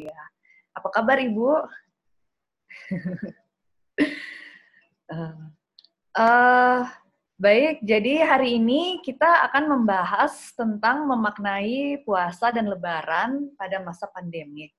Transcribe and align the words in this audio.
Mulia. 0.00 0.16
Apa 0.72 0.88
kabar 0.88 1.20
Ibu? 1.20 1.60
uh, 6.16 6.80
baik, 7.36 7.84
jadi 7.84 8.24
hari 8.24 8.56
ini 8.56 9.04
kita 9.04 9.44
akan 9.52 9.76
membahas 9.76 10.56
tentang 10.56 11.04
memaknai 11.04 12.00
puasa 12.08 12.48
dan 12.48 12.72
lebaran 12.72 13.52
pada 13.60 13.84
masa 13.84 14.08
pandemi. 14.08 14.72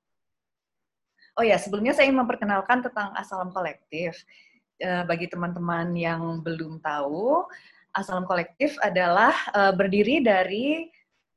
Oh 1.38 1.46
ya, 1.46 1.62
sebelumnya 1.62 1.94
saya 1.94 2.10
ingin 2.10 2.26
memperkenalkan 2.26 2.82
tentang 2.82 3.14
Asalam 3.14 3.54
Kolektif. 3.54 4.18
Uh, 4.82 5.06
bagi 5.06 5.30
teman-teman 5.30 5.94
yang 5.94 6.42
belum 6.42 6.82
tahu, 6.82 7.46
Asalam 7.94 8.26
Kolektif 8.26 8.74
adalah 8.82 9.38
uh, 9.54 9.70
berdiri 9.70 10.26
dari 10.26 10.90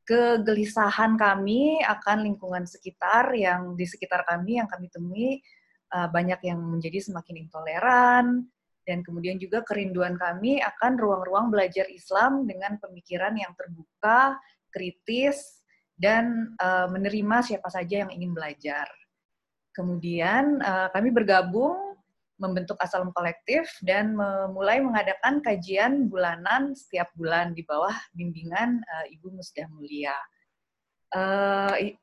kegelisahan 0.04 1.16
kami 1.16 1.80
akan 1.80 2.28
lingkungan 2.28 2.68
sekitar 2.68 3.32
yang 3.32 3.72
di 3.72 3.88
sekitar 3.88 4.24
kami 4.28 4.60
yang 4.60 4.68
kami 4.68 4.92
temui 4.92 5.40
uh, 5.96 6.08
banyak 6.12 6.40
yang 6.44 6.60
menjadi 6.60 7.00
semakin 7.00 7.48
intoleran 7.48 8.44
dan 8.84 9.00
kemudian 9.00 9.40
juga 9.40 9.64
kerinduan 9.64 10.20
kami 10.20 10.60
akan 10.60 11.00
ruang-ruang 11.00 11.48
belajar 11.48 11.88
Islam 11.88 12.44
dengan 12.44 12.76
pemikiran 12.76 13.32
yang 13.32 13.56
terbuka, 13.56 14.36
kritis 14.68 15.64
dan 15.96 16.52
uh, 16.60 16.84
menerima 16.92 17.40
siapa 17.40 17.72
saja 17.72 18.04
yang 18.04 18.12
ingin 18.12 18.36
belajar. 18.36 18.84
Kemudian 19.72 20.60
uh, 20.60 20.92
kami 20.92 21.10
bergabung 21.10 21.83
membentuk 22.38 22.74
Asalam 22.82 23.14
Kolektif 23.14 23.70
dan 23.86 24.18
memulai 24.18 24.82
mengadakan 24.82 25.38
kajian 25.38 26.10
bulanan 26.10 26.74
setiap 26.74 27.10
bulan 27.14 27.54
di 27.54 27.62
bawah 27.62 27.94
bimbingan 28.10 28.82
uh, 28.82 29.06
Ibu 29.06 29.38
Musdah 29.38 29.70
Mulia. 29.70 30.16
Uh, 31.14 31.94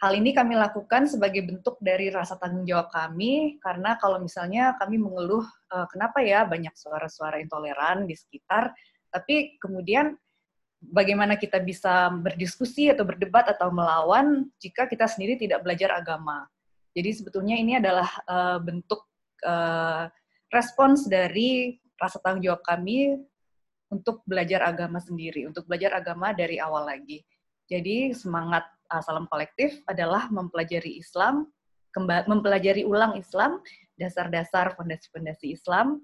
hal 0.00 0.12
ini 0.16 0.32
kami 0.36 0.56
lakukan 0.56 1.08
sebagai 1.08 1.44
bentuk 1.44 1.80
dari 1.80 2.08
rasa 2.12 2.36
tanggung 2.36 2.64
jawab 2.68 2.92
kami 2.92 3.56
karena 3.60 3.96
kalau 3.96 4.20
misalnya 4.20 4.76
kami 4.76 5.00
mengeluh 5.00 5.44
uh, 5.72 5.86
kenapa 5.88 6.20
ya 6.20 6.44
banyak 6.44 6.72
suara-suara 6.76 7.40
intoleran 7.40 8.04
di 8.04 8.16
sekitar, 8.16 8.72
tapi 9.08 9.56
kemudian 9.60 10.12
bagaimana 10.80 11.36
kita 11.36 11.60
bisa 11.60 12.08
berdiskusi 12.08 12.88
atau 12.88 13.04
berdebat 13.04 13.52
atau 13.52 13.68
melawan 13.68 14.48
jika 14.56 14.88
kita 14.88 15.04
sendiri 15.04 15.36
tidak 15.36 15.60
belajar 15.60 15.92
agama. 15.96 16.48
Jadi 16.96 17.10
sebetulnya 17.16 17.56
ini 17.60 17.78
adalah 17.78 18.08
uh, 18.24 18.58
bentuk 18.58 19.09
uh, 19.46 20.10
respons 20.50 21.06
dari 21.06 21.78
rasa 22.00 22.18
tanggung 22.20 22.44
jawab 22.44 22.62
kami 22.64 23.20
untuk 23.90 24.22
belajar 24.24 24.62
agama 24.64 25.02
sendiri, 25.02 25.44
untuk 25.50 25.66
belajar 25.66 25.98
agama 25.98 26.30
dari 26.30 26.62
awal 26.62 26.86
lagi. 26.86 27.22
Jadi 27.70 28.14
semangat 28.14 28.66
uh, 28.90 29.02
salam 29.02 29.26
kolektif 29.30 29.78
adalah 29.86 30.30
mempelajari 30.30 30.98
Islam, 30.98 31.46
mempelajari 32.26 32.86
ulang 32.86 33.18
Islam, 33.18 33.62
dasar-dasar 33.98 34.78
fondasi-fondasi 34.78 35.54
Islam 35.54 36.02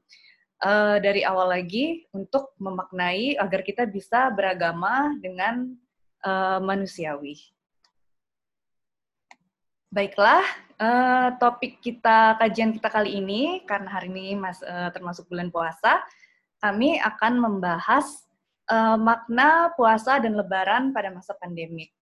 uh, 0.63 0.99
dari 0.99 1.23
awal 1.23 1.55
lagi 1.55 2.07
untuk 2.15 2.55
memaknai 2.59 3.39
agar 3.39 3.63
kita 3.63 3.87
bisa 3.87 4.31
beragama 4.35 5.15
dengan 5.23 5.75
uh, 6.27 6.59
manusiawi. 6.63 7.56
Baiklah, 9.87 10.43
uh, 10.83 11.39
topik 11.39 11.79
kita 11.79 12.35
kajian 12.43 12.75
kita 12.75 12.91
kali 12.91 13.23
ini 13.23 13.63
karena 13.71 13.87
hari 13.87 14.11
ini 14.11 14.35
mas 14.35 14.59
uh, 14.67 14.91
termasuk 14.91 15.31
bulan 15.31 15.47
puasa, 15.55 16.03
kami 16.59 16.99
akan 16.99 17.39
membahas 17.39 18.27
uh, 18.67 18.99
makna 18.99 19.71
puasa 19.79 20.19
dan 20.19 20.35
Lebaran 20.35 20.91
pada 20.91 21.15
masa 21.15 21.39
pandemik. 21.39 21.95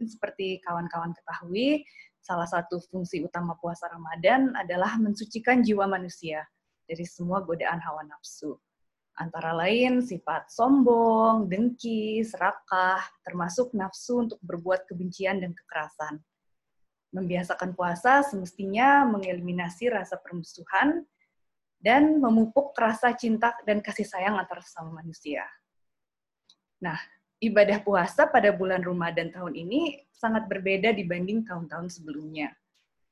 Seperti 0.00 0.64
kawan-kawan 0.64 1.12
ketahui, 1.12 1.84
salah 2.24 2.48
satu 2.48 2.80
fungsi 2.88 3.20
utama 3.20 3.60
puasa 3.60 3.92
Ramadan 3.92 4.56
adalah 4.56 4.96
mensucikan 4.96 5.60
jiwa 5.60 5.84
manusia 5.84 6.48
dari 6.88 7.04
semua 7.04 7.44
godaan 7.44 7.76
hawa 7.84 8.08
nafsu. 8.08 8.56
Antara 9.20 9.52
lain 9.52 10.00
sifat 10.00 10.48
sombong, 10.48 11.44
dengki, 11.44 12.24
serakah, 12.24 13.04
termasuk 13.20 13.76
nafsu 13.76 14.24
untuk 14.24 14.40
berbuat 14.40 14.88
kebencian 14.88 15.44
dan 15.44 15.52
kekerasan 15.52 16.24
membiasakan 17.12 17.76
puasa 17.76 18.24
semestinya 18.24 19.04
mengeliminasi 19.04 19.92
rasa 19.92 20.16
permusuhan 20.16 21.04
dan 21.82 22.18
memupuk 22.18 22.72
rasa 22.74 23.12
cinta 23.12 23.52
dan 23.68 23.84
kasih 23.84 24.08
sayang 24.08 24.40
antar 24.40 24.64
sesama 24.64 25.02
manusia. 25.02 25.44
Nah, 26.80 26.96
ibadah 27.42 27.82
puasa 27.84 28.26
pada 28.26 28.50
bulan 28.50 28.80
Ramadan 28.80 29.30
tahun 29.30 29.54
ini 29.54 30.02
sangat 30.10 30.48
berbeda 30.48 30.94
dibanding 30.96 31.42
tahun-tahun 31.42 31.90
sebelumnya. 31.90 32.54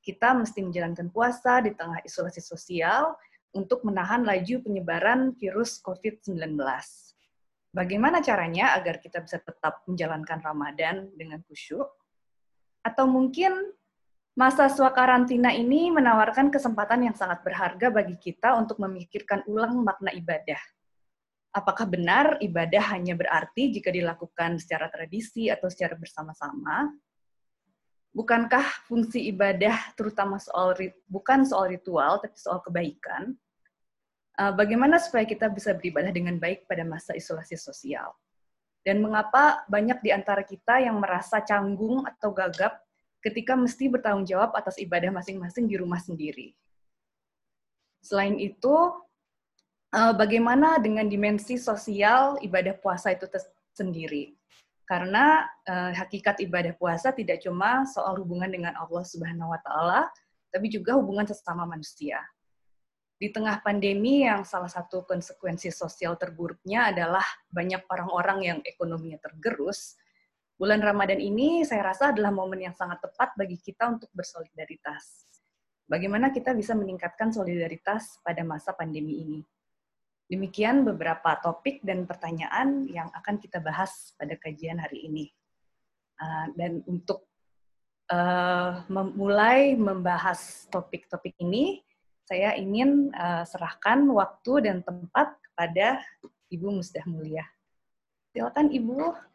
Kita 0.01 0.33
mesti 0.33 0.65
menjalankan 0.65 1.13
puasa 1.13 1.61
di 1.61 1.77
tengah 1.77 2.01
isolasi 2.07 2.41
sosial 2.41 3.15
untuk 3.53 3.83
menahan 3.83 4.23
laju 4.23 4.63
penyebaran 4.63 5.35
virus 5.37 5.83
COVID-19. 5.83 6.57
Bagaimana 7.71 8.19
caranya 8.23 8.75
agar 8.79 8.99
kita 8.99 9.23
bisa 9.23 9.39
tetap 9.43 9.83
menjalankan 9.87 10.43
Ramadan 10.43 11.11
dengan 11.15 11.43
khusyuk? 11.47 11.87
Atau 12.83 13.07
mungkin 13.07 13.75
Masa 14.41 14.73
swakarantina 14.73 15.53
ini 15.53 15.93
menawarkan 15.93 16.49
kesempatan 16.49 17.05
yang 17.05 17.13
sangat 17.13 17.45
berharga 17.45 17.93
bagi 17.93 18.17
kita 18.17 18.57
untuk 18.57 18.81
memikirkan 18.81 19.45
ulang 19.45 19.85
makna 19.85 20.17
ibadah. 20.17 20.57
Apakah 21.53 21.85
benar 21.85 22.41
ibadah 22.41 22.97
hanya 22.97 23.13
berarti 23.21 23.69
jika 23.69 23.93
dilakukan 23.93 24.57
secara 24.57 24.89
tradisi 24.89 25.53
atau 25.53 25.69
secara 25.69 25.93
bersama-sama? 25.93 26.89
Bukankah 28.17 28.89
fungsi 28.89 29.29
ibadah 29.29 29.93
terutama 29.93 30.41
soal 30.41 30.73
bukan 31.05 31.45
soal 31.45 31.69
ritual 31.69 32.25
tapi 32.25 32.41
soal 32.41 32.65
kebaikan? 32.65 33.37
Eh, 34.41 34.53
bagaimana 34.57 34.97
supaya 34.97 35.29
kita 35.29 35.53
bisa 35.53 35.77
beribadah 35.77 36.17
dengan 36.17 36.41
baik 36.41 36.65
pada 36.65 36.89
masa 36.89 37.13
isolasi 37.13 37.61
sosial? 37.61 38.17
Dan 38.81 39.05
mengapa 39.05 39.69
banyak 39.69 40.01
di 40.01 40.17
antara 40.17 40.41
kita 40.49 40.81
yang 40.81 40.97
merasa 40.97 41.45
canggung 41.45 42.09
atau 42.09 42.33
gagap 42.33 42.81
ketika 43.21 43.53
mesti 43.57 43.93
bertanggung 43.93 44.25
jawab 44.25 44.57
atas 44.57 44.81
ibadah 44.81 45.13
masing-masing 45.13 45.69
di 45.69 45.77
rumah 45.77 46.01
sendiri. 46.01 46.57
Selain 48.01 48.41
itu, 48.41 48.77
eh, 49.93 50.15
bagaimana 50.17 50.81
dengan 50.81 51.05
dimensi 51.05 51.61
sosial 51.61 52.41
ibadah 52.41 52.77
puasa 52.81 53.13
itu 53.13 53.29
sendiri? 53.77 54.33
Karena 54.89 55.47
eh, 55.69 55.93
hakikat 55.95 56.43
ibadah 56.43 56.75
puasa 56.75 57.13
tidak 57.15 57.45
cuma 57.45 57.87
soal 57.87 58.19
hubungan 58.19 58.51
dengan 58.51 58.75
Allah 58.75 59.05
Subhanahu 59.05 59.53
wa 59.53 59.61
taala, 59.63 60.11
tapi 60.51 60.67
juga 60.73 60.99
hubungan 60.99 61.29
sesama 61.29 61.63
manusia. 61.69 62.19
Di 63.21 63.29
tengah 63.29 63.61
pandemi 63.61 64.25
yang 64.25 64.49
salah 64.49 64.73
satu 64.73 65.05
konsekuensi 65.05 65.69
sosial 65.69 66.17
terburuknya 66.17 66.89
adalah 66.89 67.23
banyak 67.53 67.85
orang-orang 67.85 68.39
yang 68.41 68.59
ekonominya 68.65 69.21
tergerus, 69.21 70.01
bulan 70.61 70.85
Ramadan 70.85 71.17
ini 71.17 71.65
saya 71.65 71.89
rasa 71.89 72.13
adalah 72.13 72.29
momen 72.29 72.61
yang 72.61 72.77
sangat 72.77 73.01
tepat 73.01 73.33
bagi 73.33 73.57
kita 73.57 73.97
untuk 73.97 74.13
bersolidaritas. 74.13 75.25
Bagaimana 75.89 76.29
kita 76.29 76.53
bisa 76.53 76.77
meningkatkan 76.77 77.33
solidaritas 77.33 78.21
pada 78.21 78.45
masa 78.45 78.77
pandemi 78.77 79.25
ini? 79.25 79.41
Demikian 80.29 80.85
beberapa 80.85 81.33
topik 81.41 81.81
dan 81.81 82.05
pertanyaan 82.05 82.87
yang 82.93 83.09
akan 83.09 83.41
kita 83.41 83.59
bahas 83.59 84.13
pada 84.21 84.37
kajian 84.37 84.77
hari 84.77 85.09
ini. 85.09 85.33
Uh, 86.21 86.53
dan 86.55 86.85
untuk 86.85 87.25
uh, 88.13 88.85
memulai 88.87 89.75
membahas 89.75 90.69
topik-topik 90.69 91.41
ini, 91.41 91.81
saya 92.29 92.55
ingin 92.55 93.11
uh, 93.17 93.43
serahkan 93.49 94.05
waktu 94.13 94.69
dan 94.69 94.85
tempat 94.85 95.35
kepada 95.41 96.05
Ibu 96.53 96.69
Musdah 96.79 97.03
Mulia. 97.09 97.49
Silakan 98.31 98.71
Ibu. 98.71 99.30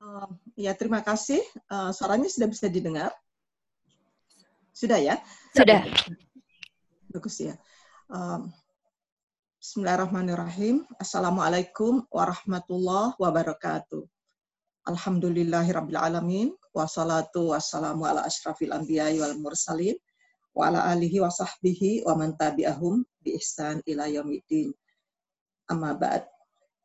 Uh, 0.00 0.32
ya, 0.56 0.72
terima 0.72 1.04
kasih. 1.04 1.44
Uh, 1.68 1.92
suaranya 1.92 2.24
sudah 2.32 2.48
bisa 2.48 2.72
didengar? 2.72 3.12
Sudah 4.72 4.96
ya? 4.96 5.20
Sudah. 5.52 5.84
Bagus 7.12 7.36
ya. 7.36 7.52
Uh, 8.08 8.48
Bismillahirrahmanirrahim. 9.60 10.88
Assalamualaikum 10.96 12.08
warahmatullahi 12.08 13.12
wabarakatuh. 13.20 14.00
Alhamdulillahirrabbilalamin. 14.88 16.56
Wassalatu 16.72 17.52
wassalamu 17.52 18.08
ala 18.08 18.24
ashrafil 18.24 18.72
anbiya 18.72 19.12
wal 19.20 19.36
mursalin. 19.36 20.00
Wa 20.56 20.72
ala 20.72 20.88
alihi 20.96 21.20
wa 21.20 21.28
sahbihi 21.28 22.08
wa 22.08 22.16
man 22.16 22.40
tabi'ahum 22.40 23.04
bi 23.20 23.36
ihsan 23.36 23.84
ila 23.84 24.08
yaumiddin. 24.08 24.72
Amma 25.68 25.92
ba'd. 25.92 26.24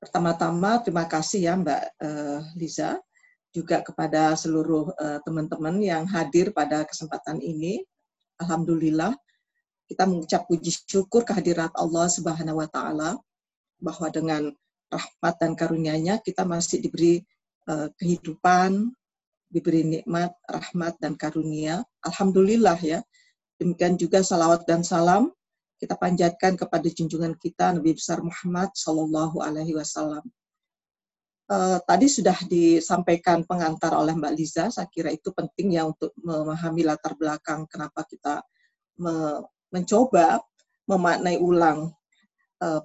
Pertama-tama 0.05 0.85
terima 0.85 1.09
kasih 1.09 1.49
ya 1.49 1.53
Mbak 1.57 1.81
uh, 1.97 2.39
Liza 2.53 3.01
juga 3.49 3.81
kepada 3.81 4.37
seluruh 4.37 4.93
uh, 4.93 5.17
teman-teman 5.25 5.81
yang 5.81 6.05
hadir 6.05 6.53
pada 6.53 6.85
kesempatan 6.85 7.41
ini. 7.41 7.81
Alhamdulillah 8.37 9.17
kita 9.89 10.05
mengucap 10.05 10.45
puji 10.45 10.69
syukur 10.85 11.25
kehadirat 11.25 11.73
Allah 11.73 12.05
Subhanahu 12.05 12.61
wa 12.61 12.69
taala 12.69 13.17
bahwa 13.81 14.13
dengan 14.13 14.53
rahmat 14.93 15.35
dan 15.41 15.57
karunia-Nya 15.57 16.21
kita 16.21 16.45
masih 16.45 16.85
diberi 16.85 17.25
uh, 17.65 17.89
kehidupan, 17.97 18.93
diberi 19.49 19.89
nikmat, 19.89 20.37
rahmat, 20.45 21.01
dan 21.01 21.17
karunia. 21.17 21.81
Alhamdulillah 22.05 22.77
ya. 22.77 23.01
Demikian 23.57 23.97
juga 23.97 24.21
salawat 24.21 24.69
dan 24.69 24.85
salam 24.85 25.33
kita 25.75 25.99
panjatkan 25.99 26.55
kepada 26.55 26.87
junjungan 26.87 27.35
kita 27.35 27.75
Nabi 27.75 27.95
besar 27.95 28.23
Muhammad 28.23 28.71
Shallallahu 28.75 29.43
Alaihi 29.43 29.75
Wasallam. 29.75 30.23
Uh, 31.45 31.77
tadi 31.85 32.09
sudah 32.09 32.33
disampaikan 32.49 33.45
pengantar 33.45 33.93
oleh 33.93 34.17
Mbak 34.17 34.33
Liza. 34.33 34.65
Saya 34.73 34.89
kira 34.89 35.13
itu 35.13 35.29
penting 35.29 35.77
ya 35.77 35.85
untuk 35.85 36.09
memahami 36.17 36.81
latar 36.81 37.13
belakang 37.13 37.69
kenapa 37.69 38.01
kita 38.07 38.41
me 38.97 39.45
mencoba 39.69 40.39
memaknai 40.87 41.35
ulang 41.41 41.91
uh, 42.63 42.81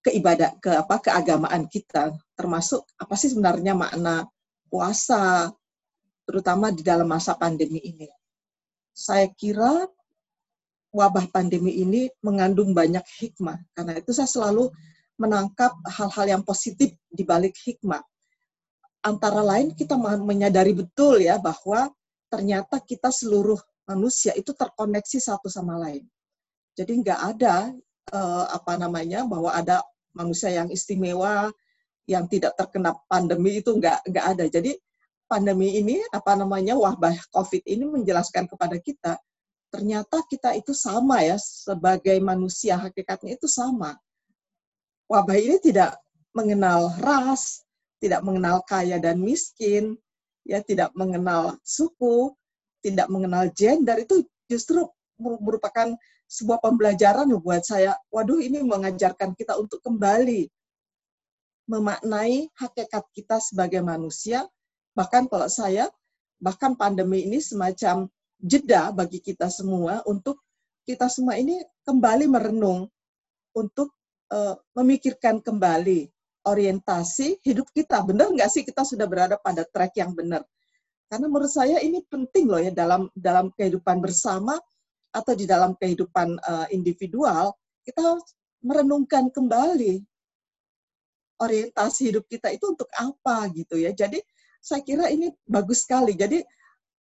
keibadah 0.00 0.56
ke 0.62 0.72
apa 0.72 0.96
keagamaan 1.04 1.68
kita 1.68 2.16
termasuk 2.32 2.86
apa 2.96 3.14
sih 3.18 3.28
sebenarnya 3.28 3.76
makna 3.76 4.24
puasa 4.72 5.52
terutama 6.24 6.72
di 6.72 6.80
dalam 6.80 7.08
masa 7.08 7.36
pandemi 7.36 7.80
ini. 7.84 8.08
Saya 8.96 9.28
kira 9.32 9.86
wabah 10.94 11.28
pandemi 11.28 11.76
ini 11.78 12.08
mengandung 12.24 12.72
banyak 12.72 13.04
hikmah 13.20 13.60
karena 13.76 14.00
itu 14.00 14.10
saya 14.16 14.28
selalu 14.28 14.72
menangkap 15.18 15.74
hal-hal 15.84 16.38
yang 16.38 16.42
positif 16.46 16.94
di 17.10 17.26
balik 17.26 17.58
hikmah. 17.58 18.00
Antara 19.02 19.42
lain 19.42 19.74
kita 19.74 19.98
menyadari 19.98 20.74
betul 20.74 21.18
ya 21.22 21.38
bahwa 21.42 21.90
ternyata 22.30 22.78
kita 22.78 23.10
seluruh 23.10 23.58
manusia 23.88 24.36
itu 24.38 24.54
terkoneksi 24.54 25.18
satu 25.18 25.50
sama 25.50 25.80
lain. 25.80 26.06
Jadi 26.78 26.92
nggak 27.02 27.20
ada 27.34 27.74
uh, 28.14 28.46
apa 28.54 28.78
namanya 28.78 29.26
bahwa 29.26 29.50
ada 29.50 29.82
manusia 30.14 30.54
yang 30.54 30.70
istimewa 30.70 31.50
yang 32.08 32.24
tidak 32.30 32.54
terkena 32.54 32.94
pandemi 33.10 33.58
itu 33.58 33.74
nggak 33.74 34.06
nggak 34.06 34.26
ada. 34.38 34.44
Jadi 34.46 34.78
pandemi 35.26 35.76
ini 35.76 35.98
apa 36.14 36.38
namanya 36.38 36.78
wabah 36.78 37.16
COVID 37.34 37.66
ini 37.66 37.84
menjelaskan 37.84 38.46
kepada 38.46 38.78
kita 38.78 39.18
ternyata 39.68 40.24
kita 40.28 40.56
itu 40.56 40.72
sama 40.72 41.24
ya 41.24 41.36
sebagai 41.36 42.16
manusia 42.20 42.80
hakikatnya 42.80 43.36
itu 43.36 43.48
sama. 43.48 43.96
Wabah 45.08 45.36
ini 45.36 45.56
tidak 45.60 45.96
mengenal 46.36 46.92
ras, 47.00 47.64
tidak 48.00 48.20
mengenal 48.24 48.60
kaya 48.68 49.00
dan 49.00 49.20
miskin, 49.20 49.96
ya 50.44 50.60
tidak 50.60 50.92
mengenal 50.92 51.56
suku, 51.64 52.32
tidak 52.84 53.08
mengenal 53.08 53.48
gender 53.52 54.00
itu 54.00 54.24
justru 54.48 54.84
merupakan 55.18 55.96
sebuah 56.28 56.60
pembelajaran 56.60 57.28
buat 57.40 57.64
saya. 57.64 57.96
Waduh, 58.12 58.40
ini 58.40 58.60
mengajarkan 58.60 59.32
kita 59.32 59.56
untuk 59.56 59.80
kembali 59.80 60.48
memaknai 61.68 62.48
hakikat 62.56 63.04
kita 63.12 63.36
sebagai 63.44 63.84
manusia. 63.84 64.48
Bahkan 64.96 65.28
kalau 65.28 65.48
saya, 65.52 65.92
bahkan 66.40 66.72
pandemi 66.74 67.28
ini 67.28 67.38
semacam 67.44 68.08
jeda 68.38 68.94
bagi 68.94 69.18
kita 69.18 69.50
semua 69.50 70.00
untuk 70.06 70.38
kita 70.86 71.10
semua 71.10 71.36
ini 71.36 71.58
kembali 71.84 72.30
merenung 72.30 72.88
untuk 73.52 73.92
uh, 74.32 74.56
memikirkan 74.72 75.42
kembali 75.42 76.08
orientasi 76.46 77.44
hidup 77.44 77.68
kita. 77.74 78.00
Benar 78.06 78.32
nggak 78.32 78.48
sih 78.48 78.62
kita 78.64 78.86
sudah 78.86 79.04
berada 79.04 79.36
pada 79.36 79.66
track 79.68 80.00
yang 80.00 80.16
benar? 80.16 80.46
Karena 81.08 81.26
menurut 81.28 81.52
saya 81.52 81.80
ini 81.80 82.00
penting 82.08 82.48
loh 82.48 82.60
ya 82.60 82.72
dalam 82.72 83.08
dalam 83.12 83.52
kehidupan 83.52 84.00
bersama 84.00 84.56
atau 85.12 85.32
di 85.32 85.44
dalam 85.44 85.76
kehidupan 85.76 86.36
uh, 86.40 86.66
individual, 86.72 87.52
kita 87.84 88.16
merenungkan 88.60 89.32
kembali 89.32 90.04
orientasi 91.38 92.12
hidup 92.12 92.24
kita 92.28 92.52
itu 92.52 92.64
untuk 92.68 92.88
apa 92.96 93.48
gitu 93.52 93.76
ya. 93.80 93.92
Jadi 93.92 94.20
saya 94.58 94.84
kira 94.84 95.08
ini 95.08 95.32
bagus 95.48 95.86
sekali. 95.86 96.12
Jadi 96.12 96.42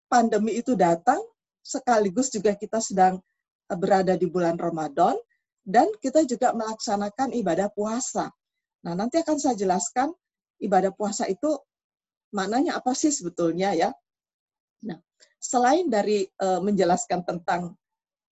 pandemi 0.07 0.57
itu 0.60 0.78
datang 0.78 1.19
sekaligus 1.66 2.30
juga 2.30 2.54
kita 2.54 2.78
sedang 2.81 3.18
eh, 3.72 3.78
berada 3.78 4.13
di 4.13 4.30
bulan 4.30 4.56
Ramadan 4.56 5.18
dan 5.66 5.90
kita 5.98 6.22
juga 6.30 6.54
melaksanakan 6.54 7.34
ibadah 7.34 7.74
puasa. 7.74 8.30
Nah, 8.86 8.94
nanti 8.94 9.18
akan 9.18 9.38
saya 9.42 9.57
jelaskan 9.57 10.13
ibadah 10.62 10.94
puasa 10.94 11.25
itu 11.25 11.57
maknanya 12.30 12.78
apa 12.78 12.94
sih 12.94 13.10
sebetulnya 13.10 13.74
ya. 13.74 13.90
Nah, 14.86 15.02
selain 15.42 15.90
dari 15.90 16.30
uh, 16.38 16.62
menjelaskan 16.62 17.25
tentang 17.25 17.74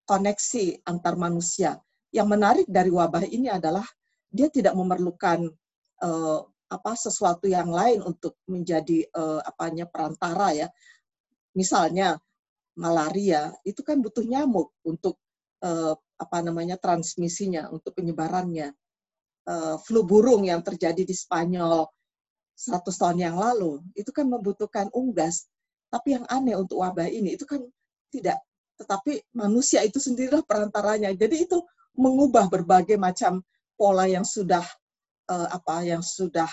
koneksi 0.06 0.86
antar 0.86 1.18
manusia. 1.18 1.74
Yang 2.14 2.28
menarik 2.30 2.66
dari 2.70 2.94
wabah 2.94 3.26
ini 3.26 3.50
adalah 3.50 3.82
dia 4.30 4.46
tidak 4.46 4.78
memerlukan 4.78 5.50
uh, 6.06 6.40
apa 6.70 6.92
sesuatu 6.94 7.50
yang 7.50 7.74
lain 7.74 8.02
untuk 8.06 8.38
menjadi 8.46 9.10
uh, 9.10 9.42
apanya 9.42 9.90
perantara 9.90 10.54
ya. 10.54 10.68
Misalnya 11.54 12.18
malaria 12.74 13.54
itu 13.62 13.80
kan 13.86 14.02
butuh 14.02 14.26
nyamuk 14.26 14.74
untuk 14.82 15.18
uh, 15.62 15.94
apa 16.18 16.38
namanya 16.42 16.78
transmisinya, 16.78 17.70
untuk 17.70 17.94
penyebarannya. 17.94 18.74
Uh, 19.44 19.76
flu 19.84 20.08
burung 20.08 20.48
yang 20.48 20.64
terjadi 20.64 21.04
di 21.04 21.12
Spanyol 21.12 21.84
100 22.56 22.80
tahun 22.96 23.18
yang 23.20 23.36
lalu 23.36 23.82
itu 23.92 24.08
kan 24.08 24.24
membutuhkan 24.26 24.88
unggas. 24.94 25.46
Tapi 25.92 26.16
yang 26.18 26.24
aneh 26.32 26.56
untuk 26.56 26.80
wabah 26.80 27.06
ini 27.06 27.36
itu 27.36 27.44
kan 27.44 27.60
tidak 28.08 28.40
tetapi 28.74 29.22
manusia 29.34 29.86
itu 29.86 30.02
sendirilah 30.02 30.42
perantaranya. 30.42 31.14
Jadi 31.14 31.46
itu 31.46 31.62
mengubah 31.94 32.50
berbagai 32.50 32.98
macam 32.98 33.38
pola 33.78 34.06
yang 34.10 34.26
sudah 34.26 34.62
uh, 35.30 35.48
apa 35.50 35.86
yang 35.86 36.02
sudah 36.02 36.50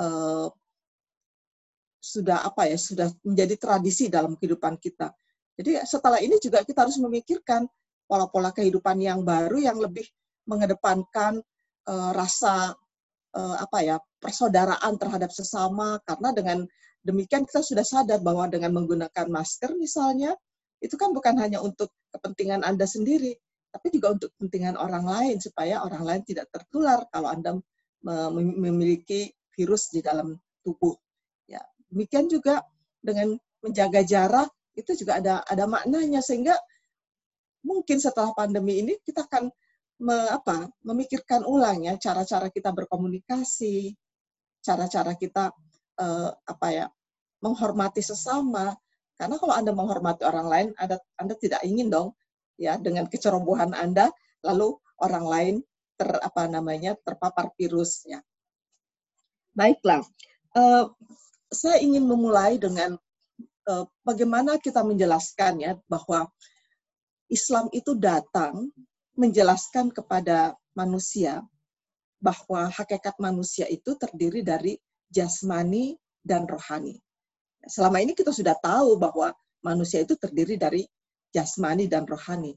uh, 0.00 0.48
sudah 2.00 2.42
apa 2.42 2.66
ya 2.66 2.80
sudah 2.80 3.12
menjadi 3.22 3.54
tradisi 3.60 4.08
dalam 4.08 4.34
kehidupan 4.34 4.80
kita. 4.80 5.12
Jadi 5.60 5.84
setelah 5.84 6.16
ini 6.24 6.40
juga 6.40 6.64
kita 6.64 6.88
harus 6.88 6.96
memikirkan 6.96 7.68
pola-pola 8.08 8.50
kehidupan 8.50 8.96
yang 8.98 9.20
baru 9.20 9.60
yang 9.60 9.76
lebih 9.76 10.08
mengedepankan 10.48 11.44
uh, 11.86 12.10
rasa 12.16 12.72
uh, 13.36 13.56
apa 13.60 13.78
ya 13.84 13.96
persaudaraan 14.18 14.96
terhadap 14.96 15.30
sesama 15.30 16.00
karena 16.08 16.32
dengan 16.32 16.58
demikian 17.04 17.44
kita 17.44 17.60
sudah 17.60 17.84
sadar 17.84 18.24
bahwa 18.24 18.48
dengan 18.48 18.72
menggunakan 18.74 19.28
masker 19.28 19.76
misalnya 19.76 20.32
itu 20.80 20.96
kan 20.96 21.12
bukan 21.12 21.36
hanya 21.36 21.60
untuk 21.60 21.92
kepentingan 22.08 22.64
Anda 22.64 22.88
sendiri, 22.88 23.36
tapi 23.68 23.92
juga 23.92 24.16
untuk 24.16 24.32
kepentingan 24.36 24.80
orang 24.80 25.04
lain 25.04 25.36
supaya 25.36 25.84
orang 25.84 26.02
lain 26.08 26.22
tidak 26.24 26.48
tertular 26.48 27.04
kalau 27.12 27.28
Anda 27.28 27.60
memiliki 28.32 29.28
virus 29.52 29.92
di 29.92 30.00
dalam 30.00 30.40
tubuh. 30.64 30.96
Demikian 31.90 32.30
juga 32.30 32.62
dengan 33.02 33.34
menjaga 33.60 34.00
jarak 34.06 34.48
itu 34.78 35.04
juga 35.04 35.18
ada 35.18 35.42
ada 35.44 35.66
maknanya 35.66 36.22
sehingga 36.22 36.54
mungkin 37.66 38.00
setelah 38.00 38.32
pandemi 38.32 38.80
ini 38.80 38.96
kita 39.04 39.28
akan 39.28 39.52
me, 40.00 40.16
apa, 40.32 40.70
memikirkan 40.80 41.44
ulang 41.44 41.84
ya 41.84 42.00
cara-cara 42.00 42.48
kita 42.48 42.72
berkomunikasi, 42.72 43.92
cara-cara 44.64 45.12
kita 45.18 45.52
uh, 46.00 46.30
apa 46.32 46.66
ya 46.72 46.86
menghormati 47.44 48.00
sesama, 48.00 48.72
karena 49.20 49.36
kalau 49.36 49.52
Anda 49.52 49.72
menghormati 49.76 50.24
orang 50.24 50.48
lain, 50.48 50.68
Anda, 50.80 50.96
Anda 51.20 51.36
tidak 51.36 51.60
ingin 51.64 51.92
dong 51.92 52.16
ya 52.56 52.80
dengan 52.80 53.08
kecerobohan 53.08 53.76
Anda 53.76 54.12
lalu 54.44 54.76
orang 55.00 55.24
lain 55.28 55.54
ter 56.00 56.08
apa 56.20 56.48
namanya 56.48 56.96
terpapar 56.96 57.52
virus 57.56 58.08
ya. 58.08 58.24
Baiklah, 59.52 60.00
uh, 60.56 60.88
saya 61.50 61.82
ingin 61.82 62.06
memulai 62.06 62.56
dengan 62.56 62.94
uh, 63.66 63.84
bagaimana 64.06 64.56
kita 64.62 64.86
menjelaskan 64.86 65.60
ya 65.60 65.72
bahwa 65.90 66.30
Islam 67.30 67.66
itu 67.74 67.94
datang 67.98 68.70
menjelaskan 69.18 69.90
kepada 69.90 70.54
manusia 70.74 71.42
bahwa 72.22 72.70
hakikat 72.70 73.16
manusia 73.18 73.66
itu 73.66 73.96
terdiri 73.98 74.46
dari 74.46 74.78
jasmani 75.10 75.98
dan 76.22 76.46
rohani. 76.46 77.00
Selama 77.66 78.00
ini 78.00 78.14
kita 78.14 78.30
sudah 78.30 78.54
tahu 78.60 78.96
bahwa 78.96 79.34
manusia 79.60 80.00
itu 80.00 80.16
terdiri 80.16 80.56
dari 80.56 80.86
jasmani 81.32 81.90
dan 81.90 82.04
rohani. 82.06 82.56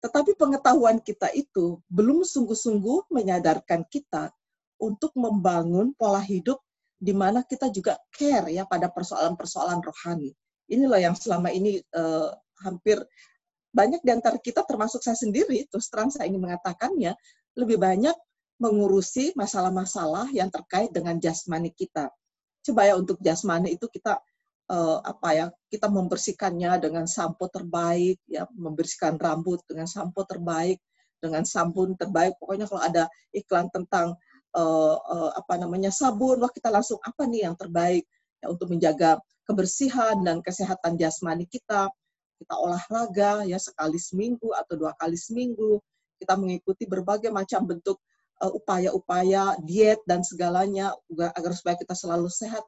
Tetapi 0.00 0.36
pengetahuan 0.36 1.00
kita 1.00 1.32
itu 1.32 1.80
belum 1.88 2.24
sungguh-sungguh 2.24 3.10
menyadarkan 3.10 3.84
kita 3.88 4.32
untuk 4.76 5.12
membangun 5.16 5.96
pola 5.96 6.20
hidup 6.20 6.60
di 6.96 7.12
mana 7.12 7.44
kita 7.44 7.68
juga 7.68 8.00
care 8.08 8.48
ya 8.52 8.64
pada 8.64 8.88
persoalan-persoalan 8.88 9.80
rohani. 9.84 10.32
Inilah 10.72 10.98
yang 10.98 11.14
selama 11.14 11.52
ini 11.52 11.78
uh, 11.94 12.32
hampir 12.64 12.98
banyak 13.76 14.00
di 14.00 14.10
antara 14.10 14.40
kita 14.40 14.64
termasuk 14.64 15.04
saya 15.04 15.20
sendiri 15.20 15.68
terus 15.68 15.92
terang 15.92 16.08
saya 16.08 16.32
ingin 16.32 16.48
mengatakannya 16.48 17.12
lebih 17.60 17.76
banyak 17.76 18.16
mengurusi 18.56 19.36
masalah-masalah 19.36 20.32
yang 20.32 20.48
terkait 20.48 20.88
dengan 20.88 21.20
jasmani 21.20 21.68
kita 21.76 22.08
supaya 22.64 22.96
untuk 22.96 23.20
jasmani 23.20 23.76
itu 23.76 23.84
kita 23.92 24.16
uh, 24.72 24.98
apa 25.04 25.28
ya 25.36 25.46
kita 25.68 25.92
membersihkannya 25.92 26.80
dengan 26.80 27.04
sampo 27.04 27.52
terbaik 27.52 28.16
ya 28.24 28.48
membersihkan 28.56 29.20
rambut 29.20 29.60
dengan 29.68 29.84
sampo 29.84 30.24
terbaik 30.24 30.80
dengan 31.20 31.44
sabun 31.44 31.96
terbaik 32.00 32.36
pokoknya 32.40 32.64
kalau 32.64 32.82
ada 32.82 33.04
iklan 33.36 33.68
tentang 33.72 34.16
uh, 34.56 34.96
uh, 34.98 35.30
apa 35.36 35.60
namanya 35.60 35.92
sabun 35.92 36.40
wah 36.40 36.50
kita 36.50 36.72
langsung 36.72 36.96
apa 37.04 37.28
nih 37.28 37.46
yang 37.46 37.54
terbaik 37.54 38.08
ya, 38.40 38.48
untuk 38.48 38.72
menjaga 38.72 39.20
kebersihan 39.46 40.18
dan 40.26 40.42
kesehatan 40.42 40.98
jasmani 40.98 41.46
kita. 41.46 41.92
Kita 42.36 42.52
olahraga 42.52 43.48
ya 43.48 43.56
sekali 43.56 43.96
seminggu 43.96 44.52
atau 44.52 44.76
dua 44.76 44.92
kali 44.98 45.16
seminggu. 45.16 45.80
Kita 46.20 46.36
mengikuti 46.36 46.84
berbagai 46.84 47.32
macam 47.32 47.64
bentuk 47.64 47.96
uh, 48.42 48.52
upaya-upaya 48.52 49.56
diet 49.64 50.00
dan 50.04 50.20
segalanya 50.20 50.92
agar 51.12 51.52
supaya 51.56 51.76
kita 51.80 51.96
selalu 51.96 52.28
sehat. 52.28 52.64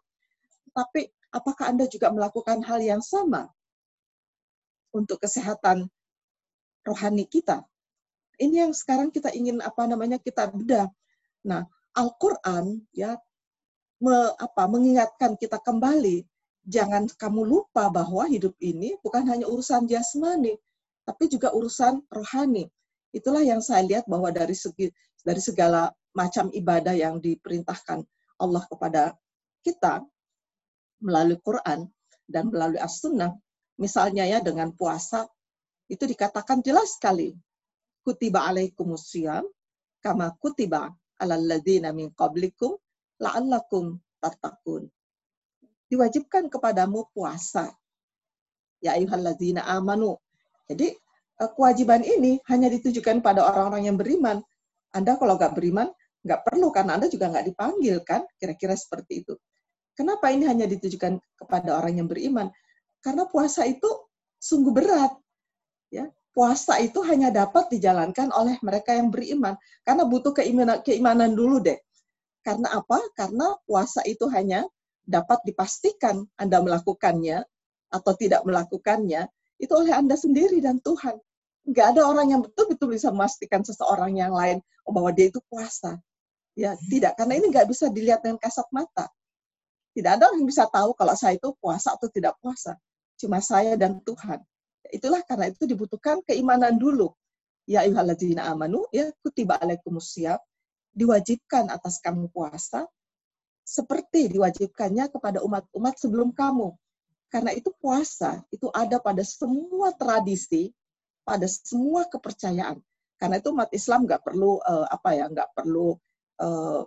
Tapi 0.72 1.10
apakah 1.34 1.72
Anda 1.72 1.84
juga 1.90 2.08
melakukan 2.12 2.64
hal 2.64 2.80
yang 2.80 3.02
sama 3.04 3.48
untuk 4.94 5.20
kesehatan 5.20 5.88
rohani 6.86 7.28
kita? 7.28 7.64
Ini 8.38 8.70
yang 8.70 8.72
sekarang 8.72 9.10
kita 9.10 9.34
ingin 9.34 9.58
apa 9.60 9.84
namanya 9.84 10.16
kita 10.22 10.46
bedah. 10.48 10.86
Nah, 11.42 11.66
Al-Qur'an 11.98 12.78
ya 12.94 13.18
me, 13.98 14.14
mengingatkan 14.54 15.34
kita 15.34 15.58
kembali 15.58 16.22
jangan 16.62 17.10
kamu 17.10 17.42
lupa 17.42 17.90
bahwa 17.90 18.28
hidup 18.30 18.54
ini 18.62 18.94
bukan 19.02 19.26
hanya 19.26 19.50
urusan 19.50 19.90
jasmani, 19.90 20.54
tapi 21.02 21.26
juga 21.26 21.50
urusan 21.50 22.04
rohani. 22.12 22.70
Itulah 23.10 23.42
yang 23.42 23.64
saya 23.64 23.82
lihat 23.82 24.04
bahwa 24.06 24.28
dari 24.30 24.54
segi 24.54 24.92
dari 25.24 25.40
segala 25.42 25.90
macam 26.12 26.52
ibadah 26.52 26.92
yang 26.92 27.18
diperintahkan 27.18 28.04
Allah 28.38 28.62
kepada 28.68 29.16
kita 29.64 30.04
melalui 31.02 31.40
Quran 31.42 31.88
dan 32.28 32.52
melalui 32.52 32.78
As-Sunnah, 32.78 33.32
misalnya 33.80 34.28
ya 34.28 34.38
dengan 34.44 34.70
puasa, 34.76 35.24
itu 35.88 36.04
dikatakan 36.04 36.60
jelas 36.60 37.00
sekali. 37.00 37.32
Kutiba 38.04 38.44
alaikumusiyam, 38.44 39.42
kama 40.04 40.36
kutiba 40.36 40.92
alal 41.22 41.44
ladina 41.44 41.90
min 41.94 42.10
qablikum, 42.14 42.74
la'allakum 43.22 43.98
tattaqun 44.22 44.88
diwajibkan 45.88 46.52
kepadamu 46.52 47.08
puasa. 47.16 47.72
Ya 48.78 48.94
ayyuhalladzina 48.94 49.66
amanu. 49.66 50.20
Jadi 50.68 50.94
eh, 51.40 51.50
kewajiban 51.56 52.04
ini 52.04 52.38
hanya 52.46 52.68
ditujukan 52.70 53.24
pada 53.24 53.42
orang-orang 53.48 53.90
yang 53.90 53.96
beriman. 53.98 54.38
Anda 54.94 55.18
kalau 55.18 55.36
nggak 55.36 55.56
beriman, 55.56 55.88
nggak 56.22 56.40
perlu 56.46 56.68
karena 56.70 56.96
Anda 57.00 57.08
juga 57.10 57.32
nggak 57.32 57.46
dipanggil 57.52 57.96
kan, 58.04 58.24
kira-kira 58.38 58.76
seperti 58.76 59.26
itu. 59.26 59.34
Kenapa 59.92 60.30
ini 60.30 60.46
hanya 60.46 60.64
ditujukan 60.70 61.18
kepada 61.34 61.74
orang 61.74 61.98
yang 61.98 62.06
beriman? 62.06 62.54
Karena 63.02 63.26
puasa 63.26 63.66
itu 63.66 63.88
sungguh 64.38 64.70
berat. 64.70 65.10
Ya, 65.90 66.06
puasa 66.38 66.78
itu 66.78 67.02
hanya 67.02 67.34
dapat 67.34 67.66
dijalankan 67.66 68.30
oleh 68.30 68.62
mereka 68.62 68.94
yang 68.94 69.10
beriman. 69.10 69.58
Karena 69.82 70.06
butuh 70.06 70.30
keimanan, 70.30 70.86
keimanan 70.86 71.34
dulu 71.34 71.58
deh. 71.58 71.74
Karena 72.46 72.78
apa? 72.78 73.02
Karena 73.18 73.58
puasa 73.66 74.06
itu 74.06 74.30
hanya 74.30 74.62
dapat 75.02 75.42
dipastikan 75.42 76.22
Anda 76.38 76.62
melakukannya 76.62 77.42
atau 77.90 78.12
tidak 78.14 78.46
melakukannya, 78.46 79.26
itu 79.58 79.72
oleh 79.74 79.90
Anda 79.90 80.14
sendiri 80.14 80.62
dan 80.62 80.78
Tuhan. 80.78 81.18
Nggak 81.66 81.86
ada 81.98 82.06
orang 82.06 82.30
yang 82.30 82.40
betul-betul 82.46 82.94
bisa 82.94 83.10
memastikan 83.10 83.66
seseorang 83.66 84.14
yang 84.14 84.30
lain 84.30 84.62
oh, 84.86 84.94
bahwa 84.94 85.10
dia 85.10 85.34
itu 85.34 85.42
puasa. 85.50 85.98
Ya, 86.54 86.78
tidak. 86.86 87.18
Karena 87.18 87.34
ini 87.34 87.50
nggak 87.50 87.66
bisa 87.66 87.90
dilihat 87.90 88.22
dengan 88.22 88.38
kasat 88.38 88.70
mata. 88.70 89.10
Tidak 89.90 90.06
ada 90.14 90.30
orang 90.30 90.46
yang 90.46 90.50
bisa 90.54 90.70
tahu 90.70 90.94
kalau 90.94 91.18
saya 91.18 91.34
itu 91.34 91.50
puasa 91.58 91.98
atau 91.98 92.06
tidak 92.06 92.38
puasa. 92.38 92.78
Cuma 93.18 93.42
saya 93.42 93.74
dan 93.74 93.98
Tuhan. 94.06 94.38
Itulah 94.92 95.22
karena 95.24 95.52
itu 95.52 95.64
dibutuhkan 95.68 96.24
keimanan 96.24 96.76
dulu. 96.76 97.12
Ya 97.68 97.84
ayyuhalladzina 97.84 98.48
amanu, 98.48 98.88
ya 98.88 99.12
kutiba 99.20 99.60
alaikumusiyam, 99.60 100.40
diwajibkan 100.96 101.68
atas 101.68 102.00
kamu 102.00 102.32
puasa, 102.32 102.88
seperti 103.60 104.32
diwajibkannya 104.32 105.12
kepada 105.12 105.44
umat-umat 105.44 105.94
sebelum 106.00 106.32
kamu. 106.32 106.72
Karena 107.28 107.52
itu 107.52 107.68
puasa, 107.76 108.40
itu 108.48 108.72
ada 108.72 108.96
pada 108.96 109.20
semua 109.20 109.92
tradisi, 109.92 110.72
pada 111.28 111.44
semua 111.44 112.08
kepercayaan. 112.08 112.80
Karena 113.20 113.36
itu 113.36 113.52
umat 113.52 113.68
Islam 113.76 114.08
nggak 114.08 114.24
perlu 114.24 114.64
uh, 114.64 114.88
apa 114.88 115.10
ya, 115.12 115.28
nggak 115.28 115.52
perlu 115.52 115.92
uh, 116.40 116.82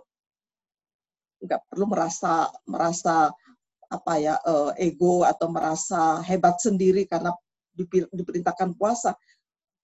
nggak 1.42 1.62
perlu 1.70 1.86
merasa 1.90 2.50
merasa 2.66 3.30
apa 3.92 4.12
ya 4.16 4.34
uh, 4.42 4.72
ego 4.80 5.22
atau 5.26 5.52
merasa 5.52 6.22
hebat 6.24 6.56
sendiri 6.58 7.04
karena 7.04 7.34
diperintahkan 8.12 8.76
puasa. 8.76 9.16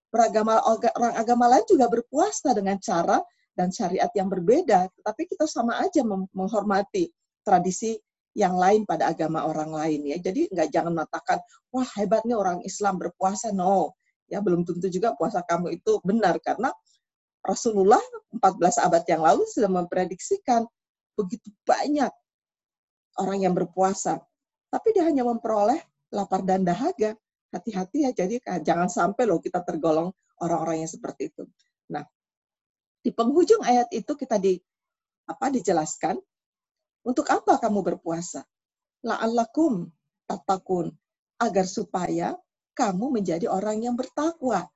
Beragama 0.08 0.64
orang 0.64 1.14
agama 1.20 1.46
lain 1.52 1.66
juga 1.68 1.86
berpuasa 1.92 2.56
dengan 2.56 2.80
cara 2.80 3.20
dan 3.52 3.68
syariat 3.68 4.08
yang 4.16 4.30
berbeda, 4.30 4.88
tetapi 5.00 5.28
kita 5.28 5.44
sama 5.44 5.76
aja 5.82 6.00
menghormati 6.06 7.10
tradisi 7.44 7.98
yang 8.38 8.54
lain 8.54 8.86
pada 8.86 9.10
agama 9.10 9.44
orang 9.44 9.74
lain 9.74 10.14
ya. 10.14 10.16
Jadi 10.22 10.46
nggak 10.48 10.68
jangan 10.70 10.94
mengatakan 10.94 11.42
wah 11.74 11.88
hebatnya 11.98 12.38
orang 12.38 12.62
Islam 12.62 13.02
berpuasa 13.02 13.50
no. 13.50 13.98
Ya 14.28 14.38
belum 14.44 14.62
tentu 14.62 14.86
juga 14.92 15.16
puasa 15.16 15.40
kamu 15.42 15.80
itu 15.80 15.98
benar 16.04 16.36
karena 16.38 16.70
Rasulullah 17.42 18.00
14 18.36 18.84
abad 18.84 19.02
yang 19.08 19.24
lalu 19.24 19.42
sudah 19.48 19.72
memprediksikan 19.72 20.68
begitu 21.16 21.48
banyak 21.64 22.12
orang 23.18 23.38
yang 23.42 23.54
berpuasa. 23.56 24.20
Tapi 24.68 24.88
dia 24.94 25.08
hanya 25.08 25.24
memperoleh 25.24 25.80
lapar 26.14 26.44
dan 26.44 26.62
dahaga. 26.62 27.16
Hati-hati 27.48 28.04
ya, 28.04 28.10
jadi 28.12 28.40
jangan 28.60 28.92
sampai 28.92 29.24
loh 29.24 29.40
kita 29.40 29.64
tergolong 29.64 30.12
orang-orang 30.44 30.84
yang 30.84 30.90
seperti 30.90 31.32
itu. 31.32 31.48
Nah, 31.88 32.04
di 33.00 33.10
penghujung 33.10 33.64
ayat 33.64 33.88
itu 33.94 34.12
kita 34.12 34.36
di 34.36 34.60
apa 35.28 35.48
dijelaskan 35.48 36.20
untuk 37.08 37.24
apa 37.32 37.56
kamu 37.56 37.80
berpuasa? 37.94 38.44
La'allakum 39.00 39.88
tatakun 40.28 40.92
agar 41.40 41.64
supaya 41.64 42.36
kamu 42.76 43.16
menjadi 43.16 43.48
orang 43.48 43.80
yang 43.80 43.96
bertakwa. 43.96 44.68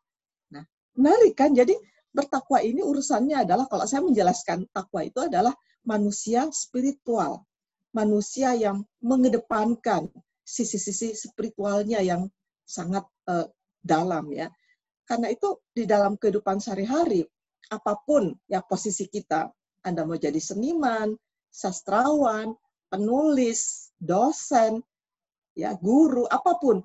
Nah, 0.49 0.65
menarik 0.97 1.37
kan? 1.37 1.53
Jadi 1.53 1.77
bertakwa 2.09 2.65
ini 2.65 2.81
urusannya 2.81 3.45
adalah 3.45 3.69
kalau 3.69 3.85
saya 3.85 4.01
menjelaskan 4.01 4.65
takwa 4.73 5.05
itu 5.05 5.21
adalah 5.21 5.53
manusia 5.85 6.49
spiritual. 6.51 7.45
Manusia 7.93 8.57
yang 8.57 8.81
mengedepankan 9.05 10.09
sisi-sisi 10.41 11.13
spiritualnya 11.13 12.01
yang 12.01 12.33
sangat 12.65 13.05
uh, 13.29 13.47
dalam 13.83 14.31
ya. 14.33 14.49
Karena 15.03 15.29
itu 15.29 15.61
di 15.75 15.85
dalam 15.85 16.15
kehidupan 16.17 16.63
sehari-hari 16.63 17.27
apa 17.71 17.99
pun 18.05 18.33
ya 18.49 18.63
posisi 18.65 19.07
kita, 19.09 19.51
Anda 19.83 20.07
mau 20.07 20.19
jadi 20.19 20.39
seniman, 20.39 21.15
sastrawan, 21.53 22.55
penulis, 22.93 23.93
dosen, 23.97 24.81
ya 25.57 25.77
guru, 25.77 26.29
apa 26.29 26.57
pun, 26.61 26.85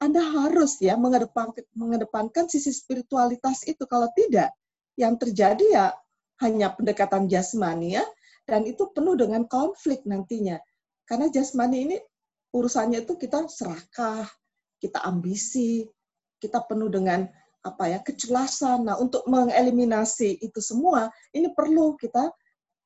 Anda 0.00 0.24
harus 0.24 0.80
ya 0.80 0.96
mengedepankan, 0.96 1.64
mengedepankan 1.76 2.48
sisi 2.48 2.72
spiritualitas 2.72 3.64
itu. 3.68 3.84
Kalau 3.84 4.08
tidak, 4.16 4.52
yang 4.96 5.16
terjadi 5.20 5.66
ya 5.68 5.86
hanya 6.40 6.72
pendekatan 6.72 7.28
jasmani 7.28 8.00
ya, 8.00 8.04
dan 8.48 8.64
itu 8.64 8.88
penuh 8.92 9.16
dengan 9.16 9.44
konflik 9.44 10.04
nantinya. 10.08 10.56
Karena 11.04 11.28
jasmani 11.28 11.78
ini 11.88 11.96
urusannya 12.56 13.04
itu 13.04 13.14
kita 13.20 13.46
serakah, 13.48 14.24
kita 14.80 15.04
ambisi, 15.04 15.84
kita 16.40 16.64
penuh 16.64 16.88
dengan 16.88 17.28
apa 17.60 17.92
ya 17.92 18.00
kecelasan. 18.00 18.88
Nah, 18.88 18.96
untuk 18.96 19.28
mengeliminasi 19.28 20.40
itu 20.40 20.60
semua, 20.64 21.12
ini 21.36 21.52
perlu 21.52 21.94
kita 22.00 22.32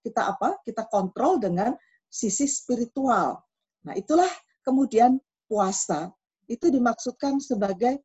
kita 0.04 0.36
apa? 0.36 0.60
Kita 0.66 0.84
kontrol 0.90 1.40
dengan 1.40 1.72
sisi 2.10 2.44
spiritual. 2.44 3.40
Nah, 3.86 3.94
itulah 3.96 4.28
kemudian 4.66 5.16
puasa 5.48 6.12
itu 6.50 6.68
dimaksudkan 6.68 7.40
sebagai 7.40 8.02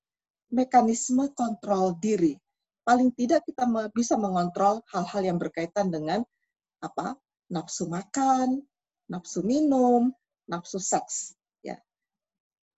mekanisme 0.54 1.28
kontrol 1.36 1.98
diri. 2.00 2.40
Paling 2.88 3.14
tidak 3.14 3.46
kita 3.46 3.68
bisa 3.94 4.16
mengontrol 4.16 4.82
hal-hal 4.90 5.22
yang 5.22 5.38
berkaitan 5.38 5.92
dengan 5.92 6.24
apa? 6.80 7.18
nafsu 7.50 7.90
makan, 7.90 8.62
nafsu 9.10 9.42
minum, 9.42 10.14
nafsu 10.46 10.78
seks. 10.78 11.34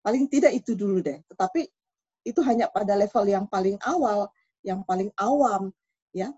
Paling 0.00 0.28
tidak 0.32 0.56
itu 0.56 0.72
dulu 0.76 1.04
deh. 1.04 1.20
Tetapi 1.28 1.68
itu 2.24 2.40
hanya 2.44 2.68
pada 2.68 2.96
level 2.96 3.24
yang 3.28 3.44
paling 3.48 3.76
awal, 3.84 4.28
yang 4.64 4.84
paling 4.84 5.08
awam, 5.20 5.72
ya. 6.12 6.32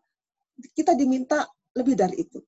Kita 0.75 0.95
diminta 0.95 1.47
lebih 1.75 1.95
dari 1.99 2.23
itu. 2.23 2.39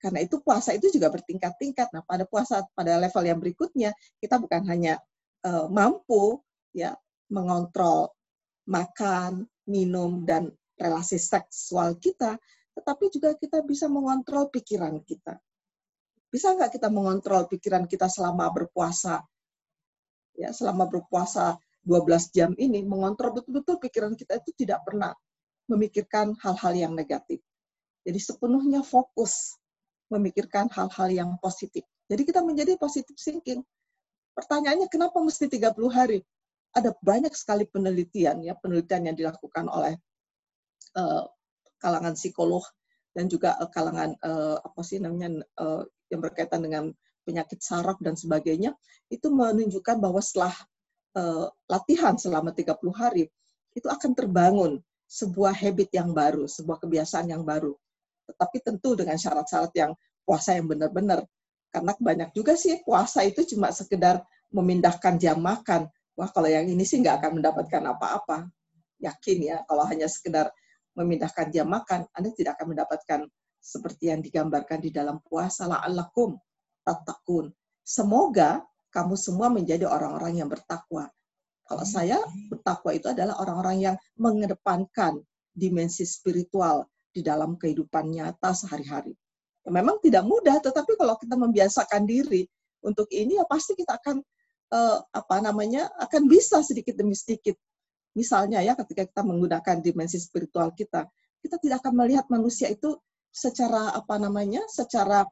Karena 0.00 0.24
itu 0.24 0.40
puasa 0.40 0.72
itu 0.72 0.88
juga 0.88 1.12
bertingkat-tingkat. 1.12 1.92
Nah, 1.92 2.02
pada 2.06 2.24
puasa 2.24 2.64
pada 2.72 2.96
level 2.96 3.24
yang 3.26 3.38
berikutnya, 3.38 3.90
kita 4.16 4.40
bukan 4.40 4.64
hanya 4.64 4.96
uh, 5.44 5.68
mampu 5.68 6.40
ya 6.72 6.96
mengontrol 7.28 8.08
makan, 8.64 9.44
minum 9.68 10.24
dan 10.24 10.48
relasi 10.80 11.20
seksual 11.20 12.00
kita, 12.00 12.40
tetapi 12.72 13.12
juga 13.12 13.36
kita 13.36 13.60
bisa 13.60 13.86
mengontrol 13.92 14.48
pikiran 14.48 14.96
kita. 15.04 15.36
Bisa 16.30 16.54
nggak 16.56 16.80
kita 16.80 16.88
mengontrol 16.88 17.44
pikiran 17.50 17.84
kita 17.84 18.08
selama 18.08 18.48
berpuasa? 18.54 19.20
Ya, 20.40 20.56
selama 20.56 20.88
berpuasa 20.88 21.60
12 21.84 22.32
jam 22.32 22.50
ini 22.56 22.80
mengontrol 22.80 23.36
betul-betul 23.36 23.76
pikiran 23.76 24.16
kita 24.16 24.40
itu 24.40 24.56
tidak 24.64 24.80
pernah 24.88 25.12
memikirkan 25.68 26.32
hal-hal 26.40 26.72
yang 26.72 26.92
negatif. 26.96 27.44
Jadi 28.08 28.16
sepenuhnya 28.16 28.80
fokus 28.80 29.60
memikirkan 30.08 30.72
hal-hal 30.72 31.08
yang 31.12 31.30
positif. 31.44 31.84
Jadi 32.08 32.24
kita 32.24 32.40
menjadi 32.40 32.74
positif 32.80 33.14
thinking. 33.20 33.60
Pertanyaannya 34.32 34.88
kenapa 34.88 35.20
mesti 35.20 35.46
30 35.46 35.76
hari? 35.92 36.24
Ada 36.72 36.96
banyak 37.04 37.36
sekali 37.36 37.68
penelitian 37.68 38.40
ya, 38.40 38.56
penelitian 38.56 39.12
yang 39.12 39.16
dilakukan 39.18 39.68
oleh 39.68 39.94
uh, 40.96 41.28
kalangan 41.78 42.16
psikolog 42.16 42.64
dan 43.12 43.26
juga 43.26 43.58
uh, 43.58 43.68
kalangan 43.68 44.14
uh, 44.22 44.56
apa 44.62 44.80
sih 44.86 45.02
namanya 45.02 45.44
uh, 45.58 45.82
yang 46.10 46.22
berkaitan 46.22 46.62
dengan 46.62 46.84
penyakit 47.24 47.60
saraf 47.60 48.00
dan 48.00 48.16
sebagainya 48.16 48.74
itu 49.12 49.28
menunjukkan 49.28 49.96
bahwa 50.00 50.18
setelah 50.22 50.54
uh, 51.16 51.48
latihan 51.66 52.14
selama 52.16 52.54
30 52.54 52.76
hari 52.94 53.28
itu 53.74 53.86
akan 53.86 54.12
terbangun 54.14 54.82
sebuah 55.10 55.54
habit 55.54 55.90
yang 55.90 56.14
baru, 56.14 56.46
sebuah 56.46 56.82
kebiasaan 56.86 57.30
yang 57.34 57.42
baru. 57.42 57.74
Tetapi 58.30 58.56
tentu 58.62 58.94
dengan 58.94 59.18
syarat-syarat 59.18 59.74
yang 59.74 59.92
puasa 60.22 60.54
yang 60.54 60.70
benar-benar. 60.70 61.26
Karena 61.70 61.94
banyak 61.98 62.30
juga 62.34 62.54
sih 62.54 62.78
puasa 62.82 63.26
itu 63.26 63.42
cuma 63.54 63.74
sekedar 63.74 64.22
memindahkan 64.54 65.18
jam 65.18 65.38
makan. 65.38 65.90
Wah 66.14 66.30
kalau 66.30 66.46
yang 66.46 66.66
ini 66.66 66.86
sih 66.86 67.02
nggak 67.02 67.22
akan 67.22 67.42
mendapatkan 67.42 67.82
apa-apa. 67.90 68.46
Yakin 69.02 69.38
ya, 69.40 69.56
kalau 69.66 69.86
hanya 69.86 70.06
sekedar 70.06 70.52
memindahkan 70.94 71.48
jam 71.50 71.66
makan, 71.70 72.06
Anda 72.14 72.30
tidak 72.34 72.58
akan 72.58 72.76
mendapatkan 72.76 73.20
seperti 73.58 74.10
yang 74.12 74.20
digambarkan 74.20 74.78
di 74.82 74.90
dalam 74.92 75.22
puasa. 75.24 75.66
La'allakum 75.66 76.36
tatakun. 76.86 77.52
Semoga 77.84 78.64
kamu 78.90 79.14
semua 79.14 79.48
menjadi 79.48 79.86
orang-orang 79.86 80.42
yang 80.42 80.48
bertakwa. 80.50 81.08
Kalau 81.66 81.86
saya 81.86 82.18
bertakwa 82.50 82.90
itu 82.90 83.06
adalah 83.06 83.38
orang-orang 83.38 83.78
yang 83.78 83.96
mengedepankan 84.18 85.22
dimensi 85.54 86.02
spiritual 86.02 86.90
di 87.14 87.22
dalam 87.22 87.54
kehidupan 87.54 88.10
nyata 88.10 88.50
sehari-hari. 88.54 89.14
Ya, 89.62 89.70
memang 89.70 90.02
tidak 90.02 90.26
mudah, 90.26 90.58
tetapi 90.58 90.98
kalau 90.98 91.14
kita 91.18 91.38
membiasakan 91.38 92.02
diri 92.06 92.46
untuk 92.82 93.06
ini 93.12 93.36
ya 93.38 93.44
pasti 93.44 93.76
kita 93.76 94.00
akan 94.00 94.18
uh, 94.72 94.98
apa 95.12 95.36
namanya 95.44 95.90
akan 96.00 96.26
bisa 96.26 96.64
sedikit 96.64 96.96
demi 96.96 97.12
sedikit. 97.14 97.54
Misalnya 98.16 98.64
ya 98.64 98.74
ketika 98.74 99.06
kita 99.06 99.22
menggunakan 99.22 99.78
dimensi 99.78 100.18
spiritual 100.18 100.74
kita, 100.74 101.06
kita 101.38 101.56
tidak 101.62 101.86
akan 101.86 101.94
melihat 102.02 102.26
manusia 102.26 102.66
itu 102.66 102.98
secara 103.30 103.94
apa 103.94 104.18
namanya 104.18 104.66
secara 104.66 105.22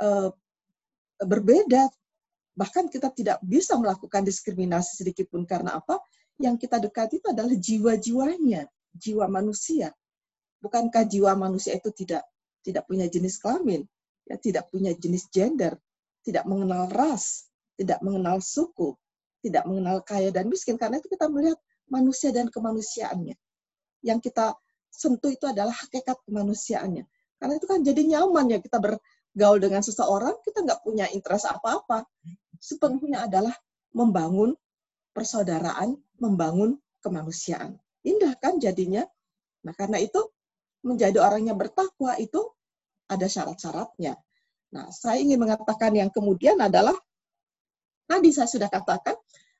uh, 0.00 0.32
berbeda 1.26 1.88
Bahkan 2.52 2.92
kita 2.92 3.08
tidak 3.16 3.40
bisa 3.40 3.80
melakukan 3.80 4.28
diskriminasi 4.28 5.00
sedikit 5.00 5.32
pun 5.32 5.48
karena 5.48 5.80
apa? 5.80 5.96
Yang 6.36 6.68
kita 6.68 6.76
dekati 6.84 7.20
itu 7.20 7.28
adalah 7.32 7.54
jiwa-jiwanya, 7.56 8.68
jiwa 8.92 9.24
manusia. 9.28 9.92
Bukankah 10.60 11.08
jiwa 11.08 11.32
manusia 11.32 11.80
itu 11.80 11.88
tidak 11.96 12.28
tidak 12.62 12.84
punya 12.86 13.08
jenis 13.08 13.40
kelamin, 13.40 13.82
ya 14.28 14.36
tidak 14.36 14.68
punya 14.68 14.92
jenis 14.94 15.26
gender, 15.32 15.74
tidak 16.22 16.44
mengenal 16.46 16.86
ras, 16.92 17.48
tidak 17.74 17.98
mengenal 18.04 18.38
suku, 18.38 18.94
tidak 19.42 19.64
mengenal 19.66 20.04
kaya 20.04 20.30
dan 20.30 20.46
miskin 20.46 20.76
karena 20.76 21.00
itu 21.00 21.08
kita 21.10 21.26
melihat 21.32 21.58
manusia 21.88 22.30
dan 22.30 22.52
kemanusiaannya. 22.52 23.34
Yang 24.04 24.30
kita 24.30 24.54
sentuh 24.92 25.32
itu 25.32 25.48
adalah 25.48 25.72
hakikat 25.72 26.20
kemanusiaannya. 26.28 27.08
Karena 27.40 27.54
itu 27.58 27.66
kan 27.66 27.80
jadi 27.82 28.02
nyaman 28.06 28.54
ya 28.54 28.58
kita 28.62 28.78
bergaul 29.32 29.58
dengan 29.64 29.80
seseorang, 29.80 30.36
kita 30.44 30.60
nggak 30.60 30.80
punya 30.84 31.08
interest 31.10 31.48
apa-apa 31.48 32.04
sepenuhnya 32.62 33.26
adalah 33.26 33.52
membangun 33.90 34.54
persaudaraan, 35.10 35.98
membangun 36.22 36.78
kemanusiaan. 37.02 37.74
Indah 38.06 38.38
kan 38.38 38.62
jadinya? 38.62 39.02
Nah, 39.66 39.74
karena 39.74 39.98
itu 39.98 40.22
menjadi 40.86 41.18
orang 41.18 41.50
yang 41.50 41.58
bertakwa 41.58 42.14
itu 42.22 42.38
ada 43.10 43.26
syarat-syaratnya. 43.26 44.14
Nah, 44.72 44.88
saya 44.94 45.20
ingin 45.20 45.42
mengatakan 45.42 45.92
yang 45.92 46.08
kemudian 46.08 46.56
adalah 46.62 46.94
tadi 48.08 48.30
saya 48.32 48.48
sudah 48.48 48.70
katakan 48.72 49.18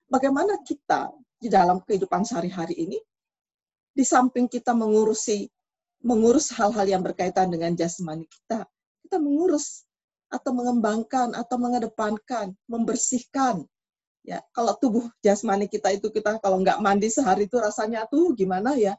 bagaimana 0.08 0.62
kita 0.64 1.12
di 1.36 1.50
dalam 1.50 1.82
kehidupan 1.84 2.24
sehari-hari 2.24 2.86
ini 2.86 2.98
di 3.92 4.04
samping 4.06 4.48
kita 4.48 4.72
mengurusi 4.72 5.44
mengurus 6.02 6.50
hal-hal 6.56 6.86
yang 6.88 7.02
berkaitan 7.04 7.52
dengan 7.52 7.76
jasmani 7.76 8.26
kita, 8.26 8.66
kita 9.12 9.20
mengurus 9.20 9.84
atau 10.32 10.56
mengembangkan 10.56 11.36
atau 11.36 11.60
mengedepankan, 11.60 12.56
membersihkan. 12.64 13.60
Ya, 14.24 14.40
kalau 14.56 14.72
tubuh 14.80 15.04
jasmani 15.20 15.68
kita 15.68 15.92
itu 15.92 16.08
kita 16.08 16.40
kalau 16.40 16.64
nggak 16.64 16.80
mandi 16.80 17.12
sehari 17.12 17.44
itu 17.44 17.60
rasanya 17.60 18.08
tuh 18.08 18.32
gimana 18.32 18.72
ya? 18.72 18.96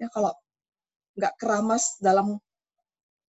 Ya 0.00 0.08
kalau 0.08 0.32
nggak 1.20 1.36
keramas 1.36 2.00
dalam 2.00 2.40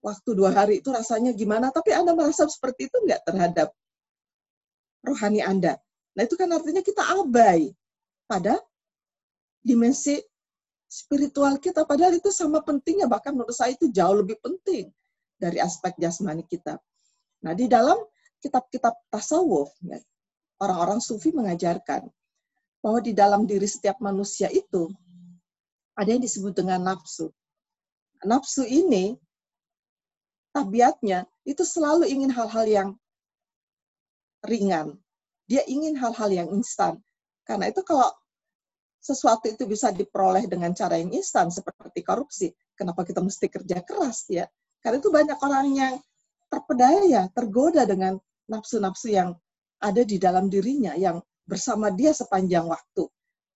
waktu 0.06 0.30
dua 0.38 0.54
hari 0.54 0.86
itu 0.86 0.94
rasanya 0.94 1.34
gimana? 1.34 1.74
Tapi 1.74 1.90
Anda 1.90 2.14
merasa 2.14 2.46
seperti 2.46 2.86
itu 2.86 3.02
nggak 3.02 3.26
terhadap 3.26 3.74
rohani 5.02 5.42
Anda? 5.42 5.82
Nah 6.14 6.22
itu 6.22 6.38
kan 6.38 6.54
artinya 6.54 6.86
kita 6.86 7.02
abai 7.02 7.74
pada 8.30 8.62
dimensi 9.66 10.22
spiritual 10.86 11.58
kita. 11.58 11.82
Padahal 11.82 12.14
itu 12.14 12.30
sama 12.30 12.62
pentingnya, 12.62 13.10
bahkan 13.10 13.34
menurut 13.34 13.58
saya 13.58 13.74
itu 13.74 13.90
jauh 13.90 14.22
lebih 14.22 14.38
penting 14.38 14.94
dari 15.42 15.58
aspek 15.58 15.98
jasmani 15.98 16.46
kita. 16.46 16.78
Nah, 17.42 17.58
di 17.58 17.66
dalam 17.66 17.98
kitab-kitab 18.38 18.94
tasawuf, 19.10 19.74
ya, 19.82 19.98
orang-orang 20.62 21.02
sufi 21.02 21.34
mengajarkan 21.34 22.06
bahwa 22.86 23.00
di 23.02 23.18
dalam 23.18 23.50
diri 23.50 23.66
setiap 23.66 23.98
manusia 23.98 24.54
itu 24.54 24.94
ada 25.98 26.10
yang 26.14 26.22
disebut 26.22 26.54
dengan 26.54 26.94
nafsu. 26.94 27.34
Nafsu 28.22 28.62
ini 28.70 29.18
tabiatnya 30.54 31.26
itu 31.42 31.66
selalu 31.66 32.06
ingin 32.06 32.30
hal-hal 32.30 32.66
yang 32.70 32.90
ringan. 34.46 34.98
Dia 35.50 35.66
ingin 35.66 35.98
hal-hal 35.98 36.30
yang 36.30 36.48
instan. 36.54 37.02
Karena 37.46 37.74
itu 37.74 37.82
kalau 37.82 38.10
sesuatu 39.02 39.50
itu 39.50 39.66
bisa 39.66 39.90
diperoleh 39.90 40.46
dengan 40.46 40.74
cara 40.78 41.02
yang 41.02 41.10
instan 41.10 41.50
seperti 41.50 42.06
korupsi, 42.06 42.54
kenapa 42.78 43.02
kita 43.02 43.20
mesti 43.20 43.50
kerja 43.50 43.82
keras 43.82 44.30
ya? 44.30 44.46
Karena 44.82 44.98
itu 44.98 45.14
banyak 45.14 45.38
orang 45.38 45.68
yang 45.78 45.94
terpedaya, 46.50 47.30
tergoda 47.32 47.86
dengan 47.86 48.18
nafsu-nafsu 48.50 49.14
yang 49.14 49.38
ada 49.78 50.02
di 50.02 50.18
dalam 50.18 50.50
dirinya, 50.50 50.98
yang 50.98 51.22
bersama 51.46 51.94
dia 51.94 52.12
sepanjang 52.12 52.66
waktu. 52.66 53.06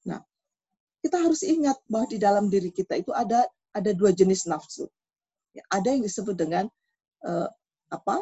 Nah, 0.05 0.21
kita 1.01 1.17
harus 1.19 1.41
ingat 1.41 1.75
bahwa 1.89 2.05
di 2.07 2.17
dalam 2.21 2.45
diri 2.47 2.69
kita 2.69 2.95
itu 2.95 3.09
ada 3.11 3.43
ada 3.73 3.91
dua 3.91 4.13
jenis 4.13 4.45
nafsu. 4.45 4.87
Ya, 5.51 5.65
ada 5.73 5.91
yang 5.91 6.05
disebut 6.05 6.37
dengan 6.37 6.69
uh, 7.25 7.49
apa? 7.89 8.21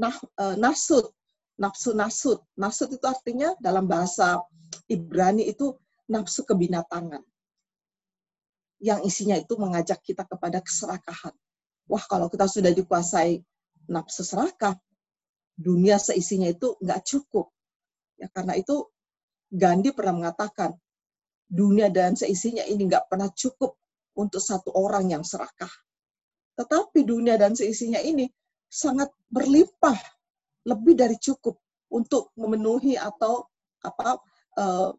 Nah, 0.00 0.14
uh, 0.40 0.56
nasut, 0.58 1.12
nafsu 1.60 1.92
nasut. 1.94 2.40
Nasut 2.56 2.90
itu 2.90 3.04
artinya 3.06 3.54
dalam 3.60 3.86
bahasa 3.86 4.40
Ibrani 4.90 5.46
itu 5.46 5.76
nafsu 6.10 6.42
kebinatangan. 6.48 7.22
Yang 8.82 9.00
isinya 9.06 9.36
itu 9.38 9.54
mengajak 9.54 10.02
kita 10.02 10.26
kepada 10.26 10.58
keserakahan 10.60 11.32
wah 11.88 12.04
kalau 12.04 12.28
kita 12.32 12.48
sudah 12.48 12.72
dikuasai 12.72 13.40
nafsu 13.88 14.24
serakah, 14.24 14.76
dunia 15.54 16.00
seisinya 16.00 16.48
itu 16.48 16.74
nggak 16.80 17.00
cukup. 17.04 17.52
Ya, 18.18 18.30
karena 18.30 18.56
itu 18.58 18.88
Gandhi 19.54 19.94
pernah 19.94 20.24
mengatakan, 20.24 20.74
dunia 21.46 21.92
dan 21.92 22.18
seisinya 22.18 22.66
ini 22.66 22.90
nggak 22.90 23.06
pernah 23.06 23.30
cukup 23.30 23.78
untuk 24.18 24.42
satu 24.42 24.74
orang 24.74 25.14
yang 25.14 25.22
serakah. 25.22 25.70
Tetapi 26.58 27.02
dunia 27.06 27.38
dan 27.38 27.54
seisinya 27.54 27.98
ini 28.02 28.26
sangat 28.70 29.10
berlimpah, 29.30 29.98
lebih 30.66 30.94
dari 30.98 31.16
cukup 31.18 31.58
untuk 31.92 32.34
memenuhi 32.34 32.98
atau 32.98 33.46
apa 33.84 34.18
uh, 34.58 34.90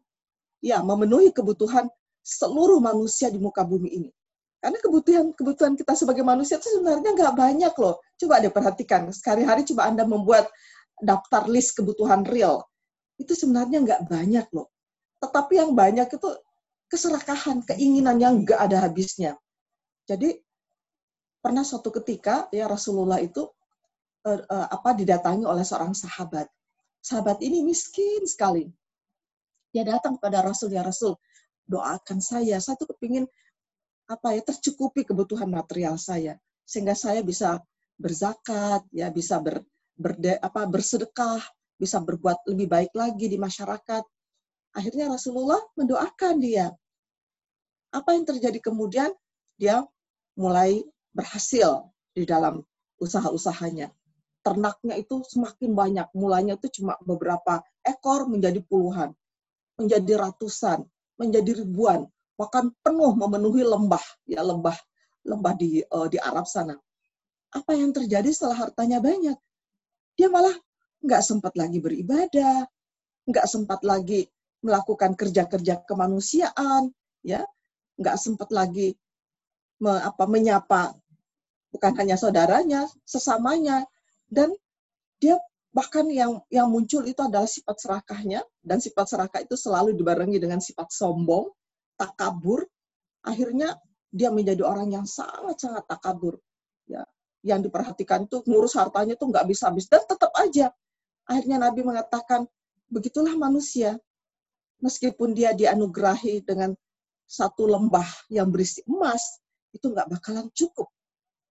ya 0.62 0.80
memenuhi 0.80 1.34
kebutuhan 1.34 1.90
seluruh 2.24 2.80
manusia 2.80 3.28
di 3.28 3.36
muka 3.36 3.66
bumi 3.66 3.90
ini. 3.92 4.10
Karena 4.56 4.78
kebutuhan 4.80 5.26
kebutuhan 5.36 5.72
kita 5.76 5.92
sebagai 5.94 6.24
manusia 6.24 6.56
itu 6.56 6.68
sebenarnya 6.80 7.12
nggak 7.12 7.34
banyak 7.36 7.74
loh. 7.76 8.00
Coba 8.16 8.40
deh 8.40 8.50
perhatikan, 8.50 9.12
sekali-hari 9.12 9.62
coba 9.68 9.88
Anda 9.88 10.08
membuat 10.08 10.48
daftar 10.98 11.46
list 11.46 11.76
kebutuhan 11.76 12.24
real. 12.24 12.64
Itu 13.20 13.36
sebenarnya 13.36 13.84
nggak 13.84 14.02
banyak 14.08 14.46
loh. 14.56 14.72
Tetapi 15.20 15.52
yang 15.60 15.72
banyak 15.76 16.08
itu 16.08 16.28
keserakahan, 16.88 17.64
keinginan 17.66 18.16
yang 18.16 18.42
nggak 18.42 18.58
ada 18.58 18.84
habisnya. 18.88 19.36
Jadi 20.06 20.38
pernah 21.42 21.62
suatu 21.62 21.94
ketika 21.94 22.50
ya 22.50 22.66
Rasulullah 22.66 23.22
itu 23.22 23.46
uh, 24.26 24.42
uh, 24.50 24.66
apa 24.70 24.98
didatangi 24.98 25.46
oleh 25.46 25.62
seorang 25.62 25.94
sahabat. 25.94 26.50
Sahabat 26.98 27.38
ini 27.38 27.62
miskin 27.62 28.26
sekali. 28.26 28.66
Dia 29.70 29.86
datang 29.86 30.18
kepada 30.18 30.42
Rasul 30.42 30.74
ya 30.74 30.82
Rasul, 30.82 31.14
doakan 31.68 32.18
saya. 32.18 32.58
Saya 32.58 32.74
tuh 32.80 32.90
kepingin 32.90 33.28
apa 34.06 34.38
ya 34.38 34.42
tercukupi 34.42 35.02
kebutuhan 35.02 35.50
material 35.50 35.98
saya. 35.98 36.38
Sehingga 36.66 36.94
saya 36.94 37.22
bisa 37.22 37.62
berzakat 37.98 38.86
ya 38.92 39.10
bisa 39.10 39.38
ber, 39.42 39.62
berde, 39.96 40.36
apa 40.38 40.66
bersedekah 40.68 41.40
bisa 41.76 42.00
berbuat 42.00 42.48
lebih 42.48 42.66
baik 42.66 42.92
lagi 42.96 43.26
di 43.28 43.38
masyarakat. 43.38 44.04
Akhirnya 44.76 45.12
Rasulullah 45.12 45.60
mendoakan 45.76 46.34
dia. 46.40 46.72
Apa 47.92 48.12
yang 48.12 48.28
terjadi 48.28 48.60
kemudian? 48.60 49.12
Dia 49.56 49.80
mulai 50.36 50.84
berhasil 51.16 51.88
di 52.12 52.28
dalam 52.28 52.60
usaha-usahanya. 53.00 53.88
Ternaknya 54.44 55.00
itu 55.00 55.24
semakin 55.24 55.72
banyak. 55.72 56.06
Mulanya 56.12 56.60
itu 56.60 56.80
cuma 56.80 57.00
beberapa 57.00 57.64
ekor 57.80 58.28
menjadi 58.28 58.60
puluhan, 58.60 59.16
menjadi 59.80 60.28
ratusan, 60.28 60.84
menjadi 61.16 61.64
ribuan, 61.64 62.04
bahkan 62.36 62.70
penuh 62.84 63.16
memenuhi 63.16 63.64
lembah, 63.64 64.02
ya 64.28 64.44
lembah 64.44 64.76
lembah 65.26 65.54
di 65.58 65.82
uh, 65.82 66.06
di 66.06 66.16
Arab 66.22 66.46
sana. 66.46 66.78
Apa 67.50 67.74
yang 67.74 67.90
terjadi 67.90 68.30
setelah 68.30 68.70
hartanya 68.70 69.02
banyak? 69.02 69.34
Dia 70.14 70.30
malah 70.30 70.54
nggak 71.02 71.22
sempat 71.22 71.52
lagi 71.58 71.82
beribadah, 71.82 72.64
nggak 73.26 73.46
sempat 73.50 73.82
lagi 73.82 74.30
melakukan 74.62 75.18
kerja-kerja 75.18 75.84
kemanusiaan, 75.84 76.90
ya, 77.20 77.44
nggak 78.00 78.16
sempat 78.16 78.48
lagi 78.54 78.96
me, 79.82 79.92
apa 80.00 80.24
menyapa 80.24 80.96
bukan 81.74 81.92
hanya 82.00 82.16
saudaranya, 82.16 82.88
sesamanya, 83.04 83.84
dan 84.32 84.54
dia 85.20 85.36
bahkan 85.76 86.08
yang 86.08 86.40
yang 86.48 86.72
muncul 86.72 87.04
itu 87.04 87.20
adalah 87.20 87.44
sifat 87.44 87.76
serakahnya 87.76 88.40
dan 88.64 88.80
sifat 88.80 89.12
serakah 89.12 89.44
itu 89.44 89.60
selalu 89.60 89.92
dibarengi 89.92 90.40
dengan 90.40 90.56
sifat 90.56 90.88
sombong, 90.88 91.52
takabur. 91.96 92.64
Akhirnya 93.26 93.74
dia 94.12 94.30
menjadi 94.30 94.62
orang 94.62 94.92
yang 94.94 95.04
sangat-sangat 95.04 95.84
takabur. 95.90 96.38
Ya, 96.86 97.02
yang 97.42 97.60
diperhatikan 97.60 98.30
itu 98.30 98.40
ngurus 98.46 98.78
hartanya 98.78 99.18
tuh 99.18 99.28
nggak 99.34 99.46
bisa 99.50 99.68
habis 99.68 99.90
dan 99.90 100.04
tetap 100.06 100.30
aja. 100.38 100.70
Akhirnya 101.26 101.58
Nabi 101.58 101.82
mengatakan, 101.82 102.46
begitulah 102.86 103.34
manusia. 103.34 103.98
Meskipun 104.78 105.32
dia 105.32 105.56
dianugerahi 105.56 106.44
dengan 106.44 106.76
satu 107.26 107.66
lembah 107.66 108.06
yang 108.30 108.52
berisi 108.52 108.84
emas, 108.86 109.40
itu 109.74 109.90
nggak 109.90 110.06
bakalan 110.06 110.46
cukup. 110.54 110.86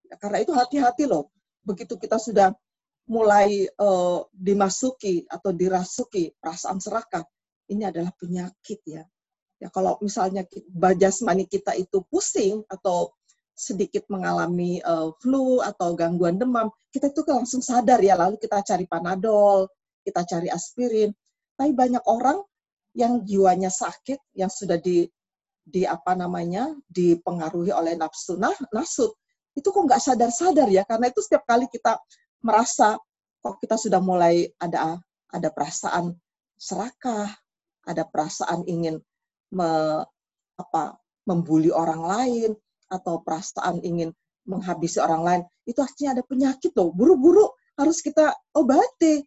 Ya, 0.07 0.15
karena 0.15 0.45
itu 0.45 0.53
hati-hati 0.55 1.09
loh. 1.09 1.33
Begitu 1.65 1.97
kita 1.99 2.21
sudah 2.21 2.53
mulai 3.05 3.69
uh, 3.81 4.25
dimasuki 4.33 5.25
atau 5.29 5.53
dirasuki 5.53 6.33
perasaan 6.37 6.81
serakah, 6.81 7.25
ini 7.69 7.85
adalah 7.85 8.13
penyakit 8.13 8.79
ya. 8.85 9.03
Ya 9.65 9.73
kalau 9.73 9.97
misalnya 9.97 10.45
bajasmani 10.69 11.49
kita 11.49 11.73
itu 11.73 12.05
pusing 12.13 12.61
atau 12.69 13.09
sedikit 13.57 14.05
mengalami 14.13 14.83
uh, 14.85 15.09
flu 15.17 15.63
atau 15.65 15.97
gangguan 15.97 16.37
demam, 16.37 16.69
kita 16.93 17.09
itu 17.09 17.25
langsung 17.25 17.65
sadar 17.65 17.97
ya, 18.03 18.13
lalu 18.13 18.37
kita 18.37 18.61
cari 18.61 18.85
panadol, 18.85 19.65
kita 20.05 20.21
cari 20.21 20.53
aspirin. 20.53 21.09
Tapi 21.57 21.71
banyak 21.73 22.03
orang 22.05 22.45
yang 22.93 23.25
jiwanya 23.25 23.73
sakit, 23.73 24.21
yang 24.37 24.51
sudah 24.51 24.77
di 24.77 25.09
di 25.65 25.81
apa 25.81 26.13
namanya 26.13 26.69
dipengaruhi 26.85 27.73
oleh 27.73 27.97
nafsu 27.97 28.37
nah 28.37 28.53
nasut 28.69 29.17
itu 29.57 29.65
kok 29.65 29.81
nggak 29.81 29.97
sadar-sadar 29.97 30.69
ya 30.69 30.85
karena 30.85 31.09
itu 31.09 31.25
setiap 31.25 31.41
kali 31.49 31.65
kita 31.65 31.97
merasa 32.45 33.01
kok 33.41 33.57
kita 33.57 33.73
sudah 33.73 33.97
mulai 33.97 34.45
ada 34.61 35.01
ada 35.33 35.49
perasaan 35.49 36.13
serakah 36.53 37.33
ada 37.89 38.05
perasaan 38.05 38.61
ingin 38.69 39.01
me, 39.53 40.01
apa 40.55 40.97
membuli 41.27 41.73
orang 41.73 42.01
lain 42.01 42.51
atau 42.89 43.19
perasaan 43.21 43.81
ingin 43.81 44.13
menghabisi 44.45 45.01
orang 45.01 45.21
lain 45.25 45.41
itu 45.65 45.81
artinya 45.81 46.17
ada 46.17 46.23
penyakit 46.23 46.71
loh. 46.77 46.93
Buru-buru 46.93 47.49
harus 47.75 47.99
kita 47.99 48.33
obati. 48.53 49.25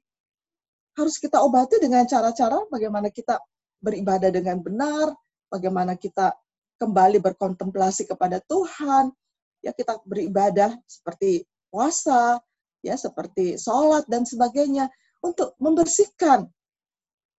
Harus 0.95 1.19
kita 1.19 1.43
obati 1.43 1.79
dengan 1.79 2.07
cara-cara 2.07 2.59
bagaimana 2.71 3.11
kita 3.11 3.39
beribadah 3.79 4.35
dengan 4.35 4.59
benar 4.59 5.15
bagaimana 5.47 5.95
kita 5.95 6.35
kembali 6.79 7.19
berkontemplasi 7.19 8.07
kepada 8.07 8.39
Tuhan, 8.47 9.11
ya 9.63 9.75
kita 9.75 9.99
beribadah 10.07 10.79
seperti 10.87 11.43
puasa, 11.71 12.39
ya 12.83 12.95
seperti 12.95 13.59
sholat 13.59 14.07
dan 14.07 14.23
sebagainya 14.23 14.87
untuk 15.19 15.59
membersihkan 15.59 16.47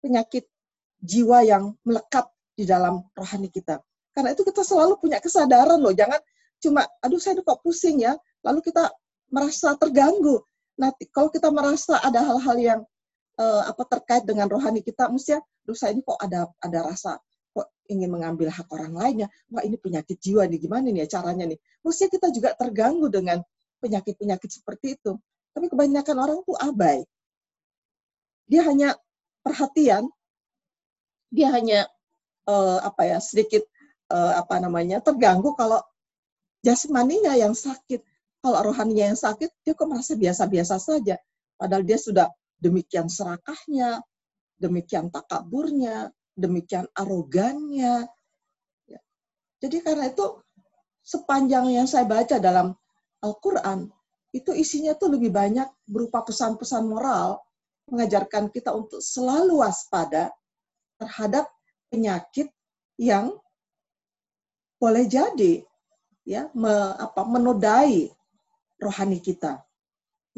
penyakit 0.03 0.47
jiwa 0.99 1.47
yang 1.47 1.71
melekat 1.87 2.27
di 2.59 2.67
dalam 2.67 2.99
rohani 3.15 3.47
kita. 3.47 3.79
Karena 4.11 4.35
itu 4.35 4.43
kita 4.43 4.67
selalu 4.67 4.99
punya 4.99 5.23
kesadaran 5.23 5.79
loh, 5.79 5.95
jangan 5.95 6.19
cuma 6.59 6.83
aduh 6.99 7.15
saya 7.15 7.39
kok 7.39 7.63
pusing 7.63 8.03
ya, 8.03 8.19
lalu 8.43 8.59
kita 8.59 8.91
merasa 9.31 9.79
terganggu. 9.79 10.43
Nah, 10.75 10.91
kalau 11.15 11.31
kita 11.31 11.47
merasa 11.47 12.03
ada 12.03 12.19
hal-hal 12.19 12.57
yang 12.59 12.79
uh, 13.39 13.63
apa 13.63 13.87
terkait 13.87 14.27
dengan 14.27 14.51
rohani 14.51 14.83
kita, 14.83 15.07
mestinya, 15.07 15.39
aduh 15.63 15.77
saya 15.79 15.95
ini 15.95 16.03
kok 16.03 16.19
ada 16.19 16.51
ada 16.59 16.79
rasa 16.83 17.15
ingin 17.89 18.13
mengambil 18.13 18.53
hak 18.53 18.69
orang 18.69 18.93
lainnya, 18.93 19.27
wah 19.49 19.65
ini 19.65 19.75
penyakit 19.81 20.21
jiwa 20.21 20.45
nih, 20.45 20.61
gimana 20.61 20.93
nih 20.93 21.09
ya 21.09 21.19
caranya 21.19 21.49
nih. 21.49 21.57
Mestinya 21.81 22.09
kita 22.13 22.27
juga 22.29 22.49
terganggu 22.53 23.09
dengan 23.09 23.41
penyakit-penyakit 23.81 24.61
seperti 24.61 24.93
itu. 24.95 25.17
Tapi 25.57 25.65
kebanyakan 25.67 26.17
orang 26.21 26.39
tuh 26.45 26.55
abai. 26.61 27.01
Dia 28.45 28.61
hanya 28.69 28.93
perhatian, 29.41 30.05
dia 31.33 31.49
hanya 31.49 31.89
uh, 32.49 32.81
apa 32.81 33.05
ya 33.05 33.17
sedikit 33.21 33.62
uh, 34.09 34.41
apa 34.41 34.57
namanya 34.57 34.97
terganggu 35.05 35.53
kalau 35.53 35.79
jasmaninya 36.65 37.38
yang 37.38 37.53
sakit. 37.53 38.01
Kalau 38.39 38.71
rohaninya 38.71 39.12
yang 39.12 39.19
sakit, 39.19 39.51
dia 39.67 39.75
kok 39.75 39.88
merasa 39.88 40.15
biasa-biasa 40.15 40.79
saja. 40.79 41.19
Padahal 41.59 41.83
dia 41.83 41.99
sudah 41.99 42.31
demikian 42.55 43.12
serakahnya, 43.12 43.99
demikian 44.55 45.12
takaburnya, 45.12 46.07
demikian 46.39 46.88
arogannya. 46.95 48.07
Ya. 48.88 49.01
Jadi 49.59 49.83
karena 49.83 50.07
itu 50.07 50.39
sepanjang 51.03 51.67
yang 51.67 51.83
saya 51.83 52.07
baca 52.07 52.39
dalam 52.39 52.71
Al-Quran, 53.19 53.91
itu 54.31 54.55
isinya 54.55 54.95
tuh 54.95 55.19
lebih 55.19 55.35
banyak 55.35 55.67
berupa 55.83 56.23
pesan-pesan 56.23 56.88
moral, 56.88 57.43
mengajarkan 57.91 58.47
kita 58.55 58.71
untuk 58.71 59.03
selalu 59.03 59.59
waspada 59.59 60.31
terhadap 60.95 61.51
penyakit 61.89 62.47
yang 62.97 63.34
boleh 64.80 65.06
jadi 65.10 65.65
ya 66.23 66.47
me, 66.56 66.71
apa, 66.95 67.21
menodai 67.25 68.08
rohani 68.80 69.19
kita. 69.19 69.60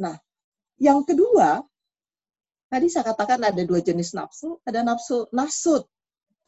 Nah, 0.01 0.17
yang 0.81 1.05
kedua, 1.05 1.61
tadi 2.71 2.89
saya 2.89 3.13
katakan 3.13 3.45
ada 3.45 3.61
dua 3.61 3.83
jenis 3.83 4.17
nafsu, 4.17 4.57
ada 4.65 4.81
nafsu 4.81 5.29
nasut 5.29 5.85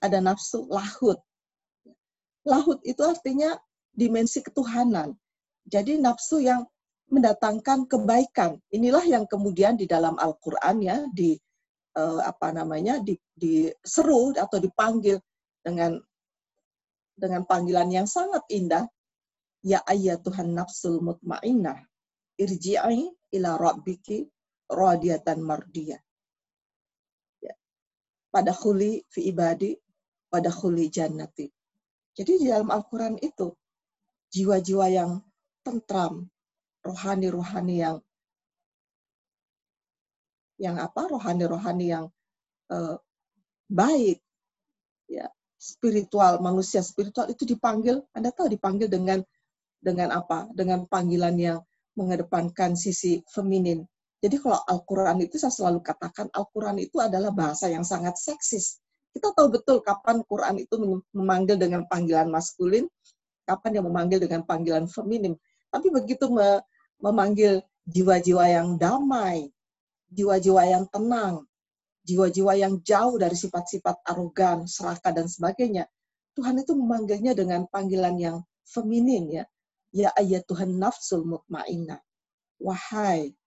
ada 0.04 0.20
nafsu 0.20 0.68
lahut. 0.68 1.16
Lahut 2.44 2.84
itu 2.84 3.00
artinya 3.00 3.56
dimensi 3.96 4.44
ketuhanan. 4.44 5.16
Jadi 5.63 5.96
nafsu 5.96 6.44
yang 6.44 6.68
mendatangkan 7.08 7.88
kebaikan. 7.88 8.60
Inilah 8.68 9.08
yang 9.08 9.24
kemudian 9.24 9.80
di 9.80 9.88
dalam 9.88 10.20
Al-Qur'an 10.20 10.84
ya 10.84 11.08
di 11.16 11.39
uh, 11.97 12.21
apa 12.25 12.53
namanya 12.53 12.99
di, 13.01 13.17
diseru 13.34 14.34
atau 14.36 14.58
dipanggil 14.60 15.17
dengan 15.63 15.97
dengan 17.13 17.45
panggilan 17.45 17.89
yang 17.93 18.08
sangat 18.10 18.41
indah 18.49 18.86
ya 19.63 19.79
Tuhan 20.19 20.58
nafsul 20.58 20.99
mutmainnah 20.99 21.77
irji'i 22.36 23.08
ila 23.38 23.56
rabbiki 23.56 24.25
radiyatan 24.67 25.39
mardiyah 25.39 26.01
ya. 27.39 27.53
pada 28.34 28.51
khuli 28.51 29.06
fi 29.08 29.29
ibadi 29.29 29.77
pada 30.34 30.49
khuli 30.49 30.89
jannati. 30.89 31.45
Jadi 32.17 32.41
di 32.41 32.45
dalam 32.49 32.73
Al-Quran 32.73 33.21
itu, 33.21 33.53
jiwa-jiwa 34.34 34.89
yang 34.89 35.21
tentram, 35.62 36.25
rohani-rohani 36.82 37.86
yang 37.86 38.01
yang 40.63 40.80
apa 40.80 41.12
rohani-rohani 41.12 41.86
yang 41.91 42.06
uh, 42.71 42.95
baik. 43.67 44.23
Ya 45.12 45.28
spiritual 45.60 46.39
manusia 46.39 46.80
spiritual 46.84 47.28
itu 47.32 47.43
dipanggil 47.43 48.04
anda 48.15 48.32
tahu 48.32 48.52
dipanggil 48.52 48.88
dengan 48.88 49.19
dengan 49.84 50.15
apa? 50.15 50.47
Dengan 50.56 50.88
panggilan 50.88 51.36
yang 51.36 51.60
mengedepankan 51.99 52.73
sisi 52.80 53.21
feminin. 53.28 53.84
Jadi 54.23 54.39
kalau 54.39 54.56
Al-Quran 54.71 55.19
itu 55.19 55.36
saya 55.36 55.52
selalu 55.52 55.84
katakan 55.84 56.32
Al-Quran 56.32 56.80
itu 56.80 57.04
adalah 57.04 57.36
bahasa 57.36 57.67
yang 57.67 57.84
sangat 57.84 58.15
seksis. 58.15 58.80
Kita 59.13 59.36
tahu 59.36 59.52
betul 59.52 59.84
kapan 59.84 60.23
Quran 60.26 60.63
itu 60.63 61.04
memanggil 61.13 61.60
dengan 61.60 61.86
panggilan 61.86 62.32
maskulin, 62.32 62.88
kapan 63.45 63.78
yang 63.78 63.86
memanggil 63.86 64.23
dengan 64.23 64.41
panggilan 64.47 64.88
feminim. 64.89 65.38
Tapi 65.69 65.91
begitu 65.93 66.32
memanggil 66.97 67.62
jiwa-jiwa 67.86 68.47
yang 68.47 68.67
damai, 68.80 69.53
jiwa-jiwa 70.13 70.63
yang 70.69 70.86
tenang, 70.93 71.43
jiwa-jiwa 72.06 72.54
yang 72.54 72.78
jauh 72.86 73.17
dari 73.17 73.34
sifat-sifat 73.34 74.06
arogan, 74.06 74.69
serakah, 74.69 75.12
dan 75.12 75.26
sebagainya, 75.26 75.89
Tuhan 76.38 76.62
itu 76.62 76.73
memanggilnya 76.78 77.34
dengan 77.38 77.65
panggilan 77.69 78.15
yang 78.17 78.38
feminin 78.65 79.41
ya. 79.41 79.45
Ya 79.93 80.10
ayat 80.17 80.49
Tuhan 80.49 80.82
nafsul 80.82 81.21
mutmainnah. 81.21 82.02
Wahai 82.58 83.38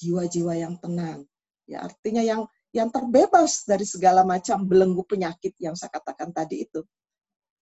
jiwa-jiwa 0.00 0.56
yang 0.56 0.80
tenang. 0.80 1.28
Ya 1.68 1.84
artinya 1.84 2.24
yang 2.24 2.48
yang 2.72 2.88
terbebas 2.88 3.68
dari 3.68 3.84
segala 3.84 4.24
macam 4.24 4.64
belenggu 4.64 5.04
penyakit 5.04 5.52
yang 5.60 5.76
saya 5.76 5.92
katakan 5.92 6.32
tadi 6.32 6.64
itu. 6.64 6.80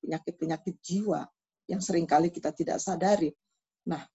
Penyakit-penyakit 0.00 0.78
jiwa 0.78 1.26
yang 1.66 1.82
sering 1.82 2.06
kali 2.06 2.30
kita 2.30 2.54
tidak 2.54 2.78
sadari. 2.78 3.34
Nah, 3.90 4.06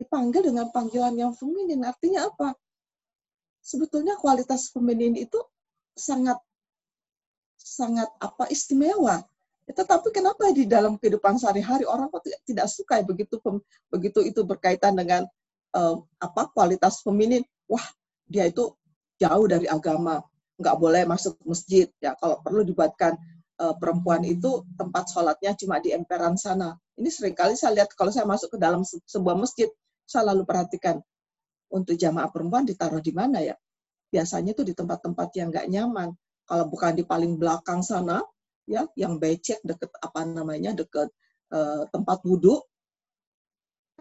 dipanggil 0.00 0.48
dengan 0.48 0.72
panggilan 0.72 1.12
yang 1.12 1.32
feminin. 1.36 1.84
Artinya 1.84 2.32
apa? 2.32 2.56
Sebetulnya 3.60 4.16
kualitas 4.16 4.72
feminin 4.72 5.14
itu 5.16 5.38
sangat 5.92 6.40
sangat 7.60 8.08
apa 8.18 8.48
istimewa. 8.48 9.20
Tetapi 9.70 10.10
kenapa 10.10 10.50
di 10.50 10.66
dalam 10.66 10.98
kehidupan 10.98 11.38
sehari-hari 11.38 11.86
orang 11.86 12.10
kok 12.10 12.26
tidak, 12.26 12.40
tidak 12.42 12.66
suka 12.66 12.98
ya 12.98 13.04
begitu 13.06 13.38
begitu 13.86 14.20
itu 14.26 14.42
berkaitan 14.42 14.98
dengan 14.98 15.22
uh, 15.76 16.02
apa 16.18 16.50
kualitas 16.50 17.04
feminin? 17.06 17.46
Wah, 17.70 17.84
dia 18.26 18.50
itu 18.50 18.74
jauh 19.22 19.46
dari 19.46 19.70
agama, 19.70 20.24
nggak 20.58 20.76
boleh 20.80 21.02
masuk 21.06 21.38
masjid. 21.46 21.86
Ya 22.02 22.18
kalau 22.18 22.42
perlu 22.42 22.66
dibuatkan 22.66 23.14
uh, 23.62 23.76
perempuan 23.78 24.26
itu 24.26 24.66
tempat 24.74 25.06
sholatnya 25.12 25.54
cuma 25.54 25.78
di 25.78 25.94
emperan 25.94 26.34
sana. 26.34 26.74
Ini 26.98 27.06
sering 27.12 27.36
kali 27.38 27.54
saya 27.54 27.78
lihat 27.78 27.94
kalau 27.94 28.10
saya 28.10 28.26
masuk 28.26 28.56
ke 28.56 28.58
dalam 28.58 28.82
sebuah 28.82 29.38
masjid, 29.38 29.70
saya 30.02 30.34
lalu 30.34 30.42
perhatikan 30.42 30.98
untuk 31.70 31.94
jamaah 31.94 32.28
perempuan 32.28 32.66
ditaruh 32.66 33.00
di 33.00 33.14
mana 33.14 33.40
ya? 33.40 33.54
Biasanya 34.10 34.52
itu 34.58 34.66
di 34.66 34.74
tempat-tempat 34.74 35.28
yang 35.38 35.54
nggak 35.54 35.66
nyaman. 35.70 36.10
Kalau 36.46 36.66
bukan 36.66 36.98
di 36.98 37.06
paling 37.06 37.38
belakang 37.38 37.78
sana, 37.80 38.18
ya, 38.66 38.86
yang 38.98 39.22
becek 39.22 39.62
deket 39.62 39.90
apa 40.02 40.26
namanya 40.26 40.74
deket 40.74 41.08
uh, 41.54 41.86
tempat 41.94 42.18
wudhu, 42.26 42.58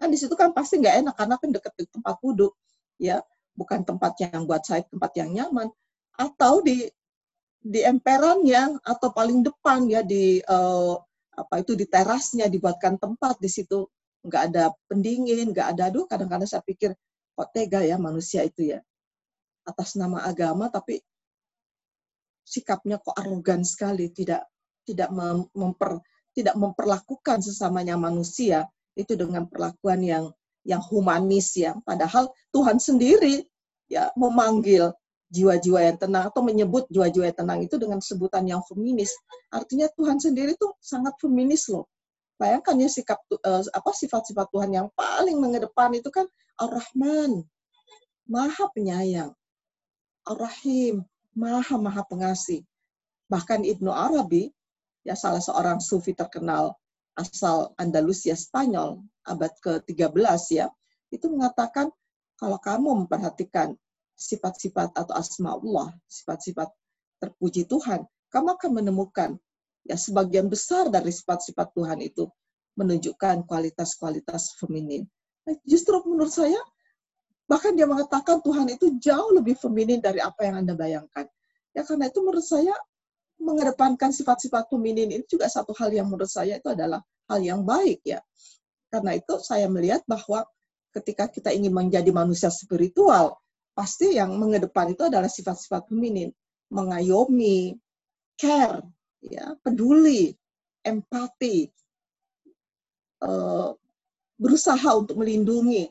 kan 0.01 0.09
di 0.09 0.17
situ 0.17 0.33
kan 0.33 0.49
pasti 0.49 0.81
nggak 0.81 0.95
enak 1.05 1.13
karena 1.13 1.35
kan 1.37 1.49
deket 1.53 1.73
tempat 1.93 2.15
wudhu, 2.25 2.49
ya, 2.97 3.21
bukan 3.53 3.85
tempat 3.85 4.17
yang 4.17 4.49
buat 4.49 4.65
saya 4.65 4.81
tempat 4.89 5.11
yang 5.13 5.29
nyaman. 5.29 5.69
Atau 6.17 6.65
di 6.65 6.89
di 7.59 7.83
emperannya 7.83 8.79
atau 8.81 9.11
paling 9.11 9.43
depan 9.43 9.85
ya 9.91 10.01
di 10.01 10.39
uh, 10.47 10.95
apa 11.35 11.63
itu 11.63 11.75
di 11.75 11.85
terasnya 11.87 12.47
dibuatkan 12.47 12.95
tempat 12.99 13.39
di 13.39 13.47
situ 13.51 13.87
nggak 14.25 14.43
ada 14.51 14.71
pendingin, 14.87 15.51
nggak 15.51 15.75
ada 15.75 15.91
aduh 15.91 16.03
kadang-kadang 16.07 16.49
saya 16.49 16.63
pikir 16.63 16.91
kok 17.39 17.55
tega 17.55 17.79
ya 17.87 17.95
manusia 17.95 18.43
itu 18.43 18.75
ya. 18.75 18.83
Atas 19.63 19.95
nama 19.95 20.27
agama 20.27 20.67
tapi 20.67 20.99
sikapnya 22.43 22.99
kok 22.99 23.15
arogan 23.15 23.63
sekali 23.63 24.11
tidak 24.11 24.43
tidak 24.83 25.07
memper 25.55 26.03
tidak 26.35 26.59
memperlakukan 26.59 27.39
sesamanya 27.39 27.95
manusia 27.95 28.67
itu 28.99 29.15
dengan 29.15 29.47
perlakuan 29.47 30.03
yang 30.03 30.27
yang 30.67 30.83
humanis 30.83 31.55
ya. 31.55 31.79
Padahal 31.87 32.27
Tuhan 32.51 32.75
sendiri 32.75 33.47
ya 33.87 34.11
memanggil 34.19 34.91
jiwa-jiwa 35.31 35.79
yang 35.79 35.97
tenang 35.97 36.27
atau 36.27 36.41
menyebut 36.43 36.89
jiwa-jiwa 36.91 37.31
yang 37.31 37.37
tenang 37.37 37.59
itu 37.63 37.77
dengan 37.77 38.01
sebutan 38.01 38.49
yang 38.49 38.65
feminis 38.65 39.13
artinya 39.53 39.85
Tuhan 39.93 40.17
sendiri 40.17 40.57
tuh 40.57 40.73
sangat 40.81 41.13
feminis 41.21 41.69
loh 41.69 41.85
Bayangkan 42.39 42.79
ya 42.79 42.87
sikap 42.87 43.19
uh, 43.35 43.63
apa 43.75 43.91
sifat-sifat 43.91 44.47
Tuhan 44.55 44.71
yang 44.71 44.87
paling 44.95 45.35
mengedepan 45.43 45.91
itu 45.91 46.07
kan 46.07 46.23
Ar-Rahman, 46.55 47.43
Maha 48.31 48.65
Penyayang, 48.71 49.35
Ar-Rahim, 50.23 51.03
Maha 51.35 51.75
Maha 51.75 52.07
Pengasih. 52.07 52.63
Bahkan 53.27 53.67
Ibnu 53.67 53.91
Arabi, 53.91 54.55
ya 55.03 55.19
salah 55.19 55.43
seorang 55.43 55.83
sufi 55.83 56.15
terkenal 56.15 56.79
asal 57.19 57.75
Andalusia 57.75 58.39
Spanyol 58.39 59.03
abad 59.27 59.51
ke-13 59.59 60.39
ya, 60.55 60.71
itu 61.11 61.27
mengatakan 61.27 61.91
kalau 62.39 62.55
kamu 62.55 63.03
memperhatikan 63.03 63.75
sifat-sifat 64.15 64.95
atau 64.95 65.11
asma 65.11 65.59
Allah, 65.59 65.91
sifat-sifat 66.07 66.71
terpuji 67.19 67.67
Tuhan, 67.67 68.07
kamu 68.31 68.55
akan 68.55 68.71
menemukan 68.79 69.35
ya 69.89 69.97
sebagian 69.97 70.45
besar 70.45 70.93
dari 70.93 71.09
sifat-sifat 71.09 71.73
Tuhan 71.73 71.97
itu 72.05 72.29
menunjukkan 72.77 73.49
kualitas-kualitas 73.49 74.53
feminin. 74.61 75.09
Nah, 75.49 75.57
justru 75.65 75.97
menurut 76.05 76.29
saya, 76.29 76.61
bahkan 77.49 77.73
dia 77.73 77.89
mengatakan 77.89 78.39
Tuhan 78.45 78.69
itu 78.69 79.01
jauh 79.01 79.33
lebih 79.33 79.57
feminin 79.57 79.97
dari 79.97 80.21
apa 80.21 80.45
yang 80.45 80.61
Anda 80.61 80.77
bayangkan. 80.77 81.25
Ya 81.73 81.81
karena 81.81 82.13
itu 82.13 82.21
menurut 82.21 82.45
saya 82.45 82.77
mengedepankan 83.41 84.13
sifat-sifat 84.13 84.69
feminin 84.69 85.09
ini 85.09 85.25
juga 85.25 85.49
satu 85.49 85.73
hal 85.73 85.89
yang 85.89 86.05
menurut 86.05 86.29
saya 86.29 86.61
itu 86.61 86.69
adalah 86.69 87.01
hal 87.25 87.41
yang 87.41 87.65
baik 87.65 88.05
ya. 88.05 88.21
Karena 88.93 89.17
itu 89.17 89.41
saya 89.41 89.65
melihat 89.65 90.05
bahwa 90.05 90.45
ketika 90.93 91.25
kita 91.25 91.49
ingin 91.49 91.73
menjadi 91.73 92.09
manusia 92.13 92.53
spiritual, 92.53 93.41
pasti 93.73 94.17
yang 94.17 94.37
mengedepan 94.37 94.93
itu 94.93 95.09
adalah 95.09 95.29
sifat-sifat 95.29 95.89
feminin, 95.89 96.29
mengayomi, 96.69 97.73
care, 98.37 98.85
ya 99.23 99.55
peduli, 99.63 100.31
empati, 100.83 101.67
uh, 103.23 103.75
berusaha 104.39 104.89
untuk 104.95 105.19
melindungi, 105.19 105.87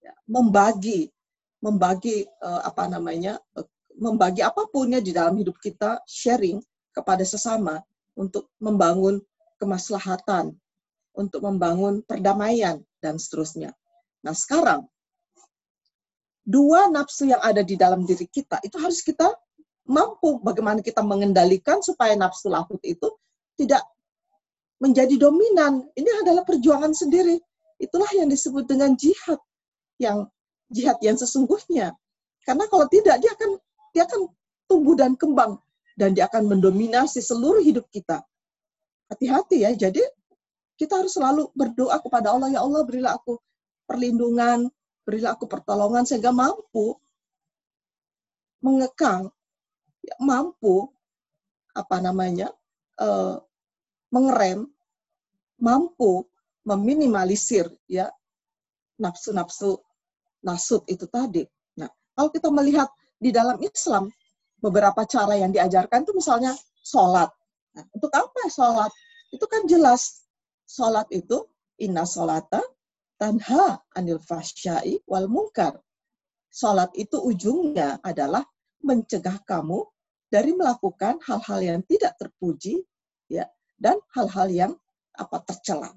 ya, 0.00 0.14
membagi, 0.28 1.12
membagi 1.60 2.24
uh, 2.40 2.64
apa 2.64 2.88
namanya, 2.88 3.36
uh, 3.56 3.66
membagi 3.94 4.42
apa 4.42 4.66
pun 4.68 4.96
ya 4.96 5.00
di 5.00 5.12
dalam 5.14 5.36
hidup 5.36 5.60
kita, 5.60 6.00
sharing 6.08 6.58
kepada 6.90 7.22
sesama 7.22 7.82
untuk 8.16 8.50
membangun 8.58 9.20
kemaslahatan, 9.60 10.54
untuk 11.14 11.40
membangun 11.44 12.02
perdamaian 12.02 12.82
dan 12.98 13.20
seterusnya. 13.20 13.70
Nah 14.24 14.34
sekarang 14.34 14.88
dua 16.44 16.92
nafsu 16.92 17.28
yang 17.28 17.40
ada 17.40 17.64
di 17.64 17.74
dalam 17.74 18.04
diri 18.04 18.28
kita 18.28 18.60
itu 18.60 18.76
harus 18.76 19.00
kita 19.00 19.32
mampu 19.84 20.40
bagaimana 20.40 20.80
kita 20.80 21.04
mengendalikan 21.04 21.84
supaya 21.84 22.16
nafsu 22.16 22.48
lahut 22.48 22.80
itu 22.80 23.08
tidak 23.56 23.84
menjadi 24.80 25.16
dominan. 25.16 25.86
Ini 25.94 26.24
adalah 26.24 26.42
perjuangan 26.42 26.92
sendiri. 26.92 27.38
Itulah 27.78 28.08
yang 28.16 28.28
disebut 28.28 28.64
dengan 28.64 28.96
jihad 28.96 29.38
yang 30.00 30.26
jihad 30.72 30.98
yang 31.04 31.16
sesungguhnya. 31.16 31.92
Karena 32.44 32.64
kalau 32.68 32.88
tidak 32.88 33.20
dia 33.20 33.32
akan 33.32 33.50
dia 33.94 34.02
akan 34.08 34.20
tumbuh 34.66 34.96
dan 34.96 35.14
kembang 35.14 35.60
dan 35.94 36.12
dia 36.16 36.26
akan 36.26 36.50
mendominasi 36.50 37.22
seluruh 37.22 37.62
hidup 37.62 37.86
kita. 37.92 38.24
Hati-hati 39.08 39.68
ya. 39.68 39.70
Jadi 39.76 40.02
kita 40.74 40.98
harus 40.98 41.14
selalu 41.14 41.54
berdoa 41.54 42.02
kepada 42.02 42.34
Allah, 42.34 42.50
ya 42.50 42.60
Allah 42.66 42.82
berilah 42.82 43.14
aku 43.14 43.38
perlindungan, 43.86 44.66
berilah 45.06 45.38
aku 45.38 45.46
pertolongan 45.46 46.02
sehingga 46.02 46.34
mampu 46.34 46.98
mengekang 48.64 49.30
mampu 50.20 50.88
apa 51.74 51.96
namanya 51.98 52.48
uh, 53.02 53.38
mengerem, 54.14 54.70
mampu 55.58 56.22
meminimalisir 56.64 57.66
ya 57.90 58.08
nafsu-nafsu 58.96 59.82
nasut 60.46 60.86
itu 60.86 61.04
tadi. 61.10 61.42
Nah, 61.80 61.90
kalau 62.14 62.30
kita 62.30 62.48
melihat 62.52 62.88
di 63.18 63.34
dalam 63.34 63.58
Islam 63.60 64.08
beberapa 64.60 65.04
cara 65.04 65.36
yang 65.36 65.50
diajarkan 65.50 66.06
itu 66.06 66.12
misalnya 66.14 66.54
sholat. 66.84 67.28
Nah, 67.74 67.84
untuk 67.92 68.12
apa 68.14 68.48
sholat? 68.48 68.92
Itu 69.34 69.44
kan 69.50 69.66
jelas 69.66 70.24
sholat 70.68 71.10
itu 71.10 71.42
inna 71.82 72.06
sholata 72.06 72.62
tanha 73.18 73.82
anil 73.98 74.22
fahsyai 74.22 75.02
wal 75.10 75.26
mungkar. 75.26 75.80
Sholat 76.54 76.94
itu 76.94 77.18
ujungnya 77.18 77.98
adalah 77.98 78.46
mencegah 78.84 79.42
kamu 79.42 79.82
dari 80.34 80.50
melakukan 80.50 81.22
hal-hal 81.22 81.60
yang 81.62 81.80
tidak 81.86 82.18
terpuji 82.18 82.82
ya 83.30 83.46
dan 83.78 84.02
hal-hal 84.18 84.50
yang 84.50 84.72
apa 85.14 85.38
tercela. 85.46 85.94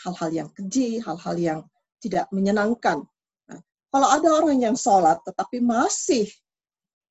Hal-hal 0.00 0.32
yang 0.32 0.48
keji 0.56 1.04
hal-hal 1.04 1.36
yang 1.36 1.60
tidak 2.00 2.24
menyenangkan. 2.32 3.04
Nah, 3.52 3.60
kalau 3.92 4.08
ada 4.08 4.28
orang 4.32 4.64
yang 4.64 4.76
sholat 4.80 5.20
tetapi 5.28 5.60
masih 5.60 6.24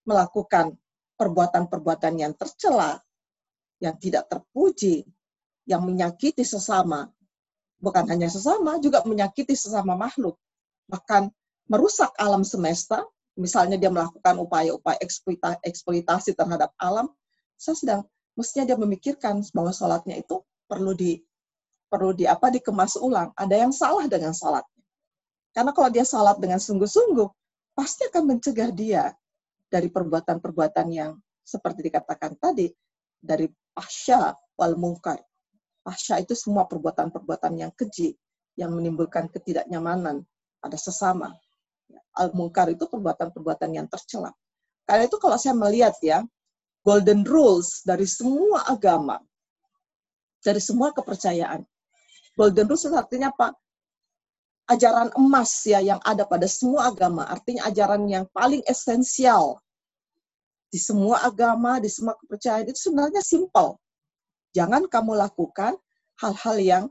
melakukan 0.10 0.74
perbuatan-perbuatan 1.22 2.14
yang 2.18 2.34
tercela 2.34 2.98
yang 3.78 3.94
tidak 4.02 4.26
terpuji 4.26 5.06
yang 5.70 5.86
menyakiti 5.86 6.42
sesama 6.46 7.10
bukan 7.82 8.06
hanya 8.10 8.30
sesama 8.30 8.78
juga 8.78 9.02
menyakiti 9.04 9.58
sesama 9.58 9.98
makhluk 9.98 10.38
bahkan 10.86 11.28
merusak 11.66 12.14
alam 12.22 12.46
semesta 12.46 13.02
misalnya 13.36 13.76
dia 13.76 13.92
melakukan 13.92 14.36
upaya-upaya 14.40 14.98
eksploitasi 15.64 16.36
terhadap 16.36 16.72
alam, 16.80 17.12
saya 17.60 17.76
sedang 17.76 18.02
mestinya 18.36 18.74
dia 18.74 18.78
memikirkan 18.80 19.44
bahwa 19.52 19.72
sholatnya 19.72 20.20
itu 20.20 20.40
perlu 20.68 20.96
di 20.96 21.20
perlu 21.92 22.12
di 22.16 22.26
apa 22.28 22.52
dikemas 22.52 23.00
ulang. 23.00 23.32
Ada 23.36 23.56
yang 23.68 23.72
salah 23.76 24.08
dengan 24.08 24.32
sholatnya. 24.36 24.84
Karena 25.56 25.72
kalau 25.72 25.88
dia 25.88 26.04
sholat 26.04 26.36
dengan 26.40 26.60
sungguh-sungguh, 26.60 27.28
pasti 27.76 28.08
akan 28.12 28.24
mencegah 28.36 28.72
dia 28.76 29.12
dari 29.72 29.88
perbuatan-perbuatan 29.88 30.88
yang 30.92 31.16
seperti 31.46 31.88
dikatakan 31.92 32.36
tadi, 32.36 32.68
dari 33.20 33.48
pasya 33.72 34.36
wal 34.60 34.76
mungkar. 34.76 35.20
Pasya 35.86 36.20
itu 36.20 36.34
semua 36.34 36.68
perbuatan-perbuatan 36.68 37.54
yang 37.62 37.72
keji, 37.72 38.18
yang 38.60 38.74
menimbulkan 38.74 39.30
ketidaknyamanan 39.32 40.26
pada 40.60 40.78
sesama 40.80 41.32
al-munkar 42.16 42.72
itu 42.72 42.88
perbuatan-perbuatan 42.88 43.70
yang 43.76 43.88
tercela. 43.92 44.32
Karena 44.86 45.10
itu 45.10 45.18
kalau 45.18 45.36
saya 45.36 45.58
melihat 45.58 45.98
ya, 46.00 46.22
golden 46.86 47.26
rules 47.26 47.82
dari 47.82 48.06
semua 48.06 48.66
agama, 48.70 49.18
dari 50.42 50.62
semua 50.62 50.94
kepercayaan. 50.94 51.66
Golden 52.38 52.66
rules 52.70 52.86
artinya 52.92 53.34
apa? 53.34 53.56
ajaran 54.66 55.14
emas 55.14 55.62
ya 55.62 55.78
yang 55.78 56.02
ada 56.02 56.26
pada 56.26 56.50
semua 56.50 56.90
agama, 56.90 57.26
artinya 57.30 57.70
ajaran 57.70 58.02
yang 58.10 58.26
paling 58.34 58.66
esensial 58.66 59.62
di 60.74 60.82
semua 60.82 61.22
agama, 61.22 61.78
di 61.78 61.88
semua 61.88 62.18
kepercayaan 62.18 62.66
itu 62.66 62.90
sebenarnya 62.90 63.22
simpel. 63.22 63.78
Jangan 64.58 64.90
kamu 64.90 65.22
lakukan 65.22 65.78
hal-hal 66.18 66.58
yang 66.58 66.86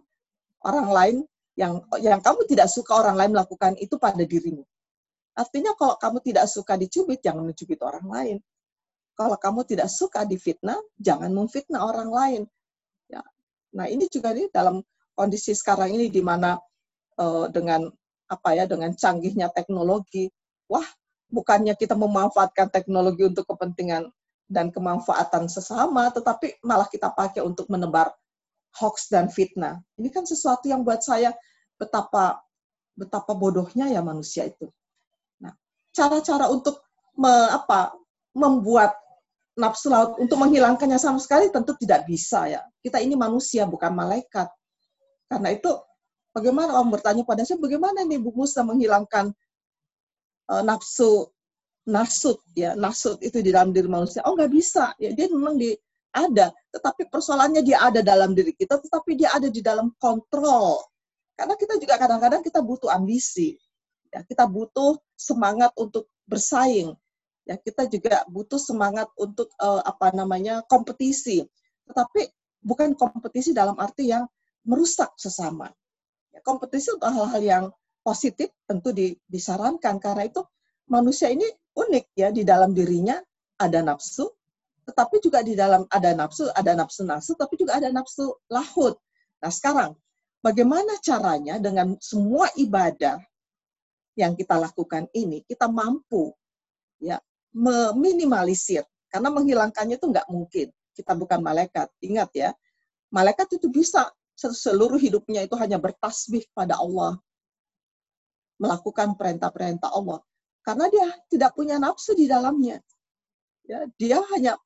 orang 0.62 0.88
lain 0.88 1.16
yang 1.58 1.82
yang 2.02 2.18
kamu 2.22 2.46
tidak 2.50 2.70
suka 2.70 2.94
orang 2.94 3.18
lain 3.18 3.30
melakukan 3.34 3.74
itu 3.82 3.98
pada 3.98 4.22
dirimu. 4.22 4.62
Artinya 5.34 5.74
kalau 5.74 5.98
kamu 5.98 6.18
tidak 6.22 6.46
suka 6.46 6.78
dicubit, 6.78 7.18
jangan 7.22 7.42
mencubit 7.42 7.82
orang 7.82 8.06
lain. 8.06 8.36
Kalau 9.14 9.38
kamu 9.38 9.66
tidak 9.66 9.90
suka 9.90 10.26
difitnah, 10.26 10.78
jangan 10.98 11.30
memfitnah 11.30 11.82
orang 11.82 12.10
lain. 12.10 12.42
Ya. 13.06 13.22
Nah 13.74 13.86
ini 13.86 14.06
juga 14.10 14.34
nih 14.34 14.50
dalam 14.50 14.82
kondisi 15.14 15.54
sekarang 15.54 15.94
ini 15.94 16.10
di 16.10 16.22
mana 16.22 16.58
uh, 17.18 17.46
dengan 17.50 17.86
apa 18.26 18.58
ya 18.58 18.66
dengan 18.66 18.94
canggihnya 18.94 19.50
teknologi, 19.54 20.26
wah 20.66 20.86
bukannya 21.30 21.78
kita 21.78 21.94
memanfaatkan 21.94 22.70
teknologi 22.74 23.26
untuk 23.26 23.46
kepentingan 23.46 24.10
dan 24.50 24.70
kemanfaatan 24.74 25.46
sesama, 25.46 26.10
tetapi 26.10 26.62
malah 26.62 26.86
kita 26.90 27.10
pakai 27.10 27.42
untuk 27.42 27.70
menebar 27.70 28.10
hoax 28.78 29.10
dan 29.10 29.30
fitnah. 29.30 29.78
Ini 29.98 30.10
kan 30.10 30.26
sesuatu 30.26 30.66
yang 30.66 30.82
buat 30.82 31.02
saya 31.02 31.30
betapa 31.78 32.42
betapa 32.94 33.34
bodohnya 33.34 33.90
ya 33.90 34.02
manusia 34.02 34.46
itu. 34.46 34.70
Cara-cara 35.94 36.50
untuk 36.50 36.82
me, 37.14 37.30
apa 37.54 37.94
membuat 38.34 38.98
nafsu 39.54 39.86
laut 39.86 40.18
untuk 40.18 40.34
menghilangkannya 40.34 40.98
sama 40.98 41.22
sekali 41.22 41.48
tentu 41.48 41.78
tidak 41.78 42.02
bisa 42.10 42.50
ya. 42.50 42.60
Kita 42.82 42.98
ini 42.98 43.14
manusia 43.14 43.62
bukan 43.64 43.94
malaikat. 43.94 44.50
Karena 45.30 45.54
itu 45.54 45.70
bagaimana 46.34 46.74
orang 46.74 46.90
bertanya 46.98 47.22
pada 47.22 47.46
saya 47.46 47.62
bagaimana 47.62 48.02
nih 48.02 48.18
Bu 48.18 48.34
Musa 48.34 48.66
menghilangkan 48.66 49.30
uh, 50.50 50.62
nafsu 50.66 51.30
nasut 51.84 52.40
ya 52.56 52.72
nasut 52.74 53.20
itu 53.22 53.38
di 53.38 53.54
dalam 53.54 53.70
diri 53.70 53.86
manusia? 53.86 54.26
Oh 54.26 54.34
nggak 54.34 54.50
bisa. 54.50 54.90
Ya 54.98 55.14
dia 55.14 55.30
memang 55.30 55.54
di 55.54 55.70
ada. 56.10 56.50
Tetapi 56.74 57.06
persoalannya 57.06 57.62
dia 57.62 57.78
ada 57.78 58.02
dalam 58.02 58.34
diri 58.34 58.50
kita 58.50 58.82
tetapi 58.82 59.14
dia 59.14 59.30
ada 59.30 59.46
di 59.46 59.62
dalam 59.62 59.94
kontrol. 60.02 60.82
Karena 61.38 61.54
kita 61.54 61.78
juga 61.78 61.94
kadang-kadang 61.98 62.42
kita 62.42 62.58
butuh 62.62 62.90
ambisi 62.90 63.54
ya 64.14 64.22
kita 64.22 64.46
butuh 64.46 64.94
semangat 65.18 65.74
untuk 65.74 66.06
bersaing. 66.30 66.94
Ya 67.44 67.58
kita 67.58 67.90
juga 67.90 68.22
butuh 68.30 68.56
semangat 68.56 69.10
untuk 69.18 69.50
uh, 69.58 69.82
apa 69.82 70.14
namanya 70.14 70.62
kompetisi. 70.70 71.42
Tetapi 71.90 72.30
bukan 72.62 72.94
kompetisi 72.94 73.50
dalam 73.52 73.76
arti 73.76 74.08
yang 74.08 74.24
merusak 74.64 75.12
sesama. 75.20 75.68
Ya, 76.32 76.40
kompetisi 76.40 76.94
untuk 76.94 77.10
hal-hal 77.12 77.42
yang 77.42 77.64
positif 78.00 78.48
tentu 78.64 78.94
disarankan. 79.28 80.00
Karena 80.00 80.24
itu 80.24 80.40
manusia 80.88 81.28
ini 81.28 81.44
unik 81.74 82.06
ya 82.16 82.30
di 82.30 82.46
dalam 82.46 82.72
dirinya 82.72 83.18
ada 83.58 83.82
nafsu 83.82 84.30
tetapi 84.84 85.16
juga 85.24 85.40
di 85.40 85.56
dalam 85.56 85.88
ada 85.88 86.12
nafsu 86.12 86.44
ada 86.52 86.76
nafsu 86.76 87.02
nafsu 87.08 87.32
tapi 87.34 87.56
juga 87.56 87.80
ada 87.80 87.88
nafsu 87.88 88.36
lahut. 88.52 88.94
Nah 89.40 89.48
sekarang 89.48 89.96
bagaimana 90.44 91.00
caranya 91.00 91.56
dengan 91.56 91.96
semua 92.04 92.52
ibadah 92.60 93.16
yang 94.14 94.38
kita 94.38 94.58
lakukan 94.58 95.10
ini 95.14 95.42
kita 95.46 95.66
mampu 95.66 96.30
ya 97.02 97.18
meminimalisir 97.54 98.86
karena 99.10 99.30
menghilangkannya 99.30 99.98
itu 99.98 100.06
nggak 100.10 100.26
mungkin 100.30 100.70
kita 100.94 101.12
bukan 101.14 101.42
malaikat 101.42 101.90
ingat 102.02 102.30
ya 102.34 102.50
malaikat 103.10 103.58
itu 103.58 103.70
bisa 103.70 104.10
seluruh 104.34 104.98
hidupnya 104.98 105.46
itu 105.46 105.54
hanya 105.58 105.78
bertasbih 105.78 106.46
pada 106.54 106.78
Allah 106.78 107.18
melakukan 108.58 109.18
perintah-perintah 109.18 109.90
Allah 109.90 110.22
karena 110.64 110.88
dia 110.88 111.06
tidak 111.28 111.52
punya 111.52 111.76
nafsu 111.76 112.16
di 112.16 112.24
dalamnya. 112.24 112.80
Ya, 113.68 113.84
dia 114.00 114.18
hanya 114.32 114.56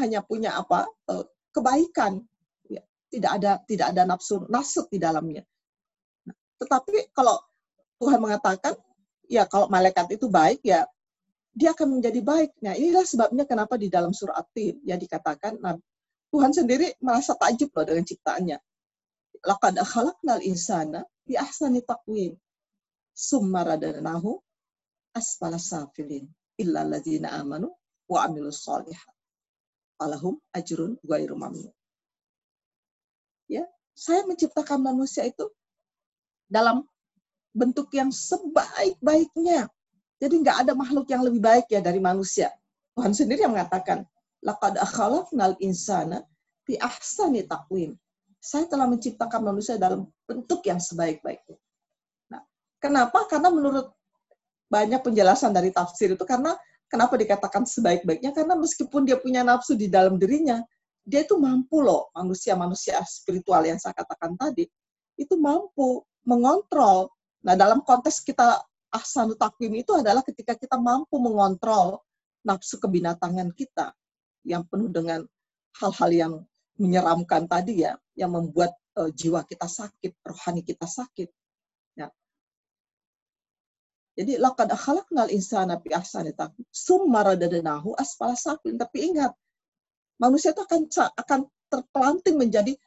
hanya 0.00 0.24
punya 0.24 0.56
apa? 0.56 0.88
Eh, 1.12 1.24
kebaikan. 1.52 2.24
Ya, 2.64 2.80
tidak 3.12 3.30
ada 3.38 3.52
tidak 3.68 3.86
ada 3.92 4.02
nafsu 4.08 4.48
nasut 4.48 4.88
di 4.88 4.96
dalamnya. 4.96 5.44
Nah, 6.24 6.36
tetapi 6.64 7.12
kalau 7.12 7.36
Tuhan 8.04 8.20
mengatakan 8.20 8.76
ya 9.32 9.48
kalau 9.48 9.72
malaikat 9.72 10.12
itu 10.12 10.28
baik 10.28 10.60
ya 10.60 10.84
dia 11.56 11.72
akan 11.72 11.96
menjadi 11.96 12.20
baik. 12.20 12.50
Nah, 12.60 12.76
inilah 12.76 13.06
sebabnya 13.06 13.48
kenapa 13.48 13.80
di 13.80 13.88
dalam 13.88 14.12
surah 14.12 14.36
At-Tin 14.36 14.84
ya 14.84 15.00
dikatakan 15.00 15.56
nah, 15.62 15.78
Tuhan 16.28 16.50
sendiri 16.52 16.98
merasa 17.00 17.32
takjub 17.38 17.72
loh 17.72 17.86
dengan 17.88 18.04
ciptaannya. 18.04 18.58
Laqad 19.46 19.78
khalaqnal 19.80 20.42
insana 20.44 21.06
bi 21.22 21.38
ahsani 21.38 21.80
taqwim 21.80 22.36
summa 23.14 23.62
radadnahu 23.64 24.34
asfala 25.14 25.56
safilin 25.62 26.26
illa 26.58 26.82
alladzina 26.82 27.38
amanu 27.38 27.70
wa 28.10 28.26
amilus 28.26 28.66
solihat. 28.66 29.14
Alahum 30.02 30.42
ajrun 30.52 30.98
ghairu 31.06 31.38
mamnun. 31.38 31.70
Ya, 33.46 33.62
saya 33.94 34.26
menciptakan 34.26 34.82
manusia 34.82 35.22
itu 35.22 35.46
dalam 36.50 36.82
bentuk 37.54 37.88
yang 37.94 38.10
sebaik-baiknya. 38.10 39.70
Jadi 40.18 40.34
nggak 40.42 40.66
ada 40.66 40.72
makhluk 40.74 41.06
yang 41.08 41.22
lebih 41.22 41.40
baik 41.40 41.70
ya 41.70 41.78
dari 41.78 42.02
manusia. 42.02 42.50
Tuhan 42.98 43.14
sendiri 43.14 43.46
yang 43.46 43.54
mengatakan, 43.54 44.02
laqad 44.42 44.78
akhalaqnal 44.78 45.54
insana 45.62 46.26
fi 46.66 46.74
ahsani 46.78 47.46
taqwim. 47.46 47.94
Saya 48.42 48.68
telah 48.68 48.84
menciptakan 48.90 49.40
manusia 49.40 49.80
dalam 49.80 50.04
bentuk 50.28 50.60
yang 50.68 50.76
sebaik-baiknya. 50.82 51.56
Nah, 52.28 52.42
kenapa? 52.82 53.24
Karena 53.30 53.48
menurut 53.48 53.94
banyak 54.68 55.00
penjelasan 55.00 55.54
dari 55.54 55.70
tafsir 55.70 56.12
itu 56.12 56.24
karena 56.26 56.58
kenapa 56.90 57.14
dikatakan 57.14 57.62
sebaik-baiknya 57.62 58.34
karena 58.34 58.58
meskipun 58.58 59.06
dia 59.06 59.16
punya 59.22 59.46
nafsu 59.46 59.78
di 59.78 59.86
dalam 59.86 60.18
dirinya 60.18 60.58
dia 61.04 61.22
itu 61.22 61.36
mampu 61.36 61.84
loh 61.84 62.08
manusia-manusia 62.16 62.98
spiritual 63.04 63.62
yang 63.62 63.78
saya 63.78 63.92
katakan 63.92 64.34
tadi 64.34 64.64
itu 65.20 65.34
mampu 65.36 66.02
mengontrol 66.24 67.12
nah 67.44 67.54
dalam 67.54 67.84
konteks 67.84 68.24
kita 68.24 68.64
ahsanu 68.88 69.36
takwim 69.36 69.76
itu 69.76 69.92
adalah 69.92 70.24
ketika 70.24 70.56
kita 70.56 70.80
mampu 70.80 71.20
mengontrol 71.20 72.00
nafsu 72.40 72.80
kebinatangan 72.80 73.52
kita 73.52 73.92
yang 74.48 74.64
penuh 74.64 74.88
dengan 74.88 75.24
hal-hal 75.76 76.10
yang 76.10 76.32
menyeramkan 76.80 77.44
tadi 77.44 77.84
ya 77.84 78.00
yang 78.16 78.32
membuat 78.32 78.72
uh, 78.96 79.12
jiwa 79.12 79.44
kita 79.44 79.68
sakit 79.68 80.16
rohani 80.24 80.64
kita 80.64 80.88
sakit 80.88 81.28
jadi 84.14 84.38
laqad 84.38 84.70
khalaqnal 84.70 85.30
insana 85.34 85.82
fi 85.82 85.90
ahsani 85.90 86.30
taqwim. 86.30 86.62
Summa 86.70 87.26
radadnahu 87.26 87.98
asfala 87.98 88.38
safilin. 88.38 88.78
Tapi 88.78 89.10
ingat, 89.10 89.34
manusia 90.22 90.54
itu 90.54 90.62
akan 90.62 90.86
akan 91.18 91.40
terpelanting 91.66 92.38
menjadi 92.38 92.78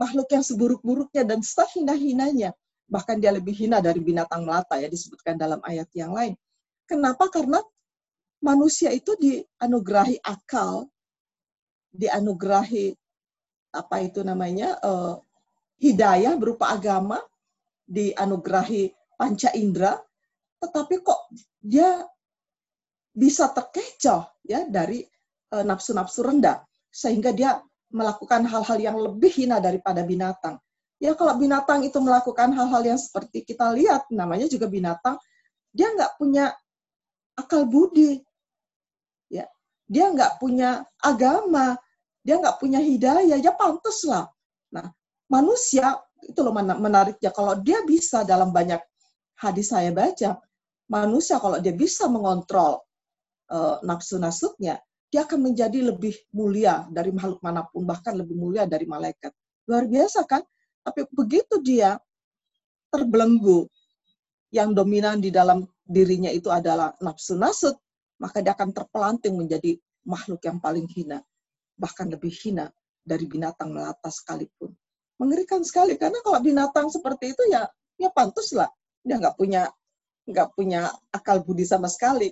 makhluk 0.00 0.28
yang 0.32 0.40
seburuk-buruknya 0.40 1.28
dan 1.28 1.44
sehina-hinanya. 1.44 2.56
Bahkan 2.88 3.16
dia 3.18 3.32
lebih 3.32 3.56
hina 3.56 3.80
dari 3.80 4.00
binatang 4.00 4.44
melata 4.44 4.76
ya 4.76 4.88
disebutkan 4.88 5.38
dalam 5.40 5.58
ayat 5.64 5.88
yang 5.96 6.12
lain. 6.12 6.36
Kenapa? 6.84 7.32
Karena 7.32 7.58
manusia 8.44 8.92
itu 8.92 9.16
dianugerahi 9.16 10.20
akal, 10.20 10.88
dianugerahi 11.94 12.92
apa 13.74 13.96
itu 14.04 14.20
namanya 14.22 14.78
uh, 14.84 15.16
hidayah 15.80 16.36
berupa 16.36 16.70
agama, 16.70 17.18
dianugerahi 17.88 18.92
panca 19.16 19.50
indera, 19.56 19.96
tetapi 20.60 20.94
kok 21.04 21.20
dia 21.60 22.04
bisa 23.14 23.52
terkecoh 23.54 24.26
ya 24.42 24.66
dari 24.66 25.06
e, 25.52 25.56
nafsu-nafsu 25.62 26.26
rendah 26.26 26.66
sehingga 26.90 27.30
dia 27.30 27.62
melakukan 27.94 28.42
hal-hal 28.42 28.78
yang 28.82 28.98
lebih 28.98 29.30
hina 29.30 29.62
daripada 29.62 30.02
binatang. 30.02 30.58
Ya 31.02 31.12
kalau 31.18 31.34
binatang 31.36 31.82
itu 31.82 31.98
melakukan 31.98 32.54
hal-hal 32.54 32.82
yang 32.94 33.00
seperti 33.00 33.42
kita 33.44 33.74
lihat, 33.74 34.06
namanya 34.14 34.46
juga 34.46 34.70
binatang, 34.70 35.18
dia 35.74 35.90
nggak 35.90 36.16
punya 36.16 36.54
akal 37.34 37.66
budi, 37.66 38.22
ya 39.26 39.44
dia 39.90 40.06
nggak 40.14 40.38
punya 40.38 40.86
agama, 41.02 41.74
dia 42.22 42.38
nggak 42.38 42.56
punya 42.62 42.78
hidayah, 42.78 43.36
ya 43.36 43.52
pantas 43.52 44.06
lah. 44.06 44.30
Nah 44.70 44.86
manusia 45.26 45.98
itu 46.24 46.40
loh 46.40 46.54
menariknya 46.54 47.34
kalau 47.34 47.58
dia 47.58 47.82
bisa 47.84 48.22
dalam 48.24 48.54
banyak 48.54 48.80
hadis 49.36 49.74
saya 49.74 49.90
baca, 49.90 50.40
manusia 50.88 51.42
kalau 51.42 51.58
dia 51.58 51.74
bisa 51.74 52.06
mengontrol 52.06 52.80
uh, 53.50 53.82
nafsu 53.82 54.16
nasutnya, 54.16 54.78
dia 55.10 55.26
akan 55.26 55.52
menjadi 55.52 55.90
lebih 55.90 56.14
mulia 56.32 56.86
dari 56.88 57.10
makhluk 57.10 57.42
mana 57.42 57.66
pun, 57.66 57.82
bahkan 57.82 58.14
lebih 58.14 58.38
mulia 58.38 58.64
dari 58.64 58.86
malaikat. 58.86 59.34
Luar 59.68 59.84
biasa 59.90 60.22
kan? 60.24 60.40
Tapi 60.84 61.08
begitu 61.10 61.58
dia 61.64 61.96
terbelenggu, 62.92 63.66
yang 64.54 64.70
dominan 64.70 65.18
di 65.18 65.34
dalam 65.34 65.66
dirinya 65.82 66.30
itu 66.30 66.46
adalah 66.46 66.94
nafsu 67.02 67.34
nasut, 67.34 67.74
maka 68.22 68.38
dia 68.38 68.54
akan 68.54 68.70
terpelanting 68.70 69.34
menjadi 69.34 69.74
makhluk 70.06 70.38
yang 70.46 70.62
paling 70.62 70.86
hina, 70.86 71.18
bahkan 71.74 72.06
lebih 72.06 72.30
hina 72.30 72.70
dari 73.02 73.26
binatang 73.26 73.74
melata 73.74 74.12
sekalipun. 74.12 74.70
Mengerikan 75.18 75.66
sekali, 75.66 75.98
karena 75.98 76.22
kalau 76.22 76.38
binatang 76.38 76.86
seperti 76.86 77.34
itu 77.34 77.42
ya, 77.50 77.66
ya 77.98 78.14
pantas 78.14 78.54
lah. 78.54 78.70
Dia 79.02 79.18
nggak 79.18 79.34
punya 79.34 79.66
nggak 80.24 80.48
punya 80.56 80.88
akal 81.12 81.42
budi 81.42 81.66
sama 81.66 81.90
sekali. 81.90 82.30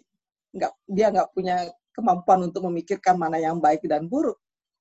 Nggak 0.55 0.73
dia 0.89 1.07
nggak 1.11 1.29
punya 1.35 1.57
kemampuan 1.93 2.49
untuk 2.49 2.65
memikirkan 2.71 3.19
mana 3.19 3.37
yang 3.43 3.59
baik 3.59 3.85
dan 3.85 4.07
buruk. 4.09 4.39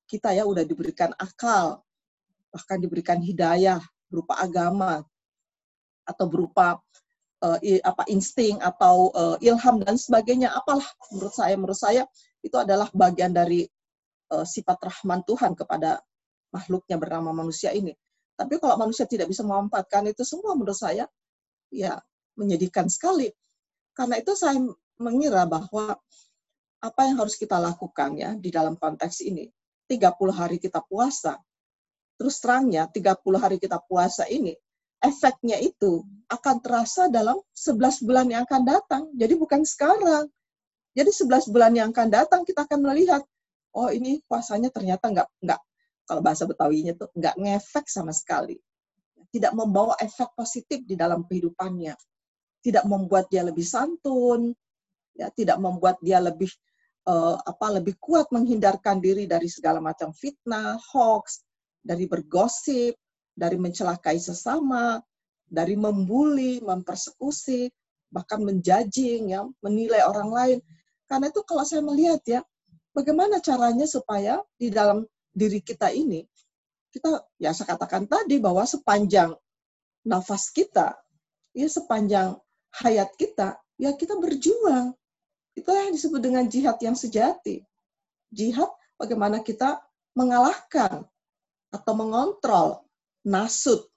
Kita 0.08 0.32
ya 0.32 0.48
udah 0.48 0.64
diberikan 0.64 1.12
akal 1.20 1.84
bahkan 2.52 2.78
diberikan 2.78 3.18
hidayah 3.24 3.80
berupa 4.12 4.38
agama 4.38 5.02
atau 6.04 6.26
berupa 6.28 6.78
uh, 7.42 7.58
apa 7.82 8.04
insting 8.12 8.60
atau 8.60 9.10
uh, 9.16 9.38
ilham 9.40 9.82
dan 9.82 9.96
sebagainya. 9.96 10.52
Apalah 10.52 10.86
menurut 11.16 11.34
saya 11.34 11.56
menurut 11.56 11.80
saya 11.80 12.04
itu 12.44 12.56
adalah 12.60 12.92
bagian 12.92 13.32
dari 13.32 13.66
uh, 14.36 14.46
sifat 14.46 14.78
rahman 14.84 15.24
Tuhan 15.24 15.56
kepada 15.56 16.04
makhluknya 16.52 17.00
bernama 17.00 17.32
manusia 17.32 17.72
ini. 17.72 17.96
Tapi 18.36 18.60
kalau 18.60 18.76
manusia 18.76 19.08
tidak 19.08 19.32
bisa 19.32 19.46
memanfaatkan 19.48 20.12
itu 20.12 20.28
semua 20.28 20.54
menurut 20.58 20.76
saya 20.76 21.08
ya 21.72 21.96
menyedihkan 22.36 22.92
sekali. 22.92 23.32
Karena 23.96 24.20
itu 24.20 24.36
saya 24.36 24.58
mengira 25.00 25.48
bahwa 25.48 25.96
apa 26.82 27.02
yang 27.06 27.22
harus 27.22 27.38
kita 27.38 27.62
lakukan 27.62 28.18
ya 28.18 28.34
di 28.34 28.50
dalam 28.50 28.74
konteks 28.74 29.22
ini 29.22 29.46
30 29.86 30.18
hari 30.34 30.58
kita 30.58 30.82
puasa 30.82 31.38
terus 32.22 32.38
terangnya 32.38 32.86
30 32.86 33.18
hari 33.42 33.58
kita 33.58 33.82
puasa 33.82 34.30
ini 34.30 34.54
efeknya 35.02 35.58
itu 35.58 36.06
akan 36.30 36.62
terasa 36.62 37.10
dalam 37.10 37.42
11 37.58 38.06
bulan 38.06 38.30
yang 38.30 38.46
akan 38.46 38.62
datang. 38.64 39.04
Jadi 39.18 39.34
bukan 39.36 39.66
sekarang. 39.66 40.30
Jadi 40.94 41.10
11 41.10 41.50
bulan 41.50 41.74
yang 41.74 41.90
akan 41.90 42.08
datang 42.14 42.42
kita 42.46 42.70
akan 42.70 42.80
melihat, 42.86 43.26
oh 43.74 43.90
ini 43.90 44.22
puasanya 44.30 44.70
ternyata 44.70 45.10
nggak, 45.10 45.28
nggak 45.42 45.60
kalau 46.06 46.22
bahasa 46.22 46.46
Betawinya 46.46 46.94
tuh 46.96 47.10
nggak 47.18 47.36
ngefek 47.36 47.86
sama 47.90 48.14
sekali. 48.14 48.62
Tidak 49.32 49.56
membawa 49.58 49.98
efek 50.00 50.36
positif 50.38 50.84
di 50.86 50.94
dalam 50.94 51.26
kehidupannya. 51.26 51.96
Tidak 52.62 52.86
membuat 52.86 53.32
dia 53.32 53.42
lebih 53.42 53.66
santun, 53.66 54.54
ya 55.18 55.34
tidak 55.34 55.58
membuat 55.58 55.98
dia 56.04 56.22
lebih 56.22 56.52
uh, 57.10 57.40
apa 57.42 57.82
lebih 57.82 57.98
kuat 57.98 58.30
menghindarkan 58.30 59.02
diri 59.02 59.26
dari 59.26 59.48
segala 59.50 59.82
macam 59.82 60.14
fitnah, 60.14 60.78
hoax, 60.94 61.42
dari 61.82 62.06
bergosip, 62.06 62.94
dari 63.34 63.58
mencelakai 63.58 64.18
sesama, 64.22 65.02
dari 65.52 65.76
membuli, 65.76 66.62
mempersekusi, 66.64 67.68
bahkan 68.08 68.40
menjajing, 68.44 69.36
ya, 69.36 69.44
menilai 69.60 70.02
orang 70.08 70.30
lain. 70.32 70.58
Karena 71.10 71.28
itu 71.28 71.42
kalau 71.44 71.68
saya 71.68 71.84
melihat 71.84 72.22
ya, 72.24 72.42
bagaimana 72.96 73.44
caranya 73.44 73.84
supaya 73.84 74.40
di 74.56 74.72
dalam 74.72 75.04
diri 75.36 75.60
kita 75.60 75.92
ini, 75.92 76.24
kita 76.92 77.24
ya 77.40 77.56
saya 77.56 77.76
katakan 77.76 78.08
tadi 78.08 78.40
bahwa 78.40 78.64
sepanjang 78.68 79.36
nafas 80.04 80.52
kita, 80.52 80.96
ya 81.56 81.68
sepanjang 81.68 82.36
hayat 82.84 83.12
kita, 83.16 83.60
ya 83.80 83.96
kita 83.96 84.16
berjuang. 84.20 84.96
Itulah 85.52 85.88
yang 85.88 85.96
disebut 85.96 86.22
dengan 86.24 86.48
jihad 86.48 86.80
yang 86.80 86.96
sejati. 86.96 87.64
Jihad 88.32 88.72
bagaimana 88.96 89.44
kita 89.44 89.84
mengalahkan 90.16 91.04
atau 91.72 91.94
mengontrol 91.96 92.84
nasut 93.26 93.88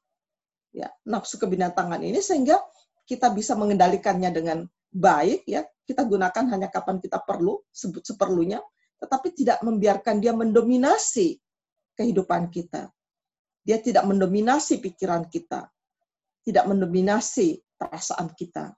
ya 0.71 0.91
nafsu 1.07 1.39
kebinatangan 1.43 2.01
ini 2.03 2.23
sehingga 2.23 2.59
kita 3.05 3.31
bisa 3.35 3.53
mengendalikannya 3.59 4.31
dengan 4.33 4.59
baik 4.95 5.45
ya. 5.45 5.67
Kita 5.85 6.01
gunakan 6.09 6.49
hanya 6.49 6.73
kapan 6.73 6.97
kita 6.97 7.21
perlu 7.21 7.61
sebut 7.69 8.01
seperlunya 8.01 8.63
tetapi 8.97 9.37
tidak 9.37 9.61
membiarkan 9.61 10.17
dia 10.17 10.33
mendominasi 10.33 11.37
kehidupan 11.93 12.49
kita. 12.49 12.89
Dia 13.61 13.77
tidak 13.81 14.09
mendominasi 14.09 14.81
pikiran 14.81 15.29
kita 15.29 15.69
tidak 16.45 16.69
mendominasi 16.69 17.57
perasaan 17.81 18.33
kita 18.37 18.77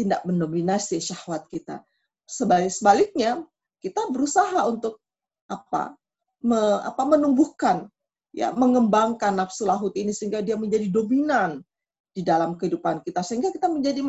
tidak 0.00 0.24
mendominasi 0.24 0.96
syahwat 0.96 1.44
kita. 1.52 1.84
Sebalik, 2.24 2.72
sebaliknya 2.72 3.44
kita 3.84 4.08
berusaha 4.08 4.64
untuk 4.64 5.02
apa? 5.50 5.92
Me, 6.40 6.56
apa? 6.80 7.02
menumbuhkan 7.04 7.84
ya 8.30 8.54
mengembangkan 8.54 9.34
nafsu 9.34 9.66
lahut 9.66 9.90
ini 9.98 10.14
sehingga 10.14 10.42
dia 10.42 10.54
menjadi 10.54 10.86
dominan 10.86 11.62
di 12.10 12.22
dalam 12.22 12.58
kehidupan 12.58 13.02
kita 13.06 13.22
sehingga 13.22 13.50
kita 13.50 13.70
menjadi 13.70 14.02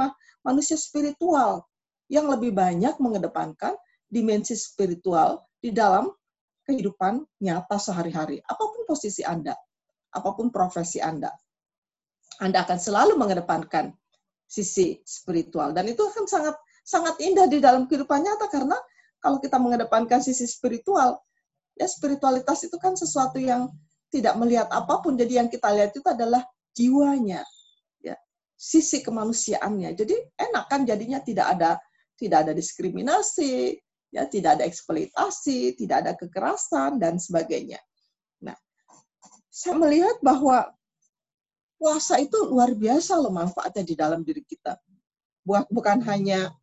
manusia 0.46 0.78
spiritual 0.78 1.66
yang 2.10 2.30
lebih 2.30 2.54
banyak 2.54 2.98
mengedepankan 2.98 3.74
dimensi 4.12 4.54
spiritual 4.58 5.46
di 5.62 5.72
dalam 5.72 6.12
kehidupan 6.68 7.24
nyata 7.42 7.78
sehari-hari. 7.80 8.44
Apa 8.46 8.62
pun 8.62 8.84
posisi 8.86 9.26
Anda 9.26 9.56
apa 10.12 10.36
pun 10.36 10.52
profesi 10.52 11.00
Anda 11.00 11.32
Anda 12.44 12.68
akan 12.68 12.80
selalu 12.80 13.16
mengedepankan 13.16 13.96
sisi 14.50 15.00
spiritual. 15.08 15.72
Dan 15.72 15.88
itu 15.88 16.04
akan 16.04 16.26
sangat 16.28 16.56
sangat 16.84 17.16
indah 17.24 17.48
di 17.48 17.62
dalam 17.64 17.86
kehidupan 17.88 18.26
nyata 18.26 18.50
karena 18.52 18.76
kalau 19.22 19.38
kita 19.38 19.62
mengedepankan 19.62 20.20
sisi 20.20 20.50
spiritual 20.50 21.22
ya 21.78 21.86
spiritualitas 21.88 22.66
itu 22.66 22.76
kan 22.82 22.98
sesuatu 22.98 23.38
yang 23.38 23.70
tidak 24.12 24.36
melihat 24.36 24.68
apa 24.70 25.00
pun. 25.00 25.16
Jadi 25.16 25.40
yang 25.40 25.48
kita 25.48 25.72
lihat 25.72 25.96
itu 25.96 26.04
adalah 26.04 26.44
jiwanya, 26.76 27.42
ya, 28.04 28.20
sisi 28.60 29.00
kemanusiaannya. 29.00 29.96
Jadi 29.96 30.16
enak 30.36 30.68
kan 30.68 30.84
jadinya 30.84 31.24
tidak 31.24 31.48
ada 31.58 31.72
tidak 32.20 32.46
ada 32.46 32.54
diskriminasi, 32.54 33.82
ya, 34.14 34.28
tidak 34.30 34.62
ada 34.62 34.64
eksploitasi, 34.68 35.74
tidak 35.80 36.06
ada 36.06 36.12
kekerasan 36.14 37.02
dan 37.02 37.18
sebagainya. 37.18 37.80
Nah, 38.46 38.54
saya 39.50 39.80
melihat 39.80 40.22
bahwa 40.22 40.70
puasa 41.82 42.22
itu 42.22 42.38
luar 42.46 42.78
biasa 42.78 43.18
loh 43.18 43.34
manfaatnya 43.34 43.82
di 43.82 43.96
dalam 43.98 44.22
diri 44.22 44.46
kita. 44.46 44.78
Bukan 45.48 46.06
hanya 46.06 46.54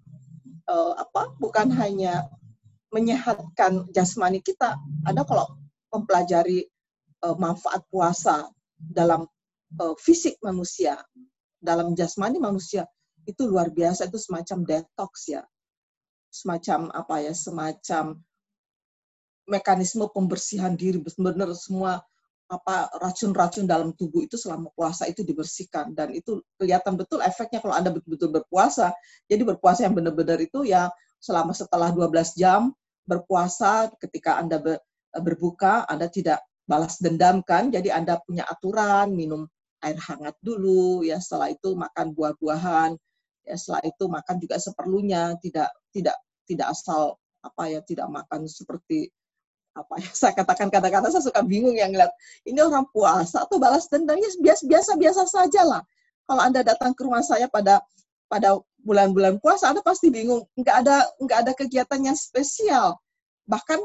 uh, 0.71 0.95
apa? 0.95 1.35
Bukan 1.43 1.75
hanya 1.75 2.31
menyehatkan 2.95 3.91
jasmani 3.91 4.39
kita. 4.39 4.79
Ada 5.03 5.27
kalau 5.27 5.59
mempelajari 5.91 6.71
uh, 7.25 7.37
manfaat 7.37 7.83
puasa 7.91 8.49
dalam 8.79 9.27
uh, 9.81 9.95
fisik 9.99 10.39
manusia, 10.43 10.99
dalam 11.59 11.95
jasmani 11.99 12.39
manusia 12.39 12.87
itu 13.29 13.45
luar 13.45 13.69
biasa 13.69 14.09
itu 14.09 14.17
semacam 14.17 14.65
detox 14.65 15.29
ya. 15.29 15.43
Semacam 16.33 16.93
apa 16.93 17.25
ya, 17.25 17.33
semacam 17.33 18.21
mekanisme 19.49 20.05
pembersihan 20.13 20.77
diri 20.77 21.01
benar-benar 21.01 21.57
semua 21.57 22.05
apa 22.49 22.89
racun-racun 23.05 23.69
dalam 23.69 23.93
tubuh 23.93 24.25
itu 24.25 24.41
selama 24.41 24.73
puasa 24.73 25.05
itu 25.05 25.21
dibersihkan 25.21 25.93
dan 25.93 26.17
itu 26.17 26.41
kelihatan 26.57 26.97
betul 26.97 27.21
efeknya 27.21 27.61
kalau 27.61 27.77
Anda 27.77 27.93
betul-betul 27.93 28.41
berpuasa. 28.41 28.93
Jadi 29.29 29.45
berpuasa 29.45 29.85
yang 29.85 29.93
benar-benar 29.93 30.41
itu 30.41 30.65
ya 30.65 30.89
selama 31.21 31.53
setelah 31.53 31.93
12 31.93 32.41
jam 32.41 32.73
berpuasa 33.05 33.93
ketika 34.01 34.41
Anda 34.41 34.81
berbuka 35.13 35.85
Anda 35.85 36.09
tidak 36.09 36.41
balas 36.69 37.01
dendam 37.01 37.41
kan. 37.41 37.73
Jadi 37.73 37.89
Anda 37.89 38.21
punya 38.21 38.45
aturan 38.45 39.17
minum 39.17 39.49
air 39.81 39.97
hangat 39.97 40.37
dulu 40.45 41.03
ya, 41.07 41.17
setelah 41.19 41.49
itu 41.55 41.73
makan 41.73 42.13
buah-buahan, 42.13 42.91
ya 43.47 43.55
setelah 43.57 43.83
itu 43.87 44.05
makan 44.11 44.37
juga 44.43 44.57
seperlunya, 44.61 45.35
tidak 45.41 45.71
tidak 45.95 46.17
tidak 46.45 46.67
asal 46.75 47.17
apa 47.39 47.71
ya 47.71 47.81
tidak 47.87 48.11
makan 48.11 48.51
seperti 48.51 49.09
apa 49.79 49.95
ya 50.03 50.11
saya 50.27 50.33
katakan 50.35 50.69
kata-kata 50.75 51.07
saya 51.07 51.23
suka 51.23 51.39
bingung 51.47 51.79
yang 51.79 51.95
ngeliat 51.95 52.11
ini 52.43 52.59
orang 52.59 52.83
puasa 52.91 53.47
atau 53.47 53.63
balas 53.63 53.87
dendamnya 53.87 54.27
biasa 54.43 54.67
biasa 54.67 54.91
biasa 54.99 55.23
saja 55.31 55.63
lah 55.63 55.83
kalau 56.27 56.43
anda 56.45 56.61
datang 56.61 56.93
ke 56.93 57.07
rumah 57.07 57.23
saya 57.23 57.47
pada 57.47 57.79
pada 58.29 58.61
bulan-bulan 58.85 59.41
puasa 59.41 59.73
anda 59.73 59.81
pasti 59.81 60.13
bingung. 60.13 60.45
Nggak 60.55 60.77
ada 60.85 60.97
nggak 61.19 61.39
ada 61.45 61.53
kegiatan 61.57 62.01
yang 62.05 62.17
spesial. 62.17 63.01
Bahkan 63.49 63.81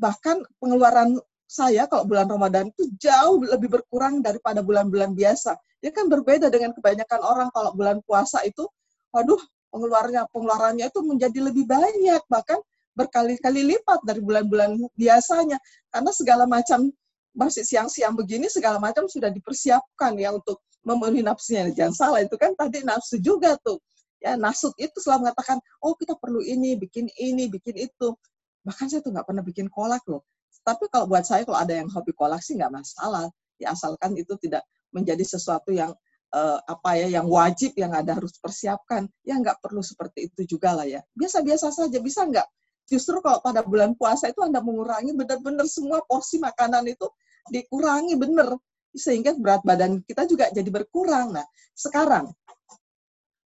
bahkan 0.00 0.40
pengeluaran 0.58 1.20
saya 1.46 1.86
kalau 1.86 2.04
bulan 2.10 2.26
Ramadan 2.26 2.74
itu 2.74 2.90
jauh 2.98 3.38
lebih 3.38 3.70
berkurang 3.70 4.18
daripada 4.18 4.60
bulan-bulan 4.66 5.14
biasa. 5.14 5.54
Dia 5.78 5.94
kan 5.94 6.10
berbeda 6.10 6.50
dengan 6.50 6.74
kebanyakan 6.74 7.20
orang 7.22 7.48
kalau 7.54 7.70
bulan 7.72 8.02
puasa 8.02 8.42
itu, 8.42 8.66
waduh, 9.14 9.38
pengeluarannya 9.70 10.26
pengeluarannya 10.34 10.86
itu 10.90 11.00
menjadi 11.06 11.38
lebih 11.46 11.64
banyak 11.70 12.22
bahkan 12.26 12.58
berkali-kali 12.98 13.62
lipat 13.76 14.02
dari 14.02 14.24
bulan-bulan 14.24 14.80
biasanya 14.96 15.60
karena 15.92 16.10
segala 16.16 16.48
macam 16.48 16.88
masih 17.36 17.62
siang-siang 17.62 18.16
begini 18.16 18.48
segala 18.48 18.80
macam 18.80 19.04
sudah 19.06 19.28
dipersiapkan 19.28 20.16
ya 20.16 20.34
untuk 20.34 20.58
memenuhi 20.82 21.22
nafsunya. 21.22 21.70
Jangan 21.70 21.94
salah 21.94 22.20
itu 22.24 22.34
kan 22.40 22.56
tadi 22.58 22.82
nafsu 22.82 23.20
juga 23.20 23.54
tuh. 23.60 23.78
Ya 24.16 24.34
nasut 24.34 24.72
itu 24.80 24.96
selalu 24.96 25.28
mengatakan, 25.28 25.60
oh 25.84 25.92
kita 25.92 26.16
perlu 26.16 26.40
ini, 26.40 26.72
bikin 26.80 27.04
ini, 27.20 27.52
bikin 27.52 27.76
itu. 27.76 28.16
Bahkan 28.64 28.88
saya 28.88 29.04
tuh 29.04 29.12
nggak 29.12 29.28
pernah 29.28 29.44
bikin 29.44 29.68
kolak 29.68 30.00
loh 30.08 30.24
tapi 30.66 30.90
kalau 30.90 31.06
buat 31.06 31.22
saya 31.22 31.46
kalau 31.46 31.62
ada 31.62 31.74
yang 31.78 31.86
hobi 31.86 32.10
koleksi 32.10 32.58
nggak 32.58 32.72
masalah, 32.74 33.30
ya 33.60 33.70
asalkan 33.70 34.18
itu 34.18 34.34
tidak 34.42 34.66
menjadi 34.90 35.22
sesuatu 35.22 35.70
yang 35.70 35.94
uh, 36.34 36.58
apa 36.66 36.98
ya 36.98 37.20
yang 37.20 37.26
wajib 37.30 37.76
yang 37.78 37.94
ada 37.94 38.18
harus 38.18 38.34
persiapkan. 38.42 39.06
Ya 39.22 39.38
nggak 39.38 39.62
perlu 39.62 39.80
seperti 39.80 40.32
itu 40.32 40.56
juga 40.58 40.74
lah 40.74 40.86
ya. 40.88 41.00
Biasa-biasa 41.14 41.70
saja 41.70 41.98
bisa 42.02 42.26
nggak? 42.26 42.46
Justru 42.86 43.18
kalau 43.18 43.42
pada 43.42 43.66
bulan 43.66 43.94
puasa 43.98 44.30
itu 44.30 44.42
Anda 44.42 44.62
mengurangi 44.62 45.14
benar-benar 45.14 45.66
semua 45.66 46.02
porsi 46.06 46.38
makanan 46.38 46.86
itu 46.86 47.06
dikurangi 47.50 48.14
benar. 48.18 48.54
sehingga 48.96 49.36
berat 49.36 49.60
badan 49.60 50.00
kita 50.08 50.24
juga 50.24 50.48
jadi 50.48 50.72
berkurang. 50.72 51.36
Nah, 51.36 51.44
sekarang 51.76 52.32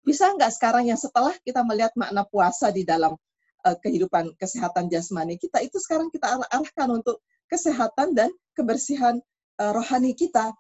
bisa 0.06 0.30
nggak 0.38 0.54
sekarang 0.54 0.86
yang 0.86 1.02
setelah 1.02 1.34
kita 1.42 1.66
melihat 1.66 1.90
makna 1.98 2.22
puasa 2.26 2.70
di 2.70 2.86
dalam 2.86 3.18
uh, 3.66 3.78
kehidupan 3.80 4.34
kesehatan 4.38 4.90
jasmani 4.92 5.38
kita 5.38 5.62
itu 5.62 5.78
sekarang 5.82 6.10
kita 6.10 6.40
arahkan 6.50 6.90
untuk 6.90 7.22
kesehatan 7.48 8.16
dan 8.16 8.30
kebersihan 8.56 9.20
uh, 9.60 9.72
rohani 9.76 10.16
kita. 10.16 10.56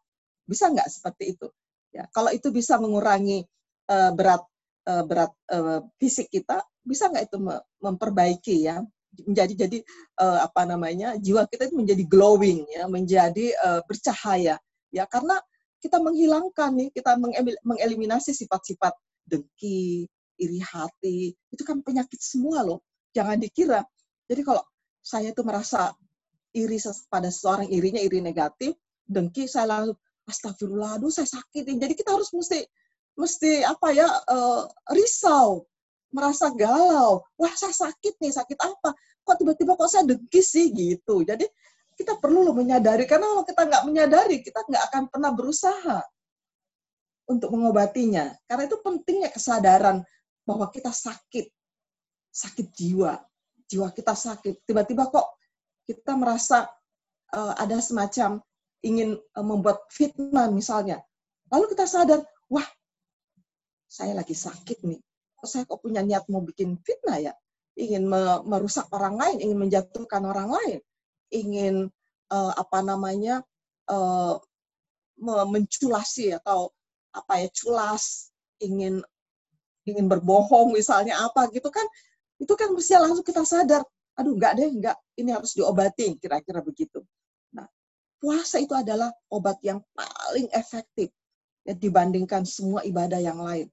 Bisa 0.46 0.68
nggak 0.68 0.90
seperti 0.92 1.38
itu? 1.38 1.48
Ya 1.92 2.08
kalau 2.12 2.32
itu 2.32 2.52
bisa 2.52 2.80
mengurangi 2.80 3.44
uh, 3.92 4.12
berat 4.16 4.44
uh, 4.88 5.04
berat 5.06 5.32
uh, 5.52 5.84
fisik 6.00 6.32
kita 6.32 6.64
bisa 6.82 7.08
nggak 7.08 7.32
itu 7.32 7.38
memperbaiki 7.80 8.56
ya? 8.68 8.82
Menjadi 9.28 9.68
jadi 9.68 9.78
uh, 10.24 10.48
apa 10.48 10.64
namanya 10.64 11.20
jiwa 11.20 11.44
kita 11.46 11.68
itu 11.68 11.76
menjadi 11.76 12.04
glowing 12.08 12.64
ya? 12.72 12.88
Menjadi 12.88 13.56
uh, 13.60 13.82
bercahaya 13.86 14.56
ya? 14.92 15.04
Karena 15.08 15.40
kita 15.82 15.98
menghilangkan 15.98 16.72
nih 16.78 16.90
kita 16.94 17.18
mengeliminasi 17.66 18.38
sifat-sifat 18.38 18.94
dengki 19.26 20.06
iri 20.42 20.62
hati 20.62 21.34
itu 21.54 21.64
kan 21.66 21.82
penyakit 21.86 22.18
semua 22.22 22.66
loh 22.66 22.82
jangan 23.16 23.38
dikira 23.40 23.82
jadi 24.28 24.42
kalau 24.44 24.64
saya 25.02 25.34
itu 25.34 25.42
merasa 25.42 25.96
iri 26.52 26.78
pada 27.08 27.32
seseorang 27.32 27.68
irinya 27.72 28.00
iri 28.00 28.20
negatif 28.20 28.76
dengki 29.08 29.48
saya 29.48 29.80
lalu 29.80 29.96
astagfirullah 30.28 31.00
aduh 31.00 31.12
saya 31.12 31.28
sakitin 31.28 31.80
jadi 31.80 31.94
kita 31.96 32.14
harus 32.14 32.32
mesti 32.32 32.64
mesti 33.16 33.68
apa 33.68 33.88
ya 33.92 34.08
uh, 34.08 34.64
risau 34.96 35.68
merasa 36.12 36.52
galau. 36.52 37.24
Wah, 37.40 37.54
saya 37.56 37.72
sakit 37.72 38.20
nih, 38.20 38.32
sakit 38.36 38.60
apa? 38.60 38.94
Kok 39.24 39.36
tiba-tiba 39.40 39.80
kok 39.80 39.90
saya 39.90 40.04
dengki 40.06 40.44
sih 40.44 40.70
gitu. 40.76 41.24
Jadi 41.24 41.48
kita 41.96 42.20
perlu 42.20 42.44
loh 42.46 42.56
menyadari 42.56 43.08
karena 43.08 43.32
kalau 43.32 43.44
kita 43.48 43.62
nggak 43.68 43.84
menyadari, 43.88 44.38
kita 44.44 44.60
nggak 44.68 44.84
akan 44.92 45.04
pernah 45.08 45.32
berusaha 45.32 46.00
untuk 47.32 47.50
mengobatinya. 47.56 48.36
Karena 48.46 48.68
itu 48.68 48.78
pentingnya 48.84 49.32
kesadaran 49.32 50.04
bahwa 50.44 50.68
kita 50.68 50.92
sakit, 50.92 51.48
sakit 52.32 52.72
jiwa, 52.72 53.20
jiwa 53.68 53.92
kita 53.92 54.16
sakit. 54.16 54.64
Tiba-tiba 54.64 55.12
kok 55.12 55.38
kita 55.86 56.16
merasa 56.16 56.72
uh, 57.36 57.54
ada 57.60 57.78
semacam 57.84 58.40
ingin 58.82 59.20
uh, 59.36 59.46
membuat 59.46 59.86
fitnah 59.92 60.48
misalnya. 60.50 61.04
Lalu 61.52 61.76
kita 61.76 61.84
sadar, 61.84 62.24
wah, 62.48 62.66
saya 63.92 64.16
lagi 64.16 64.32
sakit 64.32 64.88
nih. 64.88 65.00
Saya 65.44 65.68
kok 65.68 65.84
punya 65.84 66.00
niat 66.00 66.30
mau 66.32 66.40
bikin 66.40 66.80
fitnah 66.80 67.18
ya, 67.20 67.34
ingin 67.76 68.08
merusak 68.46 68.88
orang 68.94 69.18
lain, 69.18 69.38
ingin 69.42 69.58
menjatuhkan 69.58 70.22
orang 70.24 70.54
lain, 70.54 70.80
ingin 71.34 71.76
uh, 72.30 72.54
apa 72.56 72.80
namanya 72.86 73.42
uh, 73.90 74.38
menculasi 75.22 76.38
atau 76.38 76.70
apa 77.12 77.42
ya 77.42 77.50
culas, 77.52 78.30
ingin 78.62 79.02
ingin 79.90 80.06
berbohong 80.06 80.78
misalnya 80.78 81.18
apa 81.26 81.50
gitu 81.50 81.74
kan, 81.74 81.84
itu 82.42 82.54
kan 82.58 82.74
mesti 82.74 82.98
langsung 82.98 83.22
kita 83.22 83.46
sadar, 83.46 83.86
aduh 84.18 84.34
enggak 84.34 84.58
deh, 84.58 84.70
enggak, 84.74 84.98
ini 85.22 85.30
harus 85.30 85.54
diobati, 85.54 86.18
kira-kira 86.18 86.66
begitu. 86.66 87.06
Nah, 87.54 87.70
puasa 88.18 88.58
itu 88.58 88.74
adalah 88.74 89.14
obat 89.30 89.62
yang 89.62 89.78
paling 89.94 90.50
efektif 90.50 91.14
ya, 91.62 91.78
dibandingkan 91.78 92.42
semua 92.50 92.82
ibadah 92.82 93.22
yang 93.22 93.38
lain 93.38 93.70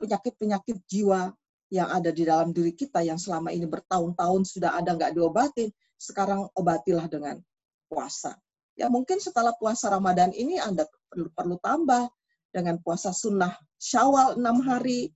penyakit-penyakit 0.00 0.84
jiwa 0.86 1.32
yang 1.72 1.88
ada 1.90 2.14
di 2.14 2.22
dalam 2.22 2.54
diri 2.54 2.70
kita 2.76 3.02
yang 3.02 3.18
selama 3.18 3.50
ini 3.50 3.66
bertahun-tahun 3.66 4.46
sudah 4.46 4.78
ada 4.78 4.94
nggak 4.94 5.18
diobatin, 5.18 5.72
sekarang 5.98 6.46
obatilah 6.54 7.10
dengan 7.10 7.42
puasa. 7.90 8.38
Ya 8.76 8.86
mungkin 8.92 9.18
setelah 9.18 9.56
puasa 9.56 9.90
Ramadan 9.90 10.30
ini 10.36 10.60
Anda 10.60 10.86
perlu, 11.08 11.32
perlu 11.32 11.56
tambah 11.58 12.06
dengan 12.52 12.78
puasa 12.84 13.10
sunnah 13.10 13.56
syawal 13.80 14.38
enam 14.38 14.62
hari. 14.62 15.10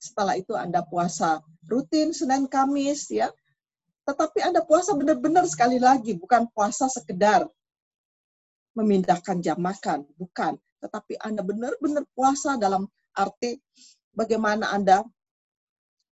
Setelah 0.00 0.40
itu 0.40 0.56
Anda 0.56 0.80
puasa 0.80 1.44
rutin 1.68 2.16
Senin 2.16 2.48
Kamis 2.48 3.12
ya. 3.12 3.28
Tetapi 4.08 4.40
Anda 4.40 4.64
puasa 4.64 4.96
benar-benar 4.96 5.44
sekali 5.44 5.76
lagi, 5.76 6.16
bukan 6.16 6.48
puasa 6.50 6.88
sekedar 6.88 7.44
memindahkan 8.72 9.44
jam 9.44 9.60
makan, 9.60 10.08
bukan. 10.16 10.56
Tetapi 10.80 11.20
Anda 11.20 11.44
benar-benar 11.44 12.08
puasa 12.16 12.56
dalam 12.56 12.88
arti 13.12 13.60
bagaimana 14.16 14.72
Anda 14.72 15.04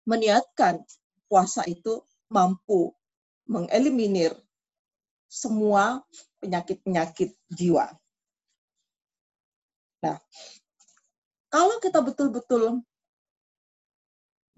meniatkan 0.05 0.85
puasa 1.25 1.65
itu 1.65 2.05
mampu 2.29 2.93
mengeliminir 3.49 4.37
semua 5.29 6.05
penyakit-penyakit 6.41 7.33
jiwa. 7.53 7.89
Nah, 10.05 10.17
kalau 11.49 11.81
kita 11.81 12.01
betul-betul 12.05 12.85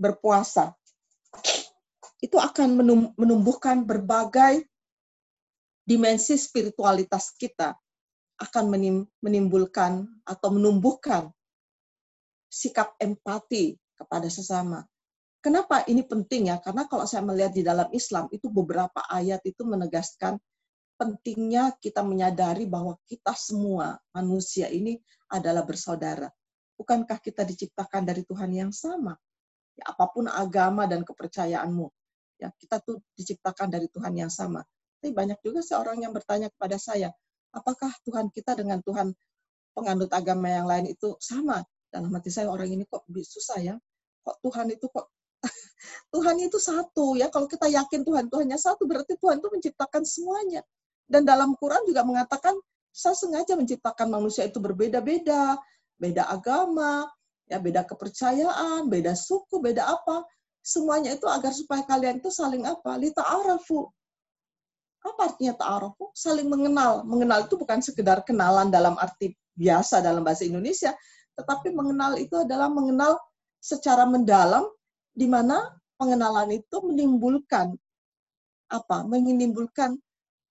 berpuasa, 0.00 0.72
itu 2.24 2.40
akan 2.40 2.80
menumbuhkan 3.20 3.84
berbagai 3.84 4.64
dimensi 5.84 6.40
spiritualitas 6.40 7.36
kita, 7.36 7.76
akan 8.40 8.64
menimbulkan 9.20 10.08
atau 10.24 10.48
menumbuhkan 10.48 11.28
sikap 12.48 12.96
empati 12.96 13.76
kepada 13.94 14.32
sesama. 14.32 14.88
Kenapa 15.40 15.84
ini 15.88 16.04
penting 16.04 16.52
ya? 16.52 16.60
Karena 16.60 16.84
kalau 16.88 17.08
saya 17.08 17.24
melihat 17.24 17.52
di 17.52 17.64
dalam 17.64 17.88
Islam 17.92 18.28
itu 18.32 18.52
beberapa 18.52 19.00
ayat 19.08 19.40
itu 19.48 19.64
menegaskan 19.64 20.36
pentingnya 21.00 21.72
kita 21.80 22.04
menyadari 22.04 22.68
bahwa 22.68 23.00
kita 23.08 23.32
semua 23.32 23.96
manusia 24.12 24.68
ini 24.68 25.00
adalah 25.32 25.64
bersaudara. 25.64 26.28
Bukankah 26.76 27.16
kita 27.24 27.40
diciptakan 27.44 28.04
dari 28.04 28.20
Tuhan 28.28 28.52
yang 28.52 28.72
sama? 28.72 29.16
Ya, 29.80 29.84
apa 29.96 30.04
pun 30.12 30.28
agama 30.28 30.84
dan 30.84 31.00
kepercayaanmu, 31.08 31.88
ya 32.36 32.52
kita 32.60 32.84
tuh 32.84 33.00
diciptakan 33.16 33.72
dari 33.72 33.88
Tuhan 33.88 34.12
yang 34.12 34.28
sama. 34.28 34.60
Tapi 35.00 35.16
banyak 35.16 35.40
juga 35.40 35.64
seorang 35.64 36.04
yang 36.04 36.12
bertanya 36.12 36.52
kepada 36.52 36.76
saya, 36.76 37.08
apakah 37.56 37.88
Tuhan 38.04 38.28
kita 38.28 38.52
dengan 38.60 38.84
Tuhan 38.84 39.16
penganut 39.72 40.12
agama 40.12 40.52
yang 40.52 40.68
lain 40.68 40.92
itu 40.92 41.16
sama? 41.16 41.64
dalam 41.90 42.10
hati 42.14 42.30
saya 42.30 42.48
orang 42.48 42.70
ini 42.70 42.86
kok 42.86 43.02
susah 43.10 43.58
ya 43.58 43.74
kok 44.22 44.36
Tuhan 44.46 44.70
itu 44.70 44.86
kok 44.86 45.10
Tuhan 46.14 46.36
itu 46.38 46.58
satu 46.62 47.18
ya 47.18 47.28
kalau 47.28 47.50
kita 47.50 47.66
yakin 47.66 48.06
Tuhan 48.06 48.30
Tuhannya 48.30 48.56
satu 48.56 48.86
berarti 48.86 49.18
Tuhan 49.18 49.42
itu 49.42 49.48
menciptakan 49.50 50.02
semuanya 50.06 50.62
dan 51.10 51.26
dalam 51.26 51.58
Quran 51.58 51.82
juga 51.84 52.06
mengatakan 52.06 52.54
saya 52.94 53.18
sengaja 53.18 53.58
menciptakan 53.58 54.06
manusia 54.06 54.46
itu 54.46 54.62
berbeda-beda 54.62 55.58
beda 55.98 56.30
agama 56.30 57.10
ya 57.50 57.58
beda 57.58 57.82
kepercayaan 57.82 58.86
beda 58.86 59.18
suku 59.18 59.58
beda 59.58 59.90
apa 59.90 60.22
semuanya 60.62 61.18
itu 61.18 61.26
agar 61.26 61.50
supaya 61.50 61.82
kalian 61.82 62.22
itu 62.22 62.30
saling 62.30 62.62
apa 62.62 62.94
lita 62.94 63.26
arafu 63.26 63.90
apa 65.00 65.32
artinya 65.32 65.56
ta'arufu? 65.56 66.12
Saling 66.12 66.48
mengenal. 66.48 67.08
Mengenal 67.08 67.48
itu 67.48 67.56
bukan 67.56 67.80
sekedar 67.80 68.20
kenalan 68.20 68.68
dalam 68.68 69.00
arti 69.00 69.32
biasa 69.56 70.04
dalam 70.04 70.20
bahasa 70.20 70.44
Indonesia, 70.44 70.92
tetapi 71.36 71.72
mengenal 71.72 72.16
itu 72.20 72.36
adalah 72.36 72.68
mengenal 72.68 73.16
secara 73.60 74.04
mendalam 74.04 74.64
di 75.12 75.28
mana 75.28 75.72
pengenalan 75.96 76.52
itu 76.52 76.76
menimbulkan 76.84 77.76
apa? 78.68 79.04
Menimbulkan 79.08 79.96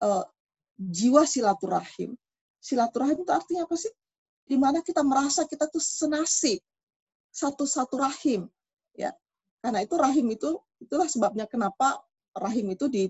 uh, 0.02 0.26
jiwa 0.78 1.30
silaturahim. 1.30 2.18
Silaturahim 2.58 3.22
itu 3.22 3.32
artinya 3.32 3.70
apa 3.70 3.76
sih? 3.78 3.94
Di 4.50 4.58
mana 4.58 4.82
kita 4.82 5.06
merasa 5.06 5.46
kita 5.46 5.70
tuh 5.70 5.82
senasi 5.82 6.58
satu-satu 7.32 7.96
rahim, 8.00 8.50
ya. 8.98 9.14
Karena 9.60 9.84
itu 9.84 9.96
rahim 10.00 10.28
itu 10.32 10.56
itulah 10.80 11.08
sebabnya 11.12 11.44
kenapa 11.46 12.00
rahim 12.32 12.72
itu 12.72 12.88
di 12.88 13.04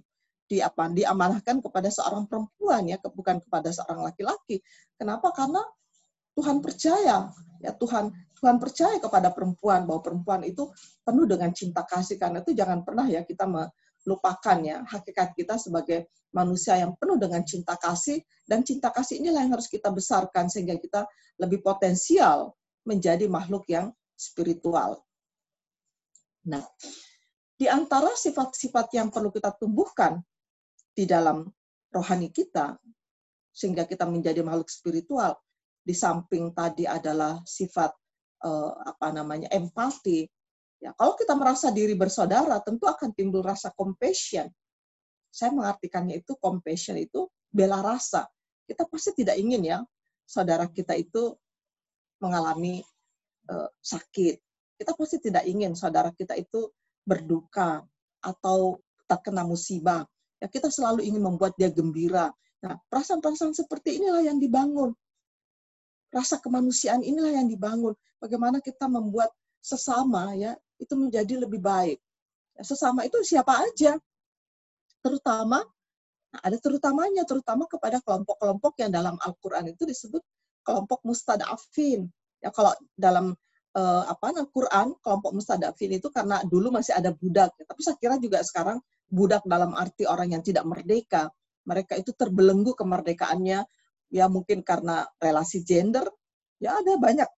di 0.50 0.58
apa 0.66 0.90
diamanahkan 0.90 1.62
kepada 1.62 1.94
seorang 1.94 2.26
perempuan 2.26 2.90
ya 2.90 2.98
bukan 3.06 3.38
kepada 3.38 3.70
seorang 3.70 4.10
laki-laki. 4.10 4.58
Kenapa? 4.98 5.30
Karena 5.30 5.62
Tuhan 6.34 6.58
percaya, 6.64 7.30
ya 7.62 7.72
Tuhan 7.78 8.10
Tuhan 8.40 8.58
percaya 8.58 8.98
kepada 8.98 9.30
perempuan 9.36 9.84
bahwa 9.86 10.02
perempuan 10.02 10.42
itu 10.48 10.72
penuh 11.04 11.28
dengan 11.28 11.52
cinta 11.52 11.84
kasih 11.84 12.16
karena 12.16 12.40
itu 12.40 12.56
jangan 12.56 12.82
pernah 12.88 13.06
ya 13.06 13.22
kita 13.28 13.46
melupakan 13.46 14.58
ya 14.64 14.82
hakikat 14.88 15.36
kita 15.36 15.60
sebagai 15.60 16.08
manusia 16.32 16.80
yang 16.80 16.96
penuh 16.96 17.20
dengan 17.20 17.44
cinta 17.44 17.76
kasih 17.76 18.24
dan 18.48 18.64
cinta 18.64 18.90
kasih 18.96 19.20
inilah 19.20 19.44
yang 19.44 19.54
harus 19.60 19.68
kita 19.68 19.92
besarkan 19.92 20.48
sehingga 20.48 20.80
kita 20.80 21.04
lebih 21.38 21.60
potensial 21.60 22.56
menjadi 22.88 23.28
makhluk 23.28 23.68
yang 23.68 23.92
spiritual. 24.20 25.00
Nah, 26.52 26.64
di 27.56 27.72
antara 27.72 28.12
sifat-sifat 28.12 28.92
yang 29.00 29.08
perlu 29.08 29.32
kita 29.32 29.56
tumbuhkan 29.56 30.20
di 30.92 31.08
dalam 31.08 31.48
rohani 31.96 32.28
kita 32.28 32.76
sehingga 33.56 33.88
kita 33.88 34.04
menjadi 34.04 34.44
makhluk 34.44 34.68
spiritual 34.68 35.40
di 35.80 35.96
samping 35.96 36.52
tadi 36.52 36.84
adalah 36.84 37.40
sifat 37.48 37.92
uh, 38.44 38.72
apa 38.84 39.16
namanya 39.16 39.48
empati. 39.56 40.28
Ya, 40.80 40.96
kalau 40.96 41.16
kita 41.20 41.36
merasa 41.36 41.72
diri 41.76 41.96
bersaudara, 41.96 42.60
tentu 42.64 42.88
akan 42.88 43.12
timbul 43.12 43.44
rasa 43.44 43.72
compassion. 43.76 44.48
Saya 45.28 45.52
mengartikannya 45.52 46.24
itu 46.24 46.36
compassion 46.40 46.96
itu 47.00 47.28
bela 47.52 47.80
rasa. 47.80 48.28
kita 48.70 48.86
pasti 48.86 49.26
tidak 49.26 49.34
ingin 49.42 49.66
ya 49.66 49.82
saudara 50.30 50.70
kita 50.70 50.94
itu 50.94 51.34
mengalami 52.22 52.86
uh, 53.50 53.70
sakit. 53.82 54.38
Kita 54.80 54.96
pasti 54.96 55.18
tidak 55.20 55.44
ingin 55.44 55.76
saudara 55.76 56.14
kita 56.16 56.38
itu 56.40 56.72
berduka 57.04 57.84
atau 58.24 58.80
terkena 59.10 59.44
musibah. 59.44 60.06
Ya 60.40 60.48
kita 60.48 60.72
selalu 60.72 61.04
ingin 61.04 61.20
membuat 61.20 61.58
dia 61.60 61.68
gembira. 61.68 62.32
Nah, 62.64 62.80
perasaan-perasaan 62.88 63.56
seperti 63.56 64.00
inilah 64.00 64.24
yang 64.24 64.40
dibangun. 64.40 64.96
Rasa 66.14 66.40
kemanusiaan 66.40 67.04
inilah 67.04 67.44
yang 67.44 67.48
dibangun. 67.52 67.92
Bagaimana 68.24 68.64
kita 68.64 68.88
membuat 68.88 69.32
sesama 69.60 70.32
ya 70.40 70.56
itu 70.80 70.96
menjadi 70.96 71.44
lebih 71.44 71.60
baik. 71.60 72.00
Ya, 72.56 72.64
sesama 72.64 73.04
itu 73.04 73.20
siapa 73.28 73.68
aja. 73.68 74.00
Terutama 75.04 75.64
Nah, 76.30 76.42
ada 76.46 76.58
terutamanya, 76.62 77.26
terutama 77.26 77.66
kepada 77.66 77.98
kelompok-kelompok 78.06 78.78
yang 78.78 78.94
dalam 78.94 79.18
Al-Quran 79.18 79.74
itu 79.74 79.84
disebut 79.90 80.22
kelompok 80.62 81.02
mustadafin. 81.02 82.06
Ya, 82.40 82.50
kalau 82.56 82.72
dalam 82.96 83.36
uh, 83.76 84.04
apa 84.08 84.32
Al-Quran, 84.34 84.96
kelompok 85.04 85.32
mustadafin 85.36 85.92
itu 86.00 86.08
karena 86.10 86.42
dulu 86.48 86.74
masih 86.74 86.96
ada 86.96 87.14
budak. 87.14 87.54
Ya. 87.60 87.66
Tapi 87.68 87.82
saya 87.84 87.96
kira 88.00 88.16
juga 88.18 88.42
sekarang 88.42 88.80
budak 89.10 89.44
dalam 89.46 89.76
arti 89.76 90.06
orang 90.06 90.34
yang 90.34 90.44
tidak 90.46 90.66
merdeka. 90.66 91.30
Mereka 91.68 92.00
itu 92.00 92.16
terbelenggu 92.16 92.74
kemerdekaannya, 92.74 93.60
ya 94.10 94.26
mungkin 94.32 94.66
karena 94.66 95.06
relasi 95.22 95.62
gender. 95.62 96.08
Ya 96.60 96.76
ada 96.76 96.98
banyak 97.00 97.30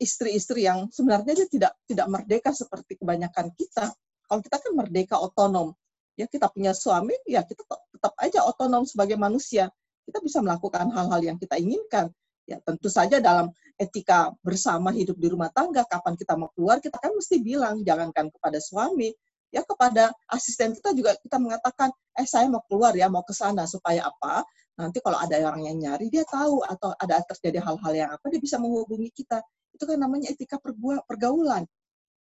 istri-istri 0.00 0.66
yang 0.66 0.90
sebenarnya 0.90 1.32
dia 1.44 1.48
tidak 1.48 1.72
tidak 1.86 2.06
merdeka 2.10 2.50
seperti 2.54 2.98
kebanyakan 2.98 3.50
kita. 3.54 3.92
Kalau 4.24 4.40
kita 4.40 4.56
kan 4.56 4.72
merdeka 4.72 5.16
otonom, 5.20 5.76
ya 6.16 6.26
kita 6.26 6.48
punya 6.50 6.72
suami, 6.72 7.14
ya 7.28 7.44
kita 7.44 7.62
tetap 7.66 8.14
aja 8.18 8.46
otonom 8.46 8.88
sebagai 8.88 9.20
manusia. 9.20 9.68
Kita 10.04 10.20
bisa 10.20 10.44
melakukan 10.44 10.92
hal-hal 10.92 11.20
yang 11.24 11.36
kita 11.40 11.56
inginkan. 11.56 12.12
Ya 12.44 12.60
tentu 12.60 12.92
saja 12.92 13.18
dalam 13.24 13.48
etika 13.80 14.30
bersama 14.44 14.92
hidup 14.92 15.16
di 15.16 15.32
rumah 15.32 15.48
tangga, 15.50 15.82
kapan 15.88 16.14
kita 16.14 16.36
mau 16.36 16.52
keluar, 16.52 16.78
kita 16.78 17.00
kan 17.00 17.12
mesti 17.16 17.40
bilang, 17.40 17.80
jangankan 17.80 18.28
kepada 18.28 18.60
suami, 18.60 19.10
ya 19.48 19.64
kepada 19.64 20.12
asisten 20.28 20.76
kita 20.76 20.92
juga 20.92 21.16
kita 21.24 21.40
mengatakan, 21.40 21.88
eh 22.20 22.28
saya 22.28 22.46
mau 22.52 22.60
keluar 22.68 22.92
ya, 22.92 23.08
mau 23.08 23.24
ke 23.24 23.32
sana 23.32 23.64
supaya 23.64 24.04
apa? 24.06 24.44
Nanti 24.76 25.00
kalau 25.00 25.16
ada 25.16 25.38
orang 25.40 25.64
yang 25.64 25.78
nyari, 25.80 26.12
dia 26.12 26.26
tahu 26.26 26.60
atau 26.66 26.92
ada 26.98 27.22
terjadi 27.24 27.64
hal-hal 27.64 27.92
yang 27.94 28.10
apa, 28.12 28.24
dia 28.28 28.42
bisa 28.42 28.60
menghubungi 28.60 29.08
kita. 29.14 29.40
Itu 29.72 29.88
kan 29.88 29.96
namanya 29.98 30.30
etika 30.30 30.60
pergaulan. 31.08 31.64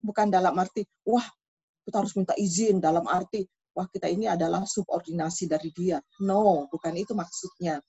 Bukan 0.03 0.27
dalam 0.29 0.53
arti, 0.59 0.85
wah 1.07 1.25
kita 1.87 1.97
harus 2.03 2.13
minta 2.13 2.37
izin 2.37 2.77
dalam 2.77 3.09
arti 3.09 3.47
wah 3.75 3.87
kita 3.87 4.07
ini 4.11 4.27
adalah 4.27 4.67
subordinasi 4.67 5.47
dari 5.47 5.71
dia. 5.71 5.99
No, 6.23 6.67
bukan 6.67 6.93
itu 6.99 7.15
maksudnya. 7.15 7.79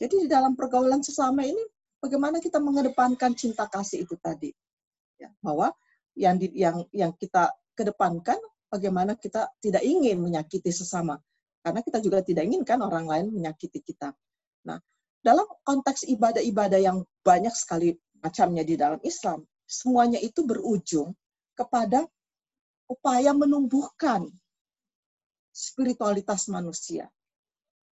Jadi 0.00 0.26
di 0.26 0.28
dalam 0.28 0.56
pergaulan 0.58 1.00
sesama 1.00 1.44
ini 1.46 1.60
bagaimana 2.02 2.42
kita 2.42 2.58
mengedepankan 2.58 3.32
cinta 3.38 3.68
kasih 3.70 4.04
itu 4.04 4.18
tadi. 4.18 4.50
Ya, 5.18 5.30
bahwa 5.38 5.70
yang 6.18 6.36
di, 6.36 6.50
yang 6.52 6.82
yang 6.90 7.12
kita 7.14 7.54
kedepankan 7.78 8.36
bagaimana 8.68 9.14
kita 9.14 9.48
tidak 9.60 9.84
ingin 9.84 10.18
menyakiti 10.18 10.72
sesama. 10.72 11.20
Karena 11.62 11.78
kita 11.84 12.02
juga 12.02 12.24
tidak 12.26 12.42
inginkan 12.48 12.82
orang 12.82 13.06
lain 13.06 13.26
menyakiti 13.30 13.78
kita. 13.86 14.10
Nah, 14.66 14.82
dalam 15.22 15.46
konteks 15.62 16.10
ibadah-ibadah 16.10 16.80
yang 16.82 17.06
banyak 17.22 17.54
sekali 17.54 17.94
macamnya 18.18 18.66
di 18.66 18.74
dalam 18.74 18.98
Islam, 19.06 19.46
semuanya 19.62 20.18
itu 20.18 20.42
berujung 20.42 21.14
kepada 21.54 22.02
upaya 22.90 23.30
menumbuhkan 23.30 24.26
spiritualitas 25.54 26.50
manusia. 26.50 27.06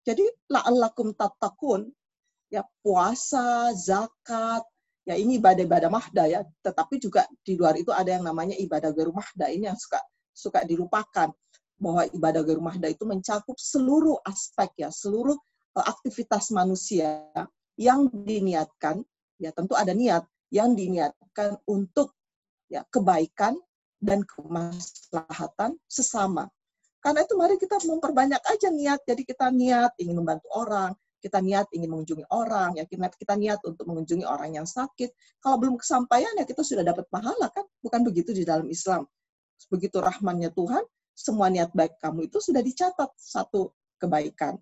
Jadi 0.06 0.24
la'allakum 0.48 1.12
tatakun, 1.12 1.88
ya 2.48 2.64
puasa, 2.80 3.70
zakat, 3.76 4.64
ya 5.04 5.14
ini 5.16 5.36
ibadah-ibadah 5.36 5.90
mahda 5.92 6.24
ya, 6.28 6.40
tetapi 6.64 6.96
juga 7.00 7.28
di 7.44 7.56
luar 7.56 7.76
itu 7.76 7.92
ada 7.92 8.16
yang 8.16 8.24
namanya 8.24 8.56
ibadah 8.56 8.90
garu 8.92 9.12
mahda 9.12 9.48
ini 9.52 9.68
yang 9.68 9.78
suka 9.78 10.00
suka 10.30 10.64
dilupakan 10.64 11.28
bahwa 11.80 12.04
ibadah 12.12 12.44
garu 12.44 12.60
mahda 12.60 12.92
itu 12.92 13.04
mencakup 13.08 13.56
seluruh 13.56 14.20
aspek 14.24 14.68
ya, 14.76 14.88
seluruh 14.92 15.36
uh, 15.76 15.84
aktivitas 15.88 16.52
manusia 16.52 17.24
yang 17.80 18.08
diniatkan, 18.12 19.00
ya 19.40 19.52
tentu 19.56 19.72
ada 19.72 19.96
niat 19.96 20.24
yang 20.52 20.76
diniatkan 20.76 21.56
untuk 21.64 22.12
ya 22.68 22.84
kebaikan 22.92 23.56
dan 24.00 24.24
kemaslahatan 24.24 25.76
sesama. 25.88 26.48
Karena 27.00 27.24
itu 27.24 27.34
mari 27.36 27.56
kita 27.56 27.80
memperbanyak 27.80 28.42
aja 28.44 28.68
niat. 28.68 29.00
Jadi 29.08 29.22
kita 29.24 29.48
niat 29.48 29.96
ingin 29.96 30.20
membantu 30.20 30.52
orang, 30.52 30.92
kita 31.20 31.40
niat 31.40 31.68
ingin 31.72 31.88
mengunjungi 31.92 32.24
orang, 32.32 32.76
ya 32.76 32.84
kita, 32.88 33.08
kita 33.16 33.34
niat 33.36 33.60
untuk 33.64 33.84
mengunjungi 33.88 34.24
orang 34.24 34.56
yang 34.56 34.68
sakit. 34.68 35.12
Kalau 35.40 35.56
belum 35.60 35.80
kesampaian 35.80 36.32
ya 36.36 36.44
kita 36.44 36.64
sudah 36.64 36.84
dapat 36.84 37.08
pahala 37.12 37.48
kan? 37.52 37.64
Bukan 37.80 38.00
begitu 38.04 38.32
di 38.36 38.44
dalam 38.44 38.68
Islam. 38.68 39.08
Begitu 39.68 40.00
rahmannya 40.00 40.52
Tuhan, 40.52 40.84
semua 41.12 41.52
niat 41.52 41.72
baik 41.76 42.00
kamu 42.00 42.32
itu 42.32 42.40
sudah 42.40 42.64
dicatat 42.64 43.12
satu 43.16 43.76
kebaikan. 44.00 44.56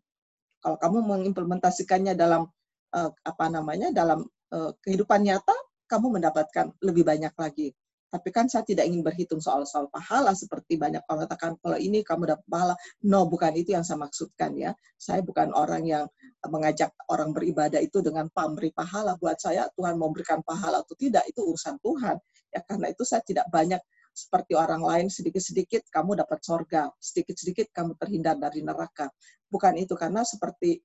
Kalau 0.59 0.77
kamu 0.83 0.99
mengimplementasikannya 1.07 2.19
dalam 2.19 2.51
uh, 2.91 3.11
apa 3.23 3.47
namanya 3.47 3.95
dalam 3.95 4.27
uh, 4.51 4.75
kehidupan 4.83 5.23
nyata, 5.23 5.55
kamu 5.87 6.19
mendapatkan 6.19 6.75
lebih 6.83 7.07
banyak 7.07 7.31
lagi. 7.39 7.71
Tapi 8.09 8.29
kan 8.33 8.49
saya 8.49 8.65
tidak 8.65 8.89
ingin 8.89 9.05
berhitung 9.05 9.37
soal-soal 9.37 9.93
pahala 9.93 10.33
seperti 10.33 10.81
banyak 10.81 11.05
orang 11.05 11.29
katakan 11.29 11.53
kalau 11.61 11.77
ini 11.77 12.01
kamu 12.01 12.25
dapat 12.33 12.47
pahala. 12.49 12.75
No, 13.05 13.29
bukan 13.29 13.53
itu 13.53 13.77
yang 13.77 13.85
saya 13.85 14.01
maksudkan 14.01 14.57
ya. 14.57 14.73
Saya 14.97 15.21
bukan 15.21 15.53
orang 15.53 15.85
yang 15.85 16.05
mengajak 16.49 16.97
orang 17.13 17.37
beribadah 17.37 17.85
itu 17.85 18.01
dengan 18.01 18.33
pamrih 18.33 18.73
pahala. 18.73 19.21
Buat 19.21 19.45
saya 19.45 19.69
Tuhan 19.77 20.01
mau 20.01 20.09
berikan 20.09 20.41
pahala 20.41 20.81
atau 20.81 20.97
tidak 20.97 21.29
itu 21.29 21.45
urusan 21.45 21.77
Tuhan. 21.85 22.17
Ya 22.49 22.61
karena 22.65 22.87
itu 22.89 23.05
saya 23.05 23.21
tidak 23.21 23.45
banyak 23.53 23.81
seperti 24.19 24.59
orang 24.59 24.83
lain 24.83 25.07
sedikit-sedikit 25.07 25.87
kamu 25.95 26.19
dapat 26.19 26.43
sorga, 26.43 26.91
sedikit-sedikit 26.99 27.71
kamu 27.71 27.95
terhindar 28.01 28.35
dari 28.35 28.65
neraka. 28.67 29.13
Bukan 29.47 29.79
itu 29.79 29.95
karena 29.95 30.27
seperti 30.27 30.83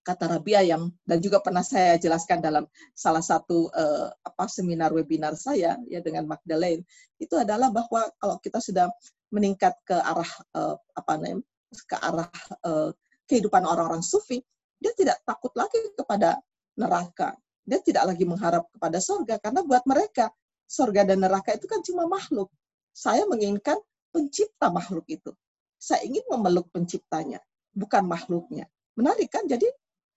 kata 0.00 0.32
Rabia 0.32 0.64
yang 0.64 0.88
dan 1.04 1.18
juga 1.20 1.44
pernah 1.44 1.60
saya 1.60 2.00
jelaskan 2.00 2.40
dalam 2.40 2.64
salah 2.96 3.20
satu 3.20 3.68
uh, 3.72 4.08
apa 4.24 4.48
seminar 4.48 4.90
webinar 4.96 5.36
saya 5.36 5.76
ya 5.86 6.00
dengan 6.00 6.24
Magdalene 6.24 6.84
itu 7.20 7.36
adalah 7.36 7.68
bahwa 7.68 8.08
kalau 8.16 8.40
kita 8.40 8.58
sudah 8.58 8.88
meningkat 9.28 9.76
ke 9.84 9.94
arah 9.94 10.30
uh, 10.56 10.74
apa 10.96 11.12
namanya 11.20 11.44
ke 11.86 11.96
arah 12.00 12.30
uh, 12.64 12.90
kehidupan 13.28 13.62
orang-orang 13.62 14.02
sufi 14.02 14.40
dia 14.80 14.96
tidak 14.96 15.20
takut 15.28 15.52
lagi 15.52 15.76
kepada 15.92 16.40
neraka. 16.80 17.36
Dia 17.68 17.78
tidak 17.84 18.16
lagi 18.16 18.24
mengharap 18.24 18.64
kepada 18.72 18.98
surga 18.98 19.36
karena 19.38 19.60
buat 19.60 19.84
mereka 19.84 20.32
surga 20.64 21.04
dan 21.04 21.20
neraka 21.20 21.54
itu 21.54 21.68
kan 21.68 21.84
cuma 21.84 22.08
makhluk. 22.08 22.48
Saya 22.96 23.28
menginginkan 23.28 23.76
pencipta 24.10 24.72
makhluk 24.72 25.04
itu. 25.06 25.30
Saya 25.76 26.02
ingin 26.08 26.24
memeluk 26.32 26.72
penciptanya 26.72 27.38
bukan 27.76 28.08
makhluknya. 28.08 28.66
Menarik 28.96 29.28
kan? 29.30 29.44
Jadi 29.46 29.68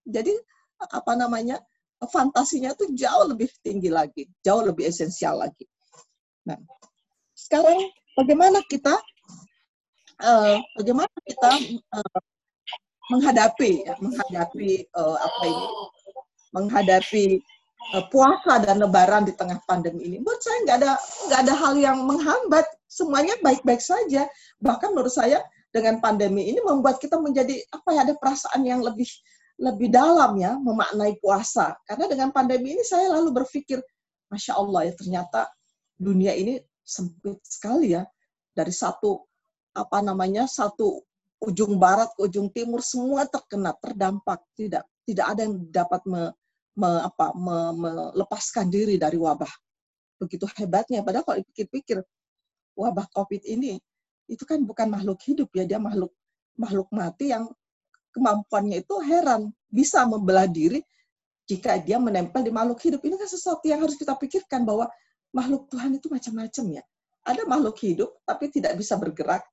jadi 0.03 0.33
apa 0.91 1.15
namanya 1.15 1.59
fantasinya 2.11 2.75
itu 2.75 2.91
jauh 2.95 3.31
lebih 3.31 3.47
tinggi 3.63 3.87
lagi, 3.87 4.27
jauh 4.43 4.63
lebih 4.63 4.91
esensial 4.91 5.39
lagi. 5.39 5.63
Nah, 6.43 6.59
sekarang 7.31 7.79
bagaimana 8.19 8.59
kita 8.67 8.99
uh, 10.19 10.57
bagaimana 10.75 11.13
kita 11.23 11.51
uh, 11.95 12.19
menghadapi 13.11 13.87
ya, 13.87 13.95
menghadapi 13.99 14.87
uh, 14.95 15.17
apa 15.19 15.43
ini 15.47 15.67
menghadapi 16.53 17.25
uh, 17.95 18.03
puasa 18.11 18.61
dan 18.63 18.83
lebaran 18.83 19.23
di 19.27 19.33
tengah 19.35 19.59
pandemi 19.63 20.07
ini. 20.07 20.17
Menurut 20.19 20.41
saya 20.43 20.57
nggak 20.67 20.77
ada 20.83 20.91
nggak 20.99 21.39
ada 21.47 21.53
hal 21.55 21.73
yang 21.79 21.97
menghambat, 22.03 22.65
semuanya 22.91 23.35
baik-baik 23.39 23.79
saja. 23.79 24.27
Bahkan 24.59 24.91
menurut 24.91 25.11
saya 25.11 25.39
dengan 25.73 25.97
pandemi 25.97 26.53
ini 26.53 26.61
membuat 26.61 27.01
kita 27.01 27.17
menjadi 27.17 27.57
apa 27.73 27.89
ya 27.97 28.05
ada 28.05 28.13
perasaan 28.13 28.61
yang 28.61 28.85
lebih 28.85 29.09
lebih 29.61 29.93
dalam 29.93 30.33
ya 30.37 30.57
memaknai 30.57 31.17
puasa. 31.21 31.77
Karena 31.85 32.09
dengan 32.09 32.29
pandemi 32.33 32.73
ini 32.73 32.83
saya 32.85 33.13
lalu 33.13 33.43
berpikir, 33.43 33.79
Masya 34.33 34.57
Allah 34.57 34.89
ya 34.89 34.93
ternyata 34.97 35.49
dunia 35.97 36.33
ini 36.33 36.57
sempit 36.81 37.39
sekali 37.45 37.93
ya. 37.93 38.03
Dari 38.53 38.73
satu, 38.73 39.17
apa 39.73 40.01
namanya, 40.05 40.45
satu 40.45 41.01
ujung 41.41 41.81
barat 41.81 42.09
ke 42.13 42.29
ujung 42.29 42.53
timur 42.53 42.81
semua 42.85 43.25
terkena, 43.25 43.73
terdampak. 43.81 44.41
Tidak 44.53 44.83
tidak 45.09 45.25
ada 45.25 45.41
yang 45.45 45.55
dapat 45.73 46.01
me, 46.05 46.29
me, 46.77 46.89
apa, 47.01 47.33
me, 47.33 47.57
melepaskan 47.77 48.69
diri 48.69 49.01
dari 49.01 49.17
wabah. 49.17 49.49
Begitu 50.21 50.45
hebatnya. 50.57 51.01
Padahal 51.01 51.25
kalau 51.25 51.37
dipikir-pikir, 51.41 51.97
wabah 52.77 53.09
COVID 53.11 53.41
ini, 53.49 53.81
itu 54.29 54.43
kan 54.45 54.61
bukan 54.63 54.87
makhluk 54.87 55.19
hidup 55.25 55.49
ya, 55.53 55.65
dia 55.67 55.81
makhluk 55.81 56.13
makhluk 56.53 56.87
mati 56.93 57.33
yang 57.33 57.49
kemampuannya 58.14 58.86
itu 58.86 58.95
heran 59.01 59.49
bisa 59.68 60.05
membelah 60.05 60.45
diri 60.45 60.86
jika 61.49 61.76
dia 61.82 61.99
menempel 61.99 62.45
di 62.45 62.53
makhluk 62.53 62.80
hidup. 62.80 63.01
Ini 63.03 63.20
kan 63.20 63.28
sesuatu 63.28 63.66
yang 63.68 63.84
harus 63.84 63.99
kita 63.99 64.16
pikirkan 64.16 64.64
bahwa 64.64 64.88
makhluk 65.36 65.68
Tuhan 65.74 65.97
itu 65.97 66.07
macam-macam 66.07 66.66
ya. 66.80 66.84
Ada 67.26 67.43
makhluk 67.49 67.78
hidup 67.82 68.09
tapi 68.24 68.53
tidak 68.53 68.78
bisa 68.80 68.95
bergerak. 68.95 69.43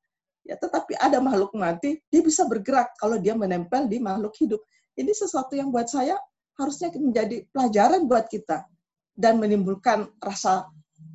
Ya, 0.45 0.57
tetapi 0.57 0.97
ada 0.97 1.21
makhluk 1.21 1.53
mati, 1.53 2.01
dia 2.09 2.25
bisa 2.25 2.49
bergerak 2.49 2.97
kalau 2.97 3.21
dia 3.21 3.37
menempel 3.37 3.87
di 3.87 4.01
makhluk 4.01 4.33
hidup. 4.41 4.61
ini 4.99 5.17
sesuatu 5.17 5.57
yang 5.57 5.73
buat 5.73 5.89
saya 5.89 6.19
harusnya 6.61 6.93
menjadi 6.93 7.49
pelajaran 7.55 8.05
buat 8.05 8.29
kita 8.29 8.69
dan 9.17 9.41
menimbulkan 9.41 10.13
rasa 10.21 10.69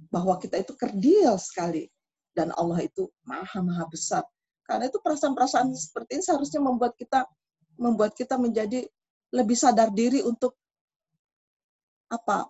bahwa 0.09 0.41
kita 0.41 0.57
itu 0.57 0.73
kerdil 0.73 1.37
sekali 1.37 1.85
dan 2.33 2.49
Allah 2.57 2.81
itu 2.81 3.05
maha 3.27 3.61
maha 3.61 3.85
besar. 3.85 4.25
Karena 4.65 4.89
itu 4.89 4.97
perasaan-perasaan 4.97 5.69
seperti 5.77 6.17
ini 6.17 6.23
seharusnya 6.25 6.57
membuat 6.57 6.97
kita 6.97 7.29
membuat 7.77 8.17
kita 8.17 8.35
menjadi 8.41 8.89
lebih 9.29 9.53
sadar 9.53 9.93
diri 9.93 10.25
untuk 10.25 10.57
apa? 12.09 12.49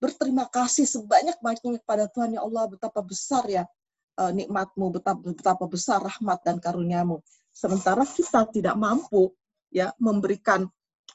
Berterima 0.00 0.48
kasih 0.48 0.88
sebanyak-banyaknya 0.88 1.82
kepada 1.82 2.08
Tuhan 2.08 2.38
ya 2.38 2.40
Allah 2.40 2.64
betapa 2.70 3.04
besar 3.04 3.44
ya 3.50 3.68
uh, 4.16 4.32
nikmatmu 4.32 4.86
betapa, 4.96 5.20
betapa 5.20 5.64
besar 5.66 6.00
rahmat 6.00 6.40
dan 6.46 6.56
karuniamu. 6.62 7.20
Sementara 7.50 8.06
kita 8.06 8.48
tidak 8.48 8.78
mampu 8.78 9.34
ya 9.68 9.92
memberikan 10.00 10.64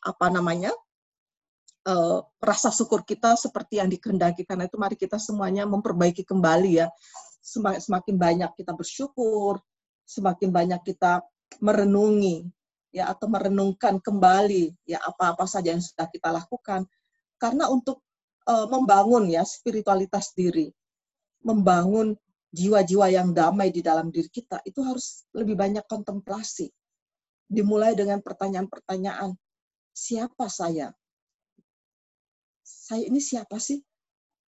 apa 0.05 0.27
namanya 0.29 0.69
uh, 1.87 2.21
rasa 2.37 2.69
syukur 2.69 3.01
kita 3.07 3.33
seperti 3.39 3.79
yang 3.79 3.89
dikehendaki. 3.89 4.43
Karena 4.43 4.67
itu 4.67 4.77
mari 4.77 4.99
kita 4.99 5.17
semuanya 5.17 5.63
memperbaiki 5.65 6.21
kembali 6.27 6.83
ya. 6.83 6.87
Semakin 7.45 8.17
banyak 8.17 8.51
kita 8.57 8.73
bersyukur 8.73 9.61
semakin 10.05 10.53
banyak 10.53 10.81
kita 10.85 11.25
merenungi 11.59 12.45
ya 12.95 13.11
atau 13.11 13.27
merenungkan 13.27 13.99
kembali 13.99 14.71
ya 14.87 15.03
apa-apa 15.03 15.43
saja 15.43 15.75
yang 15.75 15.83
sudah 15.83 16.07
kita 16.07 16.31
lakukan. 16.31 16.87
Karena 17.35 17.67
untuk 17.67 17.99
uh, 18.47 18.69
membangun 18.71 19.27
ya 19.27 19.43
spiritualitas 19.43 20.31
diri 20.31 20.71
membangun 21.45 22.15
jiwa-jiwa 22.55 23.11
yang 23.11 23.29
damai 23.35 23.69
di 23.69 23.83
dalam 23.83 24.09
diri 24.09 24.31
kita 24.31 24.63
itu 24.63 24.79
harus 24.81 25.27
lebih 25.35 25.53
banyak 25.59 25.83
kontemplasi. 25.85 26.71
Dimulai 27.45 27.93
dengan 27.93 28.23
pertanyaan-pertanyaan 28.25 29.37
siapa 29.93 30.49
saya? 30.49 30.89
Saya 32.65 33.05
ini 33.05 33.21
siapa 33.21 33.61
sih? 33.61 33.77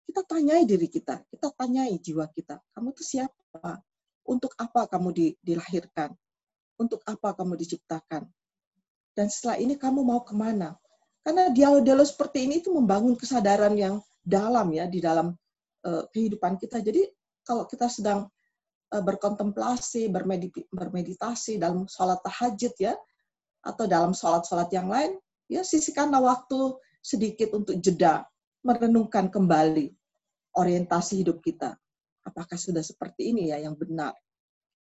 Kita 0.06 0.22
tanyai 0.22 0.62
diri 0.62 0.86
kita 0.86 1.18
kita 1.28 1.50
tanyai 1.58 1.98
jiwa 1.98 2.30
kita 2.30 2.62
kamu 2.72 2.94
tuh 2.94 3.02
siapa 3.02 3.82
untuk 4.28 4.52
apa 4.58 4.90
kamu 4.90 5.36
dilahirkan 5.40 6.12
untuk 6.76 7.00
apa 7.08 7.32
kamu 7.32 7.56
diciptakan? 7.56 8.28
Dan 9.16 9.32
setelah 9.32 9.56
ini 9.56 9.80
kamu 9.80 10.04
mau 10.04 10.20
ke 10.20 10.36
mana? 10.36 10.76
Karena 11.24 11.48
dialog-dialog 11.50 12.06
seperti 12.06 12.44
ini 12.44 12.60
itu 12.60 12.70
membangun 12.70 13.16
kesadaran 13.16 13.74
yang 13.74 13.98
dalam 14.20 14.70
ya 14.70 14.84
di 14.86 15.00
dalam 15.00 15.32
uh, 15.88 16.04
kehidupan 16.12 16.60
kita. 16.60 16.84
Jadi 16.84 17.08
kalau 17.42 17.64
kita 17.64 17.88
sedang 17.88 18.28
uh, 18.92 19.02
berkontemplasi, 19.02 20.12
bermeditasi 20.70 21.58
dalam 21.58 21.88
sholat 21.88 22.20
tahajud 22.22 22.74
ya, 22.76 22.94
atau 23.64 23.90
dalam 23.90 24.14
sholat-sholat 24.14 24.70
yang 24.70 24.86
lain, 24.86 25.18
ya 25.50 25.66
sisihkanlah 25.66 26.22
waktu 26.22 26.78
sedikit 27.02 27.54
untuk 27.54 27.78
jeda, 27.82 28.22
merenungkan 28.62 29.26
kembali 29.30 29.90
orientasi 30.54 31.22
hidup 31.22 31.42
kita. 31.42 31.74
Apakah 32.26 32.58
sudah 32.58 32.82
seperti 32.82 33.30
ini 33.30 33.54
ya 33.54 33.62
yang 33.62 33.78
benar? 33.78 34.10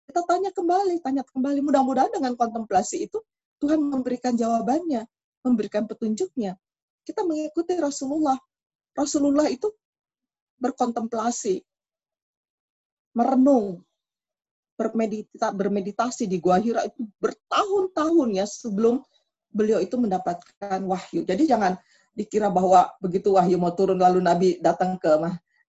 Kita 0.10 0.26
tanya 0.26 0.50
kembali, 0.50 1.04
tanya 1.06 1.22
kembali. 1.22 1.62
Mudah-mudahan 1.62 2.10
dengan 2.10 2.34
kontemplasi 2.34 3.06
itu 3.06 3.22
Tuhan 3.62 3.78
memberikan 3.78 4.34
jawabannya, 4.34 5.06
memberikan 5.46 5.86
petunjuknya. 5.86 6.58
Kita 7.06 7.22
mengikuti 7.22 7.78
Rasulullah. 7.78 8.36
Rasulullah 8.98 9.46
itu 9.46 9.70
berkontemplasi, 10.58 11.62
merenung, 13.14 13.86
bermedita, 14.78 15.54
bermeditasi 15.54 16.26
di 16.26 16.38
Gua 16.42 16.58
Hira 16.58 16.86
itu 16.86 17.06
bertahun-tahun 17.22 18.30
ya 18.38 18.46
sebelum 18.46 19.02
beliau 19.50 19.82
itu 19.82 19.98
mendapatkan 19.98 20.82
wahyu. 20.86 21.26
Jadi 21.26 21.50
jangan 21.50 21.78
dikira 22.14 22.50
bahwa 22.50 22.90
begitu 23.02 23.38
wahyu 23.38 23.58
mau 23.58 23.74
turun 23.74 23.98
lalu 23.98 24.22
Nabi 24.22 24.58
datang 24.62 24.98
ke 24.98 25.10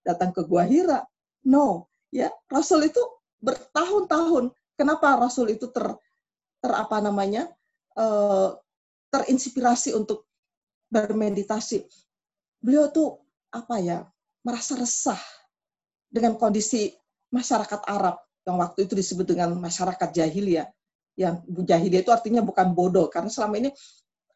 datang 0.05 0.29
ke 0.33 0.41
Gua 0.45 0.65
Hira. 0.65 1.05
No, 1.47 1.87
ya 2.11 2.33
Rasul 2.51 2.91
itu 2.91 2.99
bertahun-tahun. 3.39 4.51
Kenapa 4.75 5.15
Rasul 5.19 5.55
itu 5.55 5.71
ter, 5.71 5.85
ter 6.59 6.71
apa 6.71 6.99
namanya 6.99 7.47
uh, 7.95 8.55
terinspirasi 9.11 9.95
untuk 9.95 10.27
bermeditasi? 10.91 11.83
Beliau 12.59 12.91
tuh 12.91 13.19
apa 13.51 13.79
ya 13.79 14.03
merasa 14.43 14.75
resah 14.75 15.19
dengan 16.11 16.35
kondisi 16.35 16.91
masyarakat 17.31 17.81
Arab 17.87 18.19
yang 18.47 18.57
waktu 18.59 18.87
itu 18.87 18.93
disebut 18.97 19.35
dengan 19.35 19.55
masyarakat 19.55 20.09
jahiliyah. 20.11 20.67
Yang 21.19 21.43
jahiliyah 21.47 22.03
itu 22.03 22.11
artinya 22.11 22.41
bukan 22.43 22.71
bodoh 22.71 23.11
karena 23.11 23.27
selama 23.27 23.59
ini 23.59 23.69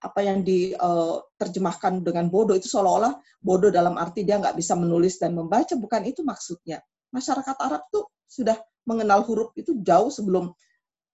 apa 0.03 0.19
yang 0.19 0.43
diterjemahkan 0.43 1.93
uh, 1.99 2.03
dengan 2.03 2.27
bodoh 2.27 2.59
itu 2.59 2.67
seolah-olah 2.67 3.15
bodoh 3.39 3.71
dalam 3.71 3.95
arti 3.95 4.27
dia 4.27 4.35
nggak 4.35 4.59
bisa 4.59 4.75
menulis 4.75 5.15
dan 5.15 5.31
membaca 5.31 5.79
bukan 5.79 6.03
itu 6.03 6.27
maksudnya 6.27 6.83
masyarakat 7.13 7.55
Arab 7.61 7.85
tuh 7.93 8.09
sudah 8.25 8.57
mengenal 8.83 9.21
huruf 9.23 9.53
itu 9.55 9.77
jauh 9.79 10.09
sebelum 10.09 10.51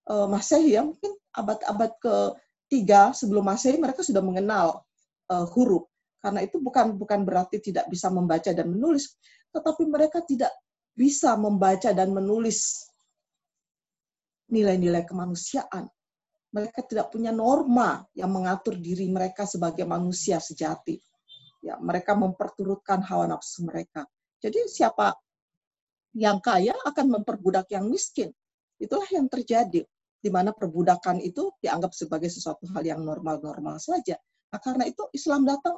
uh, 0.07 0.27
Masehi 0.31 0.79
ya. 0.79 0.81
Mungkin 0.81 1.11
abad-abad 1.35 1.91
ketiga 1.99 3.11
sebelum 3.11 3.43
Masehi 3.43 3.77
mereka 3.77 4.01
sudah 4.01 4.23
mengenal 4.23 4.81
uh, 5.29 5.45
huruf. 5.53 5.85
Karena 6.19 6.43
itu 6.43 6.59
bukan 6.59 6.95
bukan 6.99 7.23
berarti 7.23 7.59
tidak 7.63 7.87
bisa 7.87 8.11
membaca 8.11 8.51
dan 8.51 8.67
menulis 8.67 9.15
tetapi 9.49 9.83
mereka 9.89 10.21
tidak 10.21 10.53
bisa 10.93 11.33
membaca 11.39 11.89
dan 11.89 12.13
menulis 12.13 12.89
nilai-nilai 14.49 15.05
kemanusiaan. 15.05 15.89
Mereka 16.49 16.81
tidak 16.89 17.13
punya 17.13 17.29
norma 17.29 18.01
yang 18.17 18.33
mengatur 18.33 18.73
diri 18.73 19.05
mereka 19.05 19.45
sebagai 19.45 19.85
manusia 19.85 20.41
sejati. 20.41 20.97
Ya 21.61 21.77
mereka 21.77 22.17
memperturutkan 22.17 23.05
hawa 23.05 23.29
nafsu 23.29 23.61
mereka. 23.69 24.05
Jadi 24.41 24.65
siapa 24.65 25.13
yang 26.17 26.41
kaya 26.41 26.73
akan 26.85 27.21
memperbudak 27.21 27.69
yang 27.73 27.85
miskin. 27.89 28.33
Itulah 28.79 29.05
yang 29.11 29.27
terjadi, 29.27 29.83
di 30.19 30.29
mana 30.31 30.51
perbudakan 30.51 31.23
itu 31.23 31.51
dianggap 31.63 31.95
sebagai 31.95 32.27
sesuatu 32.31 32.67
hal 32.75 32.83
yang 32.83 33.01
normal-normal 33.03 33.79
saja. 33.79 34.19
Nah, 34.49 34.59
karena 34.59 34.89
itu 34.89 35.05
Islam 35.13 35.45
datang 35.45 35.77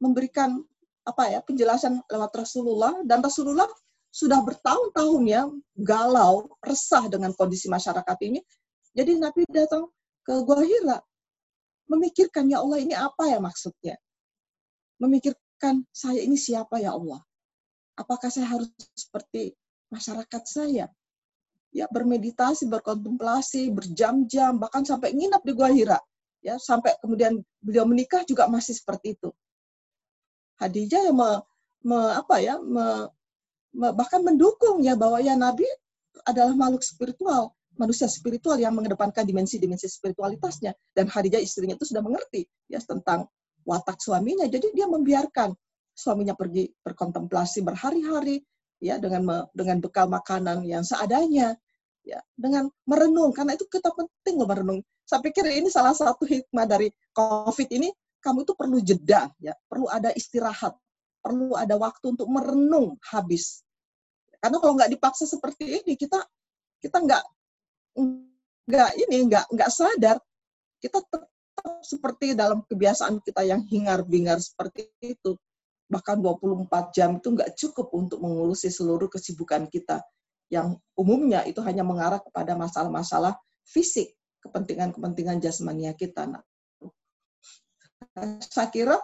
memberikan 0.00 0.62
apa 1.04 1.28
ya 1.28 1.40
penjelasan 1.44 2.00
lewat 2.08 2.32
Rasulullah 2.32 2.96
dan 3.04 3.20
Rasulullah 3.20 3.68
sudah 4.08 4.40
bertahun-tahun 4.40 5.22
ya 5.26 5.42
galau, 5.76 6.48
resah 6.64 7.04
dengan 7.10 7.34
kondisi 7.34 7.66
masyarakat 7.68 8.18
ini. 8.24 8.40
Jadi 8.94 9.18
Nabi 9.18 9.42
datang 9.50 9.90
ke 10.22 10.32
Gua 10.46 10.62
Hira 10.62 11.02
memikirkan 11.90 12.48
ya 12.48 12.62
Allah 12.62 12.78
ini 12.80 12.94
apa 12.96 13.28
ya 13.28 13.38
maksudnya? 13.42 13.98
Memikirkan 15.02 15.84
saya 15.90 16.22
ini 16.22 16.38
siapa 16.38 16.80
ya 16.80 16.94
Allah? 16.94 17.20
Apakah 17.94 18.28
saya 18.30 18.50
harus 18.50 18.70
seperti 18.94 19.54
masyarakat 19.90 20.42
saya? 20.46 20.86
Ya, 21.74 21.86
bermeditasi, 21.90 22.70
berkontemplasi, 22.70 23.74
berjam-jam, 23.74 24.62
bahkan 24.62 24.86
sampai 24.86 25.10
nginap 25.10 25.42
di 25.42 25.52
Gua 25.54 25.70
Hira. 25.70 25.98
Ya, 26.44 26.58
sampai 26.60 26.94
kemudian 27.02 27.42
beliau 27.58 27.86
menikah 27.86 28.22
juga 28.22 28.46
masih 28.46 28.78
seperti 28.78 29.18
itu. 29.18 29.30
Hadijah 30.60 31.10
yang 31.10 31.18
me, 31.18 31.30
me, 31.82 31.98
apa 32.14 32.36
ya, 32.38 32.62
me, 32.62 33.10
me, 33.74 33.90
bahkan 33.90 34.22
mendukung 34.22 34.86
ya 34.86 34.94
bahwa 34.94 35.18
ya 35.18 35.34
Nabi 35.34 35.66
adalah 36.22 36.54
makhluk 36.54 36.86
spiritual, 36.86 37.50
manusia 37.74 38.06
spiritual 38.06 38.58
yang 38.58 38.74
mengedepankan 38.74 39.26
dimensi-dimensi 39.26 39.90
spiritualitasnya 39.90 40.74
dan 40.94 41.10
Hadijah 41.10 41.42
istrinya 41.42 41.74
itu 41.74 41.90
sudah 41.90 42.02
mengerti 42.02 42.46
ya 42.70 42.78
tentang 42.78 43.26
watak 43.66 43.98
suaminya 43.98 44.46
jadi 44.46 44.70
dia 44.70 44.86
membiarkan 44.86 45.54
suaminya 45.94 46.34
pergi 46.34 46.68
berkontemplasi 46.82 47.62
berhari-hari 47.62 48.42
ya 48.82 48.98
dengan 48.98 49.46
dengan 49.54 49.78
bekal 49.78 50.10
makanan 50.10 50.66
yang 50.66 50.82
seadanya 50.82 51.54
ya 52.04 52.20
dengan 52.36 52.68
merenung. 52.84 53.30
Karena 53.32 53.54
itu 53.54 53.64
kita 53.70 53.94
penting 53.94 54.34
loh 54.36 54.50
merenung. 54.50 54.80
Saya 55.06 55.22
pikir 55.22 55.46
ini 55.46 55.70
salah 55.70 55.94
satu 55.94 56.26
hikmah 56.26 56.66
dari 56.66 56.90
covid 57.14 57.70
ini 57.70 57.88
kamu 58.20 58.42
itu 58.48 58.52
perlu 58.56 58.78
jeda 58.80 59.28
ya 59.36 59.52
perlu 59.68 59.84
ada 59.92 60.08
istirahat 60.16 60.72
perlu 61.24 61.56
ada 61.56 61.80
waktu 61.80 62.12
untuk 62.12 62.28
merenung 62.28 63.00
habis. 63.08 63.64
Karena 64.40 64.60
kalau 64.60 64.76
nggak 64.76 64.92
dipaksa 64.92 65.24
seperti 65.24 65.80
ini 65.80 65.96
kita 65.96 66.20
kita 66.84 67.00
nggak 67.00 67.24
nggak 68.68 68.90
ini 69.08 69.16
nggak 69.32 69.44
nggak 69.48 69.70
sadar. 69.72 70.20
Kita 70.76 71.00
tetap 71.00 71.32
seperti 71.80 72.36
dalam 72.36 72.60
kebiasaan 72.68 73.24
kita 73.24 73.40
yang 73.48 73.64
hingar 73.64 74.04
bingar 74.04 74.36
seperti 74.36 74.92
itu 75.00 75.32
bahkan 75.88 76.18
24 76.18 76.96
jam 76.96 77.20
itu 77.20 77.28
nggak 77.32 77.54
cukup 77.54 77.92
untuk 77.92 78.18
mengurusi 78.24 78.72
seluruh 78.72 79.06
kesibukan 79.12 79.68
kita 79.68 80.00
yang 80.52 80.76
umumnya 80.94 81.44
itu 81.48 81.60
hanya 81.64 81.82
mengarah 81.82 82.20
kepada 82.20 82.54
masalah-masalah 82.54 83.36
fisik, 83.64 84.12
kepentingan-kepentingan 84.44 85.40
jasmania 85.40 85.96
kita. 85.96 86.28
Nah, 86.28 86.42
saya 88.44 88.68
kira 88.68 89.00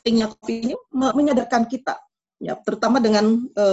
pentingnya 0.00 0.30
ini 0.48 0.74
menyadarkan 0.94 1.66
kita, 1.66 1.98
ya 2.38 2.54
terutama 2.62 3.02
dengan 3.02 3.44
e, 3.50 3.64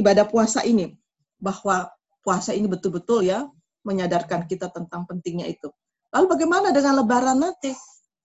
ibadah 0.00 0.26
puasa 0.26 0.64
ini, 0.64 0.96
bahwa 1.36 1.88
puasa 2.24 2.56
ini 2.56 2.66
betul-betul 2.66 3.28
ya 3.28 3.44
menyadarkan 3.84 4.48
kita 4.48 4.72
tentang 4.72 5.04
pentingnya 5.08 5.48
itu. 5.48 5.68
Lalu 6.10 6.26
bagaimana 6.36 6.68
dengan 6.74 7.00
lebaran 7.00 7.38
nanti? 7.38 7.72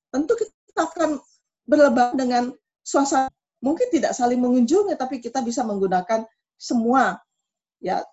Tentu 0.09 0.33
kita 0.39 0.89
akan 0.89 1.19
berlebaran 1.67 2.17
dengan 2.17 2.43
suasana 2.85 3.33
mungkin 3.65 3.89
tidak 3.89 4.13
saling 4.13 4.37
mengunjungi 4.37 4.93
tapi 4.93 5.17
kita 5.17 5.41
bisa 5.41 5.65
menggunakan 5.65 6.29
semua 6.53 7.17
ya 7.81 8.05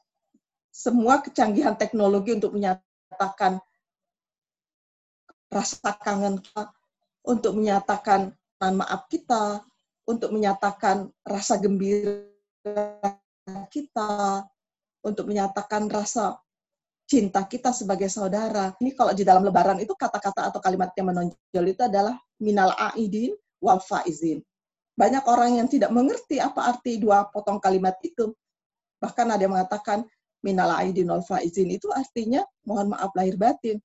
semua 0.73 1.21
kecanggihan 1.21 1.77
teknologi 1.77 2.33
untuk 2.33 2.57
menyatakan 2.57 3.61
rasa 5.53 5.93
kangen 6.01 6.41
kita, 6.41 6.73
untuk 7.29 7.53
menyatakan 7.61 8.33
maaf 8.57 9.05
kita, 9.13 9.61
untuk 10.09 10.33
menyatakan 10.33 11.13
rasa 11.29 11.61
gembira 11.61 12.25
kita, 13.69 14.49
untuk 15.05 15.29
menyatakan 15.29 15.93
rasa 15.93 16.41
cinta 17.05 17.45
kita 17.45 17.77
sebagai 17.77 18.09
saudara. 18.09 18.73
Ini 18.81 18.97
kalau 18.97 19.13
di 19.13 19.29
dalam 19.29 19.45
lebaran 19.45 19.77
itu 19.85 19.93
kata-kata 19.93 20.49
atau 20.49 20.59
kalimat 20.65 20.89
yang 20.97 21.13
menonjol 21.13 21.67
itu 21.69 21.85
adalah 21.85 22.17
minal 22.41 22.73
aidin 22.97 23.37
wal 23.61 23.83
faizin. 23.85 24.41
Banyak 24.93 25.25
orang 25.25 25.57
yang 25.57 25.69
tidak 25.73 25.89
mengerti 25.89 26.37
apa 26.37 26.69
arti 26.69 27.01
dua 27.01 27.25
potong 27.33 27.57
kalimat 27.59 27.97
itu. 28.05 28.33
Bahkan 29.01 29.27
ada 29.33 29.41
yang 29.41 29.57
mengatakan 29.57 30.05
minal 30.45 30.69
aidin 30.77 31.09
wal 31.09 31.25
faizin 31.25 31.71
itu 31.73 31.89
artinya 31.95 32.45
mohon 32.69 32.93
maaf 32.93 33.11
lahir 33.17 33.39
batin. 33.41 33.81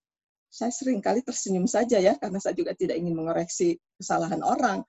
Saya 0.52 0.74
sering 0.74 1.00
kali 1.00 1.24
tersenyum 1.24 1.70
saja 1.70 2.02
ya 2.02 2.18
karena 2.20 2.42
saya 2.42 2.56
juga 2.58 2.76
tidak 2.76 3.00
ingin 3.00 3.16
mengoreksi 3.16 3.80
kesalahan 3.96 4.42
orang. 4.44 4.84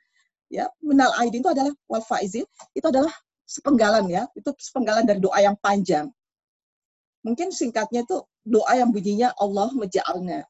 Ya, 0.49 0.67
minal 0.81 1.13
aidin 1.21 1.45
itu 1.45 1.51
adalah 1.53 1.73
wal 1.87 2.03
faizin 2.03 2.49
itu 2.73 2.87
adalah 2.89 3.13
sepenggalan 3.49 4.05
ya, 4.13 4.29
itu 4.37 4.53
sepenggalan 4.61 5.09
dari 5.09 5.21
doa 5.21 5.39
yang 5.41 5.57
panjang. 5.61 6.13
Mungkin 7.25 7.53
singkatnya 7.53 8.05
itu 8.05 8.21
doa 8.45 8.73
yang 8.77 8.93
bunyinya 8.93 9.33
Allah 9.37 9.73
maja'alna. 9.73 10.45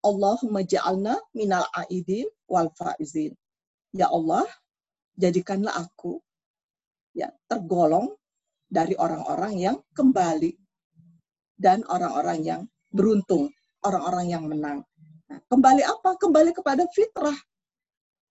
Allah 0.00 0.38
maja'alna 0.44 1.14
minal 1.36 1.64
aidin 1.84 2.28
wal 2.48 2.72
faizin. 2.76 3.36
Ya 3.92 4.08
Allah, 4.08 4.46
jadikanlah 5.20 5.76
aku 5.76 6.16
ya 7.12 7.28
tergolong 7.44 8.08
dari 8.70 8.96
orang-orang 8.96 9.54
yang 9.60 9.76
kembali 9.92 10.56
dan 11.60 11.84
orang-orang 11.90 12.38
yang 12.40 12.62
beruntung, 12.88 13.52
orang-orang 13.84 14.26
yang 14.32 14.44
menang. 14.48 14.80
Nah, 15.28 15.38
kembali 15.50 15.82
apa? 15.84 16.16
Kembali 16.16 16.56
kepada 16.56 16.88
fitrah. 16.88 17.36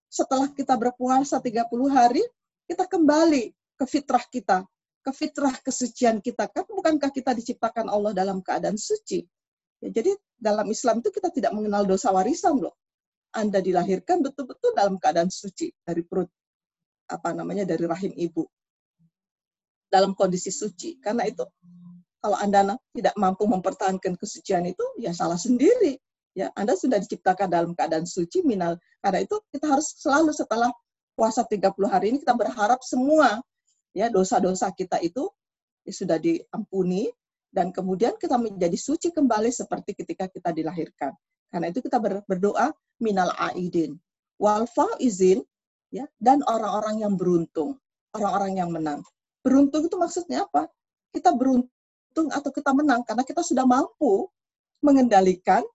Setelah 0.09 0.49
kita 0.49 0.73
berpuasa 0.73 1.37
30 1.37 1.69
hari, 1.93 2.25
kita 2.65 2.89
kembali 2.89 3.53
ke 3.77 3.85
fitrah 3.85 4.25
kita, 4.25 4.65
ke 5.05 5.11
fitrah 5.13 5.53
kesucian 5.61 6.17
kita. 6.17 6.49
Kan 6.49 6.65
bukankah 6.65 7.13
kita 7.13 7.37
diciptakan 7.37 7.85
Allah 7.93 8.17
dalam 8.17 8.41
keadaan 8.41 8.75
suci? 8.75 9.21
Ya, 9.79 9.93
jadi 9.93 10.17
dalam 10.35 10.65
Islam 10.73 11.05
itu 11.05 11.13
kita 11.13 11.29
tidak 11.29 11.53
mengenal 11.53 11.85
dosa 11.85 12.09
warisan 12.09 12.57
loh. 12.57 12.73
Anda 13.29 13.61
dilahirkan 13.61 14.25
betul-betul 14.25 14.73
dalam 14.73 14.97
keadaan 14.97 15.29
suci 15.29 15.69
dari 15.85 16.01
perut 16.01 16.33
apa 17.09 17.33
namanya 17.33 17.65
dari 17.65 17.83
rahim 17.89 18.13
ibu 18.13 18.45
dalam 19.89 20.13
kondisi 20.13 20.53
suci. 20.53 21.01
Karena 21.01 21.25
itu 21.25 21.43
kalau 22.21 22.37
Anda 22.37 22.77
tidak 22.93 23.15
mampu 23.17 23.49
mempertahankan 23.49 24.15
kesucian 24.19 24.69
itu, 24.69 24.85
ya 25.01 25.11
salah 25.15 25.39
sendiri. 25.39 25.97
Ya, 26.37 26.53
Anda 26.53 26.77
sudah 26.77 27.01
diciptakan 27.01 27.49
dalam 27.49 27.71
keadaan 27.73 28.05
suci 28.05 28.45
minal. 28.45 28.77
Karena 29.01 29.25
itu 29.25 29.41
kita 29.49 29.65
harus 29.65 29.97
selalu 29.97 30.31
setelah 30.31 30.69
puasa 31.17 31.43
30 31.43 31.75
hari 31.89 32.15
ini 32.15 32.17
kita 32.23 32.31
berharap 32.31 32.79
semua 32.79 33.43
ya 33.91 34.07
dosa-dosa 34.07 34.71
kita 34.71 35.03
itu 35.03 35.27
ya, 35.83 35.91
sudah 35.91 36.15
diampuni 36.15 37.11
dan 37.51 37.75
kemudian 37.75 38.15
kita 38.15 38.39
menjadi 38.39 38.77
suci 38.79 39.11
kembali 39.11 39.51
seperti 39.51 39.99
ketika 39.99 40.31
kita 40.31 40.55
dilahirkan. 40.55 41.11
Karena 41.49 41.67
itu 41.73 41.83
kita 41.83 41.99
berdoa 42.23 42.71
minal 43.01 43.33
aidin 43.51 43.97
wal 44.39 44.63
faizin 44.69 45.43
ya 45.89 46.05
dan 46.21 46.41
orang-orang 46.45 47.01
yang 47.05 47.13
beruntung, 47.17 47.77
orang-orang 48.13 48.57
yang 48.57 48.69
menang. 48.69 49.01
Beruntung 49.41 49.85
itu 49.85 49.95
maksudnya 49.97 50.45
apa? 50.45 50.69
Kita 51.13 51.33
beruntung 51.33 52.27
atau 52.29 52.49
kita 52.53 52.71
menang 52.73 53.01
karena 53.05 53.23
kita 53.25 53.41
sudah 53.41 53.65
mampu 53.65 54.29
mengendalikan 54.81 55.65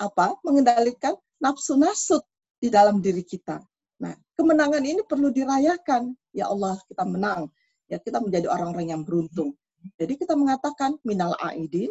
apa? 0.00 0.36
Mengendalikan 0.44 1.16
nafsu 1.40 1.76
nasut 1.76 2.24
di 2.60 2.68
dalam 2.68 3.00
diri 3.00 3.24
kita. 3.24 3.60
Nah, 4.00 4.16
kemenangan 4.36 4.84
ini 4.84 5.04
perlu 5.04 5.28
dirayakan. 5.32 6.12
Ya 6.32 6.48
Allah, 6.48 6.80
kita 6.88 7.04
menang. 7.04 7.52
Ya, 7.90 8.00
kita 8.00 8.20
menjadi 8.22 8.48
orang-orang 8.48 8.92
yang 8.96 9.02
beruntung. 9.04 9.56
Jadi 9.96 10.20
kita 10.20 10.36
mengatakan 10.36 11.00
minal 11.04 11.32
aidin 11.40 11.88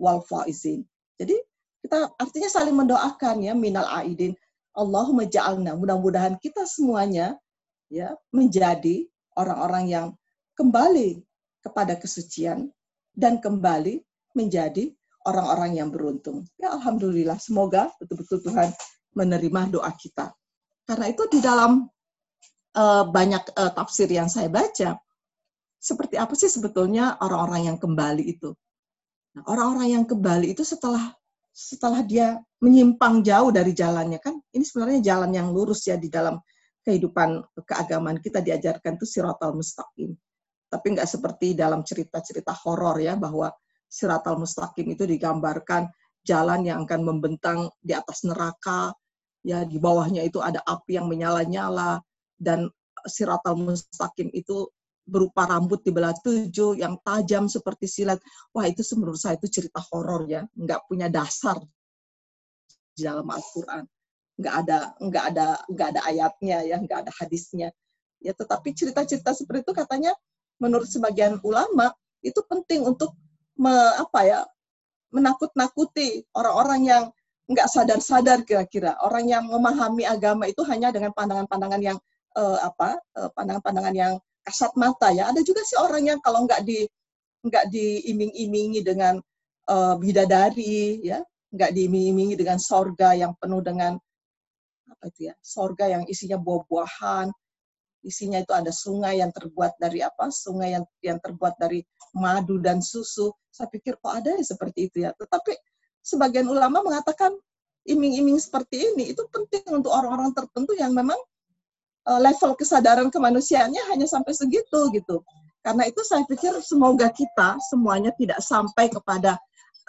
wal 0.00 0.24
faizin. 0.24 0.84
Jadi 1.20 1.36
kita 1.84 2.12
artinya 2.16 2.48
saling 2.48 2.76
mendoakan 2.76 3.44
ya 3.44 3.52
minal 3.52 3.84
aidin. 3.92 4.32
Allahumma 4.76 5.24
ja'alna. 5.24 5.74
Mudah-mudahan 5.74 6.36
kita 6.36 6.68
semuanya 6.68 7.34
ya 7.88 8.12
menjadi 8.30 9.08
orang-orang 9.34 9.84
yang 9.88 10.06
kembali 10.54 11.24
kepada 11.64 11.96
kesucian 11.96 12.68
dan 13.16 13.40
kembali 13.40 14.04
menjadi 14.36 14.92
orang-orang 15.26 15.80
yang 15.80 15.88
beruntung. 15.88 16.46
Ya 16.60 16.70
Alhamdulillah, 16.76 17.40
semoga 17.40 17.90
betul-betul 17.98 18.44
Tuhan 18.46 18.70
menerima 19.16 19.72
doa 19.72 19.90
kita. 19.96 20.30
Karena 20.86 21.10
itu 21.10 21.26
di 21.26 21.42
dalam 21.42 21.88
uh, 22.78 23.04
banyak 23.08 23.56
uh, 23.56 23.72
tafsir 23.74 24.06
yang 24.06 24.30
saya 24.30 24.46
baca, 24.46 25.00
seperti 25.80 26.14
apa 26.20 26.36
sih 26.38 26.46
sebetulnya 26.46 27.18
orang-orang 27.18 27.74
yang 27.74 27.78
kembali 27.80 28.22
itu? 28.22 28.54
Nah, 29.34 29.42
orang-orang 29.50 29.98
yang 29.98 30.04
kembali 30.06 30.54
itu 30.54 30.62
setelah 30.62 31.10
setelah 31.56 32.04
dia 32.04 32.36
menyimpang 32.60 33.24
jauh 33.24 33.48
dari 33.48 33.72
jalannya 33.72 34.20
kan, 34.20 34.36
ini 34.52 34.60
sebenarnya 34.60 35.00
jalan 35.00 35.32
yang 35.32 35.48
lurus 35.48 35.88
ya 35.88 35.96
di 35.96 36.12
dalam 36.12 36.36
kehidupan 36.84 37.40
keagamaan 37.64 38.20
kita 38.20 38.44
diajarkan 38.44 39.00
itu 39.00 39.08
siratal 39.08 39.56
mustaqim. 39.56 40.12
Tapi 40.68 40.86
nggak 40.92 41.08
seperti 41.08 41.56
dalam 41.56 41.80
cerita-cerita 41.80 42.52
horor 42.60 43.00
ya 43.00 43.16
bahwa 43.16 43.48
siratal 43.88 44.36
mustaqim 44.36 44.84
itu 44.92 45.08
digambarkan 45.08 45.88
jalan 46.28 46.68
yang 46.68 46.84
akan 46.84 47.00
membentang 47.08 47.72
di 47.80 47.96
atas 47.96 48.28
neraka 48.28 48.92
ya 49.40 49.64
di 49.64 49.80
bawahnya 49.80 50.28
itu 50.28 50.44
ada 50.44 50.60
api 50.60 51.00
yang 51.00 51.08
menyala-nyala 51.08 52.04
dan 52.36 52.68
siratal 53.08 53.56
mustaqim 53.56 54.28
itu 54.36 54.68
berupa 55.06 55.46
rambut 55.46 55.80
di 55.86 55.94
belah 55.94 56.12
tujuh 56.18 56.76
yang 56.76 56.98
tajam 57.06 57.46
seperti 57.46 57.86
silat. 57.86 58.18
Wah 58.50 58.66
itu 58.66 58.82
menurut 58.98 59.16
saya 59.16 59.38
itu 59.38 59.46
cerita 59.46 59.78
horor 59.90 60.26
ya. 60.26 60.42
Nggak 60.58 60.90
punya 60.90 61.06
dasar 61.06 61.62
di 62.92 63.00
dalam 63.06 63.24
Al-Quran. 63.30 63.86
Nggak 64.36 64.54
ada 64.66 64.78
nggak 64.98 65.24
ada 65.32 65.46
nggak 65.70 65.88
ada 65.94 66.00
ayatnya 66.10 66.58
ya 66.66 66.76
nggak 66.82 66.98
ada 67.06 67.12
hadisnya. 67.22 67.68
Ya 68.18 68.34
tetapi 68.34 68.74
cerita-cerita 68.74 69.30
seperti 69.32 69.70
itu 69.70 69.72
katanya 69.72 70.12
menurut 70.58 70.90
sebagian 70.90 71.38
ulama 71.46 71.94
itu 72.26 72.42
penting 72.50 72.82
untuk 72.82 73.14
me, 73.54 73.72
apa 73.96 74.20
ya 74.26 74.40
menakut-nakuti 75.14 76.26
orang-orang 76.34 76.80
yang 76.84 77.02
nggak 77.46 77.68
sadar-sadar 77.70 78.42
kira-kira. 78.42 78.98
Orang 79.00 79.30
yang 79.30 79.46
memahami 79.46 80.02
agama 80.02 80.50
itu 80.50 80.66
hanya 80.66 80.90
dengan 80.90 81.14
pandangan-pandangan 81.14 81.80
yang 81.80 81.98
uh, 82.34 82.58
apa 82.58 82.98
uh, 83.14 83.30
pandangan-pandangan 83.32 83.94
yang 83.94 84.12
kasat 84.46 84.72
mata 84.78 85.10
ya 85.10 85.28
ada 85.34 85.42
juga 85.42 85.66
sih 85.66 85.76
orang 85.76 86.06
yang 86.06 86.18
kalau 86.22 86.46
nggak 86.46 86.62
di 86.62 86.86
nggak 87.42 87.66
diiming-imingi 87.70 88.80
dengan 88.86 89.18
uh, 89.70 89.94
bidadari 89.98 91.02
ya 91.02 91.18
nggak 91.50 91.70
diiming-imingi 91.74 92.38
dengan 92.38 92.58
sorga 92.62 93.14
yang 93.18 93.34
penuh 93.42 93.60
dengan 93.60 93.98
apa 94.86 95.04
itu 95.10 95.30
ya 95.30 95.34
sorga 95.42 95.90
yang 95.90 96.06
isinya 96.06 96.38
buah-buahan 96.38 97.30
isinya 98.06 98.38
itu 98.38 98.54
ada 98.54 98.70
sungai 98.70 99.18
yang 99.18 99.34
terbuat 99.34 99.74
dari 99.82 100.00
apa? 100.00 100.30
Sungai 100.30 100.78
yang 100.78 100.84
yang 101.02 101.18
terbuat 101.18 101.58
dari 101.58 101.82
madu 102.14 102.62
dan 102.62 102.78
susu. 102.78 103.34
Saya 103.50 103.66
pikir 103.66 103.98
kok 103.98 104.14
ada 104.14 104.30
ya 104.38 104.46
seperti 104.46 104.86
itu 104.86 105.02
ya. 105.02 105.10
Tetapi 105.18 105.52
sebagian 106.06 106.46
ulama 106.46 106.86
mengatakan 106.86 107.34
iming-iming 107.82 108.38
seperti 108.38 108.94
ini 108.94 109.10
itu 109.10 109.26
penting 109.34 109.66
untuk 109.74 109.90
orang-orang 109.90 110.30
tertentu 110.30 110.78
yang 110.78 110.94
memang 110.94 111.18
level 112.06 112.54
kesadaran 112.54 113.10
kemanusiaannya 113.10 113.82
hanya 113.90 114.06
sampai 114.06 114.32
segitu 114.32 114.94
gitu. 114.94 115.26
Karena 115.66 115.90
itu 115.90 115.98
saya 116.06 116.22
pikir 116.22 116.54
semoga 116.62 117.10
kita 117.10 117.58
semuanya 117.66 118.14
tidak 118.14 118.38
sampai 118.38 118.86
kepada 118.86 119.34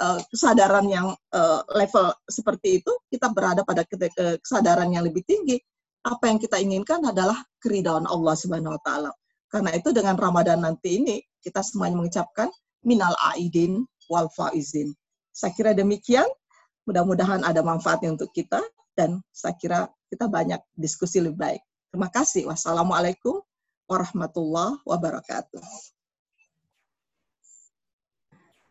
uh, 0.01 0.17
kesadaran 0.33 0.89
yang 0.89 1.13
uh, 1.13 1.61
level 1.77 2.09
seperti 2.25 2.81
itu, 2.81 2.91
kita 3.13 3.29
berada 3.29 3.61
pada 3.61 3.85
kesadaran 4.41 4.89
yang 4.89 5.05
lebih 5.05 5.21
tinggi 5.29 5.61
apa 6.07 6.31
yang 6.31 6.39
kita 6.39 6.57
inginkan 6.57 7.03
adalah 7.03 7.37
keridhaan 7.59 8.07
Allah 8.07 8.33
Subhanahu 8.33 8.79
wa 8.79 8.81
taala. 8.81 9.11
Karena 9.51 9.75
itu 9.75 9.91
dengan 9.91 10.15
Ramadan 10.15 10.63
nanti 10.63 11.03
ini 11.03 11.21
kita 11.43 11.59
semuanya 11.63 11.99
mengucapkan 11.99 12.49
minal 12.83 13.13
aidin 13.35 13.83
wal 14.07 14.31
faizin. 14.31 14.95
Saya 15.35 15.51
kira 15.53 15.71
demikian. 15.75 16.25
Mudah-mudahan 16.87 17.43
ada 17.43 17.59
manfaatnya 17.59 18.15
untuk 18.15 18.31
kita 18.31 18.63
dan 18.95 19.19
saya 19.35 19.53
kira 19.59 19.79
kita 20.07 20.31
banyak 20.31 20.63
diskusi 20.79 21.19
lebih 21.19 21.35
baik. 21.35 21.61
Terima 21.97 22.13
kasih. 22.13 22.45
Wassalamualaikum 22.45 23.41
warahmatullahi 23.89 24.77
wabarakatuh. 24.85 25.65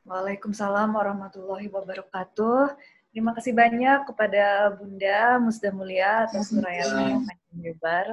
Waalaikumsalam 0.07 0.95
warahmatullahi 0.95 1.67
wabarakatuh. 1.67 2.79
Terima 3.11 3.35
kasih 3.35 3.51
banyak 3.51 4.07
kepada 4.07 4.71
Bunda 4.79 5.43
Musda 5.43 5.75
Mulia 5.75 6.31
atas 6.31 6.55
uraiannya 6.55 7.19
yang 7.19 7.23
panjang 7.27 7.59
lebar. 7.67 8.07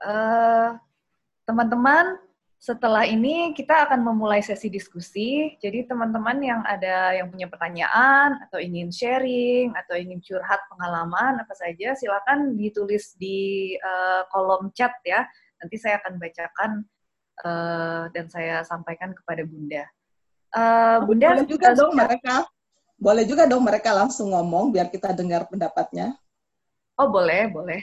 Uh, 0.00 0.80
teman-teman, 1.44 2.16
setelah 2.62 3.02
ini 3.02 3.50
kita 3.58 3.90
akan 3.90 4.06
memulai 4.06 4.38
sesi 4.38 4.70
diskusi. 4.70 5.58
Jadi 5.58 5.82
teman-teman 5.82 6.38
yang 6.38 6.62
ada 6.62 7.10
yang 7.10 7.26
punya 7.26 7.50
pertanyaan 7.50 8.38
atau 8.46 8.62
ingin 8.62 8.86
sharing 8.94 9.74
atau 9.74 9.98
ingin 9.98 10.22
curhat 10.22 10.62
pengalaman 10.70 11.42
apa 11.42 11.50
saja, 11.58 11.98
silakan 11.98 12.54
ditulis 12.54 13.18
di 13.18 13.74
uh, 13.82 14.22
kolom 14.30 14.70
chat 14.78 14.94
ya. 15.02 15.26
Nanti 15.58 15.74
saya 15.74 15.98
akan 16.06 16.22
bacakan 16.22 16.70
uh, 17.42 18.04
dan 18.14 18.30
saya 18.30 18.62
sampaikan 18.62 19.10
kepada 19.10 19.42
Bunda. 19.42 19.82
Uh, 20.54 21.02
Bunda 21.02 21.34
boleh 21.34 21.50
juga 21.50 21.74
dong 21.74 21.98
mereka 21.98 22.46
boleh 22.94 23.24
juga 23.26 23.50
dong 23.50 23.66
mereka 23.66 23.90
langsung 23.90 24.30
ngomong 24.30 24.70
biar 24.70 24.86
kita 24.86 25.10
dengar 25.10 25.50
pendapatnya. 25.50 26.14
Oh 26.94 27.10
boleh, 27.10 27.50
boleh, 27.50 27.82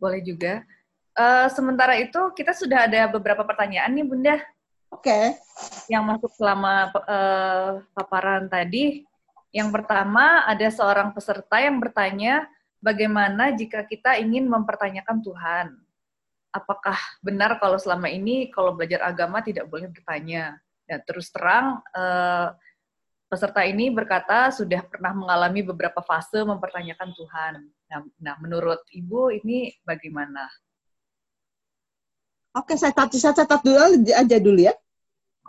boleh 0.00 0.24
juga. 0.24 0.64
Uh, 1.14 1.46
sementara 1.54 1.94
itu 1.94 2.18
kita 2.34 2.50
sudah 2.50 2.90
ada 2.90 3.06
beberapa 3.06 3.46
pertanyaan 3.46 3.94
nih 3.94 4.06
Bunda. 4.06 4.36
Oke. 4.90 5.10
Okay. 5.10 5.24
Yang 5.86 6.04
masuk 6.10 6.30
selama 6.34 6.90
uh, 7.06 7.70
paparan 7.94 8.50
tadi. 8.50 9.06
Yang 9.54 9.70
pertama 9.70 10.42
ada 10.42 10.66
seorang 10.66 11.14
peserta 11.14 11.62
yang 11.62 11.78
bertanya 11.78 12.50
bagaimana 12.82 13.54
jika 13.54 13.86
kita 13.86 14.18
ingin 14.18 14.50
mempertanyakan 14.50 15.22
Tuhan. 15.22 15.66
Apakah 16.50 16.98
benar 17.22 17.58
kalau 17.62 17.78
selama 17.78 18.10
ini 18.10 18.50
kalau 18.50 18.74
belajar 18.74 19.06
agama 19.06 19.38
tidak 19.42 19.70
boleh 19.70 19.86
bertanya? 19.86 20.58
Dan 20.84 21.00
terus 21.06 21.30
terang 21.30 21.80
uh, 21.94 22.50
Peserta 23.34 23.66
ini 23.66 23.90
berkata 23.90 24.52
sudah 24.54 24.86
pernah 24.86 25.10
mengalami 25.10 25.66
beberapa 25.66 25.98
fase 26.06 26.46
mempertanyakan 26.46 27.10
Tuhan. 27.18 27.52
Nah, 27.66 27.98
nah 28.22 28.34
menurut 28.38 28.86
Ibu 28.94 29.34
ini 29.42 29.74
bagaimana? 29.82 30.46
Oke, 32.54 32.78
saya 32.78 32.94
catat, 32.94 33.18
saya 33.18 33.34
catat 33.34 33.60
dulu 33.66 33.78
aja 34.14 34.36
dulu 34.38 34.60
ya. 34.62 34.74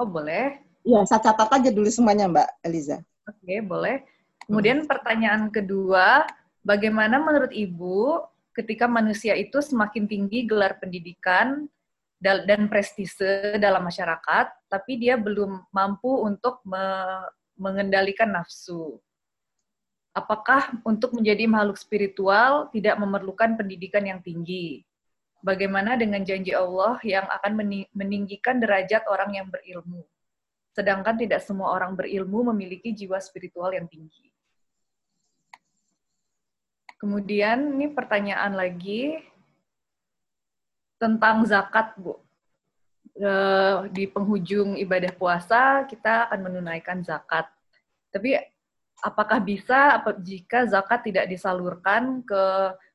Oh, 0.01 0.09
boleh. 0.09 0.57
Ya, 0.81 1.05
saya 1.05 1.21
catat 1.21 1.49
aja 1.53 1.69
dulu 1.69 1.85
semuanya, 1.93 2.25
Mbak 2.25 2.49
Eliza. 2.65 2.97
Oke, 3.29 3.61
boleh. 3.61 4.01
Kemudian 4.45 4.81
hmm. 4.81 4.89
pertanyaan 4.89 5.49
kedua, 5.53 6.25
bagaimana 6.65 7.21
menurut 7.21 7.53
Ibu 7.53 8.25
ketika 8.57 8.89
manusia 8.89 9.37
itu 9.37 9.61
semakin 9.61 10.09
tinggi 10.09 10.49
gelar 10.49 10.81
pendidikan 10.81 11.69
dan 12.21 12.65
prestise 12.71 13.21
dalam 13.61 13.85
masyarakat, 13.85 14.49
tapi 14.65 14.97
dia 14.97 15.13
belum 15.13 15.61
mampu 15.69 16.09
untuk 16.25 16.65
mengendalikan 17.53 18.33
nafsu. 18.33 18.97
Apakah 20.15 20.79
untuk 20.87 21.13
menjadi 21.13 21.45
makhluk 21.45 21.75
spiritual 21.75 22.71
tidak 22.71 22.97
memerlukan 22.97 23.59
pendidikan 23.59 24.07
yang 24.07 24.23
tinggi? 24.23 24.81
Bagaimana 25.45 25.93
dengan 25.93 26.25
janji 26.25 26.57
Allah 26.57 26.97
yang 27.05 27.29
akan 27.29 27.53
meninggikan 27.93 28.57
derajat 28.57 29.05
orang 29.05 29.37
yang 29.37 29.45
berilmu? 29.45 30.01
Sedangkan 30.73 31.13
tidak 31.21 31.45
semua 31.45 31.69
orang 31.69 31.93
berilmu 31.93 32.49
memiliki 32.49 32.89
jiwa 32.89 33.21
spiritual 33.21 33.69
yang 33.69 33.85
tinggi. 33.85 34.33
Kemudian 36.97 37.77
ini 37.77 37.93
pertanyaan 37.93 38.57
lagi 38.57 39.21
tentang 40.97 41.45
zakat, 41.45 41.93
Bu. 41.93 42.17
Eh, 43.15 43.77
di 43.95 44.09
penghujung 44.09 44.75
ibadah 44.81 45.13
puasa 45.13 45.85
kita 45.85 46.27
akan 46.27 46.51
menunaikan 46.51 47.05
zakat. 47.05 47.47
Tapi 48.09 48.35
apakah 48.99 49.39
bisa 49.39 50.01
jika 50.19 50.65
zakat 50.65 51.05
tidak 51.07 51.29
disalurkan 51.29 52.25
ke 52.25 52.43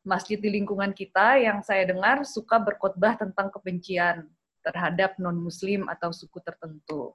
masjid 0.01 0.41
di 0.41 0.49
lingkungan 0.49 0.93
kita 0.97 1.41
yang 1.41 1.61
saya 1.61 1.85
dengar 1.85 2.25
suka 2.25 2.57
berkhotbah 2.57 3.21
tentang 3.21 3.53
kebencian 3.53 4.29
terhadap 4.65 5.17
non-muslim 5.21 5.89
atau 5.89 6.13
suku 6.13 6.41
tertentu? 6.41 7.13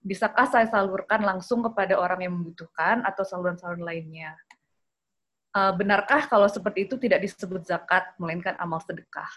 Bisakah 0.00 0.48
saya 0.48 0.66
salurkan 0.70 1.20
langsung 1.20 1.60
kepada 1.60 2.00
orang 2.00 2.24
yang 2.24 2.32
membutuhkan 2.32 3.04
atau 3.04 3.26
saluran-saluran 3.26 3.84
lainnya? 3.84 4.32
Eh, 5.56 5.72
benarkah 5.72 6.28
kalau 6.28 6.44
seperti 6.52 6.84
itu 6.84 7.00
tidak 7.00 7.24
disebut 7.24 7.64
zakat, 7.64 8.12
melainkan 8.20 8.52
amal 8.60 8.76
sedekah? 8.84 9.28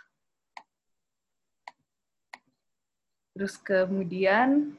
Terus 3.32 3.56
kemudian 3.56 4.76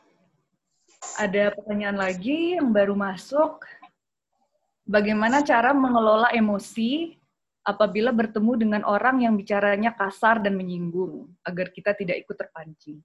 ada 1.16 1.49
pertanyaan 1.57 1.97
lagi 1.97 2.61
yang 2.61 2.68
baru 2.76 2.93
masuk. 2.93 3.64
Bagaimana 4.85 5.41
cara 5.41 5.72
mengelola 5.72 6.28
emosi 6.37 7.20
apabila 7.71 8.11
bertemu 8.11 8.53
dengan 8.59 8.83
orang 8.83 9.23
yang 9.23 9.39
bicaranya 9.39 9.95
kasar 9.95 10.43
dan 10.43 10.59
menyinggung 10.59 11.31
agar 11.47 11.71
kita 11.71 11.95
tidak 11.95 12.27
ikut 12.27 12.35
terpancing? 12.35 12.99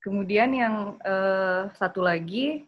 Kemudian 0.00 0.54
yang 0.56 0.74
uh, 1.04 1.68
satu 1.76 2.00
lagi, 2.00 2.64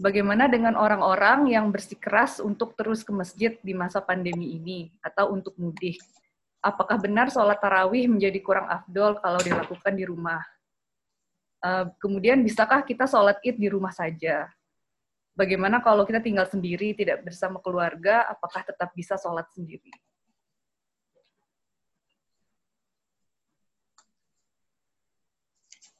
bagaimana 0.00 0.48
dengan 0.48 0.78
orang-orang 0.78 1.52
yang 1.52 1.68
bersikeras 1.68 2.40
untuk 2.40 2.72
terus 2.78 3.04
ke 3.04 3.12
masjid 3.12 3.58
di 3.60 3.74
masa 3.76 4.00
pandemi 4.00 4.56
ini 4.56 4.88
atau 5.04 5.34
untuk 5.34 5.52
mudik? 5.60 6.00
apakah 6.62 6.96
benar 6.96 7.28
sholat 7.28 7.58
tarawih 7.58 8.06
menjadi 8.06 8.38
kurang 8.38 8.70
afdol 8.70 9.18
kalau 9.18 9.42
dilakukan 9.42 9.92
di 9.98 10.06
rumah? 10.06 10.40
Uh, 11.62 11.90
kemudian 11.98 12.38
bisakah 12.42 12.86
kita 12.86 13.04
sholat 13.10 13.36
id 13.42 13.58
di 13.58 13.68
rumah 13.68 13.90
saja? 13.90 14.46
Bagaimana 15.32 15.80
kalau 15.80 16.04
kita 16.04 16.20
tinggal 16.20 16.44
sendiri, 16.44 16.92
tidak 16.92 17.24
bersama 17.24 17.56
keluarga, 17.64 18.28
apakah 18.28 18.60
tetap 18.62 18.92
bisa 18.92 19.16
sholat 19.16 19.48
sendiri? 19.56 19.88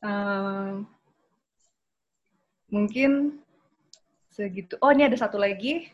Uh, 0.02 0.84
mungkin 2.68 3.40
segitu. 4.28 4.76
Oh, 4.84 4.92
ini 4.92 5.08
ada 5.08 5.16
satu 5.16 5.40
lagi. 5.40 5.88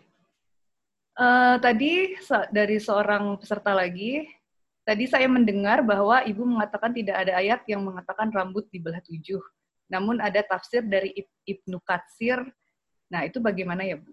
Uh, 1.14 1.59
tadi 1.62 2.14
dari 2.51 2.78
seorang 2.82 3.39
peserta 3.39 3.74
lagi, 3.74 4.26
Tadi 4.89 5.05
saya 5.05 5.28
mendengar 5.28 5.84
bahwa 5.84 6.24
Ibu 6.24 6.49
mengatakan 6.49 6.97
tidak 6.97 7.20
ada 7.20 7.36
ayat 7.36 7.61
yang 7.68 7.84
mengatakan 7.84 8.32
rambut 8.32 8.72
dibelah 8.72 9.05
tujuh. 9.05 9.36
Namun 9.93 10.16
ada 10.16 10.41
tafsir 10.41 10.80
dari 10.80 11.12
Ibnu 11.45 11.76
Katsir. 11.84 12.41
Nah, 13.09 13.24
itu 13.24 13.40
bagaimana 13.40 13.84
ya, 13.84 13.96
Bu? 13.96 14.12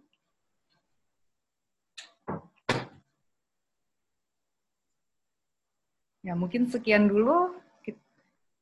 Ya, 6.25 6.33
mungkin 6.33 6.65
sekian 6.71 7.05
dulu. 7.05 7.53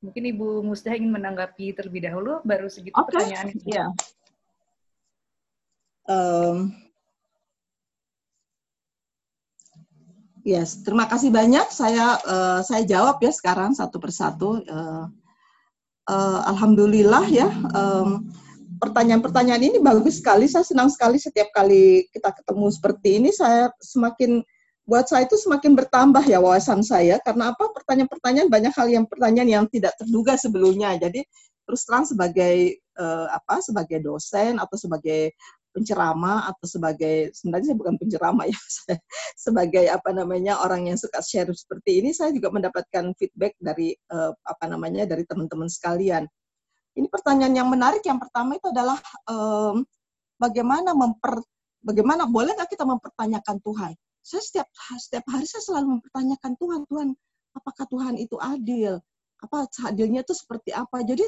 Mungkin 0.04 0.36
Ibu 0.36 0.68
Musdah 0.68 1.00
ingin 1.00 1.16
menanggapi 1.16 1.72
terlebih 1.72 2.04
dahulu, 2.04 2.44
baru 2.44 2.68
segitu 2.68 2.92
okay. 3.00 3.08
pertanyaan. 3.08 3.48
Ya. 3.64 3.88
Um, 6.04 6.76
Yes, 10.44 10.84
terima 10.84 11.08
kasih 11.08 11.32
banyak. 11.32 11.72
Saya 11.72 12.20
uh, 12.20 12.60
saya 12.68 12.84
jawab 12.84 13.16
ya 13.24 13.32
sekarang 13.32 13.72
satu 13.80 13.96
persatu. 13.96 14.60
Uh, 14.68 15.08
uh, 16.12 16.40
Alhamdulillah 16.52 17.24
ya. 17.32 17.48
Um, 17.72 18.28
pertanyaan-pertanyaan 18.84 19.64
ini 19.64 19.78
bagus 19.80 20.20
sekali. 20.20 20.52
Saya 20.52 20.68
senang 20.68 20.92
sekali 20.92 21.16
setiap 21.16 21.48
kali 21.56 22.12
kita 22.12 22.36
ketemu 22.36 22.68
seperti 22.68 23.10
ini. 23.24 23.30
Saya 23.32 23.72
semakin 23.80 24.44
buat 24.84 25.08
saya 25.08 25.24
itu 25.24 25.40
semakin 25.40 25.80
bertambah 25.80 26.28
ya 26.28 26.44
wawasan 26.44 26.84
saya. 26.84 27.16
Karena 27.24 27.56
apa? 27.56 27.72
Pertanyaan-pertanyaan 27.72 28.52
banyak 28.52 28.74
hal 28.76 28.88
yang 28.92 29.06
pertanyaan 29.08 29.50
yang 29.50 29.66
tidak 29.72 29.96
terduga 29.96 30.36
sebelumnya. 30.36 31.00
Jadi 31.00 31.24
terus 31.64 31.88
terang 31.88 32.04
sebagai 32.04 32.84
uh, 33.00 33.32
apa? 33.32 33.64
Sebagai 33.64 34.04
dosen 34.04 34.60
atau 34.60 34.76
sebagai 34.76 35.32
penceramah 35.74 36.54
atau 36.54 36.70
sebagai 36.70 37.34
sebenarnya 37.34 37.74
saya 37.74 37.80
bukan 37.82 37.96
penceramah 37.98 38.46
ya 38.46 38.62
sebagai 39.50 39.90
apa 39.90 40.14
namanya 40.14 40.62
orang 40.62 40.86
yang 40.86 41.02
suka 41.02 41.18
share 41.26 41.50
seperti 41.50 41.98
ini 41.98 42.14
saya 42.14 42.30
juga 42.30 42.54
mendapatkan 42.54 43.10
feedback 43.18 43.58
dari 43.58 43.98
uh, 44.14 44.38
apa 44.46 44.70
namanya 44.70 45.10
dari 45.10 45.26
teman-teman 45.26 45.66
sekalian. 45.66 46.30
Ini 46.94 47.08
pertanyaan 47.10 47.54
yang 47.58 47.70
menarik 47.70 48.06
yang 48.06 48.22
pertama 48.22 48.58
itu 48.58 48.70
adalah 48.70 49.02
um, 49.26 49.82
bagaimana 50.38 50.94
memper 50.94 51.42
bagaimana 51.82 52.30
boleh 52.30 52.54
nggak 52.54 52.70
kita 52.70 52.86
mempertanyakan 52.86 53.58
Tuhan? 53.66 53.92
Saya 54.24 54.42
setiap 54.42 54.68
setiap 55.02 55.26
hari 55.28 55.46
saya 55.50 55.64
selalu 55.66 56.00
mempertanyakan 56.00 56.54
Tuhan 56.56 56.82
Tuhan 56.86 57.08
apakah 57.58 57.86
Tuhan 57.90 58.14
itu 58.22 58.38
adil? 58.38 59.02
Apa 59.42 59.68
adilnya 59.90 60.24
itu 60.24 60.34
seperti 60.38 60.72
apa? 60.72 61.04
Jadi 61.04 61.26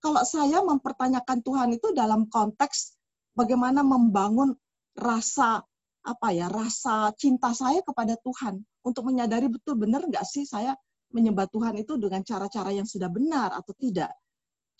kalau 0.00 0.22
saya 0.24 0.64
mempertanyakan 0.64 1.38
Tuhan 1.44 1.68
itu 1.76 1.92
dalam 1.92 2.28
konteks 2.28 2.96
bagaimana 3.36 3.84
membangun 3.84 4.56
rasa 4.96 5.60
apa 6.00 6.28
ya 6.32 6.48
rasa 6.48 7.12
cinta 7.12 7.52
saya 7.52 7.84
kepada 7.84 8.16
Tuhan 8.24 8.56
untuk 8.80 9.04
menyadari 9.04 9.52
betul 9.52 9.76
benar 9.76 10.00
nggak 10.08 10.24
sih 10.24 10.48
saya 10.48 10.72
menyembah 11.12 11.44
Tuhan 11.52 11.76
itu 11.76 12.00
dengan 12.00 12.24
cara-cara 12.24 12.72
yang 12.72 12.88
sudah 12.88 13.10
benar 13.12 13.52
atau 13.52 13.74
tidak. 13.76 14.14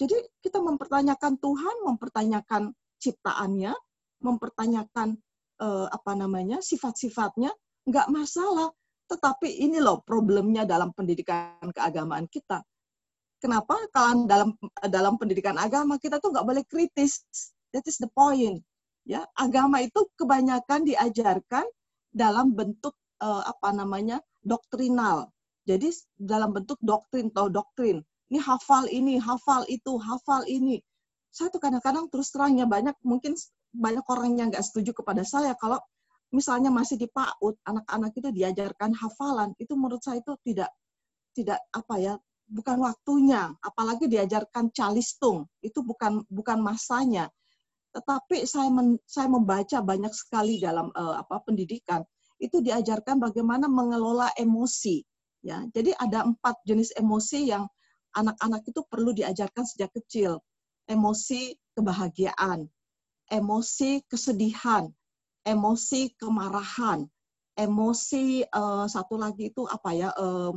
Jadi 0.01 0.17
kita 0.41 0.65
mempertanyakan 0.65 1.37
Tuhan, 1.37 1.77
mempertanyakan 1.85 2.73
ciptaannya, 2.97 3.77
mempertanyakan 4.25 5.21
uh, 5.61 5.93
apa 5.93 6.13
namanya 6.17 6.65
sifat-sifatnya 6.65 7.53
nggak 7.85 8.09
masalah. 8.09 8.73
Tetapi 9.13 9.61
ini 9.61 9.77
loh 9.77 10.01
problemnya 10.01 10.65
dalam 10.65 10.97
pendidikan 10.97 11.69
keagamaan 11.69 12.25
kita. 12.33 12.65
Kenapa 13.41 13.77
kalau 13.93 14.25
dalam 14.25 14.57
dalam 14.89 15.21
pendidikan 15.21 15.61
agama 15.61 16.01
kita 16.01 16.17
tuh 16.17 16.33
nggak 16.33 16.47
boleh 16.49 16.65
kritis? 16.65 17.21
That 17.77 17.85
is 17.85 18.01
the 18.01 18.09
point. 18.09 18.65
Ya, 19.05 19.29
agama 19.37 19.85
itu 19.85 20.09
kebanyakan 20.17 20.89
diajarkan 20.89 21.69
dalam 22.09 22.57
bentuk 22.57 22.97
uh, 23.21 23.45
apa 23.45 23.77
namanya 23.77 24.25
doktrinal. 24.41 25.29
Jadi 25.69 25.93
dalam 26.17 26.57
bentuk 26.57 26.81
doktrin 26.81 27.29
atau 27.33 27.53
doktrin. 27.53 28.01
Ini 28.31 28.39
hafal 28.39 28.87
ini, 28.87 29.19
hafal 29.19 29.67
itu, 29.67 29.99
hafal 29.99 30.47
ini. 30.47 30.79
Saya 31.35 31.51
tuh 31.51 31.59
kadang-kadang 31.59 32.07
terus 32.11 32.31
terangnya 32.31 32.67
banyak 32.67 32.95
mungkin 33.03 33.35
banyak 33.75 34.07
orang 34.07 34.39
yang 34.39 34.49
nggak 34.51 34.63
setuju 34.67 34.91
kepada 34.95 35.23
saya 35.23 35.55
kalau 35.55 35.79
misalnya 36.35 36.71
masih 36.71 36.99
di 36.99 37.07
PAUD 37.11 37.59
anak-anak 37.67 38.11
itu 38.19 38.29
diajarkan 38.31 38.95
hafalan 38.95 39.51
itu 39.59 39.75
menurut 39.79 40.03
saya 40.03 40.23
itu 40.23 40.35
tidak 40.43 40.71
tidak 41.35 41.59
apa 41.71 41.95
ya 41.99 42.15
bukan 42.51 42.83
waktunya. 42.83 43.55
Apalagi 43.63 44.11
diajarkan 44.11 44.75
calistung 44.75 45.47
itu 45.63 45.81
bukan 45.87 46.27
bukan 46.27 46.59
masanya. 46.59 47.31
Tetapi 47.91 48.47
saya 48.47 48.71
men, 48.71 48.99
saya 49.07 49.27
membaca 49.27 49.79
banyak 49.83 50.15
sekali 50.15 50.63
dalam 50.63 50.91
uh, 50.95 51.19
apa 51.19 51.43
pendidikan 51.43 52.03
itu 52.39 52.63
diajarkan 52.63 53.19
bagaimana 53.19 53.67
mengelola 53.67 54.31
emosi 54.39 55.03
ya. 55.47 55.63
Jadi 55.71 55.95
ada 55.99 56.27
empat 56.27 56.59
jenis 56.67 56.95
emosi 56.99 57.51
yang 57.51 57.67
anak-anak 58.17 58.63
itu 58.67 58.81
perlu 58.87 59.11
diajarkan 59.15 59.65
sejak 59.67 59.91
kecil 59.95 60.43
emosi 60.91 61.55
kebahagiaan 61.75 62.67
emosi 63.31 64.03
kesedihan, 64.11 64.91
emosi 65.47 66.13
kemarahan, 66.19 67.07
emosi 67.55 68.45
uh, 68.51 68.85
satu 68.91 69.17
lagi 69.17 69.55
itu 69.55 69.65
apa 69.71 69.91
ya 69.95 70.11
uh, 70.19 70.53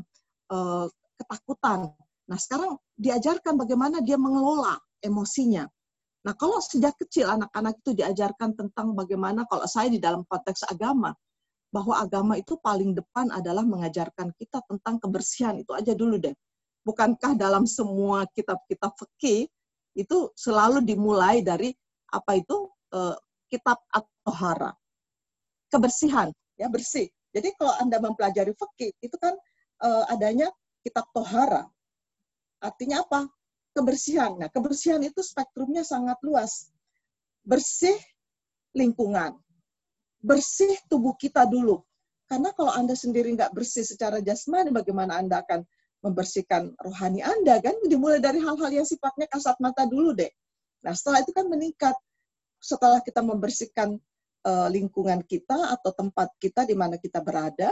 uh, 0.50 0.86
ketakutan. 1.22 1.94
Nah 2.28 2.40
sekarang 2.42 2.82
diajarkan 2.98 3.56
bagaimana 3.56 4.02
dia 4.02 4.18
mengelola 4.18 4.76
emosinya. 5.06 5.70
Nah 6.26 6.34
kalau 6.34 6.58
sejak 6.60 6.98
kecil 6.98 7.30
anak-anak 7.30 7.78
itu 7.86 7.94
diajarkan 7.94 8.58
tentang 8.58 8.98
bagaimana 8.98 9.46
kalau 9.46 9.70
saya 9.70 9.94
di 9.94 10.02
dalam 10.02 10.26
konteks 10.26 10.66
agama 10.66 11.14
bahwa 11.74 11.98
agama 11.98 12.38
itu 12.38 12.58
paling 12.62 12.94
depan 12.94 13.34
adalah 13.34 13.66
mengajarkan 13.66 14.30
kita 14.38 14.62
tentang 14.66 15.02
kebersihan 15.02 15.58
itu 15.58 15.74
aja 15.74 15.94
dulu 15.94 16.18
deh. 16.22 16.34
Bukankah 16.84 17.40
dalam 17.40 17.64
semua 17.64 18.28
kitab-kitab 18.36 18.92
fikih 19.00 19.48
itu 19.96 20.18
selalu 20.36 20.84
dimulai 20.84 21.40
dari 21.40 21.72
apa 22.12 22.38
itu 22.38 22.68
uh, 22.92 23.16
kitab 23.48 23.80
at-tohara. 23.90 24.76
Kebersihan, 25.72 26.30
ya 26.60 26.70
bersih. 26.70 27.10
Jadi 27.34 27.50
kalau 27.58 27.74
Anda 27.82 27.98
mempelajari 27.98 28.54
fikih 28.54 28.94
itu 29.02 29.16
kan 29.18 29.34
uh, 29.82 30.06
adanya 30.12 30.54
kitab 30.86 31.10
tohara. 31.16 31.66
Artinya 32.62 33.02
apa? 33.02 33.26
Kebersihan. 33.74 34.38
Nah, 34.38 34.50
kebersihan 34.54 35.02
itu 35.02 35.24
spektrumnya 35.26 35.82
sangat 35.82 36.22
luas. 36.22 36.70
Bersih 37.42 37.98
lingkungan. 38.78 39.34
Bersih 40.22 40.78
tubuh 40.88 41.18
kita 41.18 41.50
dulu. 41.50 41.82
Karena 42.30 42.54
kalau 42.56 42.72
Anda 42.72 42.94
sendiri 42.94 43.34
nggak 43.34 43.52
bersih 43.52 43.84
secara 43.84 44.22
jasmani, 44.24 44.70
bagaimana 44.72 45.20
Anda 45.20 45.42
akan 45.42 45.66
membersihkan 46.04 46.76
rohani 46.84 47.24
Anda 47.24 47.64
kan? 47.64 47.74
Dimulai 47.88 48.20
dari 48.20 48.44
hal-hal 48.44 48.70
yang 48.70 48.88
sifatnya 48.88 49.26
kasat 49.32 49.56
mata 49.64 49.88
dulu 49.88 50.12
deh. 50.12 50.30
Nah, 50.84 50.92
setelah 50.92 51.24
itu 51.24 51.32
kan 51.32 51.48
meningkat. 51.48 51.96
Setelah 52.60 53.00
kita 53.04 53.24
membersihkan 53.24 53.96
uh, 54.44 54.68
lingkungan 54.68 55.24
kita 55.24 55.76
atau 55.80 55.92
tempat 55.96 56.32
kita 56.40 56.68
di 56.68 56.76
mana 56.76 57.00
kita 57.00 57.24
berada, 57.24 57.72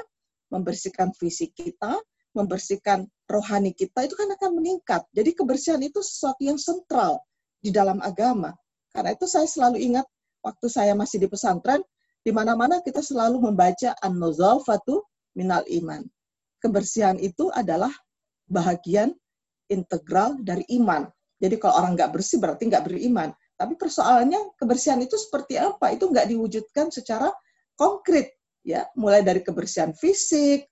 membersihkan 0.52 1.12
fisik 1.16 1.56
kita, 1.56 2.00
membersihkan 2.32 3.08
rohani 3.28 3.76
kita, 3.76 4.08
itu 4.08 4.16
kan 4.16 4.32
akan 4.32 4.52
meningkat. 4.60 5.04
Jadi 5.12 5.36
kebersihan 5.36 5.80
itu 5.84 6.00
sesuatu 6.00 6.44
yang 6.44 6.60
sentral 6.60 7.20
di 7.60 7.72
dalam 7.72 8.00
agama. 8.00 8.56
Karena 8.92 9.16
itu 9.16 9.28
saya 9.28 9.48
selalu 9.48 9.80
ingat 9.80 10.08
waktu 10.44 10.68
saya 10.68 10.92
masih 10.96 11.24
di 11.24 11.28
pesantren, 11.32 11.84
di 12.22 12.32
mana-mana 12.36 12.84
kita 12.84 13.00
selalu 13.00 13.40
membaca 13.40 13.96
an-nuzafatu 14.04 15.04
minal 15.36 15.64
iman. 15.68 16.04
Kebersihan 16.62 17.18
itu 17.18 17.50
adalah 17.56 17.90
bahagian 18.52 19.16
integral 19.72 20.36
dari 20.44 20.68
iman. 20.76 21.08
Jadi 21.40 21.56
kalau 21.58 21.80
orang 21.80 21.96
nggak 21.96 22.12
bersih 22.12 22.38
berarti 22.38 22.68
nggak 22.68 22.86
beriman. 22.86 23.32
Tapi 23.56 23.74
persoalannya 23.80 24.58
kebersihan 24.60 25.00
itu 25.02 25.16
seperti 25.18 25.58
apa? 25.58 25.90
Itu 25.96 26.12
nggak 26.12 26.30
diwujudkan 26.30 26.92
secara 26.94 27.32
konkret, 27.80 28.38
ya. 28.62 28.86
Mulai 28.94 29.26
dari 29.26 29.42
kebersihan 29.42 29.96
fisik, 29.96 30.70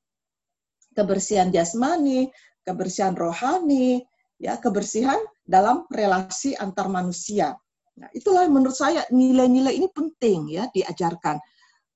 kebersihan 0.94 1.50
jasmani, 1.50 2.30
kebersihan 2.62 3.18
rohani, 3.18 4.04
ya, 4.38 4.62
kebersihan 4.62 5.18
dalam 5.42 5.90
relasi 5.90 6.54
antar 6.54 6.86
manusia. 6.92 7.58
Nah, 8.00 8.10
itulah 8.14 8.46
menurut 8.48 8.78
saya 8.78 9.04
nilai-nilai 9.12 9.76
ini 9.76 9.90
penting 9.92 10.54
ya 10.54 10.70
diajarkan. 10.72 11.42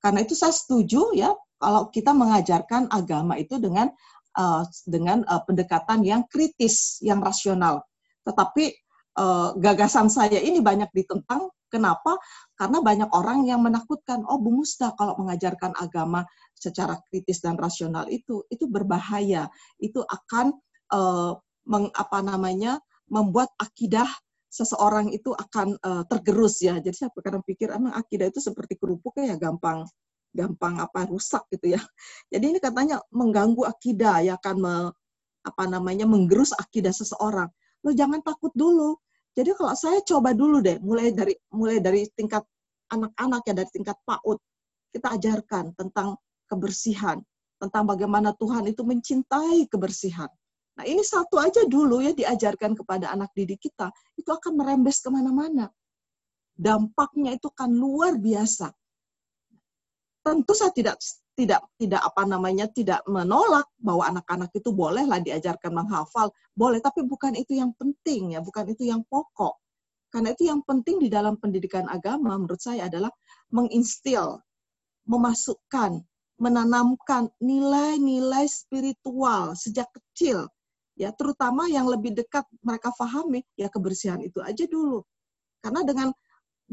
Karena 0.02 0.20
itu 0.20 0.36
saya 0.36 0.52
setuju 0.52 1.16
ya 1.16 1.32
kalau 1.56 1.88
kita 1.88 2.12
mengajarkan 2.12 2.92
agama 2.92 3.40
itu 3.40 3.56
dengan 3.56 3.88
uh, 4.38 4.62
dengan 4.86 5.22
uh, 5.26 5.42
pendekatan 5.42 6.02
yang 6.02 6.26
kritis, 6.28 6.98
yang 7.00 7.22
rasional. 7.22 7.82
Tetapi 8.26 8.64
uh, 9.18 9.54
gagasan 9.58 10.10
saya 10.10 10.38
ini 10.38 10.60
banyak 10.60 10.90
ditentang. 10.94 11.50
Kenapa? 11.70 12.14
Karena 12.54 12.78
banyak 12.78 13.10
orang 13.10 13.50
yang 13.50 13.58
menakutkan, 13.58 14.22
oh 14.30 14.38
Bu 14.38 14.62
Musta 14.62 14.94
kalau 14.94 15.18
mengajarkan 15.18 15.74
agama 15.74 16.22
secara 16.54 17.02
kritis 17.10 17.42
dan 17.42 17.58
rasional 17.58 18.06
itu 18.06 18.46
itu 18.46 18.70
berbahaya. 18.70 19.50
Itu 19.82 20.06
akan 20.06 20.54
uh, 20.94 21.34
meng, 21.66 21.90
apa 21.90 22.22
namanya 22.22 22.78
membuat 23.10 23.50
akidah 23.58 24.06
seseorang 24.54 25.10
itu 25.10 25.34
akan 25.34 25.74
uh, 25.82 26.06
tergerus 26.06 26.62
ya. 26.62 26.78
Jadi 26.78 26.94
saya 26.94 27.10
kadang 27.10 27.42
pikir 27.42 27.74
emang 27.74 27.90
akidah 27.90 28.30
itu 28.30 28.38
seperti 28.38 28.78
kerupuk 28.78 29.18
ya 29.18 29.34
gampang 29.34 29.82
gampang 30.34 30.82
apa 30.82 31.06
rusak 31.06 31.46
gitu 31.54 31.78
ya. 31.78 31.80
Jadi 32.32 32.44
ini 32.52 32.58
katanya 32.58 32.98
mengganggu 33.14 33.62
akidah 33.64 34.20
ya 34.26 34.34
akan 34.36 34.56
me, 34.58 34.74
apa 35.46 35.64
namanya 35.70 36.04
menggerus 36.04 36.50
akidah 36.56 36.92
seseorang 36.92 37.48
lo 37.84 37.92
jangan 37.92 38.24
takut 38.24 38.50
dulu. 38.56 38.96
Jadi 39.36 39.52
kalau 39.52 39.76
saya 39.76 40.00
coba 40.00 40.32
dulu 40.32 40.64
deh, 40.64 40.80
mulai 40.80 41.12
dari 41.12 41.36
mulai 41.52 41.78
dari 41.84 42.08
tingkat 42.16 42.42
anak-anak 42.88 43.42
ya 43.44 43.54
dari 43.54 43.70
tingkat 43.70 43.98
PAUD, 44.08 44.38
kita 44.94 45.08
ajarkan 45.20 45.64
tentang 45.76 46.16
kebersihan, 46.48 47.18
tentang 47.58 47.82
bagaimana 47.84 48.32
Tuhan 48.38 48.70
itu 48.70 48.86
mencintai 48.86 49.66
kebersihan. 49.68 50.30
Nah 50.74 50.84
ini 50.86 51.02
satu 51.02 51.38
aja 51.38 51.66
dulu 51.66 52.02
ya 52.02 52.14
diajarkan 52.14 52.78
kepada 52.78 53.10
anak 53.10 53.34
didik 53.34 53.58
kita, 53.58 53.90
itu 54.14 54.30
akan 54.30 54.54
merembes 54.54 55.02
ke 55.02 55.10
mana-mana. 55.10 55.66
Dampaknya 56.54 57.34
itu 57.34 57.50
kan 57.50 57.74
luar 57.74 58.14
biasa. 58.14 58.70
Tentu 60.24 60.56
saya 60.56 60.72
tidak 60.72 60.96
tidak 61.36 61.60
tidak 61.76 62.00
apa 62.00 62.24
namanya 62.24 62.64
tidak 62.72 63.04
menolak 63.04 63.68
bahwa 63.76 64.08
anak-anak 64.08 64.48
itu 64.56 64.72
bolehlah 64.72 65.20
diajarkan 65.20 65.68
menghafal. 65.74 66.32
Boleh 66.56 66.80
tapi 66.80 67.04
bukan 67.04 67.36
itu 67.36 67.60
yang 67.60 67.76
penting 67.76 68.32
ya 68.32 68.40
bukan 68.40 68.72
itu 68.72 68.88
yang 68.88 69.04
pokok. 69.04 69.60
Karena 70.08 70.32
itu 70.32 70.48
yang 70.48 70.64
penting 70.64 71.02
di 71.02 71.12
dalam 71.12 71.36
pendidikan 71.36 71.84
agama 71.90 72.38
menurut 72.40 72.62
saya 72.62 72.88
adalah 72.88 73.12
menginstil 73.52 74.40
memasukkan 75.04 76.00
menanamkan 76.40 77.28
nilai-nilai 77.44 78.48
spiritual 78.48 79.52
sejak 79.54 79.86
kecil 79.92 80.48
ya 80.94 81.10
terutama 81.14 81.66
yang 81.66 81.86
lebih 81.90 82.14
dekat 82.14 82.46
mereka 82.62 82.94
pahami 82.94 83.42
ya 83.58 83.68
kebersihan 83.68 84.22
itu 84.22 84.38
aja 84.40 84.64
dulu. 84.70 85.02
Karena 85.60 85.82
dengan 85.82 86.08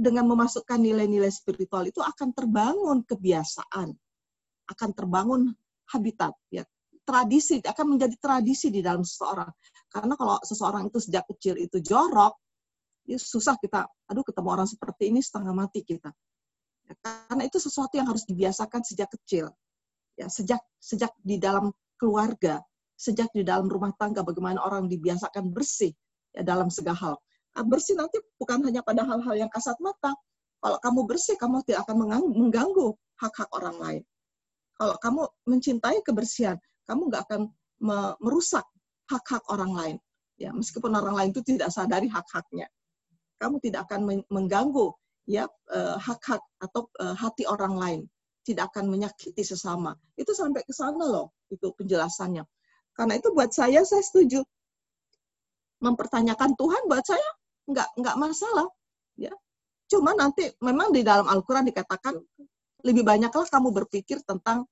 dengan 0.01 0.25
memasukkan 0.25 0.81
nilai-nilai 0.81 1.29
spiritual 1.29 1.85
itu 1.85 2.01
akan 2.01 2.33
terbangun 2.33 3.05
kebiasaan 3.05 3.93
akan 4.71 4.89
terbangun 4.95 5.41
habitat 5.91 6.33
ya. 6.49 6.63
Tradisi 7.01 7.59
akan 7.59 7.97
menjadi 7.97 8.15
tradisi 8.21 8.71
di 8.71 8.79
dalam 8.79 9.03
seseorang. 9.03 9.49
Karena 9.91 10.13
kalau 10.15 10.37
seseorang 10.41 10.87
itu 10.87 10.97
sejak 11.01 11.27
kecil 11.27 11.59
itu 11.59 11.77
jorok 11.83 12.33
ya 13.09 13.17
susah 13.17 13.57
kita 13.57 13.89
aduh 14.07 14.21
ketemu 14.21 14.49
orang 14.53 14.69
seperti 14.69 15.11
ini 15.11 15.19
setengah 15.19 15.51
mati 15.51 15.81
kita. 15.83 16.13
Ya, 16.87 16.93
karena 17.01 17.43
itu 17.45 17.57
sesuatu 17.57 17.93
yang 17.97 18.07
harus 18.07 18.23
dibiasakan 18.25 18.81
sejak 18.85 19.09
kecil. 19.11 19.51
Ya 20.15 20.29
sejak 20.31 20.61
sejak 20.77 21.11
di 21.19 21.41
dalam 21.41 21.73
keluarga 21.97 22.61
sejak 23.01 23.33
di 23.33 23.41
dalam 23.41 23.65
rumah 23.65 23.89
tangga 23.97 24.21
bagaimana 24.21 24.61
orang 24.61 24.85
dibiasakan 24.85 25.49
bersih 25.49 25.89
ya 26.37 26.45
dalam 26.45 26.69
segala 26.69 26.97
hal 27.01 27.15
bersih 27.67 27.99
nanti 27.99 28.17
bukan 28.39 28.63
hanya 28.63 28.79
pada 28.81 29.03
hal-hal 29.03 29.35
yang 29.35 29.51
kasat 29.51 29.75
mata 29.83 30.15
kalau 30.61 30.77
kamu 30.79 30.99
bersih 31.09 31.35
kamu 31.35 31.59
tidak 31.67 31.83
akan 31.87 32.07
mengganggu 32.31 32.95
hak-hak 33.19 33.49
orang 33.51 33.77
lain 33.77 34.03
kalau 34.81 34.97
kamu 34.97 35.21
mencintai 35.45 36.01
kebersihan, 36.01 36.57
kamu 36.89 37.13
nggak 37.13 37.29
akan 37.29 37.53
merusak 38.17 38.65
hak-hak 39.13 39.45
orang 39.53 39.77
lain. 39.77 39.97
Ya, 40.41 40.49
meskipun 40.49 40.89
orang 40.97 41.13
lain 41.13 41.29
itu 41.29 41.45
tidak 41.45 41.69
sadari 41.69 42.09
hak-haknya. 42.09 42.65
Kamu 43.37 43.61
tidak 43.61 43.85
akan 43.85 44.25
mengganggu 44.25 44.89
ya 45.29 45.45
uh, 45.69 46.01
hak-hak 46.01 46.41
atau 46.57 46.89
uh, 46.97 47.13
hati 47.13 47.45
orang 47.45 47.77
lain, 47.77 48.01
tidak 48.41 48.73
akan 48.73 48.89
menyakiti 48.89 49.45
sesama. 49.45 49.93
Itu 50.17 50.33
sampai 50.33 50.65
ke 50.65 50.73
sana 50.73 51.05
loh, 51.05 51.29
itu 51.53 51.69
penjelasannya. 51.77 52.41
Karena 52.97 53.21
itu 53.21 53.29
buat 53.37 53.53
saya 53.53 53.85
saya 53.85 54.01
setuju 54.01 54.41
mempertanyakan 55.77 56.57
Tuhan 56.57 56.89
buat 56.89 57.05
saya 57.05 57.29
nggak 57.69 57.89
nggak 57.97 58.15
masalah 58.17 58.67
ya. 59.17 59.33
Cuma 59.91 60.15
nanti 60.15 60.47
memang 60.63 60.95
di 60.95 61.03
dalam 61.03 61.27
Al-Quran 61.27 61.67
dikatakan 61.67 62.15
lebih 62.81 63.03
banyaklah 63.05 63.45
kamu 63.45 63.69
berpikir 63.83 64.23
tentang 64.25 64.65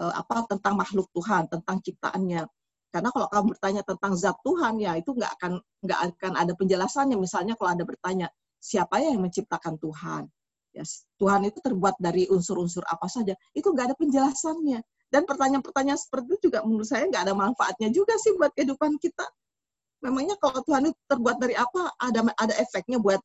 uh, 0.00 0.12
apa 0.14 0.46
tentang 0.48 0.78
makhluk 0.78 1.10
Tuhan 1.12 1.50
tentang 1.50 1.76
ciptaannya. 1.82 2.46
Karena 2.90 3.08
kalau 3.14 3.26
kamu 3.30 3.44
bertanya 3.54 3.82
tentang 3.86 4.12
zat 4.18 4.34
Tuhan 4.42 4.82
ya 4.82 4.98
itu 4.98 5.14
nggak 5.14 5.32
akan 5.38 5.52
nggak 5.84 6.00
akan 6.14 6.32
ada 6.38 6.52
penjelasannya. 6.56 7.16
Misalnya 7.18 7.54
kalau 7.54 7.70
ada 7.74 7.84
bertanya 7.86 8.26
siapa 8.58 8.98
yang 9.02 9.20
menciptakan 9.22 9.78
Tuhan? 9.78 10.26
Ya 10.70 10.86
Tuhan 11.18 11.40
itu 11.50 11.58
terbuat 11.58 11.98
dari 11.98 12.26
unsur-unsur 12.30 12.82
apa 12.86 13.06
saja. 13.06 13.34
Itu 13.54 13.74
nggak 13.74 13.94
ada 13.94 13.96
penjelasannya. 13.98 14.80
Dan 15.10 15.26
pertanyaan-pertanyaan 15.26 15.98
seperti 15.98 16.38
itu 16.38 16.50
juga 16.50 16.62
menurut 16.62 16.86
saya 16.86 17.06
nggak 17.10 17.26
ada 17.26 17.34
manfaatnya 17.34 17.90
juga 17.90 18.14
sih 18.22 18.30
buat 18.38 18.54
kehidupan 18.54 18.94
kita 19.02 19.26
memangnya 20.00 20.36
kalau 20.40 20.60
Tuhan 20.64 20.90
itu 20.90 21.00
terbuat 21.08 21.36
dari 21.40 21.54
apa 21.56 21.92
ada 22.00 22.20
ada 22.40 22.54
efeknya 22.56 23.00
buat 23.00 23.20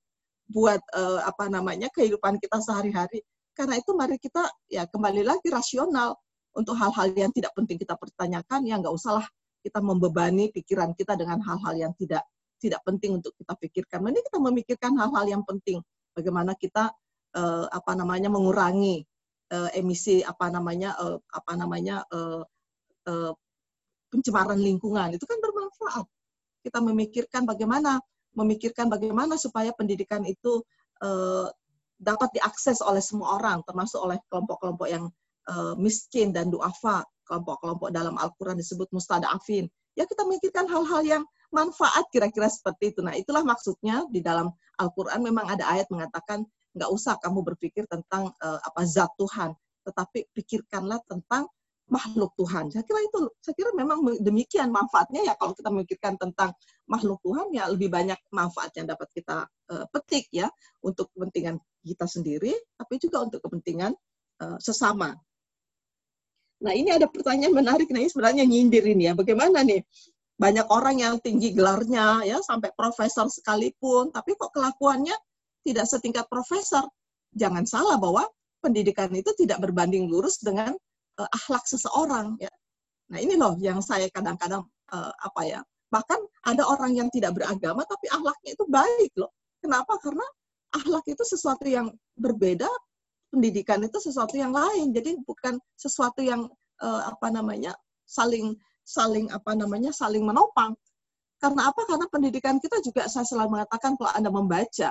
buat 0.51 0.81
uh, 0.93 1.25
apa 1.25 1.49
namanya 1.49 1.89
kehidupan 1.95 2.37
kita 2.37 2.61
sehari-hari 2.61 3.23
karena 3.55 3.79
itu 3.79 3.91
mari 3.95 4.19
kita 4.19 4.45
ya 4.69 4.85
kembali 4.85 5.25
lagi 5.25 5.47
rasional 5.49 6.13
untuk 6.53 6.75
hal-hal 6.77 7.11
yang 7.15 7.31
tidak 7.33 7.55
penting 7.55 7.79
kita 7.79 7.97
pertanyakan 7.97 8.67
ya 8.67 8.77
nggak 8.77 8.93
usahlah 8.93 9.25
kita 9.65 9.81
membebani 9.81 10.53
pikiran 10.53 10.93
kita 10.93 11.17
dengan 11.17 11.41
hal-hal 11.41 11.73
yang 11.73 11.93
tidak 11.97 12.21
tidak 12.61 12.81
penting 12.87 13.19
untuk 13.19 13.35
kita 13.35 13.53
pikirkan. 13.59 13.99
Mending 14.01 14.25
kita 14.25 14.39
memikirkan 14.39 14.91
hal-hal 14.95 15.25
yang 15.27 15.43
penting. 15.43 15.81
Bagaimana 16.15 16.55
kita 16.55 16.89
uh, 17.35 17.65
apa 17.67 17.91
namanya 17.93 18.31
mengurangi 18.31 19.03
uh, 19.51 19.69
emisi 19.75 20.23
apa 20.23 20.47
namanya 20.47 20.95
uh, 20.95 21.19
apa 21.29 21.53
namanya 21.59 22.01
uh, 22.09 22.41
uh, 23.09 23.31
pencemaran 24.09 24.57
lingkungan 24.57 25.11
itu 25.11 25.25
kan 25.27 25.37
bermanfaat 25.43 26.05
kita 26.65 26.81
memikirkan 26.81 27.45
bagaimana 27.45 28.01
memikirkan 28.35 28.91
bagaimana 28.91 29.39
supaya 29.39 29.71
pendidikan 29.71 30.25
itu 30.27 30.59
uh, 31.05 31.47
dapat 31.95 32.27
diakses 32.35 32.83
oleh 32.83 32.99
semua 32.99 33.39
orang, 33.39 33.63
termasuk 33.63 34.03
oleh 34.03 34.19
kelompok-kelompok 34.27 34.87
yang 34.91 35.07
uh, 35.47 35.73
miskin 35.79 36.35
dan 36.35 36.51
duafa, 36.51 37.07
kelompok-kelompok 37.23 37.89
dalam 37.95 38.19
Al-Quran 38.19 38.59
disebut 38.59 38.91
mustada'afin. 38.91 39.71
Ya 39.95 40.03
kita 40.03 40.27
memikirkan 40.27 40.67
hal-hal 40.67 41.01
yang 41.07 41.23
manfaat 41.55 42.03
kira-kira 42.11 42.51
seperti 42.51 42.91
itu. 42.91 42.99
Nah 42.99 43.15
itulah 43.15 43.47
maksudnya 43.47 44.03
di 44.11 44.19
dalam 44.19 44.51
Al-Quran 44.75 45.23
memang 45.23 45.47
ada 45.47 45.63
ayat 45.71 45.87
mengatakan 45.87 46.43
nggak 46.75 46.91
usah 46.91 47.15
kamu 47.23 47.39
berpikir 47.47 47.87
tentang 47.87 48.35
uh, 48.43 48.59
apa 48.59 48.83
zat 48.83 49.07
Tuhan, 49.15 49.55
tetapi 49.87 50.27
pikirkanlah 50.35 50.99
tentang 51.07 51.47
makhluk 51.85 52.33
Tuhan. 52.33 52.73
Saya 52.73 52.81
kira 52.81 52.99
itu, 53.05 53.29
saya 53.41 53.53
kira 53.53 53.69
memang 53.77 54.01
demikian 54.17 54.73
manfaatnya 54.73 55.21
ya 55.21 55.33
kalau 55.37 55.53
kita 55.53 55.69
memikirkan 55.69 56.17
tentang 56.17 56.49
makhluk 56.89 57.21
Tuhan 57.21 57.53
ya 57.53 57.69
lebih 57.69 57.93
banyak 57.93 58.17
manfaat 58.33 58.73
yang 58.73 58.89
dapat 58.89 59.05
kita 59.13 59.45
uh, 59.45 59.85
petik 59.93 60.25
ya 60.33 60.49
untuk 60.81 61.13
kepentingan 61.13 61.61
kita 61.85 62.09
sendiri, 62.09 62.53
tapi 62.73 62.97
juga 62.97 63.21
untuk 63.21 63.45
kepentingan 63.45 63.93
uh, 64.41 64.57
sesama. 64.57 65.13
Nah 66.65 66.73
ini 66.73 66.89
ada 66.89 67.05
pertanyaan 67.05 67.53
menarik, 67.53 67.85
ini 67.93 68.09
sebenarnya 68.09 68.41
nyindir 68.47 68.81
ini 68.81 69.11
ya, 69.11 69.13
bagaimana 69.13 69.61
nih 69.61 69.85
banyak 70.35 70.67
orang 70.67 70.99
yang 70.99 71.15
tinggi 71.21 71.53
gelarnya 71.53 72.25
ya 72.25 72.41
sampai 72.41 72.73
profesor 72.73 73.29
sekalipun, 73.29 74.09
tapi 74.09 74.33
kok 74.33 74.49
kelakuannya 74.51 75.13
tidak 75.61 75.85
setingkat 75.85 76.25
profesor. 76.25 76.89
Jangan 77.35 77.67
salah 77.69 78.01
bahwa 78.01 78.25
pendidikan 78.63 79.13
itu 79.13 79.29
tidak 79.37 79.61
berbanding 79.61 80.09
lurus 80.09 80.41
dengan 80.41 80.73
uh, 81.19 81.29
akhlak 81.31 81.63
seseorang 81.67 82.35
ya. 82.39 82.51
Nah, 83.11 83.21
ini 83.21 83.37
loh 83.37 83.53
yang 83.61 83.79
saya 83.85 84.09
kadang-kadang 84.09 84.65
uh, 84.91 85.13
apa 85.21 85.41
ya? 85.45 85.59
Bahkan 85.93 86.19
ada 86.49 86.63
orang 86.65 86.97
yang 86.97 87.09
tidak 87.13 87.37
beragama 87.37 87.85
tapi 87.85 88.09
akhlaknya 88.09 88.51
itu 88.57 88.65
baik 88.65 89.11
loh. 89.15 89.31
Kenapa? 89.61 89.97
Karena 90.01 90.25
akhlak 90.73 91.05
itu 91.07 91.23
sesuatu 91.23 91.65
yang 91.65 91.93
berbeda, 92.17 92.67
pendidikan 93.29 93.79
itu 93.85 93.97
sesuatu 94.01 94.35
yang 94.35 94.51
lain. 94.51 94.91
Jadi 94.91 95.21
bukan 95.23 95.61
sesuatu 95.77 96.19
yang 96.21 96.49
uh, 96.81 97.01
apa 97.09 97.29
namanya? 97.31 97.73
saling 98.05 98.53
saling 98.85 99.33
apa 99.33 99.57
namanya? 99.57 99.89
saling 99.89 100.21
menopang. 100.21 100.77
Karena 101.41 101.69
apa? 101.69 101.81
Karena 101.85 102.05
pendidikan 102.09 102.57
kita 102.57 102.81
juga 102.81 103.05
saya 103.05 103.25
selalu 103.27 103.59
mengatakan 103.59 103.93
kalau 103.97 104.11
Anda 104.13 104.29
membaca 104.33 104.89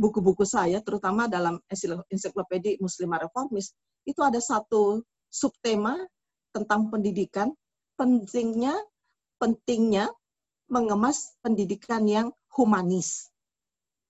buku-buku 0.00 0.46
saya, 0.48 0.80
terutama 0.80 1.28
dalam 1.28 1.60
ensiklopedia 2.08 2.78
Muslimah 2.80 3.26
Reformis, 3.26 3.74
itu 4.04 4.20
ada 4.20 4.38
satu 4.40 5.04
subtema 5.30 5.96
tentang 6.50 6.90
pendidikan, 6.90 7.54
pentingnya 7.94 8.74
pentingnya 9.40 10.12
mengemas 10.68 11.34
pendidikan 11.40 12.04
yang 12.06 12.28
humanis. 12.52 13.32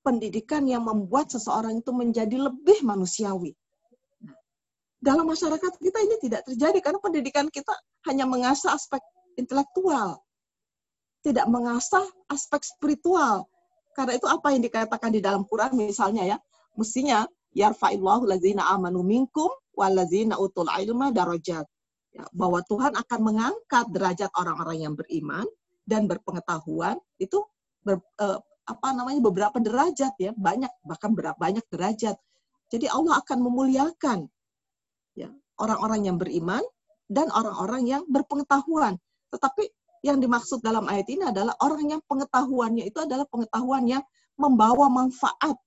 Pendidikan 0.02 0.66
yang 0.66 0.84
membuat 0.84 1.30
seseorang 1.30 1.80
itu 1.80 1.92
menjadi 1.94 2.36
lebih 2.36 2.82
manusiawi. 2.82 3.54
Dalam 5.00 5.24
masyarakat 5.24 5.80
kita 5.80 5.98
ini 6.04 6.16
tidak 6.20 6.44
terjadi 6.44 6.78
karena 6.84 7.00
pendidikan 7.00 7.46
kita 7.48 7.72
hanya 8.04 8.28
mengasah 8.28 8.76
aspek 8.76 9.00
intelektual, 9.40 10.20
tidak 11.24 11.48
mengasah 11.48 12.04
aspek 12.28 12.60
spiritual. 12.64 13.48
Karena 13.96 14.20
itu 14.20 14.28
apa 14.28 14.52
yang 14.52 14.60
dikatakan 14.60 15.08
di 15.12 15.24
dalam 15.24 15.48
Quran 15.48 15.72
misalnya 15.76 16.36
ya, 16.36 16.36
mestinya 16.76 17.24
yarfa'illahu 17.54 18.26
lazina 18.26 18.70
amanu 18.70 19.02
minkum 19.02 19.50
walazina 19.74 20.38
utul 20.38 20.70
ilma 20.70 21.10
darajat. 21.10 21.66
Ya, 22.10 22.26
bahwa 22.34 22.58
Tuhan 22.66 22.98
akan 22.98 23.20
mengangkat 23.22 23.86
derajat 23.94 24.34
orang-orang 24.34 24.82
yang 24.82 24.94
beriman 24.98 25.46
dan 25.86 26.10
berpengetahuan 26.10 26.98
itu 27.22 27.38
ber, 27.86 28.02
eh, 28.18 28.38
apa 28.66 28.88
namanya 28.94 29.20
beberapa 29.30 29.58
derajat 29.62 30.14
ya 30.18 30.34
banyak 30.34 30.70
bahkan 30.86 31.14
berapa 31.14 31.38
banyak 31.38 31.62
derajat 31.70 32.18
jadi 32.70 32.86
Allah 32.90 33.18
akan 33.22 33.38
memuliakan 33.46 34.26
ya 35.18 35.30
orang-orang 35.58 36.06
yang 36.06 36.16
beriman 36.18 36.62
dan 37.10 37.26
orang-orang 37.34 37.82
yang 37.86 38.02
berpengetahuan 38.06 38.98
tetapi 39.34 39.70
yang 40.06 40.22
dimaksud 40.22 40.62
dalam 40.62 40.86
ayat 40.86 41.06
ini 41.10 41.28
adalah 41.28 41.54
orang 41.60 41.98
yang 41.98 42.02
pengetahuannya 42.06 42.86
itu 42.88 42.98
adalah 43.02 43.26
pengetahuan 43.28 43.84
yang 43.86 44.02
membawa 44.38 44.86
manfaat 44.88 45.58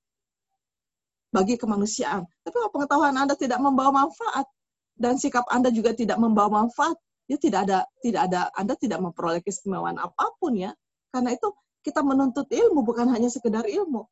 bagi 1.34 1.58
kemanusiaan. 1.58 2.24
Tapi 2.46 2.54
kalau 2.54 2.70
pengetahuan 2.70 3.18
Anda 3.18 3.34
tidak 3.34 3.58
membawa 3.58 4.06
manfaat 4.06 4.46
dan 4.94 5.18
sikap 5.18 5.50
Anda 5.50 5.74
juga 5.74 5.98
tidak 5.98 6.22
membawa 6.22 6.64
manfaat, 6.64 6.94
ya 7.26 7.42
tidak 7.42 7.66
ada 7.66 7.90
tidak 8.06 8.30
ada 8.30 8.54
Anda 8.54 8.78
tidak 8.78 9.02
memperoleh 9.02 9.42
keistimewaan 9.42 9.98
apa 9.98 10.30
pun 10.38 10.54
ya. 10.54 10.72
Karena 11.10 11.34
itu 11.34 11.50
kita 11.82 12.06
menuntut 12.06 12.46
ilmu 12.48 12.86
bukan 12.86 13.10
hanya 13.10 13.28
sekedar 13.34 13.66
ilmu. 13.66 14.06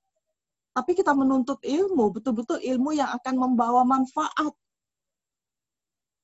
Tapi 0.72 0.92
kita 0.96 1.12
menuntut 1.12 1.60
ilmu, 1.62 2.16
betul-betul 2.16 2.58
ilmu 2.64 2.96
yang 2.96 3.12
akan 3.12 3.36
membawa 3.36 3.84
manfaat 3.84 4.56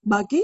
bagi 0.02 0.41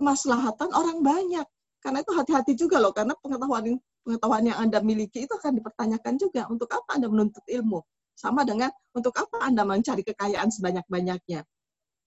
kemaslahatan 0.00 0.72
orang 0.72 1.04
banyak. 1.04 1.46
Karena 1.82 2.00
itu 2.00 2.12
hati-hati 2.14 2.52
juga 2.56 2.80
loh, 2.80 2.94
karena 2.94 3.12
pengetahuan 3.20 3.76
pengetahuan 4.00 4.42
yang 4.48 4.58
Anda 4.58 4.80
miliki 4.80 5.28
itu 5.28 5.34
akan 5.36 5.60
dipertanyakan 5.60 6.14
juga. 6.16 6.48
Untuk 6.48 6.72
apa 6.72 6.96
Anda 6.96 7.12
menuntut 7.12 7.44
ilmu? 7.44 7.84
Sama 8.12 8.44
dengan 8.46 8.70
untuk 8.92 9.16
apa 9.16 9.42
Anda 9.42 9.64
mencari 9.64 10.04
kekayaan 10.04 10.52
sebanyak-banyaknya. 10.52 11.42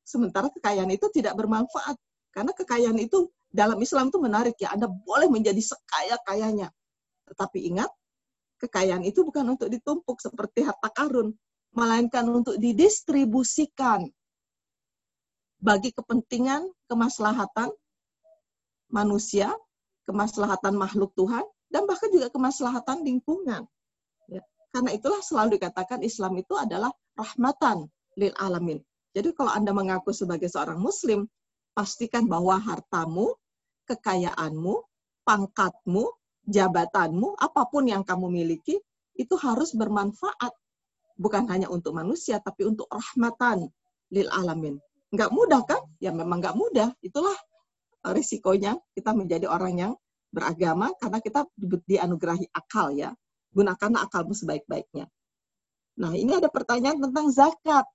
Sementara 0.06 0.54
kekayaan 0.54 0.94
itu 0.94 1.10
tidak 1.10 1.34
bermanfaat. 1.36 1.98
Karena 2.30 2.52
kekayaan 2.54 3.00
itu 3.02 3.32
dalam 3.50 3.80
Islam 3.82 4.14
itu 4.14 4.20
menarik 4.22 4.56
ya. 4.62 4.76
Anda 4.76 4.86
boleh 4.86 5.32
menjadi 5.32 5.60
sekaya-kayanya. 5.60 6.70
Tetapi 7.26 7.60
ingat, 7.74 7.90
kekayaan 8.62 9.02
itu 9.08 9.26
bukan 9.26 9.58
untuk 9.58 9.68
ditumpuk 9.72 10.22
seperti 10.22 10.62
harta 10.62 10.92
karun. 10.94 11.34
Melainkan 11.76 12.24
untuk 12.32 12.56
didistribusikan 12.56 14.08
bagi 15.60 15.92
kepentingan 15.92 16.72
kemaslahatan 16.88 17.68
manusia, 18.88 19.52
kemaslahatan 20.08 20.78
makhluk 20.78 21.12
Tuhan, 21.20 21.44
dan 21.68 21.84
bahkan 21.84 22.08
juga 22.14 22.32
kemaslahatan 22.32 23.04
lingkungan. 23.04 23.68
Karena 24.76 24.92
itulah 24.92 25.24
selalu 25.24 25.56
dikatakan 25.56 26.04
Islam 26.04 26.36
itu 26.36 26.52
adalah 26.60 26.92
rahmatan 27.16 27.88
lil 28.20 28.36
alamin. 28.36 28.84
Jadi 29.16 29.32
kalau 29.32 29.56
Anda 29.56 29.72
mengaku 29.72 30.12
sebagai 30.12 30.52
seorang 30.52 30.76
muslim, 30.84 31.32
pastikan 31.72 32.28
bahwa 32.28 32.60
hartamu, 32.60 33.40
kekayaanmu, 33.88 34.76
pangkatmu, 35.24 36.12
jabatanmu, 36.52 37.40
apa 37.40 37.72
pun 37.72 37.88
yang 37.88 38.04
kamu 38.04 38.28
miliki, 38.28 38.76
itu 39.16 39.36
harus 39.40 39.72
bermanfaat. 39.72 40.52
Bukan 41.16 41.48
hanya 41.48 41.72
untuk 41.72 41.96
manusia, 41.96 42.44
tapi 42.44 42.68
untuk 42.68 42.92
rahmatan 42.92 43.72
lil 44.12 44.28
alamin. 44.28 44.76
Nggak 45.16 45.32
mudah 45.32 45.64
kan? 45.64 45.80
Ya 46.04 46.12
memang 46.12 46.44
nggak 46.44 46.60
mudah. 46.60 46.92
Itulah 47.00 47.40
risikonya 48.12 48.76
kita 48.92 49.16
menjadi 49.16 49.48
orang 49.48 49.80
yang 49.80 49.94
beragama 50.36 50.92
karena 51.00 51.24
kita 51.24 51.48
dianugerahi 51.64 52.52
akal 52.52 52.92
ya 52.92 53.16
gunakanlah 53.56 54.06
akalmu 54.06 54.36
sebaik-baiknya. 54.36 55.08
Nah, 55.96 56.12
ini 56.12 56.36
ada 56.36 56.52
pertanyaan 56.52 57.00
tentang 57.00 57.32
zakat. 57.32 57.88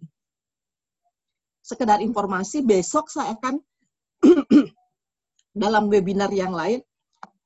Sekedar 1.60 2.00
informasi, 2.00 2.64
besok 2.64 3.12
saya 3.12 3.36
akan 3.36 3.60
dalam 5.62 5.92
webinar 5.92 6.32
yang 6.32 6.56
lain 6.56 6.80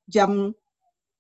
jam 0.07 0.55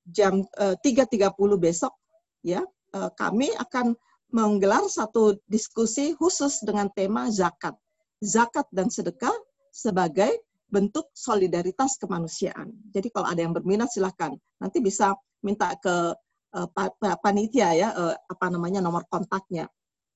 jam 0.04 0.44
uh, 0.60 0.76
eh, 0.76 0.94
3.30 0.94 1.32
besok 1.56 1.96
ya 2.44 2.60
uh, 2.92 3.10
kami 3.16 3.48
akan 3.56 3.96
menggelar 4.34 4.84
satu 4.90 5.38
diskusi 5.48 6.12
khusus 6.18 6.60
dengan 6.66 6.90
tema 6.92 7.30
zakat. 7.30 7.74
Zakat 8.18 8.66
dan 8.74 8.90
sedekah 8.90 9.34
sebagai 9.70 10.42
bentuk 10.66 11.06
solidaritas 11.14 11.94
kemanusiaan. 12.02 12.74
Jadi 12.90 13.14
kalau 13.14 13.30
ada 13.30 13.40
yang 13.46 13.54
berminat 13.54 13.94
silahkan. 13.94 14.34
Nanti 14.58 14.82
bisa 14.82 15.14
minta 15.38 15.70
ke 15.78 16.18
uh, 16.54 17.18
panitia 17.18 17.74
ya 17.74 17.88
uh, 17.92 18.14
apa 18.30 18.46
namanya 18.48 18.78
nomor 18.78 19.04
kontaknya. 19.10 19.66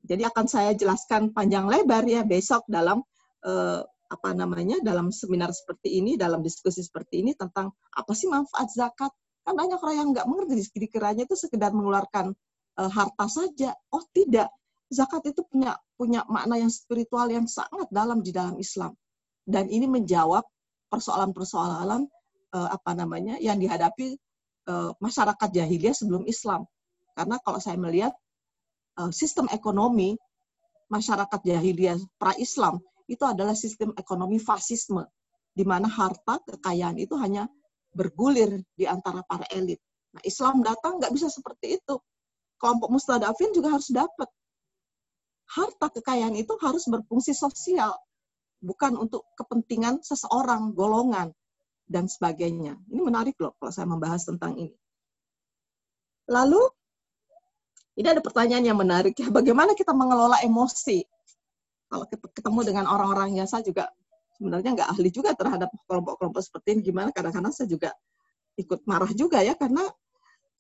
Jadi 0.06 0.23
akan 0.23 0.47
saya 0.47 0.70
jelaskan 0.78 1.35
panjang 1.35 1.66
lebar 1.66 2.06
ya 2.06 2.23
besok 2.23 2.62
dalam 2.70 3.02
uh, 3.43 3.82
apa 4.09 4.31
namanya 4.32 4.81
dalam 4.81 5.12
seminar 5.12 5.52
seperti 5.52 6.01
ini, 6.01 6.16
dalam 6.16 6.40
diskusi 6.40 6.81
seperti 6.81 7.20
ini 7.20 7.36
tentang 7.36 7.74
apa 7.93 8.12
sih 8.15 8.31
manfaat 8.31 8.70
zakat. 8.73 9.12
Kan 9.44 9.52
banyak 9.59 9.77
orang 9.82 9.97
yang 9.98 10.09
nggak 10.15 10.27
mengerti 10.31 10.81
dikiranya 10.81 11.28
itu 11.28 11.36
sekedar 11.36 11.74
mengeluarkan 11.77 12.32
harta 12.78 13.27
saja. 13.27 13.74
Oh 13.93 14.01
tidak, 14.15 14.48
zakat 14.89 15.28
itu 15.28 15.44
punya 15.44 15.77
punya 15.98 16.24
makna 16.31 16.56
yang 16.56 16.73
spiritual 16.73 17.27
yang 17.28 17.44
sangat 17.44 17.89
dalam 17.93 18.24
di 18.24 18.32
dalam 18.32 18.56
Islam. 18.56 18.97
Dan 19.44 19.69
ini 19.69 19.85
menjawab 19.89 20.44
persoalan-persoalan 20.89 22.06
apa 22.52 22.90
namanya 22.97 23.36
yang 23.40 23.60
dihadapi 23.60 24.16
uh, 24.69 24.93
masyarakat 25.01 25.49
jahiliyah 25.49 25.97
sebelum 25.97 26.28
Islam. 26.28 26.69
Karena 27.16 27.40
kalau 27.43 27.59
saya 27.59 27.81
melihat 27.81 28.12
uh, 29.01 29.11
sistem 29.11 29.49
ekonomi 29.51 30.15
masyarakat 30.93 31.40
jahiliyah 31.43 31.99
pra-Islam 32.20 32.78
itu 33.09 33.24
adalah 33.24 33.57
sistem 33.57 33.97
ekonomi 33.97 34.36
fasisme, 34.36 35.09
di 35.57 35.65
mana 35.65 35.89
harta 35.89 36.39
kekayaan 36.45 37.01
itu 37.01 37.16
hanya 37.16 37.49
bergulir 37.97 38.61
di 38.77 38.85
antara 38.85 39.24
para 39.24 39.49
elit. 39.49 39.81
Nah, 40.12 40.20
Islam 40.23 40.61
datang 40.61 41.01
nggak 41.01 41.12
bisa 41.16 41.32
seperti 41.32 41.81
itu. 41.81 41.97
Kelompok 42.61 42.93
mustadafin 42.93 43.51
juga 43.57 43.73
harus 43.73 43.89
dapat. 43.89 44.28
Harta 45.49 45.89
kekayaan 45.89 46.36
itu 46.36 46.53
harus 46.61 46.85
berfungsi 46.85 47.32
sosial, 47.32 47.97
bukan 48.61 49.01
untuk 49.01 49.24
kepentingan 49.32 50.05
seseorang, 50.05 50.77
golongan 50.77 51.32
dan 51.89 52.06
sebagainya. 52.06 52.77
Ini 52.93 53.01
menarik 53.01 53.35
loh 53.40 53.56
kalau 53.56 53.73
saya 53.73 53.89
membahas 53.89 54.28
tentang 54.28 54.55
ini. 54.55 54.77
Lalu, 56.28 56.60
ini 57.98 58.06
ada 58.06 58.20
pertanyaan 58.20 58.62
yang 58.62 58.78
menarik 58.78 59.16
ya, 59.16 59.32
bagaimana 59.32 59.73
kita 59.73 59.97
mengelola 59.97 60.39
emosi? 60.44 61.02
Kalau 61.89 62.05
ketemu 62.12 62.60
dengan 62.69 62.85
orang-orang 62.86 63.40
yang 63.40 63.48
saya 63.48 63.65
juga 63.65 63.89
sebenarnya 64.36 64.77
nggak 64.77 64.89
ahli 64.93 65.09
juga 65.09 65.32
terhadap 65.32 65.73
kelompok-kelompok 65.89 66.44
seperti 66.44 66.78
ini, 66.78 66.81
gimana 66.85 67.09
kadang-kadang 67.10 67.51
saya 67.51 67.66
juga 67.66 67.90
ikut 68.60 68.85
marah 68.85 69.10
juga 69.16 69.40
ya, 69.40 69.56
karena 69.56 69.82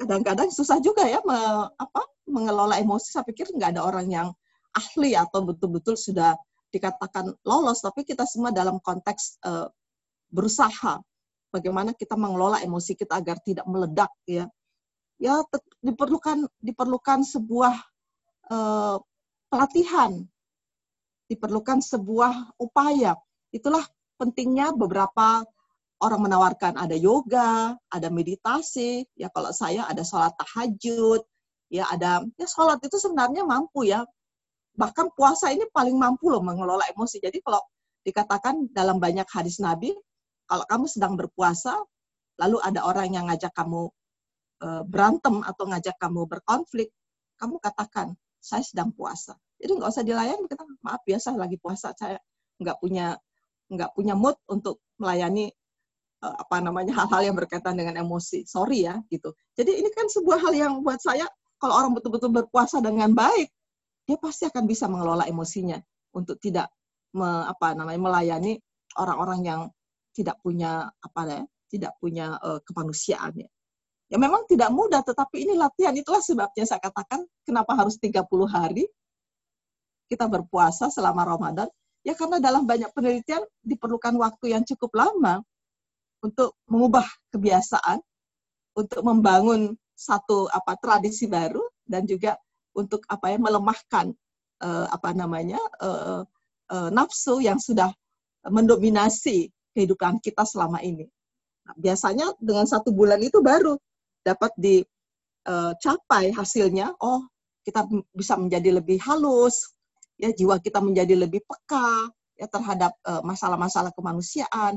kadang-kadang 0.00 0.48
susah 0.48 0.80
juga 0.80 1.04
ya 1.04 1.20
me, 1.22 1.36
apa, 1.76 2.02
mengelola 2.26 2.80
emosi. 2.80 3.12
Saya 3.12 3.28
pikir 3.28 3.52
nggak 3.52 3.76
ada 3.76 3.84
orang 3.84 4.08
yang 4.08 4.28
ahli 4.72 5.12
atau 5.14 5.44
betul-betul 5.44 5.94
sudah 6.00 6.32
dikatakan 6.72 7.32
lolos, 7.44 7.84
tapi 7.84 8.08
kita 8.08 8.24
semua 8.24 8.50
dalam 8.50 8.80
konteks 8.80 9.40
uh, 9.44 9.68
berusaha 10.32 11.00
bagaimana 11.48 11.96
kita 11.96 12.14
mengelola 12.14 12.60
emosi 12.60 12.94
kita 12.94 13.18
agar 13.18 13.40
tidak 13.42 13.64
meledak 13.68 14.12
ya. 14.28 14.46
Ya 15.18 15.42
diperlukan 15.82 16.46
diperlukan 16.62 17.26
sebuah 17.26 17.74
uh, 18.52 18.96
pelatihan. 19.50 20.22
Diperlukan 21.28 21.82
sebuah 21.82 22.56
upaya. 22.56 23.18
Itulah 23.52 23.82
pentingnya 24.16 24.72
beberapa 24.72 25.42
orang 26.00 26.20
menawarkan. 26.30 26.78
Ada 26.78 26.94
yoga 26.94 27.74
ada 27.90 28.08
meditasi 28.08 29.04
ya 29.18 29.28
kalau 29.34 29.50
saya 29.50 29.84
ada 29.90 30.06
sholat 30.06 30.32
tahajud 30.38 31.20
ya 31.68 31.84
ada 31.92 32.24
ya 32.38 32.46
sholat 32.48 32.78
itu 32.80 32.96
sebenarnya 32.96 33.42
mampu 33.42 33.90
ya. 33.90 34.06
Bahkan 34.78 35.10
puasa 35.18 35.50
ini 35.50 35.66
paling 35.74 35.98
mampu 35.98 36.30
loh 36.30 36.40
mengelola 36.40 36.86
emosi. 36.94 37.18
Jadi 37.18 37.42
kalau 37.42 37.58
dikatakan 38.06 38.70
dalam 38.70 39.02
banyak 39.02 39.26
hadis 39.26 39.58
Nabi 39.58 39.90
kalau 40.48 40.64
kamu 40.64 40.86
sedang 40.88 41.14
berpuasa, 41.14 41.76
lalu 42.40 42.56
ada 42.64 42.80
orang 42.88 43.12
yang 43.12 43.28
ngajak 43.28 43.52
kamu 43.52 43.92
uh, 44.64 44.82
berantem 44.88 45.44
atau 45.44 45.68
ngajak 45.68 45.94
kamu 46.00 46.24
berkonflik, 46.24 46.88
kamu 47.36 47.60
katakan, 47.60 48.16
saya 48.40 48.64
sedang 48.64 48.90
puasa. 48.96 49.36
Jadi 49.60 49.76
nggak 49.76 49.90
usah 49.92 50.04
dilayani, 50.06 50.48
kita 50.48 50.64
maaf 50.80 51.04
biasa 51.04 51.36
lagi 51.36 51.60
puasa, 51.60 51.92
saya 51.92 52.16
nggak 52.58 52.80
punya 52.80 53.14
nggak 53.68 53.92
punya 53.92 54.16
mood 54.16 54.40
untuk 54.48 54.80
melayani 54.96 55.52
uh, 56.24 56.34
apa 56.40 56.64
namanya 56.64 56.96
hal-hal 57.04 57.28
yang 57.28 57.36
berkaitan 57.36 57.76
dengan 57.76 58.00
emosi. 58.00 58.48
Sorry 58.48 58.88
ya, 58.88 58.96
gitu. 59.12 59.36
Jadi 59.52 59.84
ini 59.84 59.92
kan 59.92 60.08
sebuah 60.08 60.40
hal 60.48 60.54
yang 60.56 60.72
buat 60.80 60.98
saya, 61.04 61.28
kalau 61.60 61.74
orang 61.76 61.92
betul-betul 61.92 62.32
berpuasa 62.32 62.80
dengan 62.80 63.12
baik, 63.12 63.52
dia 64.08 64.16
pasti 64.16 64.48
akan 64.48 64.64
bisa 64.64 64.88
mengelola 64.88 65.28
emosinya 65.28 65.76
untuk 66.16 66.40
tidak 66.40 66.72
me, 67.12 67.44
apa 67.44 67.76
namanya 67.76 68.00
melayani 68.00 68.56
orang-orang 68.96 69.40
yang 69.44 69.60
tidak 70.18 70.42
punya 70.42 70.90
apa 70.90 71.20
ya, 71.30 71.42
tidak 71.70 71.92
punya 72.02 72.34
uh, 72.42 72.58
kemanusiaan 72.66 73.38
ya. 73.38 73.48
Ya 74.08 74.16
memang 74.16 74.48
tidak 74.48 74.72
mudah, 74.74 75.04
tetapi 75.04 75.46
ini 75.46 75.54
latihan. 75.54 75.92
Itulah 75.94 76.24
sebabnya 76.24 76.64
saya 76.66 76.80
katakan 76.82 77.22
kenapa 77.46 77.76
harus 77.78 78.00
30 78.00 78.24
hari 78.48 78.88
kita 80.10 80.26
berpuasa 80.26 80.90
selama 80.90 81.22
Ramadan. 81.28 81.68
Ya 82.02 82.16
karena 82.16 82.40
dalam 82.40 82.64
banyak 82.64 82.88
penelitian 82.96 83.44
diperlukan 83.60 84.16
waktu 84.16 84.56
yang 84.56 84.64
cukup 84.64 84.96
lama 84.96 85.44
untuk 86.24 86.56
mengubah 86.66 87.04
kebiasaan, 87.30 88.00
untuk 88.74 89.04
membangun 89.04 89.76
satu 89.92 90.48
apa 90.50 90.78
tradisi 90.80 91.28
baru 91.28 91.60
dan 91.84 92.08
juga 92.08 92.40
untuk 92.72 93.02
apa 93.10 93.34
ya 93.34 93.38
melemahkan 93.42 94.14
uh, 94.62 94.86
apa 94.88 95.10
namanya 95.12 95.58
uh, 95.82 96.22
uh, 96.70 96.88
nafsu 96.94 97.42
yang 97.42 97.58
sudah 97.58 97.90
mendominasi 98.46 99.50
kehidupan 99.78 100.18
kita 100.18 100.42
selama 100.42 100.82
ini. 100.82 101.06
Nah, 101.62 101.74
biasanya 101.78 102.34
dengan 102.42 102.66
satu 102.66 102.90
bulan 102.90 103.22
itu 103.22 103.38
baru 103.38 103.78
dapat 104.26 104.50
dicapai 104.58 106.34
hasilnya. 106.34 106.98
Oh, 106.98 107.22
kita 107.62 107.86
bisa 108.10 108.34
menjadi 108.34 108.82
lebih 108.82 108.98
halus, 109.06 109.70
ya 110.18 110.34
jiwa 110.34 110.58
kita 110.58 110.82
menjadi 110.82 111.14
lebih 111.14 111.46
peka 111.46 112.10
ya 112.34 112.50
terhadap 112.50 112.98
masalah-masalah 113.22 113.94
kemanusiaan 113.94 114.74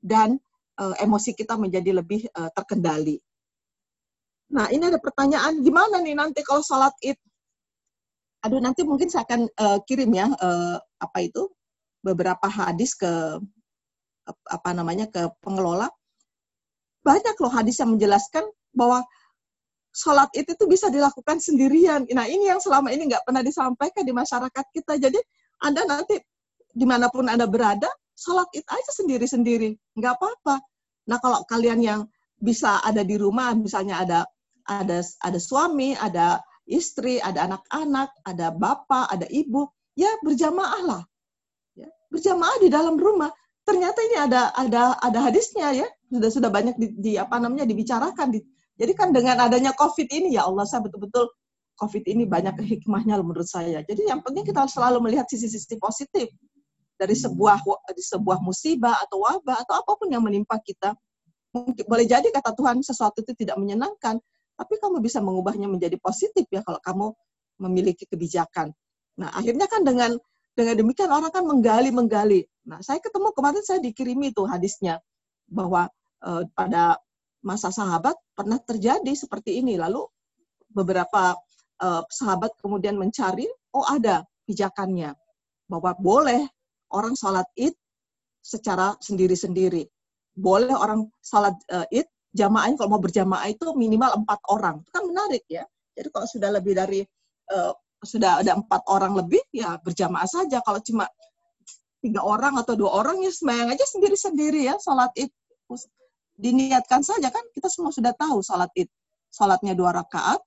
dan 0.00 0.40
emosi 0.78 1.36
kita 1.36 1.60
menjadi 1.60 2.00
lebih 2.00 2.24
terkendali. 2.56 3.20
Nah, 4.48 4.72
ini 4.72 4.88
ada 4.88 4.96
pertanyaan, 4.96 5.60
gimana 5.60 6.00
nih 6.00 6.16
nanti 6.16 6.40
kalau 6.40 6.64
sholat 6.64 6.96
id? 7.04 7.20
Aduh, 8.46 8.64
nanti 8.64 8.80
mungkin 8.86 9.12
saya 9.12 9.28
akan 9.28 9.44
uh, 9.44 9.78
kirim 9.84 10.08
ya, 10.14 10.30
uh, 10.30 10.80
apa 11.02 11.18
itu, 11.20 11.52
beberapa 12.00 12.48
hadis 12.48 12.96
ke 12.96 13.42
apa 14.48 14.70
namanya 14.76 15.08
ke 15.08 15.28
pengelola 15.40 15.88
banyak 17.02 17.36
loh 17.40 17.52
hadis 17.52 17.80
yang 17.80 17.96
menjelaskan 17.96 18.44
bahwa 18.76 19.00
sholat 19.94 20.28
itu 20.36 20.52
tuh 20.54 20.68
bisa 20.68 20.92
dilakukan 20.92 21.40
sendirian. 21.40 22.04
Nah 22.12 22.28
ini 22.28 22.52
yang 22.52 22.60
selama 22.60 22.92
ini 22.92 23.08
nggak 23.08 23.24
pernah 23.24 23.42
disampaikan 23.42 24.04
di 24.04 24.14
masyarakat 24.14 24.64
kita. 24.76 25.00
Jadi 25.00 25.18
anda 25.64 25.82
nanti 25.88 26.20
di 26.68 26.86
mana 26.86 27.08
pun 27.10 27.26
anda 27.26 27.48
berada, 27.48 27.88
sholat 28.14 28.46
itu 28.54 28.68
aja 28.68 28.92
sendiri-sendiri, 28.94 29.74
nggak 29.98 30.14
apa-apa. 30.20 30.62
Nah 31.08 31.18
kalau 31.18 31.42
kalian 31.48 31.80
yang 31.82 32.00
bisa 32.38 32.78
ada 32.84 33.02
di 33.02 33.18
rumah, 33.18 33.56
misalnya 33.56 34.04
ada 34.04 34.20
ada 34.68 35.02
ada 35.02 35.38
suami, 35.40 35.96
ada 35.96 36.38
istri, 36.68 37.18
ada 37.18 37.48
anak-anak, 37.48 38.12
ada 38.28 38.52
bapak, 38.52 39.08
ada 39.10 39.26
ibu, 39.32 39.66
ya 39.96 40.12
berjamaah 40.20 40.82
lah. 40.84 41.02
Ya, 41.74 41.88
berjamaah 42.12 42.60
di 42.60 42.68
dalam 42.68 43.00
rumah 43.00 43.32
ternyata 43.68 44.00
ini 44.00 44.16
ada 44.16 44.48
ada 44.56 44.96
ada 44.96 45.18
hadisnya 45.28 45.76
ya. 45.76 45.88
Sudah 46.08 46.30
sudah 46.32 46.48
banyak 46.48 46.80
di, 46.80 46.86
di 46.96 47.12
apa 47.20 47.36
namanya 47.36 47.68
dibicarakan. 47.68 48.32
Di, 48.32 48.40
jadi 48.80 48.92
kan 48.96 49.12
dengan 49.12 49.36
adanya 49.44 49.76
covid 49.76 50.08
ini 50.08 50.40
ya 50.40 50.48
Allah 50.48 50.64
saya 50.64 50.88
betul-betul 50.88 51.28
covid 51.76 52.08
ini 52.08 52.24
banyak 52.24 52.56
hikmahnya 52.56 53.20
menurut 53.20 53.44
saya. 53.44 53.84
Jadi 53.84 54.08
yang 54.08 54.24
penting 54.24 54.48
kita 54.48 54.64
selalu 54.64 55.04
melihat 55.04 55.28
sisi-sisi 55.28 55.76
positif 55.76 56.32
dari 56.96 57.12
sebuah 57.12 57.60
dari 57.92 58.02
sebuah 58.02 58.40
musibah 58.40 58.96
atau 59.04 59.20
wabah 59.22 59.60
atau 59.68 59.74
apa 59.84 59.92
pun 60.00 60.08
yang 60.08 60.24
menimpa 60.24 60.56
kita. 60.64 60.96
Mungkin 61.52 61.84
boleh 61.84 62.08
jadi 62.08 62.28
kata 62.32 62.56
Tuhan 62.56 62.80
sesuatu 62.80 63.20
itu 63.20 63.36
tidak 63.36 63.60
menyenangkan 63.60 64.16
tapi 64.58 64.74
kamu 64.82 64.98
bisa 64.98 65.22
mengubahnya 65.22 65.70
menjadi 65.70 65.94
positif 66.02 66.50
ya 66.50 66.66
kalau 66.66 66.82
kamu 66.82 67.06
memiliki 67.62 68.10
kebijakan. 68.10 68.74
Nah 69.22 69.30
akhirnya 69.30 69.70
kan 69.70 69.86
dengan 69.86 70.18
dengan 70.58 70.74
demikian 70.74 71.06
orang 71.14 71.30
kan 71.30 71.46
menggali 71.46 71.94
menggali. 71.94 72.42
Nah, 72.66 72.82
saya 72.82 72.98
ketemu 72.98 73.30
kemarin 73.30 73.62
saya 73.62 73.78
dikirimi 73.78 74.34
itu 74.34 74.42
hadisnya 74.42 74.98
bahwa 75.46 75.86
uh, 76.26 76.42
pada 76.50 76.98
masa 77.46 77.70
sahabat 77.70 78.18
pernah 78.34 78.58
terjadi 78.58 79.14
seperti 79.14 79.62
ini. 79.62 79.78
Lalu 79.78 80.02
beberapa 80.74 81.38
uh, 81.78 82.02
sahabat 82.10 82.58
kemudian 82.58 82.98
mencari, 82.98 83.46
oh 83.70 83.86
ada 83.86 84.26
pijakannya 84.50 85.14
bahwa 85.70 85.94
boleh 85.94 86.42
orang 86.90 87.14
sholat 87.14 87.46
id 87.54 87.78
secara 88.42 88.98
sendiri-sendiri. 88.98 89.86
Boleh 90.34 90.74
orang 90.74 91.06
sholat 91.22 91.54
uh, 91.70 91.86
id 91.94 92.10
jamaahnya 92.34 92.82
kalau 92.82 92.98
mau 92.98 93.02
berjamaah 93.02 93.46
itu 93.46 93.62
minimal 93.78 94.26
empat 94.26 94.42
orang. 94.50 94.82
Itu 94.82 94.90
kan 94.90 95.06
menarik 95.06 95.46
ya. 95.46 95.62
Jadi 95.94 96.08
kalau 96.10 96.26
sudah 96.26 96.50
lebih 96.50 96.74
dari 96.74 97.06
sudah 98.02 98.42
ada 98.42 98.54
empat 98.54 98.86
orang 98.86 99.18
lebih 99.18 99.42
ya 99.50 99.78
berjamaah 99.82 100.28
saja. 100.28 100.62
Kalau 100.62 100.78
cuma 100.82 101.10
tiga 101.98 102.22
orang 102.22 102.54
atau 102.62 102.78
dua 102.78 102.94
orang 103.02 103.18
ya 103.22 103.30
sembahyang 103.34 103.74
aja 103.74 103.84
sendiri-sendiri 103.90 104.70
ya 104.70 104.78
sholat 104.78 105.10
id. 105.18 105.30
Diniatkan 106.38 107.02
saja 107.02 107.34
kan 107.34 107.42
kita 107.50 107.66
semua 107.66 107.90
sudah 107.90 108.14
tahu 108.14 108.38
sholat 108.42 108.70
id. 108.78 108.86
Sholatnya 109.34 109.74
dua 109.74 109.90
rakaat 109.92 110.38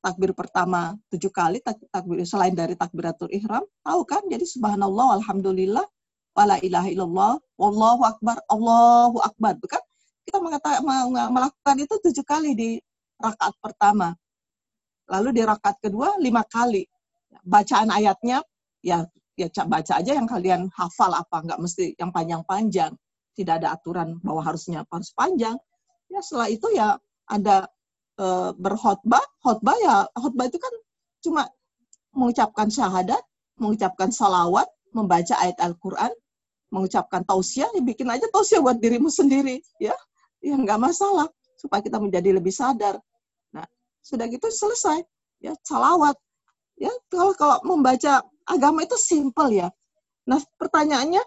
takbir 0.00 0.32
pertama 0.32 0.94
tujuh 1.10 1.34
kali 1.34 1.58
takbir 1.64 2.22
selain 2.22 2.54
dari 2.54 2.72
takbiratul 2.78 3.28
ihram 3.28 3.64
tahu 3.84 4.00
kan? 4.08 4.24
Jadi 4.32 4.48
subhanallah 4.48 5.20
alhamdulillah 5.20 5.84
wala 6.32 6.56
ilaha 6.64 6.88
illallah 6.88 7.32
wallahu 7.60 8.02
akbar 8.08 8.40
allahu 8.48 9.20
akbar. 9.20 9.56
Bukan? 9.60 9.82
Kita 10.26 10.42
mengatakan 10.42 10.82
melakukan 11.30 11.76
itu 11.78 11.94
tujuh 12.02 12.24
kali 12.26 12.56
di 12.56 12.70
rakaat 13.20 13.54
pertama 13.62 14.16
lalu 15.10 15.28
di 15.34 15.42
rakaat 15.46 15.78
kedua 15.82 16.18
lima 16.18 16.42
kali. 16.46 16.82
Bacaan 17.46 17.90
ayatnya 17.94 18.42
ya 18.82 19.06
ya 19.36 19.46
baca 19.68 19.92
aja 20.00 20.12
yang 20.16 20.26
kalian 20.26 20.72
hafal 20.72 21.12
apa 21.12 21.44
nggak 21.44 21.60
mesti 21.60 21.94
yang 21.98 22.10
panjang-panjang. 22.10 22.92
Tidak 23.36 23.54
ada 23.62 23.76
aturan 23.76 24.16
bahwa 24.24 24.40
harusnya 24.42 24.82
harus 24.88 25.12
panjang. 25.12 25.54
Ya 26.08 26.20
setelah 26.24 26.48
itu 26.48 26.66
ya 26.72 26.96
ada 27.28 27.68
e, 28.16 28.26
berkhotbah. 28.56 29.22
Khotbah 29.44 29.76
ya 29.78 29.94
khotbah 30.16 30.48
itu 30.48 30.58
kan 30.58 30.74
cuma 31.20 31.42
mengucapkan 32.16 32.72
syahadat 32.72 33.20
mengucapkan 33.60 34.08
salawat 34.08 34.68
membaca 34.96 35.36
ayat 35.36 35.56
Al-Quran 35.60 36.12
mengucapkan 36.72 37.22
tausiah 37.22 37.68
ya 37.72 37.82
bikin 37.84 38.08
aja 38.08 38.26
tausiah 38.32 38.64
buat 38.64 38.80
dirimu 38.80 39.12
sendiri 39.12 39.60
ya. 39.78 39.94
Ya 40.40 40.54
nggak 40.56 40.80
masalah 40.80 41.28
supaya 41.56 41.80
kita 41.84 42.00
menjadi 42.00 42.36
lebih 42.36 42.52
sadar 42.52 43.00
sudah 44.06 44.30
gitu 44.30 44.46
selesai 44.46 45.02
ya 45.42 45.58
salawat 45.66 46.14
ya 46.78 46.92
kalau 47.10 47.34
kalau 47.34 47.58
membaca 47.66 48.22
agama 48.46 48.86
itu 48.86 48.94
simple 48.94 49.50
ya. 49.50 49.68
Nah 50.30 50.38
pertanyaannya 50.56 51.22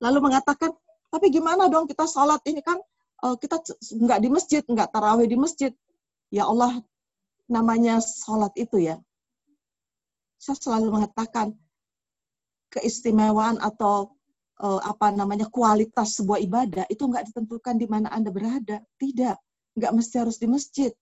lalu 0.00 0.18
mengatakan, 0.30 0.72
tapi 1.10 1.28
gimana 1.28 1.66
dong 1.66 1.90
kita 1.90 2.06
sholat 2.06 2.40
ini 2.46 2.62
kan 2.62 2.78
uh, 3.26 3.36
kita 3.36 3.60
nggak 3.98 4.20
di 4.22 4.28
masjid, 4.30 4.62
nggak 4.62 4.88
tarawih 4.94 5.26
di 5.26 5.36
masjid. 5.36 5.74
Ya 6.30 6.46
Allah, 6.46 6.78
namanya 7.50 7.98
sholat 7.98 8.54
itu 8.54 8.78
ya. 8.80 8.96
Saya 10.40 10.56
selalu 10.56 11.02
mengatakan 11.02 11.52
keistimewaan 12.70 13.58
atau 13.60 14.14
uh, 14.62 14.80
apa 14.86 15.10
namanya 15.10 15.50
kualitas 15.50 16.16
sebuah 16.22 16.38
ibadah 16.40 16.86
itu 16.86 17.02
nggak 17.02 17.28
ditentukan 17.28 17.76
di 17.76 17.86
mana 17.90 18.08
anda 18.14 18.30
berada. 18.30 18.80
Tidak, 18.96 19.36
nggak 19.76 19.92
mesti 19.92 20.16
harus 20.22 20.38
di 20.38 20.46
masjid. 20.46 20.94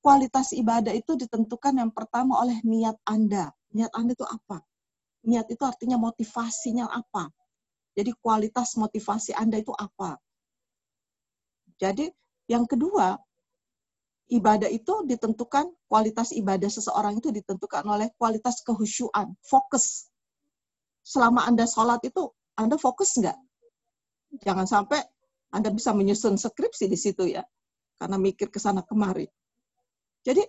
Kualitas 0.00 0.56
ibadah 0.56 0.96
itu 0.96 1.12
ditentukan 1.16 1.76
yang 1.76 1.92
pertama 1.92 2.40
oleh 2.40 2.56
niat 2.64 2.96
anda 3.04 3.52
niat 3.74 3.92
Anda 3.94 4.12
itu 4.14 4.26
apa? 4.26 4.58
Niat 5.26 5.46
itu 5.52 5.62
artinya 5.62 6.00
motivasinya 6.00 6.90
apa? 6.90 7.30
Jadi 7.94 8.14
kualitas 8.18 8.74
motivasi 8.78 9.36
Anda 9.36 9.60
itu 9.60 9.74
apa? 9.74 10.16
Jadi 11.80 12.08
yang 12.50 12.66
kedua, 12.66 13.14
ibadah 14.30 14.70
itu 14.70 15.06
ditentukan, 15.06 15.70
kualitas 15.86 16.34
ibadah 16.34 16.70
seseorang 16.70 17.18
itu 17.18 17.30
ditentukan 17.30 17.84
oleh 17.86 18.10
kualitas 18.18 18.62
kehusyuan, 18.66 19.34
fokus. 19.44 20.10
Selama 21.06 21.46
Anda 21.46 21.66
sholat 21.66 22.02
itu, 22.04 22.30
Anda 22.58 22.76
fokus 22.76 23.16
nggak? 23.16 23.38
Jangan 24.46 24.66
sampai 24.66 25.02
Anda 25.50 25.74
bisa 25.74 25.90
menyusun 25.90 26.38
skripsi 26.38 26.86
di 26.86 26.98
situ 26.98 27.26
ya, 27.26 27.42
karena 27.98 28.16
mikir 28.18 28.50
ke 28.50 28.62
sana 28.62 28.86
kemari. 28.86 29.26
Jadi 30.20 30.44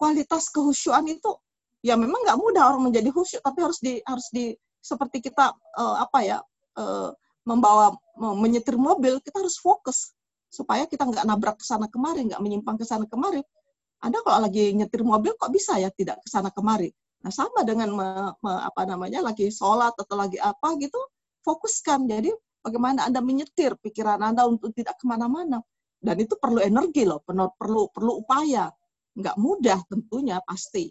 kualitas 0.00 0.48
kehusyuan 0.48 1.04
itu 1.06 1.36
ya 1.84 1.96
memang 1.96 2.24
nggak 2.24 2.38
mudah 2.40 2.62
orang 2.72 2.92
menjadi 2.92 3.08
khusyuk 3.12 3.40
tapi 3.40 3.58
harus 3.64 3.78
di 3.80 4.00
harus 4.04 4.28
di 4.32 4.52
seperti 4.80 5.20
kita 5.20 5.52
uh, 5.52 5.96
apa 6.00 6.18
ya 6.24 6.38
uh, 6.80 7.12
membawa 7.44 7.92
menyetir 8.16 8.76
mobil 8.76 9.16
kita 9.20 9.40
harus 9.40 9.56
fokus 9.56 10.12
supaya 10.52 10.84
kita 10.84 11.08
nggak 11.08 11.24
nabrak 11.24 11.56
ke 11.56 11.64
sana 11.64 11.88
kemari 11.88 12.28
nggak 12.28 12.40
menyimpang 12.40 12.76
ke 12.76 12.84
sana 12.84 13.06
kemari. 13.08 13.40
Anda 14.00 14.24
kalau 14.24 14.48
lagi 14.48 14.72
nyetir 14.72 15.04
mobil 15.04 15.36
kok 15.36 15.52
bisa 15.52 15.76
ya 15.76 15.92
tidak 15.92 16.24
ke 16.24 16.28
sana 16.32 16.48
kemari? 16.48 16.88
Nah 17.20 17.28
sama 17.28 17.60
dengan 17.68 17.92
me, 17.92 18.06
me, 18.40 18.52
apa 18.64 18.88
namanya 18.88 19.20
lagi 19.20 19.52
sholat 19.52 19.92
atau 19.92 20.16
lagi 20.16 20.40
apa 20.40 20.72
gitu 20.80 20.96
fokuskan. 21.44 22.08
Jadi 22.08 22.32
bagaimana 22.64 23.04
anda 23.08 23.20
menyetir 23.20 23.76
pikiran 23.76 24.20
anda 24.24 24.48
untuk 24.48 24.72
tidak 24.72 24.96
ke 24.96 25.04
mana-mana? 25.04 25.60
Dan 26.00 26.16
itu 26.16 26.32
perlu 26.40 26.64
energi 26.64 27.04
loh 27.04 27.20
perlu 27.20 27.52
perlu 27.60 27.92
perlu 27.92 28.24
upaya 28.24 28.72
nggak 29.18 29.36
mudah 29.38 29.78
tentunya 29.90 30.38
pasti 30.44 30.90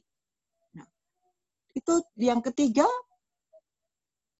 itu 1.79 1.93
yang 2.19 2.41
ketiga 2.43 2.85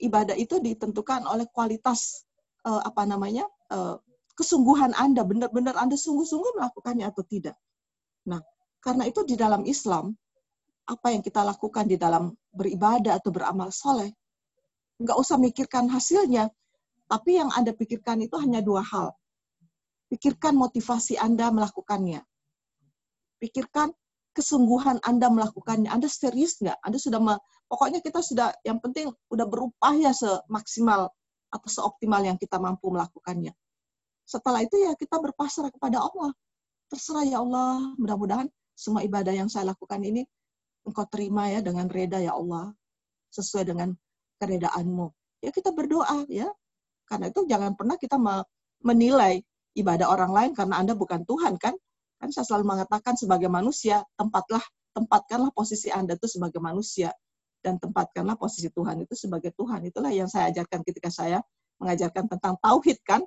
ibadah 0.01 0.35
itu 0.35 0.57
ditentukan 0.59 1.27
oleh 1.27 1.45
kualitas 1.51 2.27
uh, 2.67 2.81
apa 2.83 3.07
namanya 3.07 3.45
uh, 3.71 3.99
kesungguhan 4.35 4.95
Anda 4.95 5.23
benar-benar 5.23 5.75
Anda 5.79 5.99
sungguh-sungguh 5.99 6.55
melakukannya 6.55 7.11
atau 7.11 7.23
tidak. 7.27 7.59
Nah, 8.27 8.39
karena 8.79 9.07
itu 9.07 9.23
di 9.27 9.35
dalam 9.35 9.67
Islam 9.67 10.15
apa 10.87 11.07
yang 11.11 11.21
kita 11.21 11.43
lakukan 11.43 11.85
di 11.85 11.99
dalam 11.99 12.33
beribadah 12.49 13.19
atau 13.19 13.29
beramal 13.29 13.69
soleh 13.69 14.09
nggak 14.99 15.15
usah 15.15 15.39
mikirkan 15.39 15.87
hasilnya, 15.87 16.51
tapi 17.07 17.39
yang 17.39 17.47
Anda 17.55 17.71
pikirkan 17.71 18.19
itu 18.19 18.35
hanya 18.35 18.59
dua 18.59 18.83
hal. 18.83 19.15
Pikirkan 20.11 20.59
motivasi 20.59 21.15
Anda 21.15 21.53
melakukannya. 21.55 22.19
Pikirkan 23.39 23.91
kesungguhan 24.35 25.01
Anda 25.03 25.27
melakukannya. 25.31 25.89
Anda 25.89 26.07
serius 26.07 26.59
nggak? 26.61 26.79
Anda 26.83 26.97
sudah, 27.01 27.19
me, 27.19 27.35
pokoknya 27.67 27.99
kita 27.99 28.21
sudah, 28.23 28.53
yang 28.63 28.79
penting 28.79 29.09
udah 29.31 29.45
berupaya 29.49 30.13
semaksimal 30.13 31.11
atau 31.49 31.69
seoptimal 31.69 32.21
yang 32.21 32.37
kita 32.37 32.61
mampu 32.61 32.93
melakukannya. 32.93 33.51
Setelah 34.29 34.61
itu 34.61 34.77
ya 34.77 34.93
kita 34.93 35.17
berpasrah 35.17 35.73
kepada 35.73 36.05
Allah. 36.05 36.29
Terserah 36.93 37.25
ya 37.25 37.41
Allah, 37.41 37.97
mudah-mudahan 37.97 38.45
semua 38.77 39.01
ibadah 39.01 39.33
yang 39.33 39.49
saya 39.49 39.73
lakukan 39.73 39.99
ini 40.05 40.23
engkau 40.85 41.05
terima 41.09 41.49
ya 41.49 41.59
dengan 41.65 41.89
reda 41.89 42.21
ya 42.21 42.37
Allah. 42.37 42.69
Sesuai 43.33 43.65
dengan 43.65 43.93
keredaanmu. 44.37 45.07
Ya 45.41 45.49
kita 45.49 45.73
berdoa 45.73 46.25
ya. 46.29 46.49
Karena 47.09 47.33
itu 47.33 47.41
jangan 47.49 47.73
pernah 47.73 47.97
kita 47.97 48.21
menilai 48.85 49.41
ibadah 49.73 50.07
orang 50.13 50.31
lain 50.31 50.51
karena 50.53 50.75
Anda 50.77 50.93
bukan 50.93 51.25
Tuhan 51.25 51.57
kan. 51.57 51.73
Kan 52.19 52.35
saya 52.35 52.45
selalu 52.45 52.75
mengatakan 52.75 53.15
sebagai 53.15 53.47
manusia, 53.47 54.03
tempatlah 54.19 54.61
tempatkanlah 54.91 55.55
posisi 55.55 55.87
Anda 55.87 56.19
itu 56.19 56.27
sebagai 56.27 56.59
manusia 56.59 57.15
dan 57.63 57.79
tempatkanlah 57.79 58.35
posisi 58.35 58.67
Tuhan 58.71 59.07
itu 59.07 59.15
sebagai 59.15 59.55
Tuhan. 59.55 59.87
Itulah 59.87 60.11
yang 60.11 60.27
saya 60.27 60.51
ajarkan 60.51 60.83
ketika 60.83 61.07
saya 61.07 61.39
mengajarkan 61.79 62.27
tentang 62.27 62.59
tauhid 62.59 62.99
kan. 63.07 63.23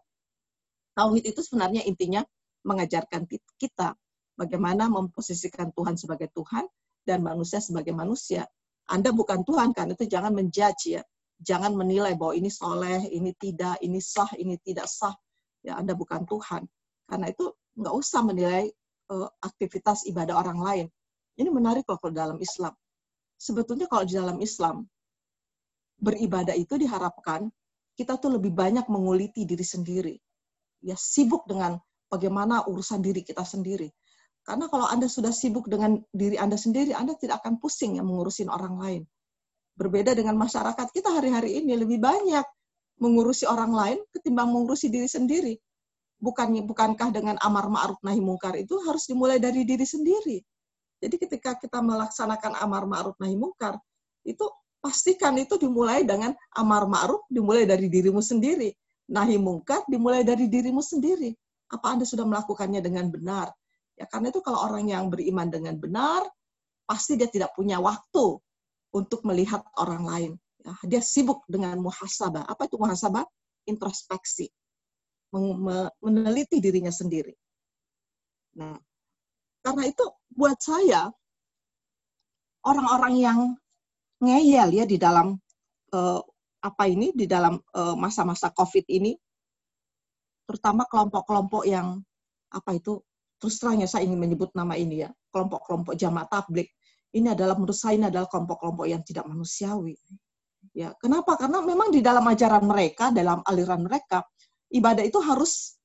Tauhid 0.92 1.24
itu 1.24 1.40
sebenarnya 1.40 1.88
intinya 1.88 2.20
mengajarkan 2.68 3.24
kita 3.56 3.96
bagaimana 4.36 4.92
memposisikan 4.92 5.72
Tuhan 5.72 5.96
sebagai 5.96 6.28
Tuhan 6.36 6.68
dan 7.08 7.24
manusia 7.24 7.58
sebagai 7.64 7.96
manusia. 7.96 8.44
Anda 8.92 9.14
bukan 9.14 9.46
Tuhan 9.46 9.72
kan, 9.72 9.94
itu 9.94 10.04
jangan 10.04 10.34
menjudge 10.34 11.00
ya. 11.00 11.02
Jangan 11.42 11.74
menilai 11.74 12.14
bahwa 12.14 12.38
ini 12.38 12.50
soleh, 12.52 13.02
ini 13.10 13.34
tidak, 13.34 13.82
ini 13.82 13.98
sah, 13.98 14.30
ini 14.38 14.54
tidak 14.62 14.86
sah. 14.86 15.14
Ya, 15.62 15.74
Anda 15.78 15.98
bukan 15.98 16.22
Tuhan. 16.26 16.66
Karena 17.06 17.26
itu 17.30 17.50
nggak 17.78 17.94
usah 17.94 18.22
menilai 18.22 18.70
uh, 19.12 19.28
aktivitas 19.44 20.08
ibadah 20.08 20.40
orang 20.40 20.58
lain. 20.58 20.86
Ini 21.36 21.48
menarik 21.52 21.84
loh 21.84 22.00
kalau 22.00 22.14
dalam 22.16 22.38
Islam. 22.40 22.72
Sebetulnya 23.36 23.86
kalau 23.86 24.08
di 24.08 24.14
dalam 24.16 24.38
Islam, 24.40 24.88
beribadah 26.00 26.56
itu 26.56 26.80
diharapkan 26.80 27.52
kita 27.92 28.16
tuh 28.16 28.40
lebih 28.40 28.56
banyak 28.56 28.88
menguliti 28.88 29.44
diri 29.44 29.64
sendiri. 29.64 30.14
Ya 30.82 30.96
sibuk 30.96 31.44
dengan 31.44 31.76
bagaimana 32.08 32.64
urusan 32.66 33.04
diri 33.04 33.22
kita 33.22 33.44
sendiri. 33.44 33.92
Karena 34.42 34.66
kalau 34.66 34.90
Anda 34.90 35.06
sudah 35.06 35.30
sibuk 35.30 35.70
dengan 35.70 36.02
diri 36.10 36.34
Anda 36.34 36.58
sendiri, 36.58 36.90
Anda 36.96 37.14
tidak 37.14 37.44
akan 37.46 37.62
pusing 37.62 38.02
yang 38.02 38.10
mengurusin 38.10 38.50
orang 38.50 38.74
lain. 38.80 39.02
Berbeda 39.78 40.12
dengan 40.18 40.34
masyarakat 40.34 40.90
kita 40.90 41.14
hari-hari 41.14 41.62
ini 41.62 41.78
lebih 41.78 42.02
banyak 42.02 42.44
mengurusi 43.00 43.48
orang 43.48 43.72
lain 43.72 43.98
ketimbang 44.12 44.50
mengurusi 44.50 44.92
diri 44.92 45.08
sendiri 45.08 45.54
bukannya 46.22 46.62
bukankah 46.62 47.10
dengan 47.10 47.34
amar 47.42 47.66
ma'ruf 47.66 47.98
nahi 48.06 48.22
mungkar 48.22 48.54
itu 48.54 48.78
harus 48.86 49.10
dimulai 49.10 49.42
dari 49.42 49.66
diri 49.66 49.82
sendiri. 49.82 50.38
Jadi 51.02 51.18
ketika 51.18 51.58
kita 51.58 51.82
melaksanakan 51.82 52.62
amar 52.62 52.86
ma'ruf 52.86 53.18
nahi 53.18 53.34
mungkar, 53.34 53.74
itu 54.22 54.46
pastikan 54.78 55.34
itu 55.34 55.58
dimulai 55.58 56.06
dengan 56.06 56.30
amar 56.54 56.86
ma'ruf 56.86 57.26
dimulai 57.26 57.66
dari 57.66 57.90
dirimu 57.90 58.22
sendiri. 58.22 58.70
Nahi 59.10 59.34
mungkar 59.34 59.82
dimulai 59.90 60.22
dari 60.22 60.46
dirimu 60.46 60.78
sendiri. 60.78 61.34
Apa 61.74 61.98
Anda 61.98 62.06
sudah 62.06 62.22
melakukannya 62.22 62.78
dengan 62.78 63.10
benar? 63.10 63.50
Ya 63.98 64.06
karena 64.06 64.30
itu 64.30 64.38
kalau 64.38 64.62
orang 64.62 64.86
yang 64.86 65.10
beriman 65.10 65.50
dengan 65.50 65.74
benar, 65.74 66.22
pasti 66.86 67.18
dia 67.18 67.26
tidak 67.26 67.50
punya 67.58 67.82
waktu 67.82 68.38
untuk 68.94 69.26
melihat 69.26 69.66
orang 69.74 70.06
lain. 70.06 70.32
Ya, 70.62 70.78
dia 70.86 71.02
sibuk 71.02 71.42
dengan 71.50 71.82
muhasabah. 71.82 72.46
Apa 72.46 72.70
itu 72.70 72.78
muhasabah? 72.78 73.26
Introspeksi. 73.66 74.46
Meneliti 75.32 76.60
dirinya 76.60 76.92
sendiri. 76.92 77.32
Nah, 78.60 78.76
karena 79.64 79.88
itu 79.88 80.04
buat 80.28 80.60
saya, 80.60 81.08
orang-orang 82.68 83.14
yang 83.16 83.38
ngeyel 84.20 84.68
ya 84.76 84.84
di 84.84 85.00
dalam 85.00 85.40
uh, 85.96 86.20
apa 86.62 86.84
ini, 86.84 87.16
di 87.16 87.24
dalam 87.24 87.56
uh, 87.56 87.96
masa-masa 87.96 88.52
COVID 88.52 88.84
ini, 88.92 89.16
terutama 90.46 90.84
kelompok-kelompok 90.84 91.64
yang 91.64 92.04
apa 92.52 92.76
itu 92.76 93.00
terus 93.40 93.58
terang 93.58 93.80
ya 93.80 93.88
saya 93.88 94.06
ingin 94.06 94.20
menyebut 94.20 94.52
nama 94.54 94.76
ini 94.78 95.02
ya 95.02 95.10
kelompok-kelompok 95.32 95.96
jamaah 95.96 96.28
tablik 96.28 96.70
ini 97.16 97.32
adalah 97.32 97.56
menurut 97.56 97.74
saya 97.74 97.98
ini 97.98 98.06
adalah 98.06 98.28
kelompok-kelompok 98.28 98.86
yang 98.86 99.02
tidak 99.02 99.24
manusiawi 99.26 99.96
ya 100.76 100.94
kenapa 101.00 101.34
karena 101.40 101.58
memang 101.64 101.90
di 101.90 102.04
dalam 102.04 102.22
ajaran 102.22 102.62
mereka 102.62 103.10
dalam 103.10 103.42
aliran 103.42 103.82
mereka 103.82 104.22
ibadah 104.72 105.04
itu 105.04 105.20
harus 105.20 105.76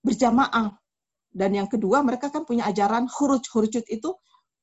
berjamaah 0.00 0.72
dan 1.30 1.50
yang 1.52 1.68
kedua 1.68 2.00
mereka 2.00 2.32
kan 2.32 2.46
punya 2.46 2.66
ajaran 2.66 3.06
huruj 3.06 3.44
hurujut 3.52 3.84
itu 3.86 4.10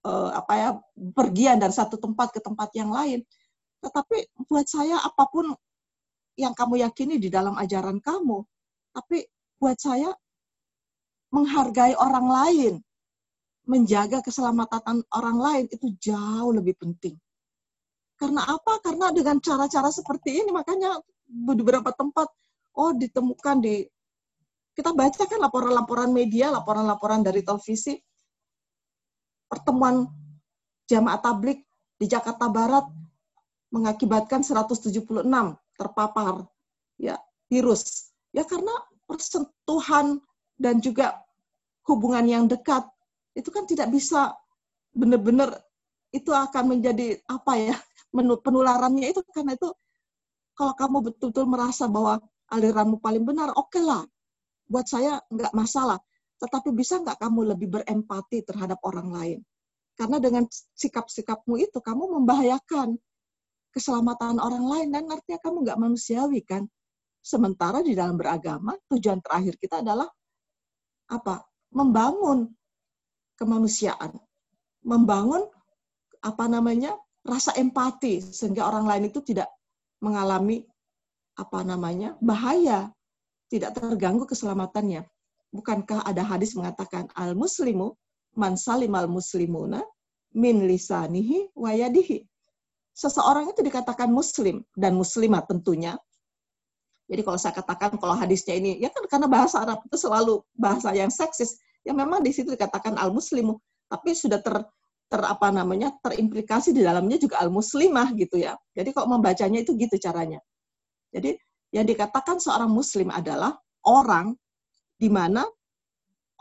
eh, 0.08 0.30
apa 0.34 0.54
ya 0.58 0.70
pergian 1.14 1.62
dari 1.62 1.72
satu 1.72 2.00
tempat 2.02 2.34
ke 2.34 2.40
tempat 2.42 2.74
yang 2.74 2.90
lain 2.90 3.22
tetapi 3.84 4.32
buat 4.50 4.66
saya 4.66 4.98
apa 5.04 5.30
pun 5.30 5.54
yang 6.40 6.58
kamu 6.58 6.82
yakini 6.82 7.22
di 7.22 7.30
dalam 7.30 7.54
ajaran 7.56 8.02
kamu 8.02 8.42
tapi 8.98 9.30
buat 9.62 9.78
saya 9.78 10.10
menghargai 11.34 11.94
orang 11.98 12.28
lain, 12.28 12.74
menjaga 13.68 14.24
keselamatan 14.24 15.04
orang 15.12 15.38
lain 15.38 15.66
itu 15.68 15.92
jauh 16.00 16.56
lebih 16.56 16.78
penting. 16.80 17.16
Karena 18.18 18.42
apa? 18.48 18.82
Karena 18.82 19.14
dengan 19.14 19.38
cara-cara 19.38 19.92
seperti 19.94 20.42
ini 20.42 20.50
makanya 20.50 20.98
beberapa 21.28 21.92
tempat 21.94 22.32
oh 22.78 22.94
ditemukan 22.94 23.58
di 23.60 23.84
kita 24.78 24.94
baca 24.94 25.26
kan 25.26 25.42
laporan-laporan 25.42 26.14
media, 26.14 26.54
laporan-laporan 26.54 27.26
dari 27.26 27.42
televisi 27.42 27.98
pertemuan 29.50 30.06
jamaah 30.86 31.18
tablik 31.18 31.66
di 31.98 32.06
Jakarta 32.06 32.46
Barat 32.46 32.86
mengakibatkan 33.74 34.46
176 34.46 35.26
terpapar 35.74 36.46
ya 37.02 37.18
virus. 37.50 38.14
Ya 38.30 38.46
karena 38.46 38.72
persentuhan 39.10 40.22
dan 40.62 40.78
juga 40.78 41.26
hubungan 41.90 42.30
yang 42.30 42.44
dekat 42.46 42.86
itu 43.34 43.50
kan 43.50 43.66
tidak 43.66 43.90
bisa 43.90 44.38
benar-benar 44.94 45.58
itu 46.14 46.30
akan 46.30 46.78
menjadi 46.78 47.18
apa 47.26 47.54
ya 47.58 47.76
penularannya 48.46 49.10
itu 49.10 49.26
karena 49.34 49.58
itu 49.58 49.70
kalau 50.58 50.74
kamu 50.74 50.98
betul-betul 51.12 51.46
merasa 51.46 51.86
bahwa 51.86 52.18
aliranmu 52.52 53.04
paling 53.04 53.24
benar 53.24 53.52
oke 53.56 53.72
okay 53.72 53.84
lah 53.84 54.04
buat 54.68 54.86
saya 54.86 55.24
nggak 55.32 55.56
masalah. 55.56 56.00
Tetapi 56.38 56.70
bisa 56.76 57.02
nggak 57.02 57.18
kamu 57.18 57.56
lebih 57.56 57.68
berempati 57.80 58.46
terhadap 58.46 58.78
orang 58.86 59.10
lain? 59.10 59.40
Karena 59.98 60.22
dengan 60.22 60.46
sikap-sikapmu 60.78 61.58
itu 61.58 61.82
kamu 61.82 62.22
membahayakan 62.22 62.94
keselamatan 63.74 64.38
orang 64.38 64.66
lain 64.70 64.88
dan 64.94 65.10
artinya 65.10 65.40
kamu 65.42 65.66
nggak 65.66 65.80
manusiawi 65.82 66.46
kan? 66.46 66.70
Sementara 67.26 67.82
di 67.82 67.98
dalam 67.98 68.16
beragama 68.16 68.78
tujuan 68.94 69.18
terakhir 69.24 69.58
kita 69.58 69.82
adalah 69.82 70.06
apa? 71.10 71.42
Membangun 71.74 72.54
kemanusiaan, 73.40 74.14
membangun 74.86 75.42
apa 76.22 76.46
namanya? 76.46 76.94
rasa 77.28 77.52
empati 77.60 78.24
sehingga 78.24 78.64
orang 78.64 78.88
lain 78.88 79.12
itu 79.12 79.20
tidak 79.20 79.52
mengalami 80.00 80.64
apa 81.38 81.62
namanya 81.62 82.18
bahaya, 82.20 82.90
tidak 83.48 83.78
terganggu 83.78 84.26
keselamatannya. 84.26 85.06
Bukankah 85.54 86.04
ada 86.04 86.26
hadis 86.26 86.58
mengatakan 86.58 87.08
al 87.16 87.38
muslimu 87.38 87.96
man 88.36 88.58
al 88.58 89.08
muslimuna 89.08 89.86
min 90.36 90.66
lisanihi 90.68 91.54
wayadihi. 91.56 92.26
Seseorang 92.98 93.54
itu 93.54 93.62
dikatakan 93.62 94.10
muslim 94.10 94.66
dan 94.74 94.98
muslimah 94.98 95.46
tentunya 95.46 95.96
jadi 97.08 97.22
kalau 97.24 97.40
saya 97.40 97.56
katakan 97.56 97.96
kalau 97.96 98.16
hadisnya 98.20 98.60
ini 98.60 98.84
ya 98.84 98.92
kan 98.92 99.08
karena 99.08 99.28
bahasa 99.32 99.64
Arab 99.64 99.80
itu 99.88 99.96
selalu 99.96 100.44
bahasa 100.60 100.92
yang 100.92 101.08
seksis, 101.08 101.56
ya 101.88 101.96
memang 101.96 102.20
di 102.20 102.36
situ 102.36 102.52
dikatakan 102.52 103.00
al 103.00 103.16
muslimu, 103.16 103.56
tapi 103.88 104.12
sudah 104.12 104.44
ter 104.44 104.68
ter 105.08 105.22
apa 105.24 105.48
namanya 105.56 105.96
terimplikasi 106.04 106.76
di 106.76 106.84
dalamnya 106.84 107.16
juga 107.16 107.40
al 107.40 107.48
muslimah 107.48 108.12
gitu 108.20 108.44
ya. 108.44 108.60
Jadi 108.76 108.92
kalau 108.92 109.16
membacanya 109.16 109.64
itu 109.64 109.72
gitu 109.80 109.96
caranya. 110.04 110.44
Jadi 111.12 111.36
yang 111.76 111.86
dikatakan 111.88 112.40
seorang 112.40 112.72
muslim 112.72 113.12
adalah 113.12 113.56
orang 113.84 114.36
di 114.98 115.08
mana 115.08 115.46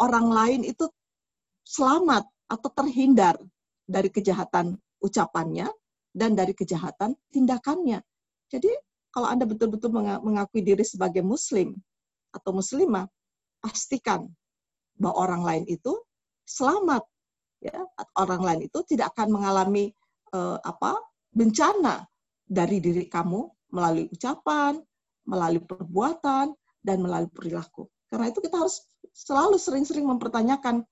orang 0.00 0.26
lain 0.32 0.60
itu 0.66 0.86
selamat 1.66 2.24
atau 2.46 2.70
terhindar 2.70 3.36
dari 3.86 4.10
kejahatan 4.10 4.78
ucapannya 5.02 5.66
dan 6.14 6.32
dari 6.32 6.54
kejahatan 6.56 7.14
tindakannya. 7.30 8.00
Jadi 8.48 8.70
kalau 9.10 9.28
Anda 9.32 9.48
betul-betul 9.48 9.90
mengakui 10.22 10.60
diri 10.62 10.84
sebagai 10.84 11.24
muslim 11.24 11.74
atau 12.30 12.52
muslimah, 12.52 13.08
pastikan 13.64 14.28
bahwa 14.96 15.14
orang 15.16 15.42
lain 15.42 15.64
itu 15.68 15.92
selamat 16.46 17.02
ya 17.60 17.74
orang 18.20 18.42
lain 18.44 18.60
itu 18.68 18.78
tidak 18.84 19.16
akan 19.16 19.40
mengalami 19.40 19.90
uh, 20.36 20.60
apa 20.60 21.00
bencana 21.32 22.04
dari 22.46 22.78
diri 22.78 23.08
kamu 23.08 23.48
melalui 23.72 24.06
ucapan, 24.12 24.78
melalui 25.26 25.62
perbuatan 25.62 26.54
dan 26.82 26.96
melalui 27.02 27.30
perilaku. 27.30 27.90
Karena 28.06 28.30
itu 28.30 28.38
kita 28.38 28.62
harus 28.62 28.86
selalu 29.10 29.58
sering-sering 29.58 30.06
mempertanyakan 30.06 30.86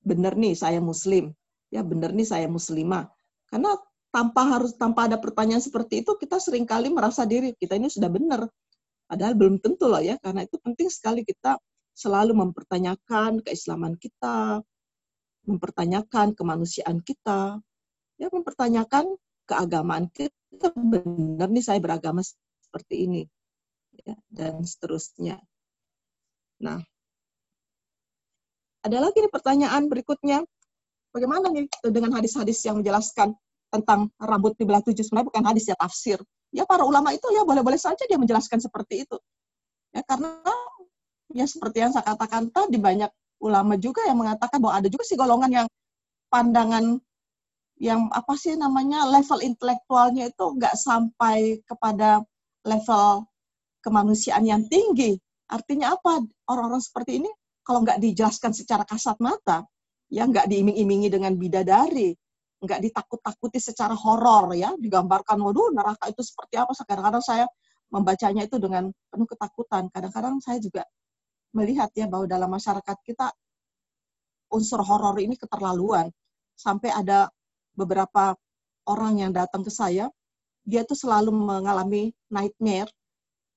benar 0.00 0.38
nih 0.38 0.54
saya 0.54 0.78
muslim, 0.78 1.34
ya 1.68 1.82
benar 1.82 2.14
nih 2.14 2.28
saya 2.28 2.46
muslimah. 2.46 3.10
Karena 3.50 3.74
tanpa 4.10 4.42
harus 4.58 4.74
tanpa 4.74 5.06
ada 5.06 5.16
pertanyaan 5.16 5.62
seperti 5.62 6.02
itu 6.02 6.18
kita 6.18 6.42
sering 6.42 6.66
kali 6.66 6.90
merasa 6.90 7.22
diri 7.22 7.54
kita 7.54 7.78
ini 7.78 7.86
sudah 7.86 8.10
benar 8.10 8.50
padahal 9.06 9.34
belum 9.38 9.62
tentu 9.62 9.86
loh 9.86 10.02
ya 10.02 10.18
karena 10.18 10.46
itu 10.46 10.58
penting 10.58 10.90
sekali 10.90 11.22
kita 11.22 11.58
selalu 11.94 12.34
mempertanyakan 12.34 13.38
keislaman 13.46 13.94
kita 13.98 14.62
mempertanyakan 15.46 16.34
kemanusiaan 16.34 16.98
kita 17.02 17.62
ya 18.18 18.26
mempertanyakan 18.34 19.14
keagamaan 19.50 20.06
kita 20.14 20.70
benar 20.78 21.50
nih 21.50 21.64
saya 21.66 21.82
beragama 21.82 22.22
seperti 22.62 23.10
ini 23.10 23.22
ya, 24.06 24.14
dan 24.30 24.62
seterusnya 24.62 25.42
nah 26.62 26.78
ada 28.86 28.96
lagi 29.02 29.18
nih 29.20 29.32
pertanyaan 29.32 29.90
berikutnya 29.90 30.46
bagaimana 31.10 31.50
nih 31.50 31.66
dengan 31.90 32.14
hadis-hadis 32.16 32.62
yang 32.64 32.78
menjelaskan 32.80 33.34
tentang 33.70 34.10
rambut 34.18 34.58
di 34.58 34.66
belah 34.66 34.82
tujuh 34.82 35.06
sebenarnya 35.06 35.28
bukan 35.30 35.44
hadis 35.46 35.64
ya 35.70 35.76
tafsir. 35.78 36.18
Ya 36.50 36.66
para 36.66 36.82
ulama 36.82 37.14
itu 37.14 37.30
ya 37.30 37.46
boleh-boleh 37.46 37.78
saja 37.78 38.02
dia 38.02 38.18
menjelaskan 38.18 38.58
seperti 38.58 39.06
itu. 39.06 39.16
Ya 39.94 40.02
karena 40.02 40.42
ya 41.30 41.46
seperti 41.46 41.86
yang 41.86 41.94
saya 41.94 42.02
katakan 42.02 42.50
tadi 42.50 42.76
banyak 42.76 43.10
ulama 43.40 43.78
juga 43.78 44.02
yang 44.10 44.18
mengatakan 44.18 44.58
bahwa 44.58 44.82
ada 44.82 44.88
juga 44.90 45.06
sih 45.06 45.14
golongan 45.14 45.64
yang 45.64 45.66
pandangan 46.28 46.98
yang 47.80 48.12
apa 48.12 48.36
sih 48.36 48.60
namanya 48.60 49.08
level 49.08 49.40
intelektualnya 49.40 50.28
itu 50.28 50.44
nggak 50.52 50.76
sampai 50.76 51.64
kepada 51.64 52.20
level 52.68 53.24
kemanusiaan 53.80 54.44
yang 54.44 54.68
tinggi. 54.68 55.16
Artinya 55.48 55.96
apa? 55.96 56.20
Orang-orang 56.52 56.84
seperti 56.84 57.24
ini 57.24 57.30
kalau 57.64 57.80
nggak 57.80 57.98
dijelaskan 58.04 58.52
secara 58.52 58.84
kasat 58.84 59.16
mata, 59.16 59.64
ya 60.12 60.28
nggak 60.28 60.44
diiming-imingi 60.52 61.08
dengan 61.08 61.32
bidadari, 61.40 62.12
nggak 62.60 62.80
ditakut-takuti 62.84 63.56
secara 63.56 63.96
horor 63.96 64.52
ya, 64.52 64.76
digambarkan 64.76 65.40
waduh 65.40 65.72
neraka 65.72 66.12
itu 66.12 66.20
seperti 66.20 66.60
apa. 66.60 66.76
Kadang-kadang 66.76 67.24
saya 67.24 67.48
membacanya 67.88 68.44
itu 68.44 68.60
dengan 68.60 68.92
penuh 69.08 69.24
ketakutan. 69.24 69.88
Kadang-kadang 69.88 70.36
saya 70.44 70.60
juga 70.60 70.84
melihat 71.56 71.88
ya 71.96 72.06
bahwa 72.06 72.28
dalam 72.28 72.52
masyarakat 72.52 72.96
kita 73.08 73.32
unsur 74.52 74.84
horor 74.84 75.16
ini 75.16 75.34
keterlaluan. 75.40 76.12
Sampai 76.52 76.92
ada 76.92 77.32
beberapa 77.74 78.34
orang 78.88 79.22
yang 79.22 79.32
datang 79.34 79.62
ke 79.62 79.72
saya, 79.72 80.10
dia 80.66 80.84
tuh 80.84 80.98
selalu 80.98 81.32
mengalami 81.32 82.12
nightmare, 82.28 82.90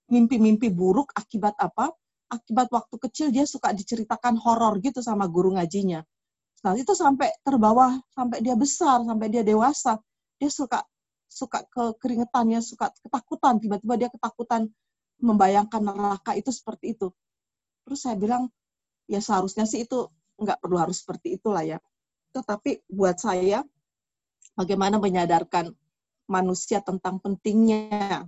mimpi-mimpi 0.10 0.72
buruk 0.72 1.12
akibat 1.16 1.54
apa? 1.60 1.92
Akibat 2.32 2.70
waktu 2.74 2.96
kecil 2.98 3.28
dia 3.30 3.46
suka 3.46 3.74
diceritakan 3.76 4.42
horor 4.42 4.82
gitu 4.82 5.02
sama 5.06 5.30
guru 5.30 5.54
ngajinya. 5.54 6.02
Nah, 6.64 6.74
itu 6.80 6.96
sampai 6.96 7.30
terbawa 7.44 8.00
sampai 8.16 8.40
dia 8.40 8.56
besar, 8.56 9.04
sampai 9.04 9.28
dia 9.28 9.44
dewasa, 9.44 10.00
dia 10.40 10.50
suka 10.50 10.82
suka 11.28 11.66
kekeringetannya, 11.68 12.62
suka 12.62 12.94
ketakutan, 13.04 13.58
tiba-tiba 13.58 13.96
dia 13.98 14.10
ketakutan 14.10 14.70
membayangkan 15.20 15.82
neraka 15.82 16.38
itu 16.38 16.54
seperti 16.54 16.94
itu. 16.94 17.10
Terus 17.84 18.00
saya 18.06 18.16
bilang, 18.16 18.48
ya 19.10 19.20
seharusnya 19.20 19.66
sih 19.68 19.84
itu 19.84 20.08
nggak 20.40 20.62
perlu 20.62 20.78
harus 20.80 21.02
seperti 21.02 21.36
itulah 21.36 21.66
ya. 21.66 21.78
Tetapi 22.32 22.86
buat 22.90 23.18
saya, 23.20 23.66
bagaimana 24.54 25.02
menyadarkan 25.02 25.74
manusia 26.30 26.80
tentang 26.80 27.20
pentingnya 27.20 28.26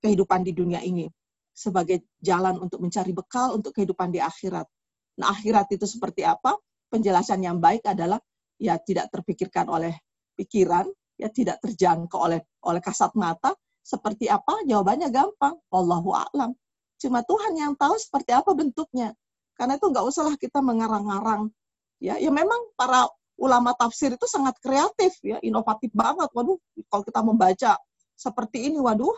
kehidupan 0.00 0.46
di 0.46 0.52
dunia 0.54 0.80
ini 0.84 1.10
sebagai 1.56 2.04
jalan 2.20 2.60
untuk 2.60 2.84
mencari 2.84 3.16
bekal 3.16 3.56
untuk 3.56 3.72
kehidupan 3.72 4.12
di 4.12 4.20
akhirat. 4.20 4.68
Nah, 5.16 5.32
akhirat 5.32 5.72
itu 5.72 5.88
seperti 5.88 6.22
apa? 6.22 6.52
Penjelasan 6.92 7.40
yang 7.40 7.56
baik 7.56 7.82
adalah 7.88 8.20
ya 8.60 8.76
tidak 8.76 9.08
terpikirkan 9.08 9.64
oleh 9.72 9.96
pikiran, 10.36 10.84
ya 11.16 11.32
tidak 11.32 11.58
terjangkau 11.64 12.20
oleh 12.20 12.44
oleh 12.68 12.80
kasat 12.84 13.16
mata. 13.16 13.56
Seperti 13.80 14.28
apa? 14.28 14.60
Jawabannya 14.68 15.08
gampang. 15.08 15.56
Wallahu 15.72 16.12
a'lam. 16.12 16.52
Cuma 17.00 17.24
Tuhan 17.24 17.56
yang 17.56 17.72
tahu 17.78 17.96
seperti 17.96 18.36
apa 18.36 18.52
bentuknya. 18.52 19.16
Karena 19.56 19.80
itu 19.80 19.88
nggak 19.88 20.04
usahlah 20.04 20.36
kita 20.36 20.60
mengarang-arang. 20.60 21.48
Ya, 21.96 22.20
ya 22.20 22.28
memang 22.28 22.76
para 22.76 23.08
ulama 23.36 23.76
tafsir 23.76 24.16
itu 24.16 24.24
sangat 24.28 24.56
kreatif 24.60 25.16
ya, 25.20 25.36
inovatif 25.44 25.92
banget. 25.92 26.28
Waduh, 26.32 26.56
kalau 26.88 27.04
kita 27.04 27.20
membaca 27.20 27.72
seperti 28.16 28.72
ini, 28.72 28.80
waduh, 28.80 29.12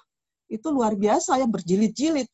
itu 0.51 0.67
luar 0.69 0.99
biasa 0.99 1.39
ya 1.39 1.47
berjilid-jilid. 1.47 2.27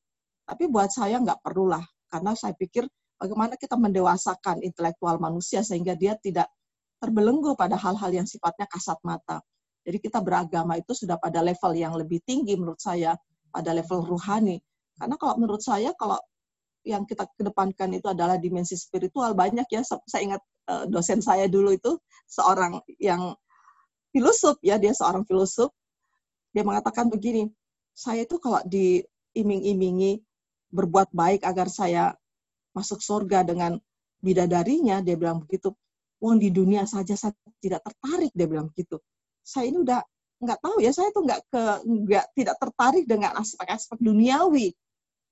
Tapi 0.45 0.65
buat 0.69 0.93
saya 0.93 1.21
nggak 1.21 1.41
perlulah, 1.41 1.85
karena 2.09 2.33
saya 2.37 2.53
pikir 2.57 2.85
bagaimana 3.17 3.57
kita 3.57 3.77
mendewasakan 3.81 4.61
intelektual 4.61 5.17
manusia 5.17 5.65
sehingga 5.65 5.97
dia 5.97 6.17
tidak 6.21 6.49
terbelenggu 7.01 7.57
pada 7.57 7.77
hal-hal 7.77 8.11
yang 8.13 8.29
sifatnya 8.29 8.69
kasat 8.69 8.97
mata. 9.05 9.41
Jadi 9.85 10.01
kita 10.01 10.25
beragama 10.25 10.81
itu 10.81 10.97
sudah 10.97 11.21
pada 11.21 11.45
level 11.45 11.73
yang 11.77 11.93
lebih 11.93 12.25
tinggi 12.25 12.57
menurut 12.57 12.81
saya, 12.81 13.13
pada 13.53 13.77
level 13.77 14.01
ruhani. 14.09 14.57
Karena 14.97 15.21
kalau 15.21 15.37
menurut 15.37 15.61
saya, 15.61 15.93
kalau 16.01 16.17
yang 16.85 17.05
kita 17.05 17.29
kedepankan 17.37 17.93
itu 17.93 18.09
adalah 18.09 18.41
dimensi 18.41 18.77
spiritual, 18.77 19.37
banyak 19.37 19.69
ya, 19.69 19.85
saya 19.85 20.23
ingat 20.25 20.41
eh, 20.69 20.85
dosen 20.89 21.21
saya 21.21 21.47
dulu 21.49 21.75
itu 21.75 21.97
seorang 22.29 22.81
yang 23.01 23.37
filosof 24.15 24.57
ya, 24.63 24.79
dia 24.79 24.95
seorang 24.95 25.27
filosof, 25.27 25.75
dia 26.55 26.63
mengatakan 26.63 27.11
begini, 27.11 27.51
saya 27.91 28.23
itu 28.23 28.39
kalau 28.39 28.63
diiming-imingi 28.67 30.23
berbuat 30.71 31.11
baik 31.11 31.43
agar 31.43 31.67
saya 31.67 32.15
masuk 32.75 33.03
surga 33.03 33.43
dengan 33.43 33.79
bidadarinya, 34.23 35.03
dia 35.03 35.19
bilang 35.19 35.43
begitu. 35.43 35.75
Uang 36.23 36.39
di 36.39 36.49
dunia 36.55 36.87
saja 36.87 37.19
saya 37.19 37.35
tidak 37.59 37.83
tertarik, 37.87 38.31
dia 38.33 38.47
bilang 38.47 38.71
begitu. 38.71 39.03
Saya 39.43 39.71
ini 39.71 39.83
udah 39.83 40.01
nggak 40.41 40.59
tahu 40.63 40.77
ya, 40.83 40.91
saya 40.95 41.11
tuh 41.11 41.23
nggak 41.27 41.41
ke 41.51 41.63
nggak 41.85 42.27
tidak 42.39 42.57
tertarik 42.59 43.05
dengan 43.05 43.31
aspek-aspek 43.39 43.99
duniawi. 43.99 44.75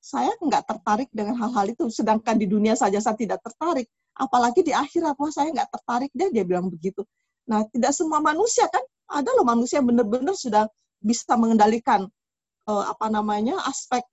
Saya 0.02 0.34
nggak 0.38 0.66
tertarik 0.66 1.10
dengan 1.14 1.38
hal-hal 1.38 1.70
itu, 1.70 1.86
sedangkan 1.86 2.34
di 2.34 2.50
dunia 2.50 2.74
saja 2.74 2.98
saya 2.98 3.14
tidak 3.14 3.38
tertarik. 3.46 3.86
Apalagi 4.12 4.60
di 4.60 4.72
akhirat, 4.74 5.16
wah 5.16 5.32
saya 5.32 5.51
nggak 5.52 5.70
tertarik 5.72 6.12
deh, 6.12 6.28
dia 6.28 6.44
bilang 6.44 6.68
begitu. 6.68 7.02
Nah, 7.48 7.64
tidak 7.72 7.93
semua 7.97 8.20
manusia 8.20 8.68
kan, 8.68 8.84
ada 9.09 9.30
loh 9.34 9.44
manusia 9.44 9.80
benar-benar 9.80 10.36
sudah 10.36 10.68
bisa 11.02 11.34
mengendalikan 11.34 12.06
uh, 12.70 12.84
apa 12.86 13.10
namanya 13.10 13.59
aspek 13.66 14.05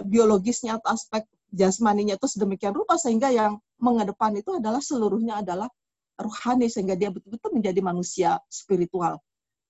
biologisnya 0.00 0.80
atau 0.80 0.96
aspek 0.96 1.22
jasmaninya 1.54 2.18
itu 2.18 2.26
sedemikian 2.26 2.74
rupa 2.74 2.98
sehingga 2.98 3.30
yang 3.30 3.60
mengedepan 3.78 4.34
itu 4.34 4.58
adalah 4.58 4.82
seluruhnya 4.82 5.44
adalah 5.44 5.70
rohani 6.18 6.66
sehingga 6.66 6.98
dia 6.98 7.10
betul-betul 7.10 7.58
menjadi 7.58 7.80
manusia 7.82 8.30
spiritual. 8.50 9.18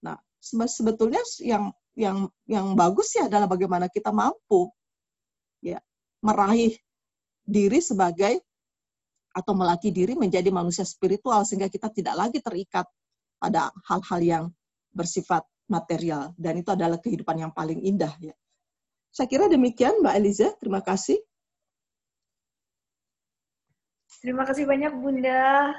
Nah, 0.04 0.16
sebetulnya 0.40 1.20
yang 1.40 1.72
yang 1.96 2.28
yang 2.44 2.76
bagus 2.76 3.16
ya 3.16 3.30
adalah 3.30 3.48
bagaimana 3.48 3.88
kita 3.88 4.12
mampu 4.12 4.68
ya 5.64 5.80
meraih 6.20 6.76
diri 7.44 7.80
sebagai 7.80 8.43
atau 9.34 9.52
melatih 9.52 9.90
diri 9.90 10.14
menjadi 10.14 10.48
manusia 10.54 10.86
spiritual 10.86 11.42
sehingga 11.42 11.66
kita 11.66 11.90
tidak 11.90 12.14
lagi 12.14 12.38
terikat 12.38 12.86
pada 13.42 13.74
hal-hal 13.90 14.20
yang 14.22 14.44
bersifat 14.94 15.42
material 15.66 16.30
dan 16.38 16.62
itu 16.62 16.70
adalah 16.70 17.02
kehidupan 17.02 17.42
yang 17.42 17.52
paling 17.52 17.82
indah 17.82 18.14
ya. 18.22 18.32
Saya 19.14 19.26
kira 19.30 19.46
demikian 19.50 20.02
Mbak 20.02 20.14
Eliza, 20.18 20.48
terima 20.58 20.82
kasih. 20.82 21.18
Terima 24.24 24.42
kasih 24.48 24.64
banyak 24.64 24.94
Bunda. 24.96 25.74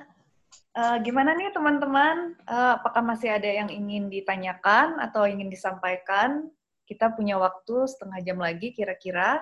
Uh, 0.76 1.00
gimana 1.04 1.34
nih 1.34 1.52
teman-teman? 1.56 2.36
Uh, 2.46 2.78
apakah 2.80 3.02
masih 3.02 3.32
ada 3.32 3.48
yang 3.48 3.72
ingin 3.72 4.12
ditanyakan 4.12 5.00
atau 5.02 5.26
ingin 5.26 5.50
disampaikan? 5.50 6.48
Kita 6.86 7.12
punya 7.16 7.42
waktu 7.42 7.90
setengah 7.90 8.20
jam 8.22 8.38
lagi 8.38 8.72
kira-kira. 8.72 9.42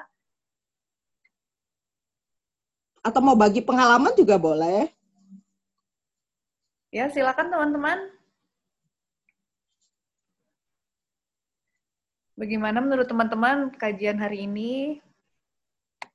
Atau 3.04 3.20
mau 3.20 3.36
bagi 3.36 3.60
pengalaman 3.60 4.16
juga 4.16 4.40
boleh. 4.40 4.88
Ya, 6.90 7.12
silakan 7.12 7.52
teman-teman. 7.52 8.00
Bagaimana 12.34 12.82
menurut 12.82 13.06
teman-teman 13.06 13.70
kajian 13.78 14.18
hari 14.18 14.50
ini? 14.50 15.04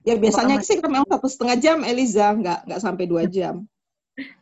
Ya 0.03 0.17
biasanya 0.19 0.59
sih 0.65 0.81
memang 0.81 1.07
satu 1.07 1.29
setengah 1.31 1.57
jam, 1.61 1.79
Eliza, 1.85 2.33
nggak 2.35 2.67
nggak 2.67 2.83
sampai 2.83 3.05
dua 3.07 3.29
jam. 3.37 3.69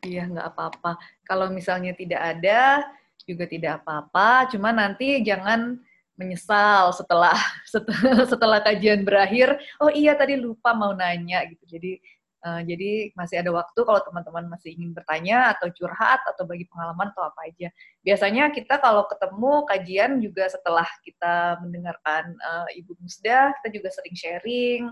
Iya 0.01 0.25
nggak 0.31 0.47
apa-apa. 0.57 0.97
Kalau 1.27 1.53
misalnya 1.53 1.93
tidak 1.93 2.23
ada 2.23 2.87
juga 3.27 3.45
tidak 3.45 3.83
apa-apa. 3.83 4.49
Cuma 4.55 4.73
nanti 4.73 5.21
jangan 5.21 5.77
menyesal 6.17 6.97
setelah 6.97 7.37
setelah, 7.75 8.25
setelah 8.25 8.59
kajian 8.65 9.05
berakhir. 9.05 9.59
Oh 9.77 9.93
iya 9.93 10.17
tadi 10.17 10.39
lupa 10.39 10.73
mau 10.73 10.97
nanya 10.97 11.45
gitu. 11.45 11.77
Jadi 11.77 12.01
Uh, 12.47 12.63
jadi 12.63 13.11
masih 13.19 13.43
ada 13.43 13.51
waktu 13.51 13.75
kalau 13.83 13.99
teman-teman 14.07 14.47
masih 14.47 14.79
ingin 14.79 14.95
bertanya 14.95 15.51
atau 15.59 15.67
curhat 15.75 16.23
atau 16.31 16.47
bagi 16.47 16.63
pengalaman 16.71 17.11
atau 17.11 17.27
apa 17.27 17.51
aja. 17.51 17.75
Biasanya 18.07 18.55
kita 18.55 18.79
kalau 18.79 19.03
ketemu 19.11 19.67
kajian 19.67 20.23
juga 20.23 20.47
setelah 20.47 20.87
kita 21.03 21.59
mendengarkan 21.67 22.39
uh, 22.39 22.71
Ibu 22.71 23.03
Musda, 23.03 23.51
kita 23.59 23.69
juga 23.75 23.91
sering 23.91 24.15
sharing, 24.15 24.83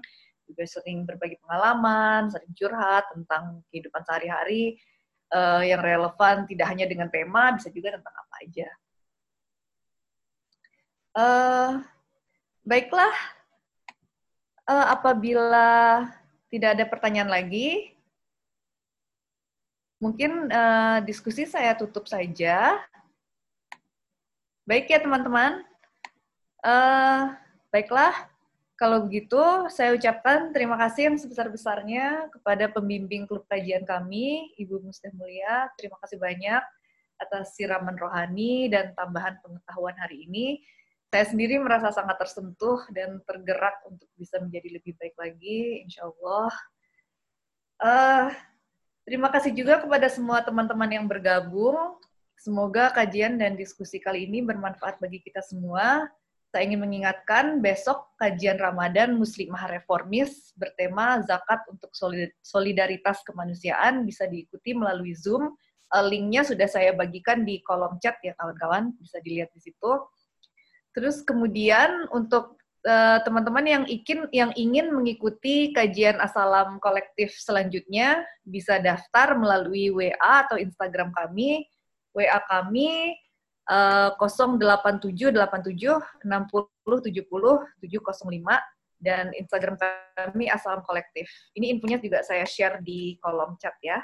juga 0.50 0.66
sering 0.66 1.06
berbagi 1.06 1.38
pengalaman, 1.46 2.26
sering 2.34 2.50
curhat 2.58 3.06
tentang 3.14 3.62
kehidupan 3.70 4.02
sehari-hari 4.02 4.74
uh, 5.30 5.62
yang 5.62 5.78
relevan 5.78 6.50
tidak 6.50 6.66
hanya 6.74 6.90
dengan 6.90 7.06
tema, 7.06 7.54
bisa 7.54 7.70
juga 7.70 7.94
tentang 7.94 8.14
apa 8.18 8.34
aja. 8.42 8.68
Uh, 11.14 11.70
baiklah, 12.66 13.14
uh, 14.66 14.90
apabila 14.90 16.02
tidak 16.54 16.78
ada 16.78 16.86
pertanyaan 16.86 17.26
lagi, 17.26 17.90
mungkin 19.98 20.46
uh, 20.54 21.02
diskusi 21.02 21.50
saya 21.50 21.74
tutup 21.74 22.06
saja. 22.06 22.78
Baik 24.62 24.86
ya 24.86 25.02
teman-teman. 25.02 25.66
Uh, 26.62 27.34
baiklah, 27.74 28.14
kalau 28.78 29.02
begitu 29.02 29.66
saya 29.66 29.98
ucapkan 29.98 30.54
terima 30.54 30.78
kasih 30.78 31.10
yang 31.10 31.18
sebesar-besarnya 31.18 32.30
kepada 32.30 32.70
pembimbing 32.70 33.26
klub 33.26 33.42
kajian 33.50 33.82
kami, 33.82 34.54
Ibu 34.54 34.78
Muslim 34.78 35.10
Mulia. 35.18 35.66
Terima 35.74 35.98
kasih 36.06 36.22
banyak 36.22 36.62
atas 37.18 37.58
siraman 37.58 37.98
rohani 37.98 38.70
dan 38.70 38.94
tambahan 38.94 39.42
pengetahuan 39.42 39.98
hari 39.98 40.22
ini 40.30 40.62
saya 41.14 41.30
sendiri 41.30 41.62
merasa 41.62 41.94
sangat 41.94 42.18
tersentuh 42.18 42.82
dan 42.90 43.22
tergerak 43.22 43.86
untuk 43.86 44.10
bisa 44.18 44.42
menjadi 44.42 44.82
lebih 44.82 44.98
baik 44.98 45.14
lagi, 45.14 45.86
insya 45.86 46.10
Allah. 46.10 46.50
Uh, 47.78 48.26
terima 49.06 49.30
kasih 49.30 49.54
juga 49.54 49.78
kepada 49.78 50.10
semua 50.10 50.42
teman-teman 50.42 50.90
yang 50.90 51.06
bergabung. 51.06 52.02
Semoga 52.34 52.90
kajian 52.90 53.38
dan 53.38 53.54
diskusi 53.54 54.02
kali 54.02 54.26
ini 54.26 54.42
bermanfaat 54.42 54.98
bagi 54.98 55.22
kita 55.22 55.38
semua. 55.38 56.10
Saya 56.50 56.66
ingin 56.66 56.82
mengingatkan 56.82 57.62
besok 57.62 58.10
kajian 58.18 58.58
Ramadan 58.58 59.14
Muslimah 59.14 59.70
Reformis 59.70 60.50
bertema 60.58 61.22
zakat 61.22 61.62
untuk 61.70 61.94
solidaritas 62.42 63.22
kemanusiaan 63.22 64.02
bisa 64.02 64.26
diikuti 64.26 64.74
melalui 64.74 65.14
Zoom. 65.14 65.54
Uh, 65.94 66.04
linknya 66.10 66.42
sudah 66.42 66.66
saya 66.66 66.90
bagikan 66.90 67.46
di 67.46 67.62
kolom 67.62 68.02
chat 68.02 68.18
ya 68.18 68.34
kawan-kawan, 68.34 68.90
bisa 68.98 69.22
dilihat 69.22 69.54
di 69.54 69.62
situ. 69.62 69.94
Terus 70.94 71.26
kemudian 71.26 72.06
untuk 72.14 72.56
eh, 72.86 73.18
teman-teman 73.26 73.66
uh, 73.66 73.70
yang 73.74 73.84
ingin 73.90 74.20
yang 74.30 74.50
ingin 74.54 74.94
mengikuti 74.94 75.74
kajian 75.74 76.22
asalam 76.22 76.78
kolektif 76.78 77.34
selanjutnya 77.34 78.22
bisa 78.46 78.78
daftar 78.78 79.34
melalui 79.34 79.90
WA 79.90 80.46
atau 80.46 80.54
Instagram 80.54 81.10
kami. 81.10 81.66
WA 82.14 82.38
kami 82.46 83.18
uh, 83.66 84.14
08787 84.22 85.34
60 85.34 86.30
70 86.86 87.10
705 87.82 88.74
dan 89.02 89.34
Instagram 89.36 89.74
kami 90.14 90.46
asalam 90.48 90.80
kolektif. 90.86 91.26
Ini 91.58 91.76
infonya 91.76 91.98
juga 91.98 92.22
saya 92.22 92.46
share 92.46 92.80
di 92.80 93.18
kolom 93.18 93.58
chat 93.58 93.74
ya. 93.82 93.98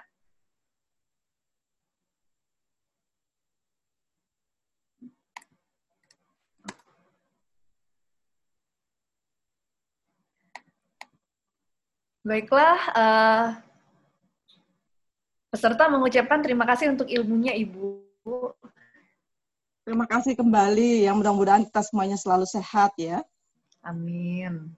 Baiklah, 12.20 12.80
uh, 12.92 13.46
peserta 15.48 15.88
mengucapkan 15.88 16.44
terima 16.44 16.68
kasih 16.68 16.92
untuk 16.92 17.08
ilmunya 17.08 17.56
Ibu. 17.56 17.96
Terima 19.88 20.04
kasih 20.04 20.36
kembali. 20.36 21.08
Yang 21.08 21.16
mudah-mudahan 21.16 21.64
kita 21.64 21.80
semuanya 21.80 22.20
selalu 22.20 22.44
sehat 22.44 22.92
ya. 23.00 23.24
Amin. 23.80 24.76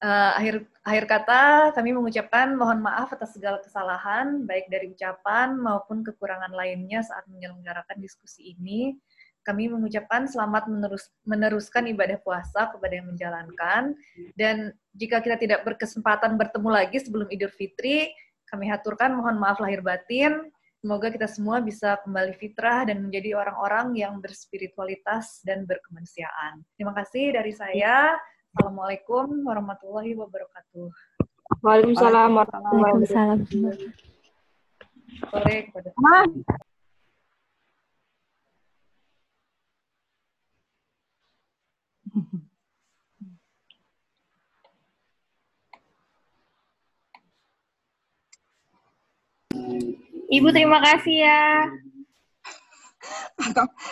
Uh, 0.00 0.32
akhir 0.36 0.64
akhir 0.80 1.04
kata 1.08 1.42
kami 1.76 1.92
mengucapkan 1.92 2.56
mohon 2.56 2.80
maaf 2.80 3.12
atas 3.12 3.36
segala 3.36 3.60
kesalahan 3.60 4.48
baik 4.48 4.72
dari 4.72 4.96
ucapan 4.96 5.60
maupun 5.60 6.00
kekurangan 6.00 6.56
lainnya 6.56 7.04
saat 7.04 7.24
menyelenggarakan 7.28 8.00
diskusi 8.00 8.52
ini. 8.56 8.96
Kami 9.40 9.72
mengucapkan 9.72 10.28
selamat 10.28 10.68
menerus, 10.68 11.08
meneruskan 11.24 11.88
ibadah 11.88 12.20
puasa 12.20 12.68
kepada 12.68 13.00
yang 13.00 13.08
menjalankan 13.08 13.96
dan 14.36 14.76
jika 14.92 15.24
kita 15.24 15.40
tidak 15.40 15.60
berkesempatan 15.64 16.36
bertemu 16.36 16.68
lagi 16.68 17.00
sebelum 17.00 17.30
Idul 17.32 17.52
Fitri, 17.54 18.12
kami 18.50 18.66
haturkan 18.66 19.14
mohon 19.14 19.38
maaf 19.38 19.62
lahir 19.62 19.78
batin. 19.80 20.50
Semoga 20.80 21.12
kita 21.12 21.28
semua 21.28 21.60
bisa 21.60 22.00
kembali 22.02 22.32
fitrah 22.40 22.88
dan 22.88 23.04
menjadi 23.04 23.36
orang-orang 23.36 23.92
yang 24.00 24.16
berspiritualitas 24.16 25.44
dan 25.44 25.68
berkemanusiaan. 25.68 26.64
Terima 26.74 26.96
kasih 26.96 27.36
dari 27.36 27.52
saya. 27.52 28.16
Assalamualaikum 28.56 29.44
warahmatullahi 29.44 30.16
wabarakatuh. 30.16 30.88
Waalaikumsalam 31.60 32.30
warahmatullahi 32.32 32.92
wabarakatuh. 32.96 33.72
Sore 35.30 35.56
kepada 35.68 35.90
Ibu 50.30 50.48
terima 50.54 50.78
kasih 50.78 51.26
ya. 51.26 51.66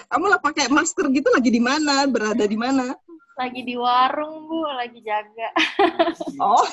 Kamu 0.06 0.30
lah 0.30 0.38
pakai 0.38 0.70
masker 0.70 1.10
gitu 1.10 1.28
lagi 1.34 1.50
di 1.50 1.58
mana? 1.58 2.06
Berada 2.06 2.44
di 2.46 2.54
mana? 2.54 2.94
Lagi 3.34 3.62
di 3.66 3.74
warung, 3.74 4.46
Bu, 4.46 4.62
lagi 4.70 5.02
jaga. 5.02 5.48
oh. 6.42 6.66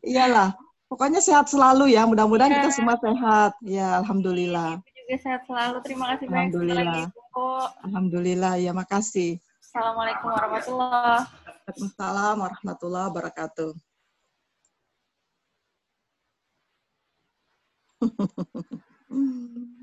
Iyalah. 0.00 0.56
Pokoknya 0.88 1.20
sehat 1.20 1.52
selalu 1.52 1.92
ya. 1.92 2.08
Mudah-mudahan 2.08 2.52
ya. 2.52 2.56
kita 2.64 2.70
semua 2.72 2.96
sehat. 3.00 3.52
Ya, 3.64 4.00
alhamdulillah 4.00 4.80
juga 5.06 5.22
sehat 5.22 5.42
selalu. 5.46 5.78
Terima 5.86 6.04
kasih 6.10 6.26
banyak 6.26 6.50
sekali 6.50 6.74
lagi, 6.74 7.02
Bu. 7.30 7.62
Alhamdulillah, 7.86 8.52
ya 8.58 8.74
makasih. 8.74 9.38
Assalamualaikum 9.62 10.28
warahmatullahi 10.34 11.22
wabarakatuh. 11.30 11.78
Assalamualaikum 11.86 12.42
warahmatullahi 12.50 13.06
wabarakatuh. 13.14 13.70
Mm-hmm. 19.06 19.75